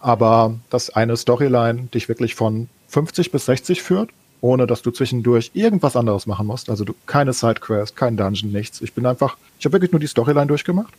Aber 0.00 0.54
dass 0.70 0.90
eine 0.90 1.16
Storyline 1.16 1.84
dich 1.94 2.08
wirklich 2.08 2.34
von 2.34 2.68
50 2.88 3.30
bis 3.30 3.46
60 3.46 3.82
führt, 3.82 4.10
ohne 4.40 4.66
dass 4.66 4.82
du 4.82 4.90
zwischendurch 4.90 5.50
irgendwas 5.54 5.94
anderes 5.94 6.26
machen 6.26 6.46
musst. 6.46 6.70
Also 6.70 6.84
du, 6.84 6.94
keine 7.06 7.32
Sidequest, 7.32 7.94
kein 7.96 8.16
Dungeon, 8.16 8.50
nichts. 8.50 8.80
Ich 8.80 8.94
bin 8.94 9.06
einfach, 9.06 9.36
ich 9.58 9.64
habe 9.64 9.74
wirklich 9.74 9.92
nur 9.92 10.00
die 10.00 10.08
Storyline 10.08 10.46
durchgemacht. 10.46 10.92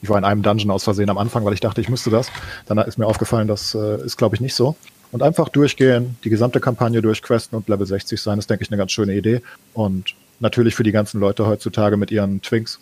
Ich 0.00 0.08
war 0.08 0.18
in 0.18 0.24
einem 0.24 0.42
Dungeon 0.42 0.70
aus 0.70 0.84
Versehen 0.84 1.10
am 1.10 1.18
Anfang, 1.18 1.44
weil 1.44 1.54
ich 1.54 1.60
dachte, 1.60 1.80
ich 1.80 1.88
müsste 1.88 2.10
das. 2.10 2.30
Dann 2.66 2.78
ist 2.78 2.98
mir 2.98 3.06
aufgefallen, 3.06 3.48
das 3.48 3.74
äh, 3.74 4.04
ist, 4.04 4.16
glaube 4.16 4.36
ich, 4.36 4.40
nicht 4.40 4.54
so. 4.54 4.76
Und 5.10 5.22
einfach 5.22 5.48
durchgehen, 5.48 6.16
die 6.22 6.30
gesamte 6.30 6.60
Kampagne 6.60 7.02
durchquesten 7.02 7.56
und 7.56 7.68
Level 7.68 7.86
60 7.86 8.20
sein, 8.20 8.38
ist, 8.38 8.48
denke 8.48 8.62
ich, 8.62 8.70
eine 8.70 8.76
ganz 8.76 8.92
schöne 8.92 9.14
Idee. 9.14 9.42
Und 9.74 10.14
natürlich 10.38 10.76
für 10.76 10.84
die 10.84 10.92
ganzen 10.92 11.18
Leute 11.18 11.46
heutzutage 11.46 11.96
mit 11.96 12.12
ihren 12.12 12.42
Twinks 12.42 12.78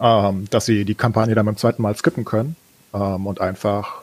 ähm, 0.00 0.46
dass 0.50 0.66
sie 0.66 0.84
die 0.84 0.94
Kampagne 0.94 1.34
dann 1.34 1.46
beim 1.46 1.56
zweiten 1.56 1.82
Mal 1.82 1.96
skippen 1.96 2.24
können 2.24 2.56
ähm, 2.94 3.26
und 3.26 3.40
einfach, 3.40 4.02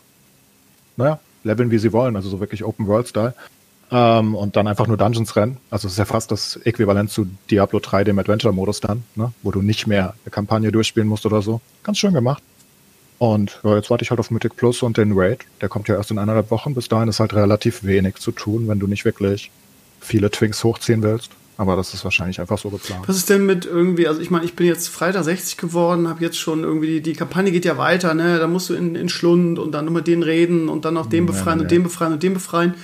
naja, 0.95 1.19
leveln, 1.43 1.71
wie 1.71 1.79
sie 1.79 1.93
wollen, 1.93 2.15
also 2.15 2.29
so 2.29 2.39
wirklich 2.39 2.63
Open-World-Style. 2.63 3.33
Ähm, 3.89 4.35
und 4.35 4.57
dann 4.57 4.67
einfach 4.67 4.87
nur 4.87 4.97
Dungeons 4.97 5.35
rennen. 5.37 5.57
Also 5.71 5.87
es 5.87 5.93
ist 5.93 5.99
ja 5.99 6.05
fast 6.05 6.29
das 6.29 6.57
Äquivalent 6.57 7.09
zu 7.09 7.27
Diablo 7.49 7.79
3, 7.79 8.03
dem 8.03 8.19
Adventure-Modus 8.19 8.81
dann, 8.81 9.03
ne? 9.15 9.31
wo 9.43 9.51
du 9.51 9.61
nicht 9.61 9.87
mehr 9.87 10.13
eine 10.25 10.31
Kampagne 10.31 10.71
durchspielen 10.71 11.07
musst 11.07 11.25
oder 11.25 11.41
so. 11.41 11.61
Ganz 11.83 11.97
schön 11.97 12.13
gemacht. 12.13 12.43
Und 13.17 13.59
ja, 13.63 13.75
jetzt 13.75 13.89
warte 13.89 14.03
ich 14.03 14.09
halt 14.09 14.19
auf 14.19 14.29
Mythic 14.29 14.57
Plus 14.57 14.83
und 14.83 14.97
den 14.97 15.13
Raid. 15.15 15.39
Der 15.61 15.69
kommt 15.69 15.87
ja 15.87 15.95
erst 15.95 16.11
in 16.11 16.19
eineinhalb 16.19 16.51
Wochen. 16.51 16.75
Bis 16.75 16.89
dahin 16.89 17.07
ist 17.07 17.19
halt 17.19 17.33
relativ 17.33 17.83
wenig 17.83 18.15
zu 18.15 18.31
tun, 18.31 18.67
wenn 18.67 18.79
du 18.79 18.87
nicht 18.87 19.05
wirklich 19.05 19.51
viele 20.01 20.29
Twinks 20.29 20.63
hochziehen 20.63 21.01
willst. 21.01 21.31
Aber 21.57 21.75
das 21.75 21.93
ist 21.93 22.03
wahrscheinlich 22.03 22.39
einfach 22.39 22.59
so 22.59 22.69
geplant. 22.69 23.07
Was 23.07 23.17
ist 23.17 23.29
denn 23.29 23.45
mit 23.45 23.65
irgendwie, 23.65 24.07
also 24.07 24.21
ich 24.21 24.29
meine, 24.29 24.45
ich 24.45 24.55
bin 24.55 24.67
jetzt 24.67 24.89
Freitag 24.89 25.23
60 25.23 25.57
geworden, 25.57 26.07
habe 26.07 26.23
jetzt 26.23 26.37
schon 26.37 26.63
irgendwie, 26.63 26.87
die, 26.87 27.01
die 27.01 27.13
Kampagne 27.13 27.51
geht 27.51 27.65
ja 27.65 27.77
weiter, 27.77 28.13
ne? 28.13 28.37
Da 28.37 28.47
musst 28.47 28.69
du 28.69 28.75
in, 28.75 28.95
in 28.95 29.09
Schlund 29.09 29.57
und 29.57 29.71
dann 29.71 29.85
nur 29.85 29.93
mit 29.93 30.07
denen 30.07 30.21
reden 30.21 30.69
und 30.69 30.85
dann 30.85 30.93
noch 30.93 31.07
den 31.07 31.25
befreien 31.25 31.59
ja, 31.59 31.63
und 31.63 31.71
den 31.71 31.83
befreien 31.83 32.13
und 32.13 32.21
den 32.21 32.35
befreien. 32.35 32.75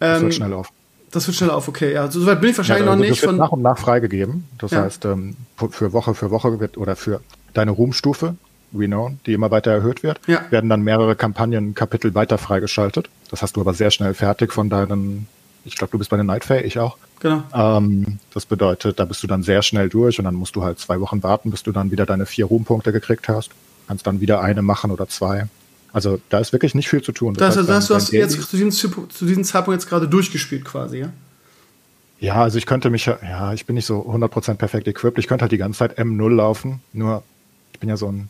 Ähm, 0.00 0.12
das 0.12 0.22
wird 0.22 0.34
schnell 0.34 0.52
auf. 0.52 0.68
Das 1.10 1.26
wird 1.26 1.36
schnell 1.36 1.50
auf, 1.50 1.66
okay. 1.66 1.94
Ja, 1.94 2.10
so 2.10 2.24
weit 2.26 2.40
bin 2.40 2.50
ich 2.50 2.56
wahrscheinlich 2.56 2.86
ja, 2.86 2.92
also 2.92 3.02
noch 3.02 3.08
nicht. 3.08 3.22
Das 3.22 3.28
wird 3.28 3.38
nach 3.38 3.52
und 3.52 3.62
nach 3.62 3.78
freigegeben. 3.78 4.44
Das 4.58 4.70
ja. 4.70 4.82
heißt, 4.82 5.06
ähm, 5.06 5.36
für 5.70 5.92
Woche 5.92 6.14
für 6.14 6.30
Woche 6.30 6.60
wird 6.60 6.76
oder 6.76 6.96
für 6.96 7.20
deine 7.54 7.70
Ruhmstufe, 7.72 8.36
Renown, 8.76 9.18
die 9.26 9.32
immer 9.32 9.50
weiter 9.50 9.72
erhöht 9.72 10.02
wird, 10.02 10.20
ja. 10.26 10.42
werden 10.50 10.70
dann 10.70 10.82
mehrere 10.82 11.16
Kampagnenkapitel 11.16 12.14
weiter 12.14 12.38
freigeschaltet. 12.38 13.08
Das 13.30 13.42
hast 13.42 13.56
du 13.56 13.60
aber 13.60 13.74
sehr 13.74 13.90
schnell 13.90 14.14
fertig 14.14 14.52
von 14.52 14.68
deinen, 14.68 15.26
ich 15.70 15.76
glaube, 15.76 15.92
du 15.92 15.98
bist 15.98 16.10
bei 16.10 16.16
den 16.16 16.26
Night 16.26 16.44
Fae, 16.44 16.60
ich 16.60 16.78
auch. 16.78 16.96
Genau. 17.20 17.42
Ähm, 17.52 18.18
das 18.34 18.46
bedeutet, 18.46 18.98
da 18.98 19.04
bist 19.04 19.22
du 19.22 19.26
dann 19.26 19.42
sehr 19.42 19.62
schnell 19.62 19.88
durch 19.88 20.18
und 20.18 20.24
dann 20.24 20.34
musst 20.34 20.56
du 20.56 20.64
halt 20.64 20.78
zwei 20.78 21.00
Wochen 21.00 21.22
warten, 21.22 21.50
bis 21.50 21.62
du 21.62 21.72
dann 21.72 21.90
wieder 21.90 22.06
deine 22.06 22.26
vier 22.26 22.46
Ruhmpunkte 22.46 22.92
gekriegt 22.92 23.28
hast. 23.28 23.50
Kannst 23.88 24.06
dann 24.06 24.20
wieder 24.20 24.40
eine 24.40 24.62
machen 24.62 24.90
oder 24.90 25.08
zwei. 25.08 25.46
Also 25.92 26.20
da 26.28 26.38
ist 26.38 26.52
wirklich 26.52 26.74
nicht 26.74 26.88
viel 26.88 27.02
zu 27.02 27.12
tun. 27.12 27.34
Das, 27.34 27.54
das 27.54 27.68
heißt, 27.68 27.90
du 27.90 27.94
hast 27.94 28.12
jetzt 28.12 28.40
zu 28.40 28.56
diesem, 28.56 28.70
zu 28.70 29.24
diesem 29.26 29.44
Zeitpunkt 29.44 29.80
jetzt 29.80 29.88
gerade 29.88 30.08
durchgespielt 30.08 30.64
quasi, 30.64 30.98
ja? 30.98 31.12
Ja, 32.20 32.34
also 32.34 32.58
ich 32.58 32.66
könnte 32.66 32.90
mich, 32.90 33.06
ja, 33.06 33.52
ich 33.54 33.64
bin 33.64 33.76
nicht 33.76 33.86
so 33.86 34.00
100% 34.06 34.54
perfekt 34.54 34.86
equipped. 34.86 35.18
Ich 35.18 35.26
könnte 35.26 35.42
halt 35.42 35.52
die 35.52 35.58
ganze 35.58 35.78
Zeit 35.78 35.98
M0 35.98 36.34
laufen. 36.34 36.80
Nur, 36.92 37.22
ich 37.72 37.80
bin 37.80 37.88
ja 37.88 37.96
so 37.96 38.12
ein, 38.12 38.28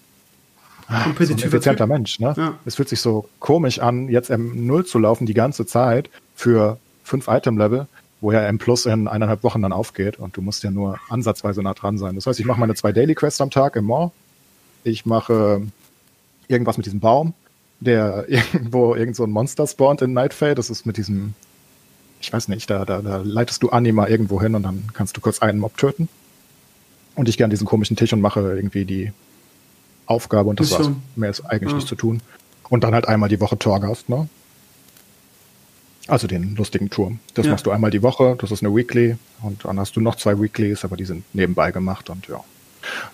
ah, 0.87 1.07
so 1.19 1.33
ein 1.35 1.39
effizienter 1.39 1.89
Mensch. 1.89 2.21
Ne? 2.21 2.33
Ja. 2.37 2.55
Es 2.65 2.77
fühlt 2.77 2.89
sich 2.89 3.01
so 3.01 3.29
komisch 3.41 3.81
an, 3.81 4.09
jetzt 4.09 4.31
M0 4.31 4.85
zu 4.85 5.01
laufen 5.01 5.27
die 5.27 5.35
ganze 5.35 5.67
Zeit 5.67 6.09
für 6.37 6.79
fünf 7.11 7.29
Item-Level 7.29 7.87
wo 8.21 8.33
ja 8.33 8.43
M 8.43 8.59
Plus 8.59 8.87
in 8.87 9.09
eineinhalb 9.09 9.43
Wochen 9.43 9.63
dann 9.63 9.73
aufgeht 9.73 10.19
und 10.19 10.37
du 10.37 10.43
musst 10.43 10.63
ja 10.63 10.71
nur 10.71 10.99
ansatzweise 11.09 11.63
nah 11.63 11.75
dran 11.75 11.99
sein. 11.99 12.15
Das 12.15 12.27
heißt, 12.27 12.39
ich 12.39 12.47
mache 12.47 12.61
meine 12.61 12.75
zwei 12.75 12.93
Daily 12.93 13.15
Quests 13.15 13.41
am 13.41 13.51
Tag 13.51 13.77
im 13.77 13.87
Mall. 13.87 14.11
Ich 14.85 15.07
mache 15.07 15.63
irgendwas 16.49 16.77
mit 16.77 16.87
diesem 16.87 17.01
Baum, 17.01 17.35
der 17.81 18.27
irgendwo 18.29 18.95
irgend 18.95 19.17
so 19.17 19.25
ein 19.25 19.31
Monster 19.31 19.67
spawnt 19.67 20.03
in 20.03 20.13
Nightfade. 20.13 20.55
Das 20.55 20.71
ist 20.71 20.85
mit 20.85 20.97
diesem, 20.97 21.35
ich 22.21 22.33
weiß 22.33 22.49
nicht, 22.49 22.69
da, 22.69 22.85
da, 22.85 23.01
da 23.01 23.19
leitest 23.19 23.63
du 23.63 23.71
Anima 23.71 24.07
irgendwo 24.07 24.41
hin 24.41 24.55
und 24.55 24.63
dann 24.63 24.89
kannst 24.93 25.17
du 25.17 25.21
kurz 25.21 25.41
einen 25.41 25.59
Mob 25.59 25.77
töten. 25.77 26.09
Und 27.15 27.29
ich 27.29 27.37
gehe 27.37 27.45
an 27.45 27.51
diesen 27.51 27.67
komischen 27.67 27.97
Tisch 27.97 28.13
und 28.13 28.21
mache 28.21 28.41
irgendwie 28.41 28.85
die 28.85 29.13
Aufgabe 30.07 30.51
und 30.51 30.61
das 30.61 30.71
war's. 30.73 30.91
Mehr 31.17 31.31
ist 31.31 31.41
eigentlich 31.43 31.71
ja. 31.71 31.77
nicht 31.77 31.89
zu 31.89 31.95
tun. 31.95 32.21
Und 32.69 32.85
dann 32.85 32.95
halt 32.95 33.09
einmal 33.09 33.29
die 33.29 33.41
Woche 33.41 33.59
Torgast, 33.59 34.09
ne? 34.09 34.29
Also 36.11 36.27
den 36.27 36.57
lustigen 36.57 36.91
Turm. 36.91 37.21
Das 37.35 37.47
ja. 37.47 37.53
machst 37.53 37.67
du 37.67 37.71
einmal 37.71 37.91
die 37.91 38.03
Woche, 38.03 38.37
das 38.41 38.51
ist 38.51 38.63
eine 38.63 38.75
Weekly 38.75 39.17
und 39.43 39.65
dann 39.65 39.79
hast 39.79 39.97
du 39.97 40.01
noch 40.01 40.17
zwei 40.17 40.39
Weeklies, 40.39 40.85
aber 40.85 40.97
die 40.97 41.05
sind 41.05 41.25
nebenbei 41.33 41.71
gemacht 41.71 42.11
und 42.11 42.27
ja. 42.27 42.43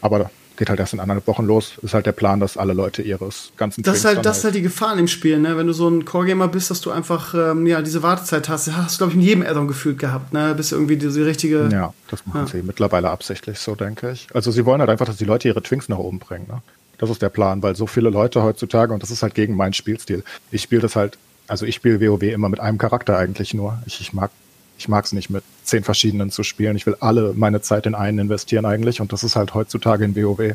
Aber 0.00 0.30
geht 0.56 0.70
halt 0.70 0.80
erst 0.80 0.94
in 0.94 1.00
anderthalb 1.00 1.26
Wochen 1.26 1.44
los. 1.44 1.74
Ist 1.82 1.94
halt 1.94 2.06
der 2.06 2.12
Plan, 2.12 2.40
dass 2.40 2.56
alle 2.56 2.72
Leute 2.72 3.02
ihres 3.02 3.52
ganzen 3.56 3.82
Das 3.82 3.98
ist 3.98 4.04
halt, 4.04 4.24
das 4.24 4.36
halt, 4.36 4.44
halt 4.44 4.54
die 4.56 4.62
Gefahr 4.62 4.98
im 4.98 5.08
Spiel, 5.08 5.38
ne? 5.38 5.56
Wenn 5.56 5.66
du 5.66 5.72
so 5.72 5.88
ein 5.88 6.04
Core-Gamer 6.04 6.48
bist, 6.48 6.70
dass 6.70 6.80
du 6.80 6.90
einfach 6.90 7.34
ähm, 7.34 7.66
ja, 7.66 7.82
diese 7.82 8.02
Wartezeit 8.02 8.48
hast. 8.48 8.72
Hast 8.74 8.94
du, 8.94 8.98
glaube 8.98 9.12
ich, 9.12 9.18
in 9.18 9.22
jedem 9.22 9.46
Addon 9.46 9.68
gefühlt 9.68 9.98
gehabt, 9.98 10.32
ne? 10.32 10.54
Bis 10.56 10.72
irgendwie 10.72 10.96
diese 10.96 11.24
richtige. 11.26 11.68
Ja, 11.70 11.92
das 12.10 12.26
machen 12.26 12.46
ja. 12.46 12.46
sie 12.46 12.62
mittlerweile 12.62 13.10
absichtlich 13.10 13.58
so, 13.58 13.74
denke 13.74 14.10
ich. 14.10 14.28
Also 14.32 14.50
sie 14.50 14.64
wollen 14.64 14.80
halt 14.80 14.90
einfach, 14.90 15.06
dass 15.06 15.16
die 15.16 15.24
Leute 15.24 15.48
ihre 15.48 15.62
Twinks 15.62 15.88
nach 15.88 15.98
oben 15.98 16.18
bringen, 16.18 16.46
ne? 16.48 16.62
Das 16.98 17.10
ist 17.10 17.20
der 17.20 17.28
Plan, 17.28 17.62
weil 17.62 17.76
so 17.76 17.86
viele 17.86 18.08
Leute 18.08 18.42
heutzutage, 18.42 18.94
und 18.94 19.02
das 19.02 19.10
ist 19.10 19.22
halt 19.22 19.34
gegen 19.34 19.54
meinen 19.54 19.74
Spielstil. 19.74 20.24
Ich 20.50 20.62
spiele 20.62 20.80
das 20.80 20.96
halt 20.96 21.18
also 21.48 21.66
ich 21.66 21.76
spiele 21.76 22.00
WoW 22.00 22.22
immer 22.22 22.48
mit 22.48 22.60
einem 22.60 22.78
Charakter 22.78 23.16
eigentlich 23.16 23.54
nur. 23.54 23.78
Ich, 23.86 24.00
ich 24.00 24.12
mag 24.12 24.30
ich 24.78 24.88
mag 24.88 25.04
es 25.04 25.12
nicht 25.12 25.30
mit 25.30 25.42
zehn 25.64 25.84
verschiedenen 25.84 26.30
zu 26.30 26.42
spielen. 26.42 26.76
Ich 26.76 26.86
will 26.86 26.96
alle 27.00 27.32
meine 27.34 27.62
Zeit 27.62 27.86
in 27.86 27.94
einen 27.94 28.18
investieren 28.18 28.66
eigentlich 28.66 29.00
und 29.00 29.12
das 29.12 29.24
ist 29.24 29.36
halt 29.36 29.54
heutzutage 29.54 30.04
in 30.04 30.14
WoW 30.14 30.54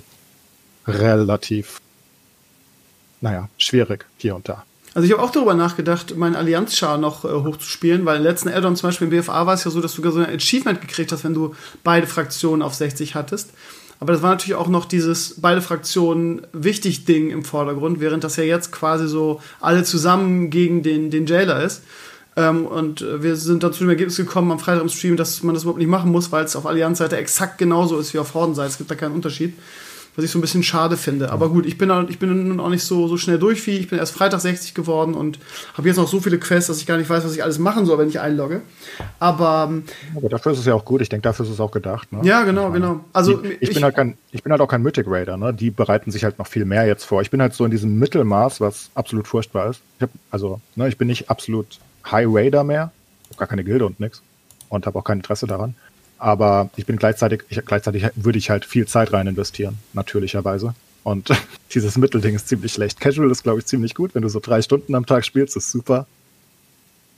relativ, 0.88 1.82
naja, 3.20 3.50
schwierig 3.58 4.06
hier 4.18 4.36
und 4.36 4.48
da. 4.48 4.64
Also 4.94 5.06
ich 5.06 5.14
habe 5.14 5.24
auch 5.24 5.32
darüber 5.32 5.54
nachgedacht, 5.54 6.18
meinen 6.18 6.36
Allianz-Char 6.36 6.98
noch 6.98 7.24
äh, 7.24 7.30
hochzuspielen, 7.30 8.06
weil 8.06 8.18
im 8.18 8.24
letzten 8.24 8.50
Addon 8.50 8.76
zum 8.76 8.90
Beispiel 8.90 9.08
im 9.08 9.18
BFA 9.18 9.46
war 9.46 9.54
es 9.54 9.64
ja 9.64 9.72
so, 9.72 9.80
dass 9.80 9.96
du 9.96 10.12
so 10.12 10.20
ein 10.20 10.36
Achievement 10.36 10.82
gekriegt 10.82 11.12
hast, 11.14 11.24
wenn 11.24 11.34
du 11.34 11.56
beide 11.84 12.08
Fraktionen 12.08 12.62
auf 12.62 12.74
60 12.74 13.16
hattest. 13.16 13.52
Aber 14.02 14.14
das 14.14 14.24
war 14.24 14.32
natürlich 14.32 14.56
auch 14.56 14.68
noch 14.68 14.86
dieses 14.86 15.36
beide 15.42 15.62
Fraktionen 15.62 16.42
wichtig 16.54 17.06
Ding 17.06 17.30
im 17.30 17.46
Vordergrund, 17.46 18.00
während 18.00 18.24
das 18.24 18.36
ja 18.36 18.44
jetzt 18.44 18.72
quasi 18.72 19.08
so 19.08 19.42
alle 19.60 19.84
zusammen 19.84 20.50
gegen 20.50 20.82
den, 20.82 21.12
den 21.12 21.28
Jailer 21.28 21.64
ist. 21.64 21.84
Ähm, 22.36 22.66
und 22.66 23.06
wir 23.20 23.36
sind 23.36 23.62
dann 23.62 23.74
zu 23.74 23.82
dem 23.82 23.90
Ergebnis 23.90 24.18
gekommen 24.18 24.52
am 24.52 24.58
Freitag 24.58 24.82
im 24.82 24.90
Stream, 24.90 25.18
dass 25.18 25.44
man 25.44 25.54
das 25.54 25.64
überhaupt 25.64 25.78
nicht 25.78 25.88
machen 25.88 26.12
muss, 26.12 26.32
weil 26.32 26.44
es 26.44 26.56
auf 26.56 26.66
Allianz-Seite 26.66 27.16
exakt 27.16 27.60
genauso 27.60 28.00
ist 28.00 28.16
wie 28.16 28.18
auf 28.18 28.34
Horden-Seite. 28.34 28.70
Es 28.70 28.78
gibt 28.80 28.90
da 28.90 28.96
keinen 28.96 29.14
Unterschied 29.14 29.54
was 30.16 30.26
ich 30.26 30.32
so 30.32 30.38
ein 30.38 30.42
bisschen 30.42 30.64
schade 30.64 30.98
finde. 30.98 31.32
Aber 31.32 31.50
gut, 31.50 31.66
ich 31.66 31.78
bin, 31.78 31.90
ich 32.10 32.20
bin 32.20 32.48
nun 32.48 32.60
auch 32.60 32.70
nicht 32.70 32.84
so, 32.84 33.08
so 33.08 33.18
schnell 33.18 33.40
durch 33.40 33.66
wie 33.66 33.78
ich 33.78 33.90
bin 33.90 33.98
erst 33.98 34.14
Freitag 34.14 34.42
60 34.42 34.74
geworden 34.74 35.14
und 35.14 35.40
habe 35.76 35.88
jetzt 35.88 35.98
noch 35.98 36.08
so 36.08 36.20
viele 36.20 36.38
Quests, 36.38 36.68
dass 36.68 36.80
ich 36.80 36.86
gar 36.86 36.98
nicht 36.98 37.10
weiß, 37.10 37.24
was 37.24 37.34
ich 37.34 37.44
alles 37.44 37.60
machen 37.60 37.86
soll, 37.86 37.98
wenn 37.98 38.10
ich 38.10 38.20
einlogge. 38.20 38.62
Aber, 39.20 39.68
ähm, 39.70 39.84
Aber 40.16 40.30
dafür 40.30 40.52
ist 40.52 40.60
es 40.60 40.66
ja 40.66 40.74
auch 40.74 40.84
gut. 40.84 41.02
Ich 41.02 41.10
denke, 41.10 41.24
dafür 41.24 41.46
ist 41.46 41.52
es 41.52 41.60
auch 41.60 41.72
gedacht. 41.72 42.12
Ne? 42.12 42.20
Ja, 42.24 42.44
genau, 42.44 42.72
genau. 42.72 43.06
Also 43.14 43.42
ich, 43.44 43.62
ich, 43.62 43.74
bin 43.74 43.84
halt 43.84 43.96
kein, 43.96 44.18
ich 44.32 44.44
bin 44.44 44.52
halt 44.52 44.62
auch 44.62 44.68
kein 44.68 44.82
Mythic 44.82 45.06
Raider. 45.08 45.38
Ne? 45.38 45.54
Die 45.54 45.72
bereiten 45.72 46.12
sich 46.12 46.24
halt 46.24 46.40
noch 46.40 46.48
viel 46.48 46.66
mehr 46.66 46.86
jetzt 46.86 47.06
vor. 47.06 47.22
Ich 47.22 47.32
bin 47.32 47.42
halt 47.42 47.54
so 47.54 47.64
in 47.64 47.72
diesem 47.72 47.98
Mittelmaß, 47.98 48.60
was 48.60 48.90
absolut 48.96 49.28
furchtbar 49.28 49.70
ist. 49.70 49.82
Ich 49.98 50.04
hab, 50.04 50.10
also, 50.30 50.60
ne, 50.76 50.88
ich 50.90 50.98
bin 50.98 51.08
nicht 51.08 51.30
absolut 51.30 51.80
High 52.10 52.28
Raider 52.30 52.64
mehr. 52.64 52.92
Ich 53.24 53.30
habe 53.30 53.40
gar 53.40 53.48
keine 53.48 53.64
Gilde 53.64 53.86
und 53.86 54.00
nix. 54.00 54.22
Und 54.70 54.86
habe 54.86 55.00
auch 55.00 55.04
kein 55.04 55.18
Interesse 55.18 55.48
daran. 55.48 55.76
Aber 56.22 56.70
ich 56.76 56.86
bin 56.86 56.98
gleichzeitig, 56.98 57.42
ich, 57.50 57.66
gleichzeitig 57.66 58.06
würde 58.14 58.38
ich 58.38 58.52
halt 58.52 58.64
viel 58.64 58.88
Zeit 58.88 59.12
rein 59.12 59.26
investieren, 59.26 59.80
natürlicherweise. 59.94 60.76
Und 61.02 61.32
dieses 61.74 61.98
Mittelding 61.98 62.36
ist 62.36 62.48
ziemlich 62.48 62.74
schlecht. 62.74 63.00
Casual 63.00 63.32
ist, 63.32 63.42
glaube 63.42 63.58
ich, 63.58 63.66
ziemlich 63.66 63.96
gut. 63.96 64.14
Wenn 64.14 64.22
du 64.22 64.30
so 64.30 64.40
drei 64.40 64.62
Stunden 64.62 64.94
am 64.94 65.08
Tag 65.08 65.26
spielst, 65.26 65.58
ist 65.58 65.72
super. 65.72 66.06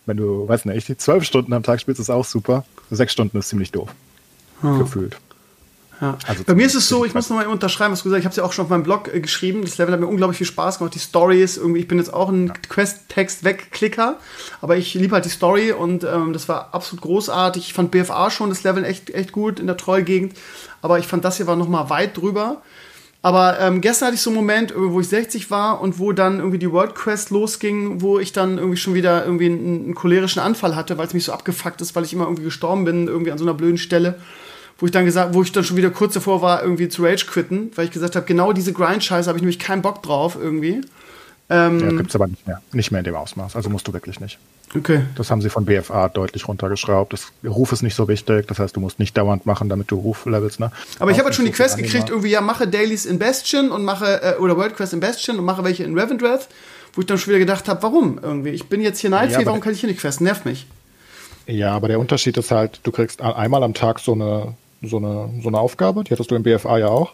Wenn 0.05 0.15
du, 0.15 0.47
weiß 0.47 0.63
nicht, 0.63 1.01
zwölf 1.01 1.25
Stunden 1.25 1.51
am 1.51 1.63
Tag 1.63 1.81
spielst, 1.81 1.99
ist 1.99 2.09
auch 2.09 2.23
super. 2.23 2.63
Sechs 2.91 3.11
Stunden 3.11 3.37
ist 3.39 3.49
ziemlich 3.49 3.73
doof. 3.73 3.89
Hm. 4.61 4.79
Gefühlt. 4.79 5.17
Ja. 6.03 6.17
Also 6.27 6.43
Bei 6.43 6.53
mir 6.53 6.65
ist 6.65 6.75
es 6.75 6.89
so, 6.89 7.05
ich 7.05 7.13
muss 7.13 7.29
nochmal 7.29 7.47
unterschreiben, 7.47 7.93
was 7.93 7.99
du 7.99 8.09
gesagt 8.09 8.17
hast. 8.17 8.23
Ich 8.23 8.25
habe 8.25 8.31
es 8.31 8.35
ja 8.35 8.43
auch 8.43 8.51
schon 8.51 8.65
auf 8.65 8.69
meinem 8.69 8.83
Blog 8.83 9.07
äh, 9.07 9.21
geschrieben. 9.21 9.61
Das 9.61 9.77
Level 9.77 9.93
hat 9.93 10.01
mir 10.01 10.07
unglaublich 10.07 10.37
viel 10.37 10.47
Spaß 10.47 10.79
gemacht. 10.79 10.93
Die 10.93 10.99
Stories, 10.99 11.55
irgendwie, 11.55 11.79
ich 11.79 11.87
bin 11.87 11.97
jetzt 11.97 12.13
auch 12.13 12.27
ein 12.27 12.47
ja. 12.47 12.53
Quest-Text-Wegklicker, 12.67 14.19
aber 14.59 14.75
ich 14.75 14.93
liebe 14.95 15.15
halt 15.15 15.23
die 15.23 15.29
Story 15.29 15.71
und 15.71 16.03
ähm, 16.03 16.33
das 16.33 16.49
war 16.49 16.73
absolut 16.73 17.03
großartig. 17.03 17.67
Ich 17.67 17.73
fand 17.73 17.91
BFA 17.91 18.29
schon 18.31 18.49
das 18.49 18.63
Level 18.63 18.83
echt, 18.83 19.11
echt 19.11 19.31
gut 19.31 19.61
in 19.61 19.67
der 19.67 19.77
Trollgegend, 19.77 20.33
aber 20.81 20.99
ich 20.99 21.07
fand 21.07 21.23
das 21.23 21.37
hier 21.37 21.47
war 21.47 21.55
nochmal 21.55 21.89
weit 21.89 22.17
drüber. 22.17 22.61
Aber 23.21 23.57
ähm, 23.61 23.79
gestern 23.79 24.07
hatte 24.07 24.15
ich 24.15 24.21
so 24.21 24.29
einen 24.29 24.35
Moment, 24.35 24.73
äh, 24.73 24.75
wo 24.75 24.99
ich 24.99 25.07
60 25.07 25.49
war 25.49 25.79
und 25.79 25.99
wo 25.99 26.11
dann 26.11 26.39
irgendwie 26.39 26.59
die 26.59 26.69
World 26.69 26.95
Quest 26.95 27.29
losging, 27.29 28.01
wo 28.01 28.19
ich 28.19 28.33
dann 28.33 28.57
irgendwie 28.57 28.75
schon 28.75 28.93
wieder 28.93 29.23
irgendwie 29.23 29.45
einen, 29.45 29.85
einen 29.85 29.95
cholerischen 29.95 30.41
Anfall 30.41 30.75
hatte, 30.75 30.97
weil 30.97 31.07
es 31.07 31.13
mich 31.13 31.23
so 31.23 31.31
abgefuckt 31.31 31.79
ist, 31.79 31.95
weil 31.95 32.03
ich 32.03 32.11
immer 32.11 32.25
irgendwie 32.25 32.43
gestorben 32.43 32.83
bin, 32.83 33.07
irgendwie 33.07 33.31
an 33.31 33.37
so 33.37 33.45
einer 33.45 33.53
blöden 33.53 33.77
Stelle 33.77 34.19
wo 34.83 34.87
ich 34.87 34.91
dann 34.91 35.05
gesagt, 35.05 35.33
wo 35.33 35.41
ich 35.41 35.49
dann 35.53 35.63
schon 35.63 35.77
wieder 35.77 35.91
kurz 35.91 36.13
davor 36.13 36.41
war, 36.41 36.61
irgendwie 36.61 36.89
zu 36.89 37.05
Rage 37.05 37.25
quitten, 37.25 37.71
weil 37.75 37.85
ich 37.85 37.91
gesagt 37.91 38.17
habe, 38.17 38.25
genau 38.25 38.51
diese 38.51 38.73
Grind-Scheiße 38.73 39.29
habe 39.29 39.37
ich 39.37 39.41
nämlich 39.41 39.57
keinen 39.57 39.81
Bock 39.81 40.03
drauf 40.03 40.37
irgendwie. 40.37 40.81
Ähm, 41.49 41.79
ja, 41.79 41.89
gibt 41.91 42.09
es 42.09 42.15
aber 42.15 42.27
nicht 42.27 42.45
mehr. 42.45 42.61
Nicht 42.73 42.91
mehr 42.91 42.99
in 42.99 43.05
dem 43.05 43.15
Ausmaß. 43.15 43.55
Also 43.55 43.69
musst 43.69 43.87
du 43.87 43.93
wirklich 43.93 44.19
nicht. 44.19 44.39
Okay. 44.75 45.03
Das 45.15 45.31
haben 45.31 45.41
sie 45.41 45.49
von 45.49 45.63
BFA 45.63 46.09
deutlich 46.09 46.49
runtergeschraubt. 46.49 47.13
Das, 47.13 47.27
Ruf 47.45 47.71
ist 47.71 47.81
nicht 47.81 47.95
so 47.95 48.09
wichtig. 48.09 48.45
Das 48.47 48.59
heißt, 48.59 48.75
du 48.75 48.81
musst 48.81 48.99
nicht 48.99 49.17
dauernd 49.17 49.45
machen, 49.45 49.69
damit 49.69 49.89
du 49.89 49.95
Ruf 49.95 50.25
levelst. 50.25 50.59
Ne? 50.59 50.69
Aber 50.99 51.11
ich 51.11 51.17
habe 51.17 51.27
halt 51.27 51.35
schon 51.35 51.45
die 51.45 51.51
Quest 51.51 51.77
gekriegt, 51.77 52.09
irgendwie, 52.09 52.31
ja, 52.31 52.41
mache 52.41 52.67
Dailies 52.67 53.05
in 53.05 53.19
Bastion 53.19 53.71
und 53.71 53.85
mache, 53.85 54.21
äh, 54.21 54.35
oder 54.35 54.57
World 54.57 54.75
Quest 54.75 54.91
in 54.91 54.99
Bastion 54.99 55.39
und 55.39 55.45
mache 55.45 55.63
welche 55.63 55.85
in 55.85 55.97
Revendreth, 55.97 56.49
wo 56.91 56.99
ich 56.99 57.07
dann 57.07 57.17
schon 57.17 57.29
wieder 57.29 57.39
gedacht 57.39 57.69
habe, 57.69 57.81
warum 57.83 58.19
irgendwie? 58.21 58.49
Ich 58.49 58.67
bin 58.67 58.81
jetzt 58.81 58.99
hier 58.99 59.11
Nightfee, 59.11 59.39
ja, 59.39 59.45
warum 59.45 59.61
kann 59.61 59.71
ich 59.71 59.79
hier 59.79 59.87
nicht 59.87 60.01
Quest? 60.01 60.19
Nervt 60.19 60.43
mich. 60.43 60.67
Ja, 61.47 61.71
aber 61.71 61.87
der 61.87 62.01
Unterschied 62.01 62.35
ist 62.35 62.51
halt, 62.51 62.81
du 62.83 62.91
kriegst 62.91 63.21
einmal 63.21 63.63
am 63.63 63.73
Tag 63.73 63.99
so 63.99 64.11
eine 64.11 64.55
so 64.83 64.97
eine, 64.97 65.29
so 65.41 65.47
eine 65.49 65.59
Aufgabe. 65.59 66.03
Die 66.03 66.11
hattest 66.11 66.31
du 66.31 66.35
im 66.35 66.43
BFA 66.43 66.77
ja 66.77 66.87
auch. 66.87 67.13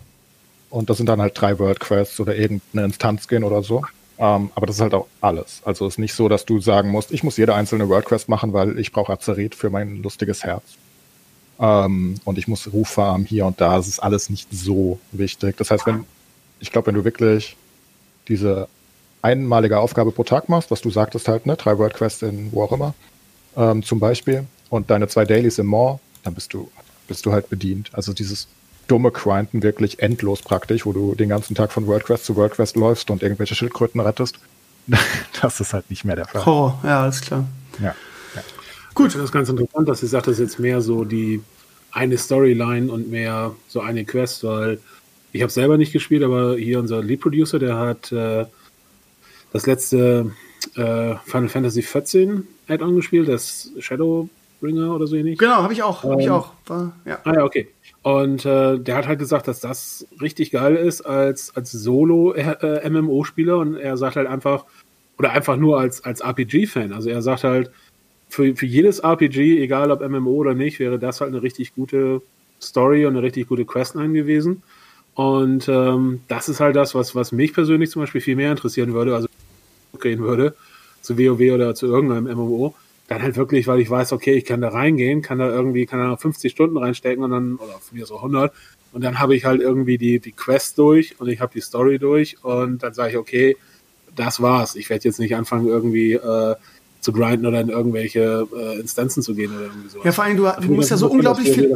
Und 0.70 0.90
das 0.90 0.98
sind 0.98 1.08
dann 1.08 1.22
halt 1.22 1.40
drei 1.40 1.58
World 1.58 1.80
Quests 1.80 2.20
oder 2.20 2.36
irgendeine 2.36 2.86
Instanz 2.86 3.28
gehen 3.28 3.44
oder 3.44 3.64
so. 3.64 3.84
Ähm, 4.20 4.52
aber 4.54 4.66
das 4.66 4.76
ist 4.76 4.82
halt 4.82 4.94
auch 4.94 5.08
alles. 5.22 5.62
Also 5.64 5.88
es 5.88 5.94
ist 5.96 5.98
nicht 5.98 6.14
so, 6.14 6.28
dass 6.28 6.46
du 6.46 6.60
sagen 6.60 6.90
musst, 6.90 7.12
ich 7.12 7.24
muss 7.24 7.38
jede 7.38 7.56
einzelne 7.56 7.88
World 7.90 8.06
Quest 8.06 8.30
machen, 8.30 8.54
weil 8.54 8.78
ich 8.78 8.92
brauche 8.92 9.14
Azerit 9.14 9.56
für 9.56 9.70
mein 9.70 10.04
lustiges 10.04 10.44
Herz. 10.44 10.64
Ähm, 11.60 12.16
und 12.26 12.38
ich 12.38 12.48
muss 12.48 12.72
Ruf 12.72 13.00
hier 13.26 13.46
und 13.46 13.62
da. 13.62 13.78
Das 13.78 13.88
ist 13.88 14.00
alles 14.00 14.30
nicht 14.30 14.48
so 14.52 15.00
wichtig. 15.12 15.58
Das 15.58 15.72
heißt, 15.72 15.86
wenn, 15.88 16.06
ich 16.60 16.72
glaube, 16.72 16.88
wenn 16.88 16.96
du 16.96 17.06
wirklich 17.06 17.56
diese 18.28 18.68
einmalige 19.22 19.80
Aufgabe 19.80 20.12
pro 20.12 20.24
Tag 20.24 20.50
machst, 20.50 20.70
was 20.70 20.82
du 20.82 20.90
sagtest 20.90 21.28
halt, 21.28 21.46
ne, 21.46 21.56
drei 21.56 21.78
World 21.78 21.94
Quests 21.94 22.22
in 22.22 22.52
wo 22.52 22.64
auch 22.64 22.72
immer, 22.72 22.94
ähm, 23.58 23.84
zum 23.84 24.00
Beispiel, 24.00 24.46
und 24.70 24.90
deine 24.90 25.08
zwei 25.08 25.26
Dailies 25.26 25.58
im 25.58 25.68
Maw, 25.68 26.00
dann 26.24 26.34
bist 26.34 26.54
du 26.54 26.70
bist 27.10 27.26
du 27.26 27.34
halt 27.34 27.50
bedient. 27.50 27.90
Also 27.94 28.14
dieses 28.14 28.48
dumme 28.88 29.12
Grinden 29.12 29.62
wirklich 29.62 30.00
endlos 30.00 30.42
praktisch, 30.42 30.86
wo 30.86 30.94
du 30.94 31.14
den 31.16 31.30
ganzen 31.30 31.56
Tag 31.56 31.72
von 31.72 31.86
World 31.88 32.06
Quest 32.06 32.26
zu 32.26 32.36
World 32.36 32.54
Quest 32.54 32.76
läufst 32.76 33.12
und 33.12 33.22
irgendwelche 33.22 33.56
Schildkröten 33.56 34.00
rettest. 34.00 34.40
das 35.42 35.60
ist 35.60 35.74
halt 35.74 35.90
nicht 35.90 36.06
mehr 36.06 36.16
der 36.16 36.26
Fall. 36.26 36.44
Oh, 36.46 36.74
ja, 36.84 37.04
alles 37.04 37.22
klar. 37.22 37.46
Ja. 37.80 37.96
ja. 38.36 38.44
Gut. 38.96 39.14
Das 39.16 39.32
ganz 39.32 39.50
interessant, 39.50 39.88
dass 39.88 40.00
sie 40.00 40.08
sagt, 40.08 40.28
das 40.28 40.34
ist 40.34 40.40
jetzt 40.40 40.60
mehr 40.60 40.82
so 40.82 41.04
die 41.04 41.42
eine 41.92 42.18
Storyline 42.18 42.92
und 42.92 43.10
mehr 43.10 43.56
so 43.68 43.82
eine 43.82 44.06
Quest, 44.06 44.44
weil 44.44 44.80
ich 45.32 45.42
habe 45.42 45.52
selber 45.52 45.78
nicht 45.78 45.94
gespielt, 45.94 46.24
aber 46.24 46.58
hier 46.58 46.80
unser 46.80 47.02
Lead 47.02 47.22
Producer, 47.22 47.60
der 47.60 47.76
hat 47.78 48.12
äh, 48.12 48.46
das 49.54 49.66
letzte 49.66 50.32
äh, 50.76 51.16
Final 51.26 51.50
Fantasy 51.50 51.82
XIV 51.82 52.44
Add-on 52.68 52.96
gespielt, 52.96 53.28
das 53.28 53.72
Shadowbringer 54.60 54.96
oder 54.96 55.08
so 55.08 55.16
ähnlich. 55.16 55.38
Genau, 55.38 55.56
habe 55.64 55.74
ich 55.74 55.84
auch. 55.84 56.04
Ähm, 56.04 56.12
hab 56.12 56.20
ich 56.20 56.26
ähm, 56.26 56.32
auch. 56.34 56.52
War, 56.68 56.94
ja. 57.06 57.20
Ah 57.24 57.34
ja, 57.34 57.44
okay. 57.44 57.68
Und 58.02 58.46
äh, 58.46 58.80
der 58.80 58.96
hat 58.96 59.08
halt 59.08 59.20
gesagt, 59.20 59.48
dass 59.48 59.60
das 59.60 60.08
richtig 60.22 60.52
geil 60.52 60.76
ist 60.76 61.02
als, 61.02 61.56
als 61.56 61.72
Solo-MMO-Spieler 61.72 63.58
und 63.58 63.76
er 63.76 63.98
sagt 63.98 64.16
halt 64.16 64.28
einfach, 64.28 64.66
oder 65.18 65.32
einfach 65.32 65.58
nur 65.58 65.80
als, 65.80 66.04
als 66.04 66.22
RPG-Fan. 66.22 66.94
Also 66.94 67.10
er 67.10 67.22
sagt 67.22 67.44
halt, 67.44 67.72
für, 68.30 68.56
für 68.56 68.66
jedes 68.66 69.00
RPG, 69.00 69.62
egal 69.62 69.92
ob 69.92 70.08
MMO 70.08 70.32
oder 70.32 70.54
nicht, 70.54 70.80
wäre 70.80 71.00
das 71.00 71.20
halt 71.20 71.32
eine 71.32 71.42
richtig 71.42 71.76
gute 71.76 72.22
Story 72.62 73.06
und 73.06 73.18
eine 73.18 73.24
richtig 73.24 73.48
gute 73.48 73.66
Questline 73.66 74.14
gewesen. 74.14 74.64
Und 75.16 75.68
ähm, 75.68 76.22
das 76.30 76.48
ist 76.48 76.62
halt 76.62 76.76
das, 76.76 76.96
was, 76.96 77.16
was 77.16 77.32
mich 77.32 77.54
persönlich 77.54 77.90
zum 77.90 78.04
Beispiel 78.04 78.22
viel 78.22 78.36
mehr 78.38 78.52
interessieren 78.52 78.94
würde, 78.94 79.16
also 79.16 79.28
gehen 80.00 80.20
würde, 80.20 80.56
zu 81.02 81.18
WoW 81.18 81.54
oder 81.54 81.76
zu 81.76 81.88
irgendeinem 81.88 82.26
MMO. 82.38 82.74
Dann 83.10 83.24
halt 83.24 83.36
wirklich, 83.38 83.68
weil 83.68 83.80
ich 83.80 83.90
weiß, 83.90 84.14
okay, 84.14 84.34
ich 84.34 84.46
kann 84.46 84.62
da 84.62 84.70
reingehen, 84.70 85.22
kann 85.22 85.40
da 85.40 85.50
irgendwie, 85.50 85.88
kann 85.88 86.00
da 86.00 86.16
50 86.16 86.52
Stunden 86.52 86.78
reinstecken 86.78 87.24
und 87.24 87.32
dann, 87.32 87.56
oder 87.56 87.80
von 87.80 87.98
mir 87.98 88.06
so 88.06 88.18
100. 88.18 88.54
Und 88.94 89.04
dann 89.04 89.20
habe 89.20 89.36
ich 89.36 89.46
halt 89.46 89.62
irgendwie 89.62 89.98
die, 89.98 90.20
die 90.20 90.32
Quest 90.32 90.78
durch 90.78 91.20
und 91.20 91.28
ich 91.28 91.42
habe 91.42 91.52
die 91.54 91.62
Story 91.62 92.00
durch 92.00 92.44
und 92.44 92.84
dann 92.84 92.94
sage 92.94 93.12
ich, 93.12 93.18
okay, 93.18 93.58
das 94.16 94.42
war's. 94.42 94.76
Ich 94.76 94.90
werde 94.90 95.06
jetzt 95.06 95.20
nicht 95.20 95.36
anfangen, 95.36 95.68
irgendwie 95.68 96.14
äh, 96.14 96.56
zu 97.02 97.14
grinden 97.14 97.46
oder 97.46 97.62
in 97.62 97.70
irgendwelche 97.70 98.48
äh, 98.56 98.80
Instanzen 98.80 99.24
zu 99.24 99.34
gehen 99.34 99.56
oder 99.56 99.66
irgendwie 99.66 99.90
so. 99.90 100.04
Ja, 100.04 100.12
vor 100.12 100.26
allem, 100.26 100.38
du, 100.38 100.52
du 100.62 100.74
musst 100.74 100.92
ja 100.92 100.98
so 100.98 101.10
unglaublich 101.10 101.52
viel, 101.52 101.76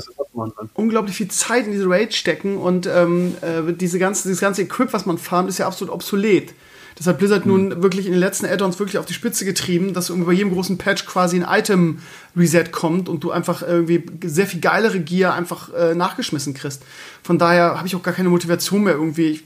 unglaublich 0.74 1.16
viel 1.16 1.30
Zeit 1.30 1.66
in 1.66 1.72
diese 1.72 1.90
Raid 1.90 2.14
stecken 2.14 2.58
und 2.58 2.88
ähm, 2.88 3.36
äh, 3.42 3.74
diese 3.74 4.00
ganze, 4.00 4.28
dieses 4.28 4.42
ganze 4.42 4.64
Equip, 4.64 4.92
was 4.92 5.06
man 5.06 5.18
farmt, 5.18 5.50
ist 5.50 5.60
ja 5.60 5.68
absolut 5.68 5.94
obsolet. 5.94 6.54
Das 6.96 7.08
hat 7.08 7.18
Blizzard 7.18 7.46
mhm. 7.46 7.52
nun 7.52 7.84
wirklich 7.84 8.06
in 8.06 8.12
den 8.12 8.20
letzten 8.20 8.46
Add-ons 8.46 8.80
wirklich 8.80 8.98
auf 8.98 9.06
die 9.06 9.14
Spitze 9.14 9.46
getrieben, 9.46 9.94
dass 9.94 10.10
bei 10.10 10.34
jedem 10.34 10.54
großen 10.54 10.78
Patch 10.78 11.06
quasi 11.06 11.42
ein 11.42 11.60
Item-Reset 11.60 12.66
kommt 12.72 13.10
und 13.10 13.24
du 13.24 13.32
einfach 13.32 13.62
irgendwie 13.62 14.04
sehr 14.24 14.48
viel 14.48 14.60
geilere 14.60 15.00
Gear 15.00 15.34
einfach 15.34 15.74
äh, 15.74 15.96
nachgeschmissen 15.96 16.54
kriegst. 16.54 16.84
Von 17.24 17.38
daher 17.38 17.78
habe 17.78 17.88
ich 17.88 17.96
auch 17.96 18.04
gar 18.04 18.14
keine 18.14 18.30
Motivation 18.30 18.84
mehr 18.84 18.94
irgendwie. 18.94 19.32
Ich, 19.32 19.44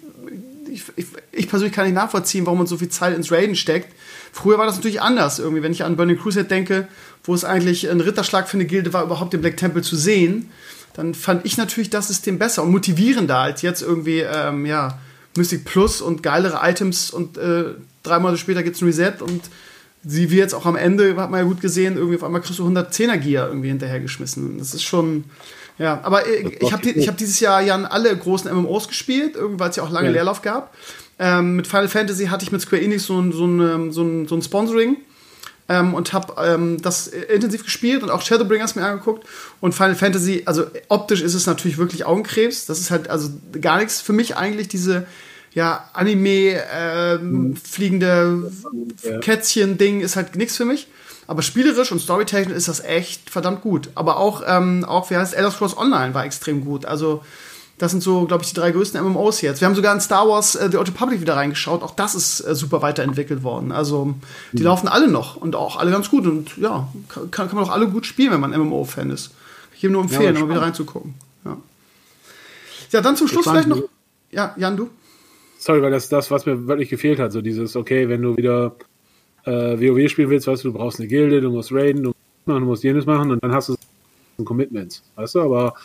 ich, 0.70 0.84
ich, 0.96 1.08
ich, 1.32 1.50
persönlich 1.50 1.74
kann 1.74 1.86
nicht 1.86 1.96
nachvollziehen, 1.96 2.46
warum 2.46 2.60
man 2.60 2.68
so 2.68 2.78
viel 2.78 2.90
Zeit 2.90 3.16
ins 3.16 3.32
Raiden 3.32 3.56
steckt. 3.56 3.94
Früher 4.34 4.58
war 4.58 4.66
das 4.66 4.76
natürlich 4.76 5.02
anders 5.02 5.40
irgendwie, 5.40 5.64
wenn 5.64 5.72
ich 5.72 5.84
an 5.84 5.96
Burning 5.96 6.18
Crusade 6.18 6.48
denke, 6.48 6.88
wo 7.24 7.34
es 7.34 7.46
eigentlich 7.46 7.90
ein 7.90 8.02
Ritterschlag 8.02 8.48
für 8.48 8.58
eine 8.58 8.66
Gilde 8.66 8.94
war, 8.94 9.04
überhaupt 9.04 9.34
den 9.34 9.42
Black 9.42 9.58
Temple 9.58 9.82
zu 9.82 9.96
sehen, 9.96 10.52
dann 10.94 11.14
fand 11.14 11.46
ich 11.46 11.58
natürlich 11.58 11.90
das 11.90 12.08
System 12.08 12.38
besser 12.38 12.64
und 12.64 12.72
motivierender 12.72 13.38
als 13.38 13.62
jetzt 13.62 13.82
irgendwie, 13.82 14.20
ähm, 14.20 14.66
ja, 14.66 15.00
Mystic 15.36 15.66
Plus 15.66 16.02
und 16.02 16.24
geilere 16.24 16.60
Items 16.64 17.12
und 17.12 17.38
äh, 17.38 17.66
drei 18.04 18.20
Monate 18.20 18.38
später 18.38 18.64
gibt 18.64 18.76
es 18.76 18.82
ein 18.82 18.86
Reset 18.86 19.22
und 19.22 19.42
sie 20.04 20.32
wie 20.32 20.38
jetzt 20.38 20.54
auch 20.54 20.66
am 20.66 20.76
Ende, 20.76 21.16
hat 21.18 21.30
man 21.30 21.42
ja 21.42 21.46
gut 21.46 21.62
gesehen, 21.62 21.98
irgendwie 21.98 22.16
auf 22.16 22.24
einmal 22.24 22.42
kriegst 22.42 22.60
du 22.60 22.68
110er 22.68 23.18
Gear 23.18 23.48
irgendwie 23.50 23.70
hinterhergeschmissen. 23.70 24.58
Das 24.58 24.74
ist 24.74 24.84
schon, 24.84 25.26
ja, 25.78 26.00
aber 26.04 26.28
äh, 26.28 26.58
ich 26.60 26.72
habe 26.72 26.88
hab 26.90 27.18
dieses 27.18 27.40
Jahr 27.40 27.62
ja 27.62 27.76
alle 27.84 28.16
großen 28.16 28.54
MMOs 28.54 28.88
gespielt, 28.88 29.36
weil 29.40 29.70
es 29.70 29.76
ja 29.76 29.84
auch 29.84 29.92
lange 29.92 30.08
ja. 30.08 30.14
Leerlauf 30.14 30.42
gab. 30.42 30.74
Ähm, 31.20 31.56
mit 31.56 31.68
Final 31.68 31.88
Fantasy 31.88 32.28
hatte 32.28 32.46
ich 32.46 32.52
mit 32.52 32.62
Square 32.62 32.82
Enix 32.82 33.06
so 33.06 33.20
ein, 33.20 33.32
so 33.32 33.46
ein, 33.46 33.60
ähm, 33.60 33.92
so 33.92 34.04
ein, 34.04 34.28
so 34.28 34.36
ein 34.36 34.42
Sponsoring 34.42 34.98
ähm, 35.70 35.94
und 35.94 36.14
habe 36.14 36.34
ähm, 36.42 36.82
das 36.82 37.08
intensiv 37.08 37.64
gespielt 37.64 38.04
und 38.04 38.10
auch 38.10 38.22
Shadowbringers 38.22 38.76
mir 38.76 38.86
angeguckt. 38.86 39.28
Und 39.60 39.74
Final 39.74 39.96
Fantasy, 39.96 40.44
also 40.46 40.66
optisch 40.88 41.22
ist 41.22 41.34
es 41.34 41.46
natürlich 41.46 41.78
wirklich 41.78 42.06
Augenkrebs. 42.06 42.66
Das 42.66 42.80
ist 42.80 42.92
halt 42.92 43.10
also 43.10 43.30
gar 43.62 43.78
nichts 43.78 44.02
für 44.02 44.14
mich 44.14 44.38
eigentlich, 44.38 44.68
diese 44.68 45.06
ja, 45.54 45.90
Anime, 45.94 46.62
ähm, 46.72 47.32
mhm. 47.32 47.56
fliegende 47.56 48.52
ja. 49.04 49.20
Kätzchen-Ding 49.20 50.02
ist 50.02 50.16
halt 50.16 50.36
nichts 50.36 50.56
für 50.56 50.66
mich. 50.66 50.88
Aber 51.26 51.42
spielerisch 51.42 51.92
und 51.92 52.00
storytechnisch 52.00 52.56
ist 52.56 52.70
das 52.70 52.80
echt 52.80 53.30
verdammt 53.30 53.62
gut. 53.62 53.90
Aber 53.96 54.18
auch, 54.18 54.44
ähm, 54.48 54.86
auch 54.86 55.10
wie 55.10 55.18
heißt 55.18 55.34
Elder 55.34 55.52
Scrolls 55.52 55.78
Online 55.78 56.14
war 56.14 56.24
extrem 56.24 56.64
gut. 56.64 56.86
Also 56.86 57.22
das 57.78 57.92
sind 57.92 58.02
so, 58.02 58.26
glaube 58.26 58.44
ich, 58.44 58.50
die 58.50 58.56
drei 58.56 58.72
größten 58.72 59.02
MMOs 59.04 59.42
jetzt. 59.42 59.62
Wir 59.62 59.68
haben 59.68 59.76
sogar 59.76 59.94
in 59.94 60.02
Star 60.02 60.28
Wars 60.28 60.56
äh, 60.56 60.70
The 60.72 60.78
Old 60.78 60.88
Republic 60.88 61.22
wieder 61.22 61.36
reingeschaut. 61.36 61.84
Auch 61.84 61.96
das 61.96 62.16
ist 62.16 62.40
äh, 62.42 62.56
super 62.56 62.82
weiterentwickelt 62.82 63.44
worden. 63.44 63.72
Also 63.72 64.16
die 64.52 64.60
mhm. 64.60 64.66
laufen 64.66 64.88
alle 64.88 65.08
noch 65.08 65.36
und 65.36 65.56
auch 65.56 65.78
alle 65.78 65.92
ganz 65.92 66.10
gut. 66.10 66.26
Und 66.26 66.58
ja, 66.58 66.88
kann, 67.10 67.30
kann 67.30 67.54
man 67.54 67.64
auch 67.64 67.70
alle 67.70 67.88
gut 67.88 68.06
spielen, 68.08 68.32
wenn 68.32 68.40
man 68.40 68.52
MMO-Fan 68.52 69.12
ist. 69.12 69.32
Ich 69.76 69.84
ihm 69.84 69.92
nur 69.92 70.02
empfehlen, 70.02 70.36
ja, 70.36 70.42
mal 70.42 70.50
wieder 70.50 70.62
reinzugucken. 70.64 71.14
Ja. 71.46 71.58
ja, 72.92 73.02
dann 73.02 73.16
zum 73.16 73.28
Schluss 73.28 73.48
vielleicht 73.48 73.68
noch. 73.68 73.84
Ja, 74.32 74.56
Jan, 74.58 74.76
du? 74.76 74.90
Sorry, 75.60 75.82
weil 75.84 75.92
das 75.92 76.06
ist 76.06 76.12
das, 76.12 76.32
was 76.32 76.48
mir 76.48 76.68
wirklich 76.68 76.90
gefehlt 76.90 77.20
hat. 77.20 77.32
So 77.32 77.42
dieses, 77.42 77.76
okay, 77.76 78.10
wenn 78.10 78.24
du 78.24 78.38
wieder 78.38 78.76
äh, 79.46 79.52
WoW 79.52 80.10
spielen 80.10 80.32
willst, 80.32 80.48
weißt 80.48 80.64
du, 80.64 80.70
du 80.72 80.78
brauchst 80.78 81.00
eine 81.00 81.08
Gilde, 81.08 81.42
du 81.42 81.52
musst 81.52 81.72
raiden, 81.72 82.04
du 82.04 82.14
musst 82.46 82.84
jenes 82.84 83.06
machen 83.06 83.30
und 83.30 83.44
dann 83.44 83.52
hast 83.52 83.70
du 83.70 83.76
ein 84.40 84.46
Commitment. 84.46 85.04
Weißt 85.16 85.36
du, 85.36 85.42
aber 85.42 85.76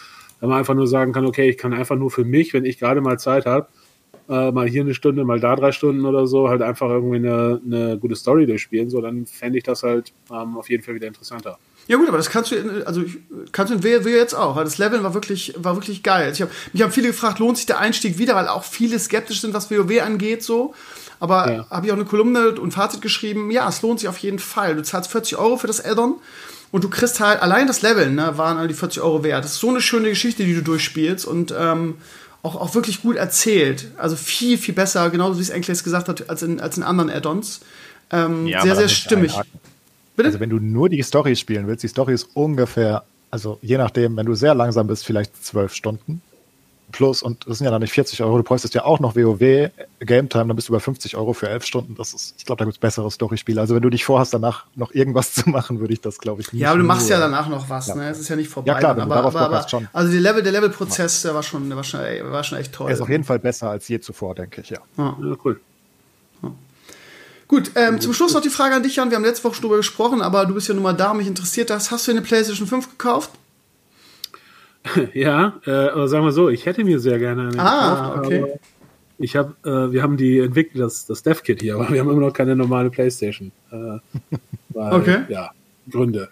wenn 0.42 0.48
man 0.48 0.58
einfach 0.58 0.74
nur 0.74 0.88
sagen 0.88 1.12
kann, 1.12 1.24
okay, 1.24 1.48
ich 1.48 1.56
kann 1.56 1.72
einfach 1.72 1.94
nur 1.94 2.10
für 2.10 2.24
mich, 2.24 2.52
wenn 2.52 2.64
ich 2.64 2.80
gerade 2.80 3.00
mal 3.00 3.16
Zeit 3.16 3.46
habe, 3.46 3.68
äh, 4.28 4.50
mal 4.50 4.68
hier 4.68 4.80
eine 4.82 4.92
Stunde, 4.92 5.24
mal 5.24 5.38
da 5.38 5.54
drei 5.54 5.70
Stunden 5.70 6.04
oder 6.04 6.26
so, 6.26 6.48
halt 6.48 6.62
einfach 6.62 6.90
irgendwie 6.90 7.16
eine, 7.16 7.60
eine 7.64 7.96
gute 7.96 8.16
Story 8.16 8.44
durchspielen, 8.44 8.90
so, 8.90 9.00
dann 9.00 9.24
fände 9.24 9.58
ich 9.58 9.62
das 9.62 9.84
halt 9.84 10.12
ähm, 10.32 10.56
auf 10.56 10.68
jeden 10.68 10.82
Fall 10.82 10.96
wieder 10.96 11.06
interessanter. 11.06 11.58
Ja 11.86 11.96
gut, 11.96 12.08
aber 12.08 12.16
das 12.16 12.28
kannst 12.28 12.50
du, 12.50 12.56
in, 12.56 12.82
also 12.82 13.04
kannst 13.52 13.72
du 13.72 13.76
in 13.76 13.84
WoW 13.84 14.10
jetzt 14.10 14.34
auch. 14.34 14.56
Das 14.56 14.78
Leveln 14.78 15.04
war 15.04 15.14
wirklich, 15.14 15.54
war 15.58 15.76
wirklich 15.76 16.02
geil. 16.02 16.32
Ich 16.32 16.42
hab, 16.42 16.50
mich 16.72 16.82
haben 16.82 16.90
viele 16.90 17.08
gefragt, 17.08 17.38
lohnt 17.38 17.56
sich 17.56 17.66
der 17.66 17.78
Einstieg 17.78 18.18
wieder, 18.18 18.34
weil 18.34 18.48
auch 18.48 18.64
viele 18.64 18.98
skeptisch 18.98 19.42
sind, 19.42 19.54
was 19.54 19.70
WoW 19.70 20.02
angeht, 20.02 20.42
so. 20.42 20.74
Aber 21.20 21.52
ja. 21.52 21.70
habe 21.70 21.86
ich 21.86 21.92
auch 21.92 21.96
eine 21.96 22.04
Kolumne 22.04 22.58
und 22.60 22.72
Fazit 22.72 23.00
geschrieben, 23.00 23.52
ja, 23.52 23.68
es 23.68 23.80
lohnt 23.80 24.00
sich 24.00 24.08
auf 24.08 24.18
jeden 24.18 24.40
Fall. 24.40 24.74
Du 24.74 24.82
zahlst 24.82 25.08
40 25.12 25.38
Euro 25.38 25.56
für 25.56 25.68
das 25.68 25.84
Addon 25.84 26.16
und 26.72 26.82
du 26.82 26.88
kriegst 26.88 27.20
halt, 27.20 27.40
allein 27.40 27.66
das 27.66 27.82
Level, 27.82 28.10
ne, 28.10 28.36
waren 28.38 28.56
all 28.56 28.66
die 28.66 28.74
40 28.74 29.02
Euro 29.02 29.22
wert. 29.22 29.44
Das 29.44 29.52
ist 29.52 29.60
so 29.60 29.68
eine 29.68 29.80
schöne 29.80 30.08
Geschichte, 30.08 30.44
die 30.44 30.54
du 30.54 30.62
durchspielst 30.62 31.26
und 31.26 31.54
ähm, 31.56 31.98
auch, 32.42 32.56
auch 32.56 32.74
wirklich 32.74 33.02
gut 33.02 33.16
erzählt. 33.16 33.92
Also 33.98 34.16
viel, 34.16 34.58
viel 34.58 34.74
besser, 34.74 35.08
genauso 35.10 35.38
wie 35.38 35.42
es 35.42 35.50
Enkles 35.50 35.84
gesagt 35.84 36.08
hat, 36.08 36.28
als 36.28 36.42
in, 36.42 36.60
als 36.60 36.78
in 36.78 36.82
anderen 36.82 37.10
Add-ons. 37.10 37.60
Ähm, 38.10 38.46
ja, 38.46 38.62
sehr, 38.62 38.74
sehr 38.74 38.88
stimmig. 38.88 39.32
Bitte? 40.16 40.28
Also 40.28 40.40
wenn 40.40 40.50
du 40.50 40.58
nur 40.58 40.88
die 40.88 41.02
Story 41.02 41.36
spielen 41.36 41.66
willst, 41.66 41.84
die 41.84 41.88
Story 41.88 42.14
ist 42.14 42.28
ungefähr, 42.34 43.04
also 43.30 43.58
je 43.62 43.76
nachdem, 43.76 44.16
wenn 44.16 44.26
du 44.26 44.34
sehr 44.34 44.54
langsam 44.54 44.86
bist, 44.86 45.04
vielleicht 45.04 45.44
zwölf 45.44 45.74
Stunden 45.74 46.22
plus 46.92 47.22
und 47.22 47.46
das 47.48 47.58
sind 47.58 47.64
ja 47.64 47.70
dann 47.70 47.82
nicht 47.82 47.92
40 47.92 48.22
Euro, 48.22 48.36
du 48.36 48.44
bräuchtest 48.44 48.74
ja 48.74 48.84
auch 48.84 49.00
noch 49.00 49.16
WoW 49.16 49.70
Game 50.00 50.28
Time, 50.28 50.46
dann 50.46 50.56
bist 50.56 50.68
du 50.68 50.72
bei 50.72 50.80
50 50.80 51.16
Euro 51.16 51.32
für 51.32 51.48
elf 51.48 51.64
Stunden. 51.64 51.94
Das 51.96 52.14
ist, 52.14 52.34
ich 52.38 52.44
glaube, 52.44 52.58
da 52.58 52.64
gibt 52.64 52.76
es 52.76 52.80
bessere 52.80 53.10
Story-Spiele. 53.10 53.60
Also 53.60 53.74
wenn 53.74 53.82
du 53.82 53.90
dich 53.90 54.04
vorhast, 54.04 54.34
danach 54.34 54.66
noch 54.74 54.92
irgendwas 54.92 55.34
zu 55.34 55.48
machen, 55.48 55.80
würde 55.80 55.92
ich 55.92 56.00
das, 56.00 56.18
glaube 56.18 56.42
ich, 56.42 56.52
nicht. 56.52 56.62
Ja, 56.62 56.70
aber 56.70 56.78
du 56.78 56.84
machst 56.84 57.08
ja 57.08 57.18
danach 57.18 57.48
noch 57.48 57.68
was, 57.68 57.88
ja. 57.88 57.94
ne? 57.94 58.10
Es 58.10 58.20
ist 58.20 58.28
ja 58.28 58.36
nicht 58.36 58.48
vorbei. 58.48 58.72
Ja 58.72 58.78
klar, 58.78 58.96
wenn 58.96 59.02
aber, 59.02 59.14
du 59.14 59.20
darauf 59.20 59.36
aber, 59.36 59.56
aber, 59.56 59.68
schon. 59.68 59.88
Also 59.92 60.12
die 60.12 60.18
Level, 60.18 60.42
der 60.42 60.52
Level-Prozess, 60.52 61.22
der 61.22 61.34
war 61.34 61.42
schon, 61.42 61.68
der 61.68 61.76
war 61.76 61.84
schon, 61.84 62.00
war 62.00 62.44
schon 62.44 62.58
echt 62.58 62.72
toll. 62.72 62.88
Er 62.88 62.94
ist 62.94 63.00
auf 63.00 63.08
jeden 63.08 63.24
Fall 63.24 63.38
besser 63.38 63.70
als 63.70 63.88
je 63.88 64.00
zuvor, 64.00 64.34
denke 64.34 64.60
ich, 64.60 64.70
ja. 64.70 64.78
Ja, 64.96 65.16
ja 65.20 65.36
cool. 65.44 65.60
Gut, 67.52 67.72
ähm, 67.74 68.00
zum 68.00 68.14
Schluss 68.14 68.32
noch 68.32 68.40
die 68.40 68.48
Frage 68.48 68.74
an 68.74 68.82
dich, 68.82 68.96
Jan. 68.96 69.10
Wir 69.10 69.16
haben 69.16 69.24
letzte 69.24 69.44
Woche 69.44 69.56
schon 69.56 69.62
drüber 69.64 69.76
gesprochen, 69.76 70.22
aber 70.22 70.46
du 70.46 70.54
bist 70.54 70.68
ja 70.68 70.74
nun 70.74 70.82
mal 70.82 70.94
da, 70.94 71.12
mich 71.12 71.26
interessiert 71.26 71.68
das. 71.68 71.90
Hast 71.90 72.06
du 72.06 72.10
eine 72.10 72.22
PlayStation 72.22 72.66
5 72.66 72.92
gekauft? 72.92 73.28
Ja, 75.14 75.60
äh, 75.66 75.70
aber 75.70 76.08
sagen 76.08 76.24
wir 76.24 76.32
so, 76.32 76.48
ich 76.48 76.66
hätte 76.66 76.84
mir 76.84 76.98
sehr 76.98 77.18
gerne 77.18 77.48
eine 77.48 77.58
ah, 77.58 78.14
gekauft, 78.14 78.26
okay. 78.26 78.52
ich 79.18 79.36
habe, 79.36 79.54
äh, 79.64 79.92
wir 79.92 80.02
haben 80.02 80.16
die 80.16 80.38
entwickelt, 80.40 80.82
das, 80.82 81.06
das 81.06 81.22
Dev-Kit 81.22 81.60
hier, 81.60 81.76
aber 81.76 81.90
wir 81.90 82.00
haben 82.00 82.10
immer 82.10 82.20
noch 82.20 82.32
keine 82.32 82.56
normale 82.56 82.90
Playstation. 82.90 83.52
Äh, 83.70 83.98
weil, 84.70 84.92
okay. 84.92 85.18
Ja, 85.28 85.50
Gründe. 85.90 86.28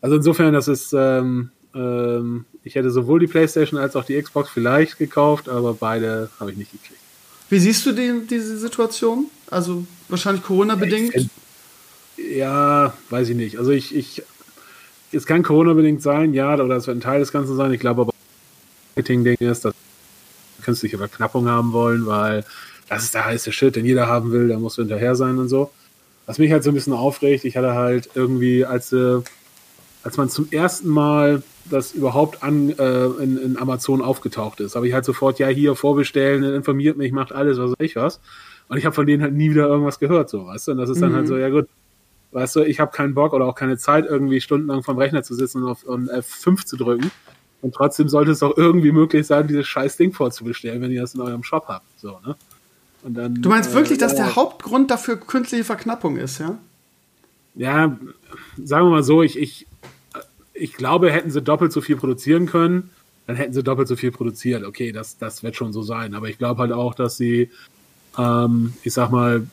Also 0.00 0.16
insofern, 0.16 0.52
das 0.52 0.68
ist, 0.68 0.92
ähm, 0.94 1.50
ähm, 1.74 2.44
ich 2.64 2.74
hätte 2.74 2.90
sowohl 2.90 3.20
die 3.20 3.26
Playstation 3.26 3.78
als 3.78 3.96
auch 3.96 4.04
die 4.04 4.20
Xbox 4.20 4.50
vielleicht 4.50 4.98
gekauft, 4.98 5.48
aber 5.48 5.74
beide 5.74 6.30
habe 6.40 6.50
ich 6.50 6.56
nicht 6.56 6.72
gekriegt. 6.72 7.00
Wie 7.48 7.58
siehst 7.58 7.84
du 7.86 7.92
die, 7.92 8.26
diese 8.28 8.56
Situation? 8.56 9.26
Also 9.50 9.84
wahrscheinlich 10.08 10.42
Corona-bedingt? 10.42 11.28
Ja, 12.16 12.94
weiß 13.10 13.28
ich 13.30 13.36
nicht. 13.36 13.58
Also 13.58 13.70
ich, 13.72 13.94
ich 13.94 14.22
es 15.12 15.26
kann 15.26 15.42
Corona-bedingt 15.42 16.02
sein, 16.02 16.34
ja, 16.34 16.54
oder 16.54 16.76
es 16.76 16.86
wird 16.86 16.96
ein 16.96 17.00
Teil 17.00 17.20
des 17.20 17.32
Ganzen 17.32 17.56
sein. 17.56 17.72
Ich 17.72 17.80
glaube 17.80 18.02
aber, 18.02 18.12
Marketing-Ding 18.96 19.36
ist, 19.40 19.64
dass 19.64 19.74
wir 19.74 20.64
künstliche 20.64 20.98
Verknappung 20.98 21.48
haben 21.48 21.72
wollen, 21.72 22.06
weil 22.06 22.44
das 22.88 23.04
ist 23.04 23.14
der 23.14 23.24
heiße 23.24 23.52
Shit, 23.52 23.76
den 23.76 23.86
jeder 23.86 24.06
haben 24.06 24.32
will, 24.32 24.48
da 24.48 24.58
musst 24.58 24.78
du 24.78 24.82
hinterher 24.82 25.14
sein 25.14 25.38
und 25.38 25.48
so. 25.48 25.70
Was 26.26 26.38
mich 26.38 26.52
halt 26.52 26.62
so 26.62 26.70
ein 26.70 26.74
bisschen 26.74 26.92
aufregt, 26.92 27.44
ich 27.44 27.56
hatte 27.56 27.74
halt 27.74 28.10
irgendwie, 28.14 28.64
als 28.64 28.90
sie 28.90 29.22
als 30.04 30.16
man 30.16 30.28
zum 30.28 30.48
ersten 30.50 30.88
Mal 30.88 31.42
das 31.70 31.92
überhaupt 31.92 32.42
an 32.42 32.70
äh, 32.70 33.04
in, 33.22 33.38
in 33.38 33.58
Amazon 33.58 34.02
aufgetaucht 34.02 34.60
ist, 34.60 34.74
habe 34.74 34.88
ich 34.88 34.94
halt 34.94 35.04
sofort, 35.04 35.38
ja, 35.38 35.46
hier 35.46 35.76
vorbestellen, 35.76 36.42
informiert 36.42 36.96
mich, 36.96 37.12
macht 37.12 37.32
alles, 37.32 37.58
was 37.58 37.70
weiß 37.70 37.76
ich 37.80 37.96
was. 37.96 38.20
Und 38.68 38.78
ich 38.78 38.84
habe 38.84 38.94
von 38.94 39.06
denen 39.06 39.22
halt 39.22 39.34
nie 39.34 39.50
wieder 39.50 39.68
irgendwas 39.68 39.98
gehört, 39.98 40.28
so, 40.28 40.46
weißt 40.46 40.68
du? 40.68 40.72
Und 40.72 40.78
das 40.78 40.90
ist 40.90 41.00
dann 41.00 41.12
halt 41.12 41.12
mhm. 41.12 41.16
halt 41.18 41.28
so, 41.28 41.36
ja 41.36 41.50
gut, 41.50 41.68
weißt 42.32 42.56
du, 42.56 42.60
ich 42.60 42.80
habe 42.80 42.90
keinen 42.90 43.14
Bock 43.14 43.32
oder 43.32 43.46
auch 43.46 43.54
keine 43.54 43.78
Zeit, 43.78 44.06
irgendwie 44.06 44.40
stundenlang 44.40 44.82
vom 44.82 44.98
Rechner 44.98 45.22
zu 45.22 45.34
sitzen 45.34 45.62
und 45.62 45.70
auf 45.70 45.84
und 45.84 46.10
F5 46.10 46.66
zu 46.66 46.76
drücken. 46.76 47.10
Und 47.60 47.74
trotzdem 47.74 48.08
sollte 48.08 48.32
es 48.32 48.40
doch 48.40 48.56
irgendwie 48.56 48.90
möglich 48.90 49.26
sein, 49.26 49.46
dieses 49.46 49.68
scheiß 49.68 49.96
Ding 49.96 50.12
vorzubestellen, 50.12 50.82
wenn 50.82 50.90
ihr 50.90 51.00
das 51.00 51.14
in 51.14 51.20
eurem 51.20 51.44
Shop 51.44 51.66
habt. 51.68 51.86
So, 52.00 52.18
ne? 52.26 52.34
Und 53.04 53.14
dann, 53.14 53.40
du 53.40 53.48
meinst 53.48 53.72
wirklich, 53.72 53.98
äh, 53.98 54.00
dass 54.00 54.14
der 54.14 54.34
Hauptgrund 54.34 54.90
dafür 54.90 55.16
künstliche 55.16 55.64
Verknappung 55.64 56.16
ist, 56.16 56.38
ja? 56.38 56.58
Ja, 57.54 57.96
sagen 58.64 58.86
wir 58.86 58.90
mal 58.90 59.02
so, 59.02 59.22
ich, 59.22 59.38
ich, 59.38 59.66
ich 60.54 60.74
glaube, 60.74 61.12
hätten 61.12 61.30
sie 61.30 61.42
doppelt 61.42 61.72
so 61.72 61.80
viel 61.80 61.96
produzieren 61.96 62.46
können, 62.46 62.90
dann 63.26 63.36
hätten 63.36 63.52
sie 63.52 63.62
doppelt 63.62 63.88
so 63.88 63.96
viel 63.96 64.10
produziert. 64.10 64.64
Okay, 64.64 64.90
das, 64.90 65.18
das 65.18 65.42
wird 65.42 65.56
schon 65.56 65.72
so 65.72 65.82
sein. 65.82 66.14
Aber 66.14 66.28
ich 66.28 66.38
glaube 66.38 66.60
halt 66.60 66.72
auch, 66.72 66.94
dass 66.94 67.16
sie, 67.16 67.50
ähm, 68.18 68.72
ich 68.82 68.92
sag 68.92 69.10
mal, 69.10 69.46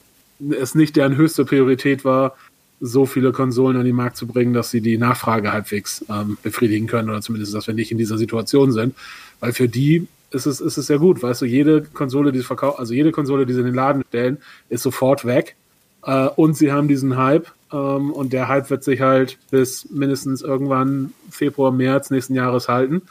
es 0.49 0.75
nicht 0.75 0.95
deren 0.95 1.15
höchste 1.17 1.45
Priorität 1.45 2.05
war, 2.05 2.35
so 2.81 3.05
viele 3.05 3.31
Konsolen 3.31 3.77
an 3.77 3.85
den 3.85 3.95
Markt 3.95 4.17
zu 4.17 4.27
bringen, 4.27 4.53
dass 4.53 4.71
sie 4.71 4.81
die 4.81 4.97
Nachfrage 4.97 5.51
halbwegs 5.51 6.05
ähm, 6.09 6.37
befriedigen 6.41 6.87
können 6.87 7.09
oder 7.09 7.21
zumindest, 7.21 7.53
dass 7.53 7.67
wir 7.67 7.73
nicht 7.73 7.91
in 7.91 7.97
dieser 7.97 8.17
Situation 8.17 8.71
sind. 8.71 8.95
Weil 9.39 9.53
für 9.53 9.67
die 9.67 10.07
ist 10.31 10.45
es, 10.45 10.61
ist 10.61 10.77
es 10.77 10.87
sehr 10.87 10.99
gut. 10.99 11.21
Weißt 11.21 11.41
du, 11.41 11.45
jede 11.45 11.81
Konsole, 11.81 12.31
die 12.31 12.39
sie 12.39 12.45
verkaufen, 12.45 12.79
also 12.79 12.93
jede 12.93 13.11
Konsole, 13.11 13.45
die 13.45 13.53
sie 13.53 13.59
in 13.59 13.65
den 13.65 13.75
Laden 13.75 14.03
stellen, 14.09 14.37
ist 14.69 14.83
sofort 14.83 15.25
weg. 15.25 15.55
Äh, 16.03 16.27
und 16.35 16.55
sie 16.55 16.71
haben 16.71 16.87
diesen 16.87 17.17
Hype. 17.17 17.47
Ähm, 17.71 18.11
und 18.11 18.33
der 18.33 18.47
Hype 18.47 18.69
wird 18.69 18.83
sich 18.83 19.01
halt 19.01 19.37
bis 19.51 19.89
mindestens 19.89 20.41
irgendwann 20.41 21.13
Februar, 21.29 21.71
März 21.71 22.09
nächsten 22.11 22.35
Jahres 22.35 22.69
halten. 22.69 23.01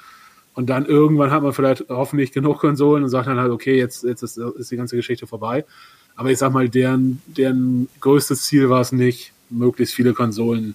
Und 0.54 0.70
dann 0.70 0.86
irgendwann 0.86 1.30
hat 1.30 1.42
man 1.42 1.52
vielleicht 1.52 1.84
hoffentlich 1.88 2.32
genug 2.32 2.58
Konsolen 2.58 3.04
und 3.04 3.10
sagt 3.10 3.28
dann 3.28 3.38
halt, 3.38 3.52
okay, 3.52 3.76
jetzt, 3.76 4.02
jetzt 4.02 4.22
ist, 4.22 4.38
ist 4.38 4.70
die 4.70 4.76
ganze 4.76 4.96
Geschichte 4.96 5.26
vorbei. 5.26 5.64
Aber 6.16 6.32
ich 6.32 6.38
sag 6.38 6.52
mal, 6.52 6.68
deren, 6.68 7.22
deren 7.26 7.88
größtes 8.00 8.42
Ziel 8.42 8.68
war 8.68 8.80
es 8.80 8.90
nicht, 8.90 9.32
möglichst 9.50 9.94
viele 9.94 10.14
Konsolen 10.14 10.74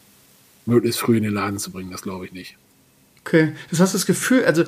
möglichst 0.65 0.99
früh 0.99 1.17
in 1.17 1.23
den 1.23 1.33
Laden 1.33 1.59
zu 1.59 1.71
bringen. 1.71 1.91
Das 1.91 2.01
glaube 2.01 2.25
ich 2.25 2.31
nicht. 2.31 2.55
Okay, 3.25 3.53
das 3.69 3.79
hast 3.79 3.93
du 3.93 3.97
das 3.97 4.05
Gefühl, 4.05 4.43
also 4.43 4.63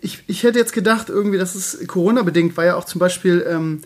ich, 0.00 0.22
ich 0.28 0.44
hätte 0.44 0.58
jetzt 0.58 0.72
gedacht, 0.72 1.08
irgendwie, 1.08 1.38
dass 1.38 1.56
es 1.56 1.86
Corona-bedingt 1.88 2.56
war 2.56 2.64
ja 2.64 2.76
auch 2.76 2.84
zum 2.84 3.00
Beispiel 3.00 3.44
ähm, 3.48 3.82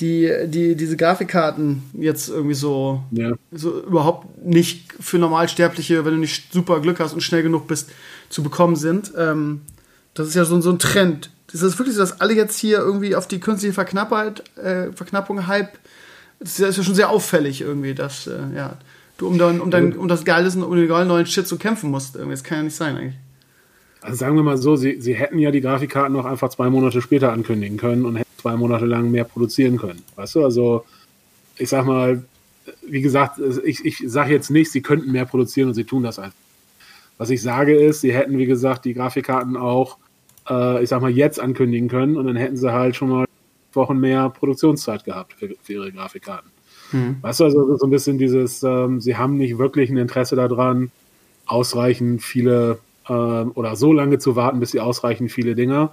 die, 0.00 0.30
die, 0.46 0.74
diese 0.74 0.96
Grafikkarten 0.96 1.82
jetzt 1.94 2.28
irgendwie 2.28 2.54
so, 2.54 3.02
ja. 3.10 3.32
so 3.52 3.82
überhaupt 3.82 4.44
nicht 4.44 4.92
für 5.00 5.18
Normalsterbliche, 5.18 6.04
wenn 6.04 6.14
du 6.14 6.20
nicht 6.20 6.52
super 6.52 6.80
Glück 6.80 7.00
hast 7.00 7.14
und 7.14 7.22
schnell 7.22 7.42
genug 7.42 7.66
bist, 7.66 7.90
zu 8.28 8.42
bekommen 8.42 8.76
sind. 8.76 9.12
Ähm, 9.16 9.62
das 10.12 10.28
ist 10.28 10.34
ja 10.34 10.44
so, 10.44 10.60
so 10.60 10.70
ein 10.70 10.78
Trend. 10.78 11.30
Ist 11.52 11.62
das 11.62 11.78
wirklich 11.78 11.94
so, 11.94 12.00
dass 12.00 12.20
alle 12.20 12.34
jetzt 12.34 12.58
hier 12.58 12.78
irgendwie 12.78 13.14
auf 13.14 13.28
die 13.28 13.38
künstliche 13.38 13.72
Verknappheit, 13.72 14.42
äh, 14.58 14.92
Verknappung 14.92 15.46
Hype, 15.46 15.78
das 16.40 16.58
ist 16.58 16.76
ja 16.76 16.82
schon 16.82 16.96
sehr 16.96 17.10
auffällig 17.10 17.60
irgendwie, 17.60 17.94
dass, 17.94 18.26
äh, 18.26 18.40
ja, 18.54 18.76
du 19.18 19.26
um, 19.26 19.38
dein, 19.38 19.60
um, 19.60 19.70
dein, 19.70 19.96
um 19.96 20.08
das 20.08 20.24
Geiles 20.24 20.56
und 20.56 20.62
um 20.64 20.76
den 20.76 20.88
geilen 20.88 21.08
neuen 21.08 21.26
Shit 21.26 21.46
zu 21.46 21.58
kämpfen 21.58 21.90
musst. 21.90 22.16
Irgendwie. 22.16 22.32
Das 22.32 22.44
kann 22.44 22.58
ja 22.58 22.64
nicht 22.64 22.76
sein 22.76 22.96
eigentlich. 22.96 23.14
Also 24.00 24.16
sagen 24.16 24.36
wir 24.36 24.42
mal 24.42 24.58
so, 24.58 24.76
sie, 24.76 25.00
sie 25.00 25.14
hätten 25.14 25.38
ja 25.38 25.50
die 25.50 25.62
Grafikkarten 25.62 26.12
noch 26.12 26.26
einfach 26.26 26.50
zwei 26.50 26.68
Monate 26.68 27.00
später 27.00 27.32
ankündigen 27.32 27.78
können 27.78 28.04
und 28.04 28.16
hätten 28.16 28.28
zwei 28.36 28.54
Monate 28.54 28.84
lang 28.84 29.10
mehr 29.10 29.24
produzieren 29.24 29.78
können. 29.78 30.02
Weißt 30.16 30.34
du, 30.34 30.44
also 30.44 30.84
ich 31.56 31.70
sag 31.70 31.86
mal, 31.86 32.22
wie 32.86 33.00
gesagt, 33.00 33.40
ich, 33.64 33.84
ich 33.84 34.02
sage 34.06 34.32
jetzt 34.32 34.50
nicht, 34.50 34.70
sie 34.70 34.82
könnten 34.82 35.10
mehr 35.10 35.24
produzieren 35.24 35.68
und 35.68 35.74
sie 35.74 35.84
tun 35.84 36.02
das 36.02 36.18
einfach. 36.18 36.36
Was 37.16 37.30
ich 37.30 37.40
sage 37.40 37.74
ist, 37.74 38.02
sie 38.02 38.12
hätten, 38.12 38.36
wie 38.36 38.46
gesagt, 38.46 38.84
die 38.84 38.92
Grafikkarten 38.92 39.56
auch, 39.56 39.96
äh, 40.50 40.82
ich 40.82 40.88
sag 40.90 41.00
mal, 41.00 41.10
jetzt 41.10 41.40
ankündigen 41.40 41.88
können 41.88 42.16
und 42.16 42.26
dann 42.26 42.36
hätten 42.36 42.56
sie 42.56 42.72
halt 42.72 42.96
schon 42.96 43.08
mal 43.08 43.26
Wochen 43.72 43.98
mehr 43.98 44.28
Produktionszeit 44.30 45.04
gehabt 45.04 45.32
für, 45.32 45.54
für 45.62 45.72
ihre 45.72 45.92
Grafikkarten. 45.92 46.50
Mhm. 46.94 47.16
Weißt 47.20 47.40
du, 47.40 47.44
also 47.44 47.76
so 47.76 47.86
ein 47.86 47.90
bisschen 47.90 48.18
dieses, 48.18 48.62
ähm, 48.62 49.00
sie 49.00 49.16
haben 49.16 49.36
nicht 49.36 49.58
wirklich 49.58 49.90
ein 49.90 49.96
Interesse 49.96 50.36
daran, 50.36 50.92
ausreichend 51.44 52.22
viele 52.22 52.78
äh, 53.08 53.12
oder 53.12 53.76
so 53.76 53.92
lange 53.92 54.18
zu 54.18 54.36
warten, 54.36 54.60
bis 54.60 54.70
sie 54.70 54.80
ausreichend 54.80 55.32
viele 55.32 55.54
Dinger 55.54 55.92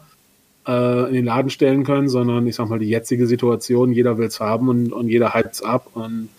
äh, 0.67 1.07
in 1.07 1.13
den 1.13 1.25
Laden 1.25 1.49
stellen 1.49 1.83
können, 1.83 2.07
sondern 2.07 2.45
ich 2.45 2.55
sag 2.55 2.69
mal, 2.69 2.79
die 2.79 2.89
jetzige 2.89 3.25
Situation, 3.25 3.91
jeder 3.91 4.17
will 4.17 4.27
es 4.27 4.39
haben 4.39 4.69
und, 4.69 4.93
und 4.93 5.07
jeder 5.07 5.33
es 5.35 5.63
ab 5.63 5.89
und 5.95 6.29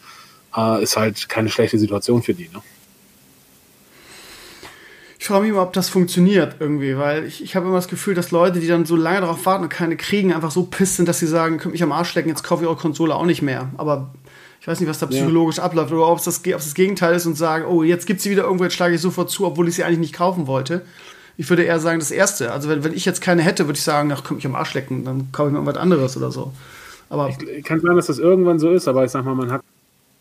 äh, 0.57 0.83
ist 0.83 0.97
halt 0.97 1.29
keine 1.29 1.49
schlechte 1.49 1.79
Situation 1.79 2.23
für 2.23 2.35
die. 2.35 2.49
Ne? 2.53 2.63
Ich 5.19 5.27
frage 5.27 5.45
mich 5.45 5.53
mal, 5.53 5.63
ob 5.63 5.73
das 5.73 5.89
funktioniert 5.89 6.57
irgendwie, 6.59 6.97
weil 6.99 7.25
ich, 7.25 7.43
ich 7.43 7.55
habe 7.55 7.67
immer 7.67 7.77
das 7.77 7.89
Gefühl, 7.89 8.15
dass 8.15 8.33
Leute, 8.33 8.59
die 8.59 8.67
dann 8.67 8.87
so 8.87 8.97
lange 8.97 9.21
darauf 9.21 9.45
warten 9.47 9.65
und 9.65 9.71
keine 9.71 9.97
kriegen, 9.97 10.33
einfach 10.33 10.51
so 10.51 10.65
pisst 10.65 10.97
sind, 10.97 11.09
dass 11.09 11.21
sie 11.21 11.29
sagen, 11.29 11.59
könnt 11.59 11.73
mich 11.73 11.83
am 11.83 11.93
Arsch 11.93 12.15
lecken, 12.15 12.29
jetzt 12.29 12.43
kaufe 12.43 12.63
ich 12.63 12.69
eure 12.69 12.77
Konsole 12.77 13.15
auch 13.15 13.25
nicht 13.25 13.43
mehr. 13.43 13.71
Aber 13.77 14.11
ich 14.63 14.69
weiß 14.69 14.79
nicht, 14.79 14.89
was 14.89 15.01
da 15.01 15.07
psychologisch 15.07 15.57
ja. 15.57 15.65
abläuft 15.65 15.91
oder 15.91 16.07
ob 16.07 16.19
es, 16.19 16.25
das, 16.25 16.39
ob 16.39 16.47
es 16.47 16.65
das 16.67 16.75
Gegenteil 16.75 17.17
ist 17.17 17.27
und 17.27 17.35
sagen, 17.35 17.65
oh, 17.65 17.83
jetzt 17.83 18.07
gibt 18.07 18.21
sie 18.21 18.31
wieder 18.31 18.45
irgendwo, 18.45 18.63
jetzt 18.63 18.75
schlage 18.75 18.95
ich 18.95 19.01
sofort 19.01 19.29
zu, 19.29 19.45
obwohl 19.45 19.67
ich 19.67 19.75
sie 19.75 19.83
eigentlich 19.83 19.99
nicht 19.99 20.15
kaufen 20.15 20.47
wollte. 20.47 20.83
Ich 21.37 21.51
würde 21.51 21.65
eher 21.65 21.81
sagen, 21.81 21.99
das 21.99 22.13
Erste. 22.13 22.53
Also 22.53 22.69
wenn, 22.69 22.85
wenn 22.85 22.95
ich 22.95 23.05
jetzt 23.05 23.21
keine 23.21 23.43
hätte, 23.43 23.67
würde 23.67 23.77
ich 23.77 23.83
sagen, 23.83 24.13
ach, 24.13 24.23
komm 24.23 24.39
ich 24.39 24.47
am 24.47 24.55
Arsch 24.55 24.75
lecken, 24.75 25.05
dann 25.05 25.33
kaufe 25.33 25.49
ich 25.49 25.53
mir 25.53 25.59
irgendwas 25.59 25.83
anderes 25.83 26.17
oder 26.17 26.31
so. 26.31 26.53
Aber 27.11 27.29
ich, 27.29 27.65
kann 27.65 27.81
sagen, 27.81 27.97
dass 27.97 28.07
das 28.07 28.21
irgendwann 28.21 28.61
so 28.61 28.71
ist, 28.71 28.87
aber 28.87 29.05
ich 29.05 29.11
sag 29.11 29.25
mal, 29.25 29.35
man 29.35 29.51
hat 29.51 29.63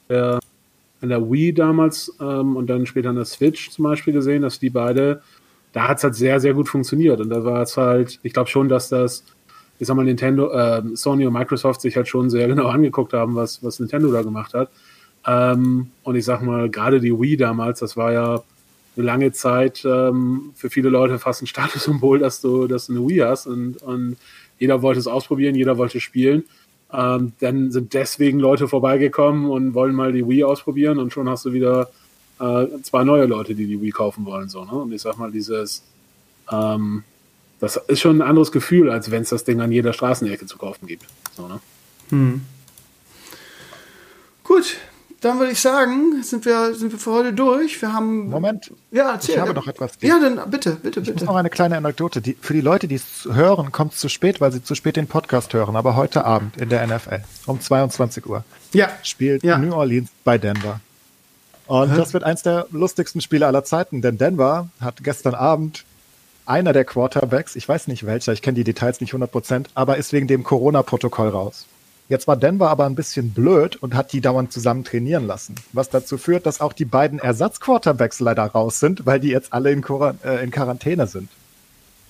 äh, 0.08 0.16
an 0.16 1.10
der 1.10 1.22
Wii 1.32 1.54
damals 1.54 2.12
ähm, 2.20 2.56
und 2.56 2.66
dann 2.66 2.88
später 2.88 3.10
an 3.10 3.18
der 3.18 3.26
Switch 3.26 3.70
zum 3.70 3.84
Beispiel 3.84 4.12
gesehen, 4.12 4.42
dass 4.42 4.58
die 4.58 4.72
beide, 4.72 5.22
da 5.72 5.88
hat 5.88 6.00
es 6.00 6.04
halt 6.04 6.16
sehr, 6.16 6.40
sehr 6.40 6.56
gut 6.56 6.68
funktioniert. 6.68 7.22
Und 7.22 7.30
da 7.30 7.44
war 7.44 7.62
es 7.62 7.78
halt, 7.78 8.20
ich 8.24 8.34
glaube 8.34 8.50
schon, 8.50 8.70
dass 8.70 8.90
das 8.90 9.24
ich 9.82 9.88
sag 9.88 9.96
mal, 9.96 10.06
Nintendo, 10.06 10.52
äh, 10.52 10.84
Sony 10.94 11.26
und 11.26 11.34
Microsoft 11.34 11.82
sich 11.82 11.98
halt 11.98 12.08
schon 12.08 12.30
sehr 12.30 12.48
genau 12.50 12.68
angeguckt 12.68 13.14
haben, 13.14 13.36
was, 13.36 13.64
was 13.64 13.80
Nintendo 13.80 14.12
da 14.12 14.22
gemacht 14.22 14.54
hat. 14.54 14.70
Ähm, 15.26 15.88
und 16.04 16.16
ich 16.16 16.24
sag 16.24 16.44
mal, 16.44 16.70
gerade 16.70 17.00
die 17.00 17.20
Wii 17.20 17.36
damals, 17.36 17.80
das 17.80 17.98
war 17.98 18.14
ja 18.14 18.44
eine 18.96 19.06
lange 19.06 19.32
Zeit 19.32 19.84
ähm, 19.84 20.52
für 20.56 20.70
viele 20.70 20.90
Leute 20.90 21.18
fast 21.18 21.42
ein 21.42 21.48
Statussymbol, 21.48 22.20
dass 22.20 22.42
du, 22.42 22.68
dass 22.68 22.88
du 22.88 22.94
eine 22.94 23.08
Wii 23.08 23.20
hast 23.20 23.48
und, 23.48 23.82
und 23.82 24.18
jeder 24.60 24.84
wollte 24.84 25.00
es 25.00 25.08
ausprobieren, 25.08 25.56
jeder 25.56 25.80
wollte 25.80 26.00
spielen. 26.00 26.44
Ähm, 26.94 27.34
dann 27.40 27.72
sind 27.72 27.96
deswegen 27.96 28.40
Leute 28.40 28.68
vorbeigekommen 28.68 29.50
und 29.50 29.74
wollen 29.74 29.96
mal 29.96 30.12
die 30.12 30.28
Wii 30.28 30.44
ausprobieren 30.44 31.00
und 31.00 31.12
schon 31.12 31.28
hast 31.28 31.46
du 31.46 31.54
wieder 31.54 31.90
äh, 32.40 32.68
zwei 32.84 33.04
neue 33.04 33.26
Leute, 33.26 33.56
die 33.56 33.66
die 33.66 33.82
Wii 33.82 33.90
kaufen 33.90 34.26
wollen. 34.26 34.48
So, 34.48 34.64
ne? 34.64 34.74
Und 34.74 34.92
ich 34.92 35.02
sag 35.02 35.18
mal, 35.18 35.32
dieses 35.32 35.84
ähm, 36.52 37.04
das 37.62 37.78
ist 37.78 38.00
schon 38.00 38.18
ein 38.18 38.28
anderes 38.28 38.52
Gefühl, 38.52 38.90
als 38.90 39.12
wenn 39.12 39.22
es 39.22 39.30
das 39.30 39.44
Ding 39.44 39.62
an 39.62 39.72
jeder 39.72 39.94
Straßenecke 39.94 40.48
zu 40.48 40.58
kaufen 40.58 40.88
gibt. 40.88 41.06
So, 41.38 41.48
ne? 41.48 41.60
hm. 42.10 42.42
Gut, 44.44 44.78
dann 45.22 45.38
würde 45.38 45.52
ich 45.52 45.60
sagen, 45.60 46.24
sind 46.24 46.44
wir, 46.46 46.74
sind 46.74 46.92
wir 46.92 46.98
für 46.98 47.12
heute 47.12 47.34
durch. 47.34 47.80
Wir 47.80 47.94
haben. 47.94 48.30
Moment. 48.30 48.74
Ja, 48.90 49.12
erzähl. 49.12 49.36
Ich 49.36 49.42
habe 49.42 49.54
noch 49.54 49.68
etwas. 49.68 49.92
Ja, 50.02 50.20
dann 50.20 50.50
bitte, 50.50 50.72
bitte, 50.72 51.02
ich 51.02 51.06
bitte. 51.06 51.14
Muss 51.14 51.24
noch 51.24 51.36
eine 51.36 51.52
kleine 51.52 51.78
Anekdote. 51.78 52.20
Die, 52.20 52.36
für 52.42 52.54
die 52.54 52.62
Leute, 52.62 52.88
die 52.88 52.96
es 52.96 53.30
hören, 53.32 53.72
kommt 53.72 53.94
es 53.94 54.00
zu 54.00 54.10
spät, 54.10 54.42
weil 54.42 54.52
sie 54.52 54.64
zu 54.64 54.74
spät 54.74 54.96
den 54.96 55.06
Podcast 55.06 55.54
hören. 55.54 55.76
Aber 55.76 55.96
heute 55.96 56.26
Abend 56.26 56.58
in 56.58 56.70
der 56.70 56.86
NFL 56.88 57.22
um 57.46 57.62
22 57.62 58.26
Uhr 58.26 58.44
ja. 58.74 58.90
spielt 59.04 59.44
ja. 59.44 59.60
New 59.60 59.76
Orleans 59.76 60.10
bei 60.24 60.40
Denver. 60.40 60.80
Und 61.68 61.92
Hä? 61.92 61.98
das 61.98 62.14
wird 62.14 62.24
eins 62.24 62.42
der 62.42 62.66
lustigsten 62.72 63.22
Spiele 63.22 63.46
aller 63.46 63.64
Zeiten, 63.64 64.02
denn 64.02 64.18
Denver 64.18 64.70
hat 64.80 65.04
gestern 65.04 65.36
Abend 65.36 65.86
einer 66.52 66.74
der 66.74 66.84
Quarterbacks, 66.84 67.56
ich 67.56 67.68
weiß 67.68 67.88
nicht 67.88 68.06
welcher, 68.06 68.34
ich 68.34 68.42
kenne 68.42 68.56
die 68.56 68.66
Details 68.66 69.00
nicht 69.00 69.14
100%, 69.14 69.68
aber 69.74 69.96
ist 69.96 70.12
wegen 70.12 70.28
dem 70.28 70.44
Corona-Protokoll 70.44 71.30
raus. 71.30 71.66
Jetzt 72.10 72.28
war 72.28 72.36
Denver 72.36 72.70
aber 72.70 72.86
ein 72.86 72.96
bisschen 72.96 73.32
blöd 73.32 73.78
und 73.78 73.96
hat 73.96 74.12
die 74.12 74.20
dauernd 74.20 74.52
zusammen 74.52 74.84
trainieren 74.84 75.26
lassen. 75.26 75.56
Was 75.72 75.90
dazu 75.90 76.18
führt, 76.18 76.46
dass 76.46 76.60
auch 76.60 76.74
die 76.74 76.84
beiden 76.84 77.20
Ersatz-Quarterbacks 77.20 78.20
leider 78.20 78.44
raus 78.44 78.82
sind, 78.82 79.06
weil 79.06 79.22
die 79.22 79.30
jetzt 79.30 79.54
alle 79.54 79.72
in, 79.72 79.82
Quar 79.82 80.16
äh, 80.26 80.44
in 80.44 80.52
Quarantäne 80.52 81.08
sind. 81.08 81.30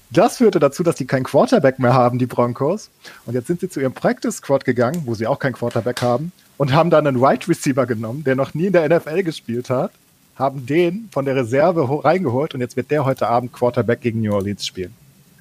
Das 0.10 0.38
führte 0.38 0.60
dazu, 0.60 0.82
dass 0.82 0.96
die 0.96 1.06
keinen 1.06 1.24
Quarterback 1.24 1.78
mehr 1.78 1.94
haben, 1.94 2.18
die 2.18 2.26
Broncos. 2.26 2.90
Und 3.28 3.36
jetzt 3.36 3.46
sind 3.46 3.60
sie 3.60 3.70
zu 3.70 3.80
ihrem 3.80 3.94
Practice 3.94 4.38
Squad 4.38 4.66
gegangen, 4.66 5.04
wo 5.06 5.14
sie 5.14 5.28
auch 5.28 5.38
keinen 5.38 5.54
Quarterback 5.54 6.02
haben, 6.02 6.32
und 6.58 6.74
haben 6.74 6.90
dann 6.90 7.06
einen 7.06 7.22
Wide 7.22 7.48
Receiver 7.48 7.86
genommen, 7.86 8.24
der 8.24 8.36
noch 8.36 8.56
nie 8.56 8.66
in 8.66 8.74
der 8.74 8.90
NFL 8.90 9.22
gespielt 9.22 9.70
hat 9.70 9.92
haben 10.36 10.66
den 10.66 11.10
von 11.12 11.26
der 11.26 11.36
Reserve 11.36 12.04
reingeholt 12.04 12.54
und 12.54 12.62
jetzt 12.62 12.76
wird 12.76 12.92
der 12.92 13.06
heute 13.06 13.28
Abend 13.28 13.54
Quarterback 13.54 14.02
gegen 14.02 14.22
New 14.22 14.34
Orleans 14.34 14.66
spielen. 14.66 14.94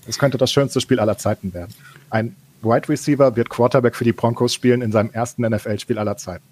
Das 0.06 0.18
könnte 0.18 0.38
das 0.38 0.50
schönste 0.50 0.80
Spiel 0.80 1.00
aller 1.00 1.18
Zeiten 1.18 1.54
werden. 1.54 1.72
Ein 2.10 2.36
Wide 2.62 2.88
Receiver 2.88 3.36
wird 3.36 3.48
Quarterback 3.48 3.96
für 3.96 4.04
die 4.04 4.12
Broncos 4.12 4.52
spielen 4.52 4.82
in 4.82 4.92
seinem 4.92 5.10
ersten 5.10 5.42
NFL-Spiel 5.42 5.98
aller 5.98 6.16
Zeiten. 6.16 6.44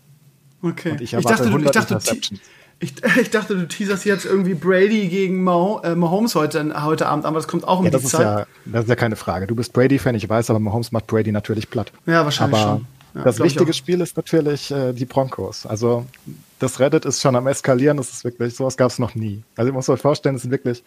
Okay. 0.62 0.93
Und 0.93 1.01
ich, 1.01 1.12
ich 1.12 1.24
dachte, 1.24 1.51
du, 1.51 1.59
ich, 1.59 1.70
dachte, 1.70 1.98
ich, 2.81 2.93
ich, 3.20 3.31
dachte, 3.31 3.56
du 3.56 3.69
teaserst 3.69 4.05
jetzt 4.05 4.24
irgendwie 4.24 4.55
Brady 4.55 5.09
gegen 5.09 5.43
Mah 5.43 5.81
äh, 5.85 5.94
Mahomes 5.94 6.35
heute, 6.35 6.82
heute 6.82 7.06
Abend, 7.06 7.27
aber 7.27 7.36
das 7.36 7.48
kommt 7.48 7.66
auch 7.66 7.81
um 7.81 7.85
ja, 7.85 7.90
das 7.90 8.02
die 8.02 8.06
ist 8.06 8.12
Zeit. 8.12 8.23
Ja, 8.23 8.47
das 8.66 8.85
ist 8.85 8.89
ja 8.89 8.97
keine 8.97 9.16
Frage. 9.16 9.47
Du 9.47 9.55
bist 9.55 9.73
Brady-Fan, 9.73 10.15
ich 10.15 10.28
weiß, 10.28 10.51
aber 10.51 10.59
Mahomes 10.59 10.93
macht 10.93 11.06
Brady 11.06 11.32
natürlich 11.32 11.70
platt. 11.70 11.93
Ja, 12.06 12.24
wahrscheinlich 12.24 12.59
aber 12.60 12.77
schon. 12.78 12.86
Ja, 13.14 13.24
das 13.24 13.40
wichtige 13.40 13.72
Spiel 13.72 14.01
ist 14.01 14.16
natürlich 14.16 14.70
äh, 14.70 14.93
die 14.93 15.06
Broncos. 15.06 15.66
Also 15.66 16.06
das 16.59 16.78
Reddit 16.80 17.05
ist 17.05 17.20
schon 17.20 17.36
am 17.36 17.47
eskalieren. 17.47 17.97
Das 17.97 18.12
ist 18.12 18.24
wirklich, 18.24 18.55
sowas 18.55 18.76
gab 18.76 18.90
es 18.90 18.98
noch 18.98 19.14
nie. 19.14 19.43
Also 19.56 19.68
ich 19.68 19.74
muss 19.74 19.89
euch 19.89 20.01
vorstellen, 20.01 20.36
es 20.36 20.43
sind 20.43 20.51
wirklich 20.51 20.82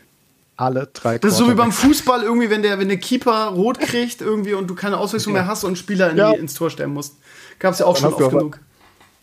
alle 0.58 0.88
drei 0.94 1.18
Das 1.18 1.34
ist 1.34 1.38
so 1.38 1.50
wie 1.50 1.56
beim 1.56 1.72
Fußball 1.72 2.24
irgendwie, 2.24 2.50
wenn 2.50 2.62
der, 2.62 2.78
wenn 2.78 2.88
der 2.88 3.00
Keeper 3.00 3.48
rot 3.48 3.80
kriegt 3.80 4.22
irgendwie 4.22 4.54
und 4.54 4.68
du 4.68 4.76
keine 4.76 4.98
Auswechslung 4.98 5.36
ja. 5.36 5.42
mehr 5.42 5.50
hast 5.50 5.64
und 5.64 5.70
einen 5.70 5.76
Spieler 5.76 6.12
in 6.12 6.18
ja. 6.18 6.34
die, 6.34 6.40
ins 6.40 6.54
Tor 6.54 6.70
stellen 6.70 6.94
musst. 6.94 7.16
Gab 7.60 7.74
es 7.74 7.80
ja 7.80 7.86
auch 7.86 8.00
Dann 8.00 8.12
schon 8.12 8.24
oft 8.24 8.32
genug. 8.32 8.60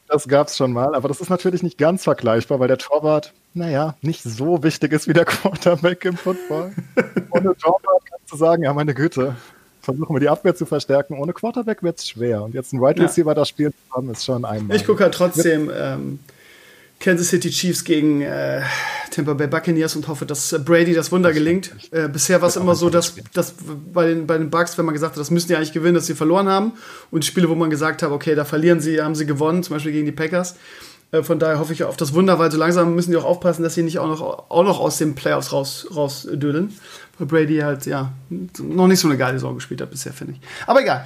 Das 0.09 0.27
gab 0.27 0.49
es 0.49 0.57
schon 0.57 0.73
mal, 0.73 0.95
aber 0.95 1.09
das 1.09 1.21
ist 1.21 1.29
natürlich 1.29 1.63
nicht 1.63 1.77
ganz 1.77 2.03
vergleichbar, 2.03 2.59
weil 2.61 2.69
der 2.69 2.79
Torwart, 2.79 3.35
naja, 3.53 3.95
nicht 4.01 4.23
so 4.23 4.63
wichtig 4.63 4.93
ist 4.93 5.07
wie 5.07 5.13
der 5.13 5.27
Quarterback 5.27 6.05
im 6.07 6.17
Football. 6.17 6.73
Ohne 7.31 7.55
Torwart 7.57 8.03
kannst 8.11 8.33
du 8.33 8.37
sagen, 8.37 8.63
ja, 8.63 8.73
meine 8.73 8.95
Güte, 8.95 9.37
versuchen 9.89 10.15
wir 10.15 10.21
die 10.21 10.29
Abwehr 10.29 10.55
zu 10.55 10.67
verstärken. 10.67 11.15
Ohne 11.15 11.33
Quarterback 11.33 11.83
wird 11.83 11.99
es 11.99 12.09
schwer. 12.09 12.43
Und 12.43 12.53
jetzt 12.53 12.75
ein 12.75 12.81
Wide 12.81 13.03
Receiver 13.03 13.31
ja. 13.31 13.35
das 13.35 13.49
Spiel 13.49 13.71
zu 13.71 13.97
haben, 13.97 14.11
ist 14.11 14.23
schon 14.23 14.45
einmal. 14.45 14.77
Ich 14.77 14.85
gucke 14.85 15.03
halt 15.03 15.15
trotzdem 15.15 15.71
ähm, 15.75 16.19
Kansas 17.01 17.29
City 17.29 17.49
Chiefs 17.49 17.85
gegen 17.85 18.21
äh, 18.21 18.61
Tampa 19.11 19.33
Bay 19.33 19.47
Buccaneers 19.47 19.97
und 19.97 20.07
hoffe, 20.07 20.27
dass 20.27 20.53
äh, 20.53 20.59
Brady 20.59 20.93
das 20.93 21.11
Wunder 21.11 21.33
gelingt. 21.33 21.73
Äh, 21.91 22.09
bisher 22.09 22.43
war 22.43 22.49
es 22.49 22.57
immer 22.57 22.75
so, 22.75 22.91
dass, 22.91 23.15
dass 23.33 23.55
bei, 23.95 24.09
den, 24.09 24.27
bei 24.27 24.37
den 24.37 24.51
Bucks, 24.51 24.77
wenn 24.77 24.85
man 24.85 24.93
gesagt 24.93 25.15
hat, 25.15 25.21
das 25.21 25.31
müssen 25.31 25.49
die 25.49 25.57
eigentlich 25.57 25.73
gewinnen, 25.73 25.95
dass 25.95 26.05
sie 26.05 26.15
verloren 26.15 26.49
haben. 26.49 26.73
Und 27.11 27.25
Spiele, 27.25 27.49
wo 27.49 27.55
man 27.55 27.71
gesagt 27.71 28.03
hat, 28.03 28.11
okay, 28.11 28.35
da 28.35 28.45
verlieren 28.45 28.81
sie, 28.81 29.01
haben 29.01 29.15
sie 29.15 29.25
gewonnen, 29.25 29.63
zum 29.63 29.77
Beispiel 29.77 29.93
gegen 29.93 30.05
die 30.05 30.13
Packers. 30.13 30.57
Äh, 31.13 31.23
von 31.23 31.39
daher 31.39 31.59
hoffe 31.59 31.73
ich 31.73 31.85
auf 31.85 31.97
das 31.97 32.13
Wunder, 32.13 32.39
weil 32.39 32.51
so 32.51 32.59
langsam 32.59 32.95
müssen 32.95 33.11
die 33.11 33.17
auch 33.17 33.25
aufpassen, 33.25 33.63
dass 33.63 33.75
sie 33.75 33.83
nicht 33.83 33.99
auch 33.99 34.09
noch, 34.09 34.51
auch 34.51 34.65
noch 34.65 34.81
aus 34.81 34.99
den 34.99 35.15
Playoffs 35.15 35.53
raus, 35.53 35.87
rausdödeln. 35.95 36.77
Weil 37.19 37.27
Brady 37.27 37.59
halt, 37.59 37.87
ja, 37.87 38.13
noch 38.59 38.87
nicht 38.87 39.01
so 39.01 39.09
eine 39.09 39.17
geile 39.17 39.35
Saison 39.35 39.55
gespielt 39.55 39.81
hat 39.81 39.91
bisher, 39.91 40.13
finde 40.13 40.35
ich. 40.35 40.41
Aber 40.67 40.81
egal. 40.81 41.05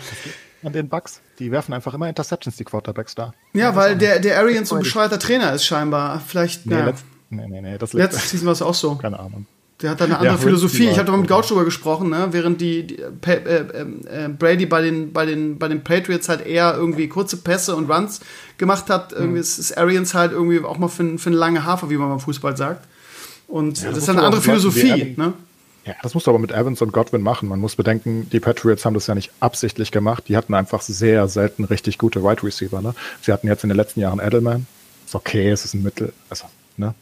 An 0.62 0.72
den 0.72 0.88
Bucks. 0.88 1.20
Die 1.38 1.50
werfen 1.50 1.72
einfach 1.72 1.94
immer 1.94 2.08
Interceptions, 2.08 2.56
die 2.56 2.64
Quarterbacks 2.64 3.14
da. 3.14 3.34
Ja, 3.52 3.60
ja 3.60 3.76
weil 3.76 3.96
der, 3.96 4.20
der 4.20 4.38
Arians 4.38 4.68
so 4.68 4.76
ein 4.76 4.82
bescheuerter 4.82 5.18
Trainer 5.18 5.52
ist 5.52 5.64
scheinbar. 5.64 6.20
Vielleicht, 6.24 6.66
nee, 6.66 6.80
letzt, 6.80 7.04
nee, 7.30 7.46
nee, 7.48 7.60
nee. 7.60 7.78
Das 7.78 7.92
Letztes 7.92 8.30
Season 8.30 8.46
war 8.46 8.52
es 8.52 8.62
auch 8.62 8.74
so. 8.74 8.94
Keine 8.96 9.18
Ahnung. 9.18 9.46
Der 9.80 9.90
hat 9.90 10.00
da 10.00 10.04
eine 10.04 10.18
andere 10.18 10.36
ja, 10.36 10.40
Philosophie. 10.40 10.88
Ich 10.88 10.98
habe 10.98 11.10
mal 11.10 11.18
mit 11.18 11.28
Gauch 11.28 11.44
drüber 11.44 11.64
gesprochen, 11.64 12.10
ne? 12.10 12.28
während 12.30 12.60
die, 12.60 12.86
die 12.86 12.98
äh, 12.98 13.32
äh, 13.32 14.26
äh, 14.26 14.28
Brady 14.28 14.66
bei 14.66 14.80
den, 14.80 15.12
bei, 15.12 15.26
den, 15.26 15.58
bei 15.58 15.66
den 15.66 15.82
Patriots 15.82 16.28
halt 16.28 16.46
eher 16.46 16.74
irgendwie 16.76 17.08
kurze 17.08 17.38
Pässe 17.38 17.74
und 17.74 17.90
Runs 17.90 18.20
gemacht 18.58 18.88
hat. 18.88 19.10
Mhm. 19.10 19.18
Irgendwie 19.18 19.40
ist, 19.40 19.58
ist 19.58 19.76
Arians 19.76 20.14
halt 20.14 20.30
irgendwie 20.30 20.62
auch 20.62 20.78
mal 20.78 20.86
für, 20.86 21.18
für 21.18 21.30
eine 21.30 21.36
lange 21.36 21.64
Hafer, 21.64 21.90
wie 21.90 21.96
man 21.96 22.10
beim 22.10 22.20
Fußball 22.20 22.56
sagt. 22.56 22.86
Und 23.48 23.80
ja, 23.80 23.86
das, 23.86 23.94
das 23.96 24.04
ist 24.04 24.10
eine 24.10 24.22
andere 24.22 24.40
Philosophie. 24.40 25.14
Ne? 25.16 25.32
Ja, 25.84 25.94
das 26.02 26.14
musst 26.14 26.26
du 26.26 26.30
aber 26.30 26.38
mit 26.38 26.52
Evans 26.52 26.80
und 26.80 26.92
Godwin 26.92 27.22
machen. 27.22 27.48
Man 27.48 27.58
muss 27.58 27.74
bedenken, 27.74 28.28
die 28.30 28.38
Patriots 28.38 28.84
haben 28.84 28.94
das 28.94 29.08
ja 29.08 29.14
nicht 29.14 29.32
absichtlich 29.40 29.90
gemacht. 29.90 30.24
Die 30.28 30.36
hatten 30.36 30.54
einfach 30.54 30.80
sehr 30.80 31.26
selten 31.26 31.64
richtig 31.64 31.98
gute 31.98 32.22
Wide 32.22 32.42
Receiver. 32.44 32.80
Ne? 32.80 32.94
Sie 33.20 33.32
hatten 33.32 33.48
jetzt 33.48 33.64
in 33.64 33.68
den 33.68 33.76
letzten 33.76 34.00
Jahren 34.00 34.20
Edelman. 34.20 34.66
Ist 35.06 35.14
okay, 35.16 35.50
es 35.50 35.64
ist 35.64 35.74
ein 35.74 35.82
Mittel. 35.82 36.12
Also, 36.30 36.44
ne? 36.76 36.94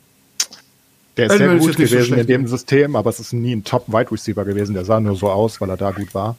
Der 1.18 1.26
ist 1.26 1.34
Edelman 1.34 1.58
sehr 1.58 1.66
gut 1.72 1.78
ist 1.78 1.90
gewesen 1.90 2.14
so 2.14 2.20
in 2.20 2.26
dem 2.26 2.46
System, 2.46 2.96
aber 2.96 3.10
es 3.10 3.20
ist 3.20 3.34
nie 3.34 3.54
ein 3.54 3.64
Top-Wide 3.64 4.12
Receiver 4.12 4.44
gewesen. 4.46 4.74
Der 4.74 4.86
sah 4.86 4.98
nur 4.98 5.16
so 5.16 5.28
aus, 5.28 5.60
weil 5.60 5.68
er 5.68 5.76
da 5.76 5.90
gut 5.90 6.14
war. 6.14 6.36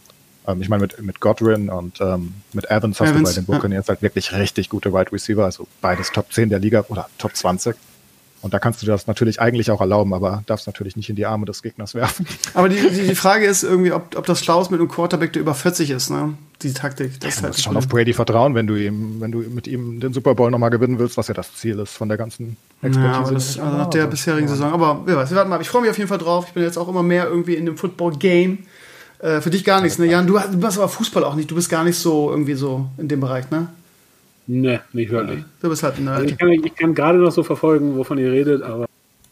Ähm, 0.47 0.63
ich 0.63 0.69
meine, 0.69 0.81
mit, 0.81 0.99
mit 0.99 1.19
Godwin 1.19 1.69
und 1.69 2.01
ähm, 2.01 2.33
mit 2.53 2.71
Evans 2.71 2.99
hast 2.99 3.11
Evans, 3.11 3.29
du 3.29 3.35
bei 3.35 3.41
den 3.41 3.45
Buccaneers 3.45 3.85
ja. 3.85 3.89
halt 3.89 4.01
wirklich 4.01 4.33
richtig 4.33 4.69
gute 4.69 4.91
Wide 4.91 5.11
Receiver. 5.11 5.45
Also 5.45 5.67
beides 5.79 6.11
Top 6.11 6.33
10 6.33 6.49
der 6.49 6.57
Liga 6.57 6.85
oder 6.89 7.07
Top 7.19 7.35
20. 7.35 7.75
Und 8.41 8.55
da 8.55 8.59
kannst 8.59 8.81
du 8.81 8.87
das 8.87 9.05
natürlich 9.05 9.39
eigentlich 9.39 9.69
auch 9.69 9.81
erlauben, 9.81 10.13
aber 10.15 10.43
darfst 10.47 10.65
natürlich 10.65 10.95
nicht 10.95 11.09
in 11.09 11.15
die 11.15 11.27
Arme 11.27 11.45
des 11.45 11.61
Gegners 11.61 11.93
werfen. 11.93 12.25
Aber 12.55 12.69
die, 12.69 12.77
die, 12.77 13.07
die 13.07 13.15
Frage 13.15 13.45
ist 13.45 13.63
irgendwie, 13.63 13.91
ob, 13.91 14.17
ob 14.17 14.25
das 14.25 14.43
schlau 14.43 14.61
ist 14.61 14.71
mit 14.71 14.79
einem 14.79 14.89
Quarterback, 14.89 15.33
der 15.33 15.43
über 15.43 15.53
40 15.53 15.91
ist, 15.91 16.09
ne? 16.09 16.33
Die 16.63 16.73
Taktik. 16.73 17.19
Das 17.19 17.35
ja, 17.35 17.41
du 17.41 17.43
halt 17.43 17.53
musst 17.53 17.63
schon 17.63 17.77
auf 17.77 17.87
Brady 17.87 18.13
vertrauen, 18.13 18.55
wenn 18.55 18.65
du 18.65 18.75
ihm, 18.75 19.21
wenn 19.21 19.31
du 19.31 19.39
mit 19.39 19.67
ihm 19.67 19.99
den 19.99 20.13
Super 20.13 20.33
Bowl 20.33 20.49
nochmal 20.49 20.71
gewinnen 20.71 20.97
willst, 20.97 21.17
was 21.17 21.27
ja 21.27 21.33
das 21.33 21.55
Ziel 21.55 21.77
ist 21.79 21.93
von 21.93 22.07
der 22.07 22.17
ganzen 22.17 22.57
Expertise. 22.81 23.13
Ja, 23.13 23.19
aber 23.19 23.31
das, 23.31 23.59
also 23.59 23.77
nach 23.77 23.89
der 23.89 24.07
bisherigen 24.07 24.47
ja. 24.47 24.53
Saison. 24.53 24.73
Aber 24.73 25.01
wer 25.05 25.17
weiß, 25.17 25.29
wir 25.29 25.37
warten 25.37 25.49
mal. 25.49 25.61
Ich 25.61 25.69
freue 25.69 25.81
mich 25.81 25.91
auf 25.91 25.97
jeden 25.97 26.09
Fall 26.09 26.17
drauf. 26.17 26.45
Ich 26.47 26.53
bin 26.53 26.63
jetzt 26.63 26.77
auch 26.77 26.87
immer 26.87 27.03
mehr 27.03 27.27
irgendwie 27.27 27.55
in 27.55 27.65
dem 27.65 27.77
Football-Game. 27.77 28.59
Äh, 29.19 29.41
für 29.41 29.51
dich 29.51 29.63
gar 29.63 29.81
nichts, 29.81 29.99
ne? 29.99 30.07
Jan, 30.07 30.25
du, 30.25 30.33
du 30.33 30.57
machst 30.57 30.79
aber 30.79 30.89
Fußball 30.89 31.23
auch 31.23 31.35
nicht. 31.35 31.49
Du 31.49 31.55
bist 31.55 31.69
gar 31.69 31.83
nicht 31.83 31.97
so 31.97 32.31
irgendwie 32.31 32.55
so 32.55 32.87
in 32.97 33.07
dem 33.07 33.19
Bereich, 33.19 33.49
ne? 33.51 33.67
Ne, 34.47 34.81
nicht 34.93 35.11
wirklich. 35.11 35.43
Du 35.61 35.69
bist 35.69 35.83
halt 35.83 35.97
ein 35.97 36.07
also 36.07 36.25
ich 36.25 36.37
kann, 36.37 36.49
ich 36.49 36.75
kann 36.75 36.93
gerade 36.93 37.19
noch 37.19 37.31
so 37.31 37.43
verfolgen, 37.43 37.95
wovon 37.97 38.17
ihr 38.17 38.31
redet, 38.31 38.63
aber 38.63 38.85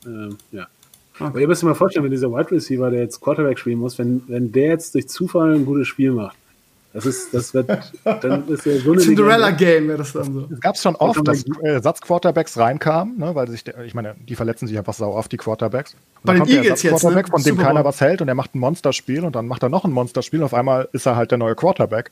ähm, 0.06 0.38
ja. 0.52 0.68
Okay. 1.15 1.23
Aber 1.26 1.40
ihr 1.41 1.48
müsst 1.48 1.64
euch 1.64 1.68
mal 1.68 1.76
vorstellen, 1.76 2.06
wenn 2.06 2.11
dieser 2.11 2.31
Wide 2.31 2.52
Receiver, 2.52 2.90
der 2.90 3.02
jetzt 3.02 3.19
Quarterback 3.19 3.60
spielen 3.60 3.80
muss, 3.80 3.98
wenn, 3.99 4.23
wenn 4.27 4.52
der 4.52 4.68
jetzt 4.68 4.95
durch 4.95 5.10
Zufall 5.10 5.53
ein 5.53 5.65
gutes 5.65 5.88
Spiel 5.88 6.11
macht, 6.11 6.38
das 6.94 7.06
ist, 7.06 7.34
das 7.34 7.53
wird, 7.53 7.69
dann 8.03 8.48
ist 8.48 8.65
der 8.65 8.80
so 8.80 8.94
eine 8.94 9.02
Cinderella-Game 9.02 9.90
wäre 9.90 9.99
das 9.99 10.14
dann 10.14 10.34
so. 10.34 10.48
Es 10.52 10.60
gab 10.60 10.76
es 10.76 10.81
schon 10.81 10.95
oft, 10.95 11.27
dass 11.27 11.45
Ersatzquarterbacks 11.61 12.57
reinkamen, 12.57 13.18
ne, 13.18 13.36
weil 13.36 13.48
sich, 13.49 13.64
der, 13.64 13.80
ich 13.84 13.94
meine, 13.94 14.15
die 14.27 14.36
verletzen 14.36 14.68
sich 14.68 14.77
einfach 14.77 14.94
sau 14.94 15.14
oft, 15.14 15.31
die 15.31 15.38
Quarterbacks. 15.38 15.94
Und 15.94 15.99
Bei 16.23 16.34
den 16.34 16.48
Eagles 16.48 16.81
jetzt, 16.81 17.03
ne? 17.03 17.23
von 17.30 17.44
dem 17.44 17.56
Super 17.57 17.64
keiner 17.64 17.86
was 17.86 18.02
hält 18.02 18.22
und 18.22 18.27
er 18.27 18.36
macht 18.36 18.56
ein 18.56 18.60
Monsterspiel 18.60 19.23
und 19.23 19.36
dann 19.36 19.48
macht 19.48 19.61
er 19.61 19.69
noch 19.69 19.86
ein 19.86 19.91
Monsterspiel 19.91 20.40
und 20.40 20.45
auf 20.45 20.53
einmal 20.53 20.90
ist 20.94 21.06
er 21.06 21.15
halt 21.15 21.30
der 21.30 21.38
neue 21.38 21.56
Quarterback. 21.56 22.11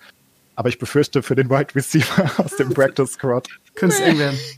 Aber 0.57 0.69
ich 0.69 0.79
befürchte 0.79 1.21
für 1.21 1.35
den 1.35 1.51
Wide 1.51 1.75
Receiver 1.75 2.31
aus 2.43 2.55
dem 2.55 2.73
Practice 2.73 3.13
Squad. 3.13 3.47
Könnte 3.75 3.95
es 3.95 4.01
eng 4.01 4.17
werden. 4.17 4.39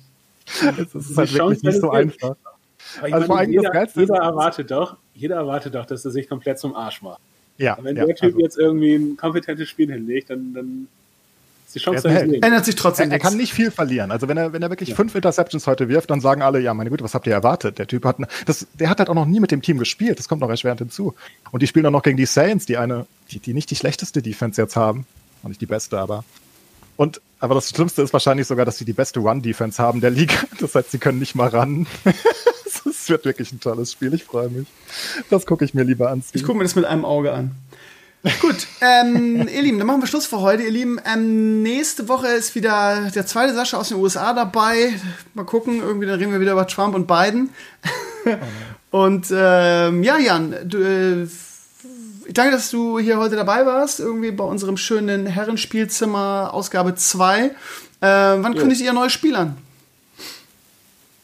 Es 0.80 0.96
ist 0.96 1.16
halt 1.16 1.32
wirklich 1.32 1.62
nicht 1.62 1.80
so 1.80 1.92
einfach. 1.92 2.36
Also 3.00 3.28
meine, 3.28 3.52
jeder, 3.52 3.88
jeder 3.94 4.16
erwartet 4.16 4.72
doch, 4.72 4.98
jeder 5.14 5.36
erwartet 5.36 5.76
doch, 5.76 5.86
dass 5.86 6.04
er 6.06 6.10
sich 6.10 6.28
komplett 6.28 6.58
zum 6.58 6.76
Arsch 6.76 7.04
macht. 7.04 7.20
Ja. 7.58 7.76
Und 7.76 7.84
wenn 7.84 7.96
ja, 7.96 8.06
der 8.06 8.16
Typ 8.16 8.30
also. 8.30 8.40
jetzt 8.40 8.58
irgendwie 8.58 8.96
ein 8.96 9.16
kompetentes 9.16 9.70
Spiel 9.70 9.92
hinlegt, 9.92 10.32
dann, 10.32 10.56
dann 10.56 10.88
ist 11.68 11.76
die 11.76 11.80
Chance 11.80 12.08
er, 12.08 12.24
ändert 12.24 12.66
sich 12.66 12.74
trotzdem. 12.76 13.12
Er, 13.12 13.18
er, 13.18 13.20
kann 13.20 13.38
nicht 13.38 13.54
viel 13.54 13.70
verlieren. 13.70 14.10
Also 14.10 14.28
wenn 14.28 14.38
er, 14.38 14.54
wenn 14.54 14.64
er 14.64 14.72
wirklich 14.72 14.90
ja. 14.90 14.96
fünf 14.96 15.14
Interceptions 15.14 15.68
heute 15.68 15.88
wirft, 15.88 16.10
dann 16.10 16.22
sagen 16.22 16.42
alle, 16.42 16.60
ja, 16.62 16.74
meine 16.74 16.90
Güte, 16.90 17.04
was 17.04 17.14
habt 17.14 17.28
ihr 17.28 17.34
erwartet? 17.34 17.78
Der 17.78 17.86
Typ 17.86 18.06
hat, 18.06 18.18
das, 18.48 18.66
der 18.74 18.90
hat 18.90 18.98
halt 18.98 19.10
auch 19.10 19.14
noch 19.14 19.28
nie 19.28 19.40
mit 19.40 19.52
dem 19.52 19.62
Team 19.62 19.78
gespielt. 19.78 20.18
Das 20.18 20.28
kommt 20.28 20.42
noch 20.42 20.50
erschwerend 20.50 20.80
hinzu. 20.80 21.14
Und 21.52 21.62
die 21.62 21.68
spielen 21.68 21.86
auch 21.86 21.92
noch 21.92 22.02
gegen 22.02 22.18
die 22.18 22.26
Saints, 22.26 22.66
die 22.66 22.78
eine, 22.78 23.06
die, 23.30 23.40
die 23.40 23.54
nicht 23.54 23.70
die 23.70 23.76
schlechteste 23.76 24.24
Defense 24.24 24.60
jetzt 24.60 24.76
haben. 24.76 25.06
Und 25.44 25.49
nicht 25.49 25.61
die 25.61 25.66
beste, 25.66 25.98
aber. 25.99 26.24
Und, 26.98 27.22
aber 27.40 27.56
das 27.56 27.70
Schlimmste 27.70 28.02
ist 28.02 28.11
wahrscheinlich 28.11 28.48
sogar, 28.48 28.66
dass 28.66 28.78
sie 28.78 28.86
die 28.86 28.94
beste 28.94 29.20
Run-Defense 29.20 29.82
haben 29.82 30.02
der 30.02 30.11
Liga. 30.11 30.36
Das 30.60 30.76
heißt, 30.76 30.91
sie 30.91 30.99
können 30.99 31.20
nicht 31.20 31.36
mal 31.36 31.49
ran. 31.49 31.88
Es 32.86 33.10
wird 33.10 33.26
wirklich 33.26 33.52
ein 33.52 33.60
tolles 33.60 33.91
Spiel. 33.91 34.14
Ich 34.14 34.24
freue 34.24 34.49
mich. 34.49 34.68
Das 35.30 35.45
gucke 35.45 35.66
ich 35.66 35.74
mir 35.74 35.84
lieber 35.84 36.11
an. 36.11 36.24
Ich 36.34 36.44
gucke 36.44 36.57
mir 36.60 36.64
das 36.64 36.76
mit 36.76 36.86
einem 36.86 37.06
Auge 37.06 37.34
an. 37.34 37.56
Gut, 38.41 38.68
ähm, 38.82 39.48
ihr 39.53 39.61
Lieben, 39.61 39.78
dann 39.78 39.88
machen 39.88 40.02
wir 40.02 40.07
Schluss 40.07 40.26
für 40.26 40.41
heute. 40.41 40.64
Ihr 40.64 40.72
Lieben, 40.72 40.99
ähm, 41.06 41.64
nächste 41.64 42.10
Woche 42.10 42.28
ist 42.28 42.53
wieder 42.53 43.10
der 43.11 43.26
zweite 43.26 43.53
Sascha 43.53 43.78
aus 43.78 43.90
den 43.90 43.98
USA 43.98 44.34
dabei. 44.34 44.94
Mal 45.34 45.45
gucken, 45.45 45.80
irgendwie, 45.82 46.06
dann 46.06 46.20
reden 46.20 46.34
wir 46.34 46.41
wieder 46.41 46.52
über 46.52 46.68
Trump 46.68 46.95
und 46.95 47.07
Biden. 47.07 47.49
und 48.91 49.28
ähm, 49.32 50.03
ja, 50.03 50.18
Jan, 50.18 50.56
du, 50.66 50.78
äh, 50.78 51.28
danke, 52.34 52.52
dass 52.52 52.72
du 52.72 53.00
hier 53.00 53.18
heute 53.18 53.36
dabei 53.36 53.66
warst, 53.66 54.00
irgendwie 54.00 54.32
bei 54.32 54.44
unserem 54.44 54.78
schönen 54.78 55.26
Herrenspielzimmer, 55.26 56.52
Ausgabe 56.54 56.96
2. 56.96 57.46
Äh, 57.46 57.52
wann 58.02 58.54
ja. 58.54 58.60
kündigt 58.60 58.82
ihr 58.82 58.90
ein 58.90 58.96
neues 58.96 59.12
Spiel 59.12 59.36
an? 59.36 59.58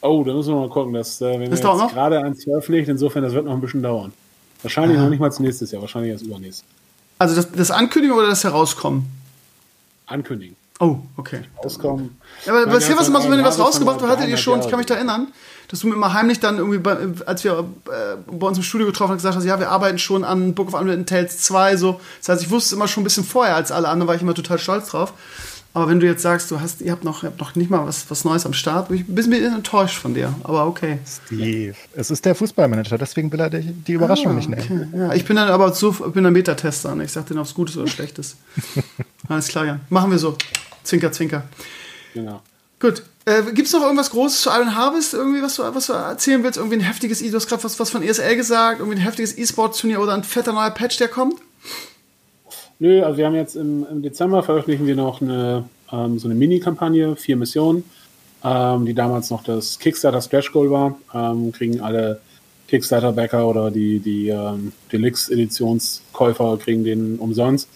Oh, 0.02 0.24
da 0.24 0.34
müssen 0.34 0.54
wir 0.54 0.60
mal 0.60 0.70
gucken. 0.70 0.94
Dass, 0.94 1.20
äh, 1.22 1.40
wenn 1.40 1.50
das 1.50 1.64
wir 1.64 1.78
jetzt 1.78 1.94
gerade 1.94 2.20
ans 2.20 2.44
veröffentlichen, 2.44 2.92
insofern, 2.92 3.24
das 3.24 3.34
wird 3.34 3.46
noch 3.46 3.54
ein 3.54 3.62
bisschen 3.62 3.82
dauern. 3.82 4.14
Wahrscheinlich 4.62 4.98
Aha. 4.98 5.04
noch 5.06 5.10
nicht 5.10 5.20
mal 5.20 5.32
nächstes 5.40 5.72
Jahr, 5.72 5.82
wahrscheinlich 5.82 6.12
erst 6.12 6.26
übernächstes. 6.26 6.66
Also 7.18 7.36
das, 7.36 7.52
das 7.52 7.72
Ankündigen 7.72 8.18
oder 8.18 8.28
das 8.28 8.44
Herauskommen? 8.44 9.06
Ankündigen. 10.06 10.56
Oh, 10.80 10.98
okay. 11.16 11.42
Rauskommen. 11.64 12.20
Ja, 12.46 12.54
aber 12.54 12.68
bisher 12.68 12.98
was 12.98 13.08
immer 13.08 13.22
so, 13.22 13.30
wenn 13.30 13.40
ihr 13.40 13.46
was 13.46 13.60
rausgebracht 13.60 14.02
habt, 14.02 14.12
hattet 14.12 14.28
ihr 14.28 14.38
schon, 14.38 14.60
ich 14.60 14.68
kann 14.68 14.78
mich 14.78 14.88
da 14.88 14.96
erinnern, 14.96 15.28
dass 15.70 15.80
du 15.80 15.88
mir 15.88 15.96
immer 15.96 16.14
heimlich 16.14 16.42
dann 16.42 16.58
irgendwie, 16.58 16.80
bei, 16.80 16.98
als 17.26 17.46
wir 17.46 17.60
äh, 17.88 18.18
bei 18.30 18.48
uns 18.48 18.58
im 18.58 18.64
Studio 18.64 18.86
getroffen 18.86 19.12
haben, 19.12 19.18
gesagt 19.18 19.38
hast, 19.38 19.46
ja, 19.46 19.58
wir 19.58 19.72
arbeiten 19.72 19.98
schon 20.00 20.26
an 20.26 20.54
Book 20.54 20.68
of 20.68 20.74
Unwritten 20.74 21.06
Tales 21.06 21.40
2, 21.42 21.78
so. 21.78 22.02
Das 22.20 22.30
heißt, 22.30 22.44
ich 22.44 22.50
wusste 22.50 22.68
es 22.68 22.72
immer 22.74 22.90
schon 22.90 23.02
ein 23.02 23.06
bisschen 23.06 23.24
vorher 23.24 23.56
als 23.56 23.72
alle 23.72 23.88
anderen, 23.88 24.10
war 24.10 24.16
ich 24.16 24.22
immer 24.22 24.34
total 24.34 24.60
stolz 24.60 24.90
drauf. 24.90 25.14
Aber 25.76 25.90
wenn 25.90 26.00
du 26.00 26.06
jetzt 26.06 26.22
sagst, 26.22 26.50
du 26.52 26.62
hast, 26.62 26.80
ihr 26.80 26.94
habt 26.94 27.04
noch, 27.04 27.24
ihr 27.24 27.28
habt 27.28 27.40
noch 27.42 27.54
nicht 27.56 27.70
mal 27.70 27.86
was, 27.86 28.10
was 28.10 28.24
Neues 28.24 28.46
am 28.46 28.54
Start, 28.54 28.88
bin 28.88 28.98
ich 28.98 29.10
ein 29.10 29.14
bisschen 29.14 29.34
enttäuscht 29.34 29.98
von 29.98 30.14
dir. 30.14 30.34
Aber 30.44 30.68
okay. 30.68 31.00
Steve, 31.06 31.76
es 31.94 32.10
ist 32.10 32.24
der 32.24 32.34
Fußballmanager, 32.34 32.98
deswegen 32.98 33.30
will 33.30 33.42
er 33.42 33.50
die, 33.50 33.74
die 33.74 33.92
Überraschung 33.92 34.32
ah, 34.32 34.36
nicht 34.36 34.48
nehmen. 34.48 34.90
Okay. 34.94 34.98
Ja, 34.98 35.14
ich 35.14 35.26
bin 35.26 35.36
dann 35.36 35.50
aber 35.50 35.74
so, 35.74 35.90
ich 35.92 36.14
bin 36.14 36.26
ein 36.26 36.32
Metatester. 36.32 36.96
Ne? 36.96 37.04
Ich 37.04 37.12
sag 37.12 37.26
dir, 37.26 37.38
ob 37.38 37.46
es 37.46 37.54
Gutes 37.54 37.76
oder 37.76 37.88
Schlechtes. 37.88 38.38
Alles 39.28 39.50
klar, 39.50 39.66
ja. 39.66 39.80
Machen 39.90 40.12
wir 40.12 40.18
so. 40.18 40.38
Zwinker, 40.84 41.12
zwinker. 41.12 41.44
Genau. 42.14 42.42
Gut. 42.80 43.04
Äh, 43.26 43.44
Gibt 43.52 43.68
es 43.68 43.74
noch 43.74 43.82
irgendwas 43.82 44.12
Großes 44.12 44.44
zu 44.44 44.52
Iron 44.52 44.78
Harvest? 44.78 45.14
Irgendwie, 45.14 45.42
was 45.42 45.58
du, 45.58 45.64
was 45.64 45.88
du 45.88 45.94
erzählen 45.94 46.42
willst? 46.42 46.58
Irgendwie 46.58 46.78
ein 46.78 46.84
heftiges, 46.84 47.20
du 47.20 47.34
hast 47.34 47.48
gerade 47.48 47.66
was, 47.66 47.78
was 47.82 47.90
von 47.90 48.02
ESL 48.02 48.38
gesagt, 48.38 48.80
irgendwie 48.80 48.98
ein 48.98 49.04
heftiges 49.04 49.38
E-Sport-Turnier 49.38 50.00
oder 50.00 50.14
ein 50.14 50.24
fetter 50.24 50.54
neuer 50.54 50.70
Patch, 50.70 50.96
der 51.00 51.10
kommt? 51.10 51.42
Nö, 52.80 53.04
also 53.04 53.18
wir 53.18 53.26
haben 53.26 53.36
jetzt 53.36 53.56
im, 53.56 53.86
im 53.90 54.02
Dezember 54.02 54.44
veröffentlichen 54.44 54.86
wir 54.86 54.96
noch 54.96 55.22
eine, 55.22 55.64
ähm, 55.92 56.20
so 56.20 56.28
eine 56.28 56.36
Mini-Kampagne, 56.36 57.16
vier 57.16 57.38
Missionen, 57.38 57.84
ähm, 58.44 58.86
die 58.86 58.94
damals 58.94 59.30
noch 59.30 59.44
das 59.44 59.80
Kickstarter 59.80 60.22
Stretch 60.22 60.52
Goal 60.52 60.70
war. 60.72 60.98
Ähm, 61.14 61.52
kriegen 61.52 61.80
alle 61.80 62.20
Kickstarter-Backer 62.68 63.48
oder 63.48 63.72
die, 63.72 64.00
die 64.00 64.30
ähm, 64.30 64.74
Deluxe-Editionskäufer 64.92 66.58
kriegen 66.58 66.84
den 66.84 67.18
umsonst. 67.18 67.70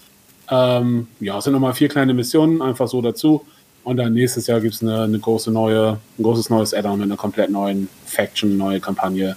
Ähm, 0.50 1.08
ja, 1.20 1.38
es 1.38 1.44
sind 1.44 1.54
nochmal 1.54 1.74
vier 1.74 1.90
kleine 1.90 2.14
Missionen, 2.14 2.62
einfach 2.62 2.88
so 2.88 3.02
dazu. 3.02 3.46
Und 3.84 3.98
dann 3.98 4.14
nächstes 4.14 4.48
Jahr 4.48 4.60
gibt 4.60 4.74
es 4.74 4.82
eine, 4.82 5.04
eine, 5.04 5.20
große 5.20 5.52
neue, 5.52 5.98
ein 6.18 6.24
großes 6.24 6.50
neues 6.50 6.74
Add-on 6.74 7.00
mit 7.00 7.06
einer 7.06 7.18
komplett 7.18 7.50
neuen 7.50 7.88
Faction, 8.06 8.58
neue 8.58 8.80
Kampagne. 8.80 9.36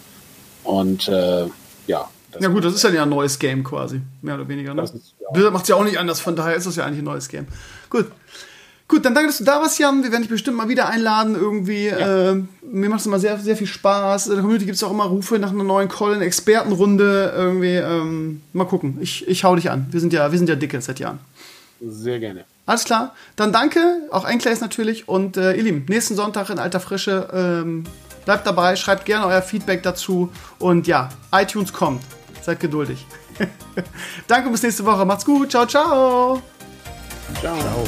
Und 0.65 1.09
äh, 1.09 1.47
ja. 1.87 2.09
Ja 2.41 2.49
gut, 2.49 2.65
das 2.65 2.75
ist 2.75 2.83
ja 2.83 3.03
ein 3.03 3.09
neues 3.09 3.39
Game 3.39 3.63
quasi, 3.63 4.01
mehr 4.23 4.37
oder 4.37 4.49
weniger. 4.49 4.75
Ne? 4.75 4.83
Ist, 4.83 4.95
ja. 4.95 5.31
Blizzard 5.33 5.53
macht 5.53 5.65
es 5.65 5.69
ja 5.69 5.77
auch 5.77 5.85
nicht 5.85 5.99
anders, 5.99 6.21
von 6.21 6.37
daher 6.37 6.57
ist 6.57 6.67
es 6.67 6.77
ja 6.77 6.85
eigentlich 6.85 7.01
ein 7.01 7.05
neues 7.05 7.29
Game. 7.29 7.47
Gut. 7.91 8.07
Gut, 8.89 9.07
dann 9.07 9.15
danke, 9.15 9.29
dass 9.29 9.39
du 9.39 9.45
da 9.45 9.59
warst, 9.59 9.79
Jan. 9.79 10.03
Wir 10.03 10.13
werden 10.13 10.21
dich 10.21 10.31
bestimmt 10.31 10.59
mal 10.59 10.69
wieder 10.69 10.87
einladen 10.87 11.35
irgendwie. 11.35 11.87
Ja. 11.87 12.33
Äh, 12.33 12.43
mir 12.71 12.91
macht 12.91 13.01
es 13.01 13.07
immer 13.07 13.19
sehr, 13.19 13.39
sehr 13.39 13.57
viel 13.57 13.67
Spaß. 13.67 14.27
In 14.27 14.33
der 14.33 14.41
Community 14.43 14.67
gibt 14.67 14.77
es 14.77 14.83
auch 14.83 14.91
immer 14.91 15.05
Rufe 15.05 15.39
nach 15.39 15.51
einer 15.51 15.65
neuen 15.65 15.89
Call-In-Expertenrunde 15.89 17.33
irgendwie. 17.35 17.77
Ähm, 17.77 18.43
mal 18.53 18.67
gucken. 18.67 18.99
Ich, 19.01 19.27
ich 19.27 19.45
hau 19.45 19.57
dich 19.57 19.71
an. 19.71 19.87
Wir 19.91 20.01
sind 20.01 20.13
ja, 20.13 20.31
wir 20.31 20.37
sind 20.37 20.47
ja 20.49 20.57
dicke 20.57 20.79
seit 20.83 20.99
Jahren. 20.99 21.21
Sehr 21.81 22.19
gerne. 22.19 22.45
Alles 22.67 22.85
klar. 22.85 23.15
Dann 23.35 23.51
danke, 23.51 23.81
auch 24.11 24.27
Enkles 24.27 24.61
natürlich. 24.61 25.09
Und 25.09 25.39
äh, 25.39 25.55
ihr 25.55 25.63
Lieben, 25.63 25.87
nächsten 25.89 26.15
Sonntag 26.15 26.51
in 26.51 26.59
alter 26.59 26.81
Frische. 26.81 27.29
Ähm, 27.33 27.85
bleibt 28.27 28.47
dabei, 28.47 28.77
schreibt 28.77 29.07
gerne 29.07 29.27
euer 29.27 29.41
Feedback 29.41 29.83
dazu. 29.83 30.31
Und 30.59 30.87
ja, 30.87 31.09
iTunes 31.33 31.73
kommt. 31.73 32.03
Seid 32.43 32.61
geduldig. 32.61 33.07
danke, 34.27 34.51
bis 34.51 34.63
nächste 34.63 34.85
Woche. 34.85 35.05
Macht's 35.05 35.25
gut. 35.25 35.51
Ciao, 35.51 35.65
ciao. 35.67 36.43
Ciao. 37.41 37.57
ciao. 37.57 37.85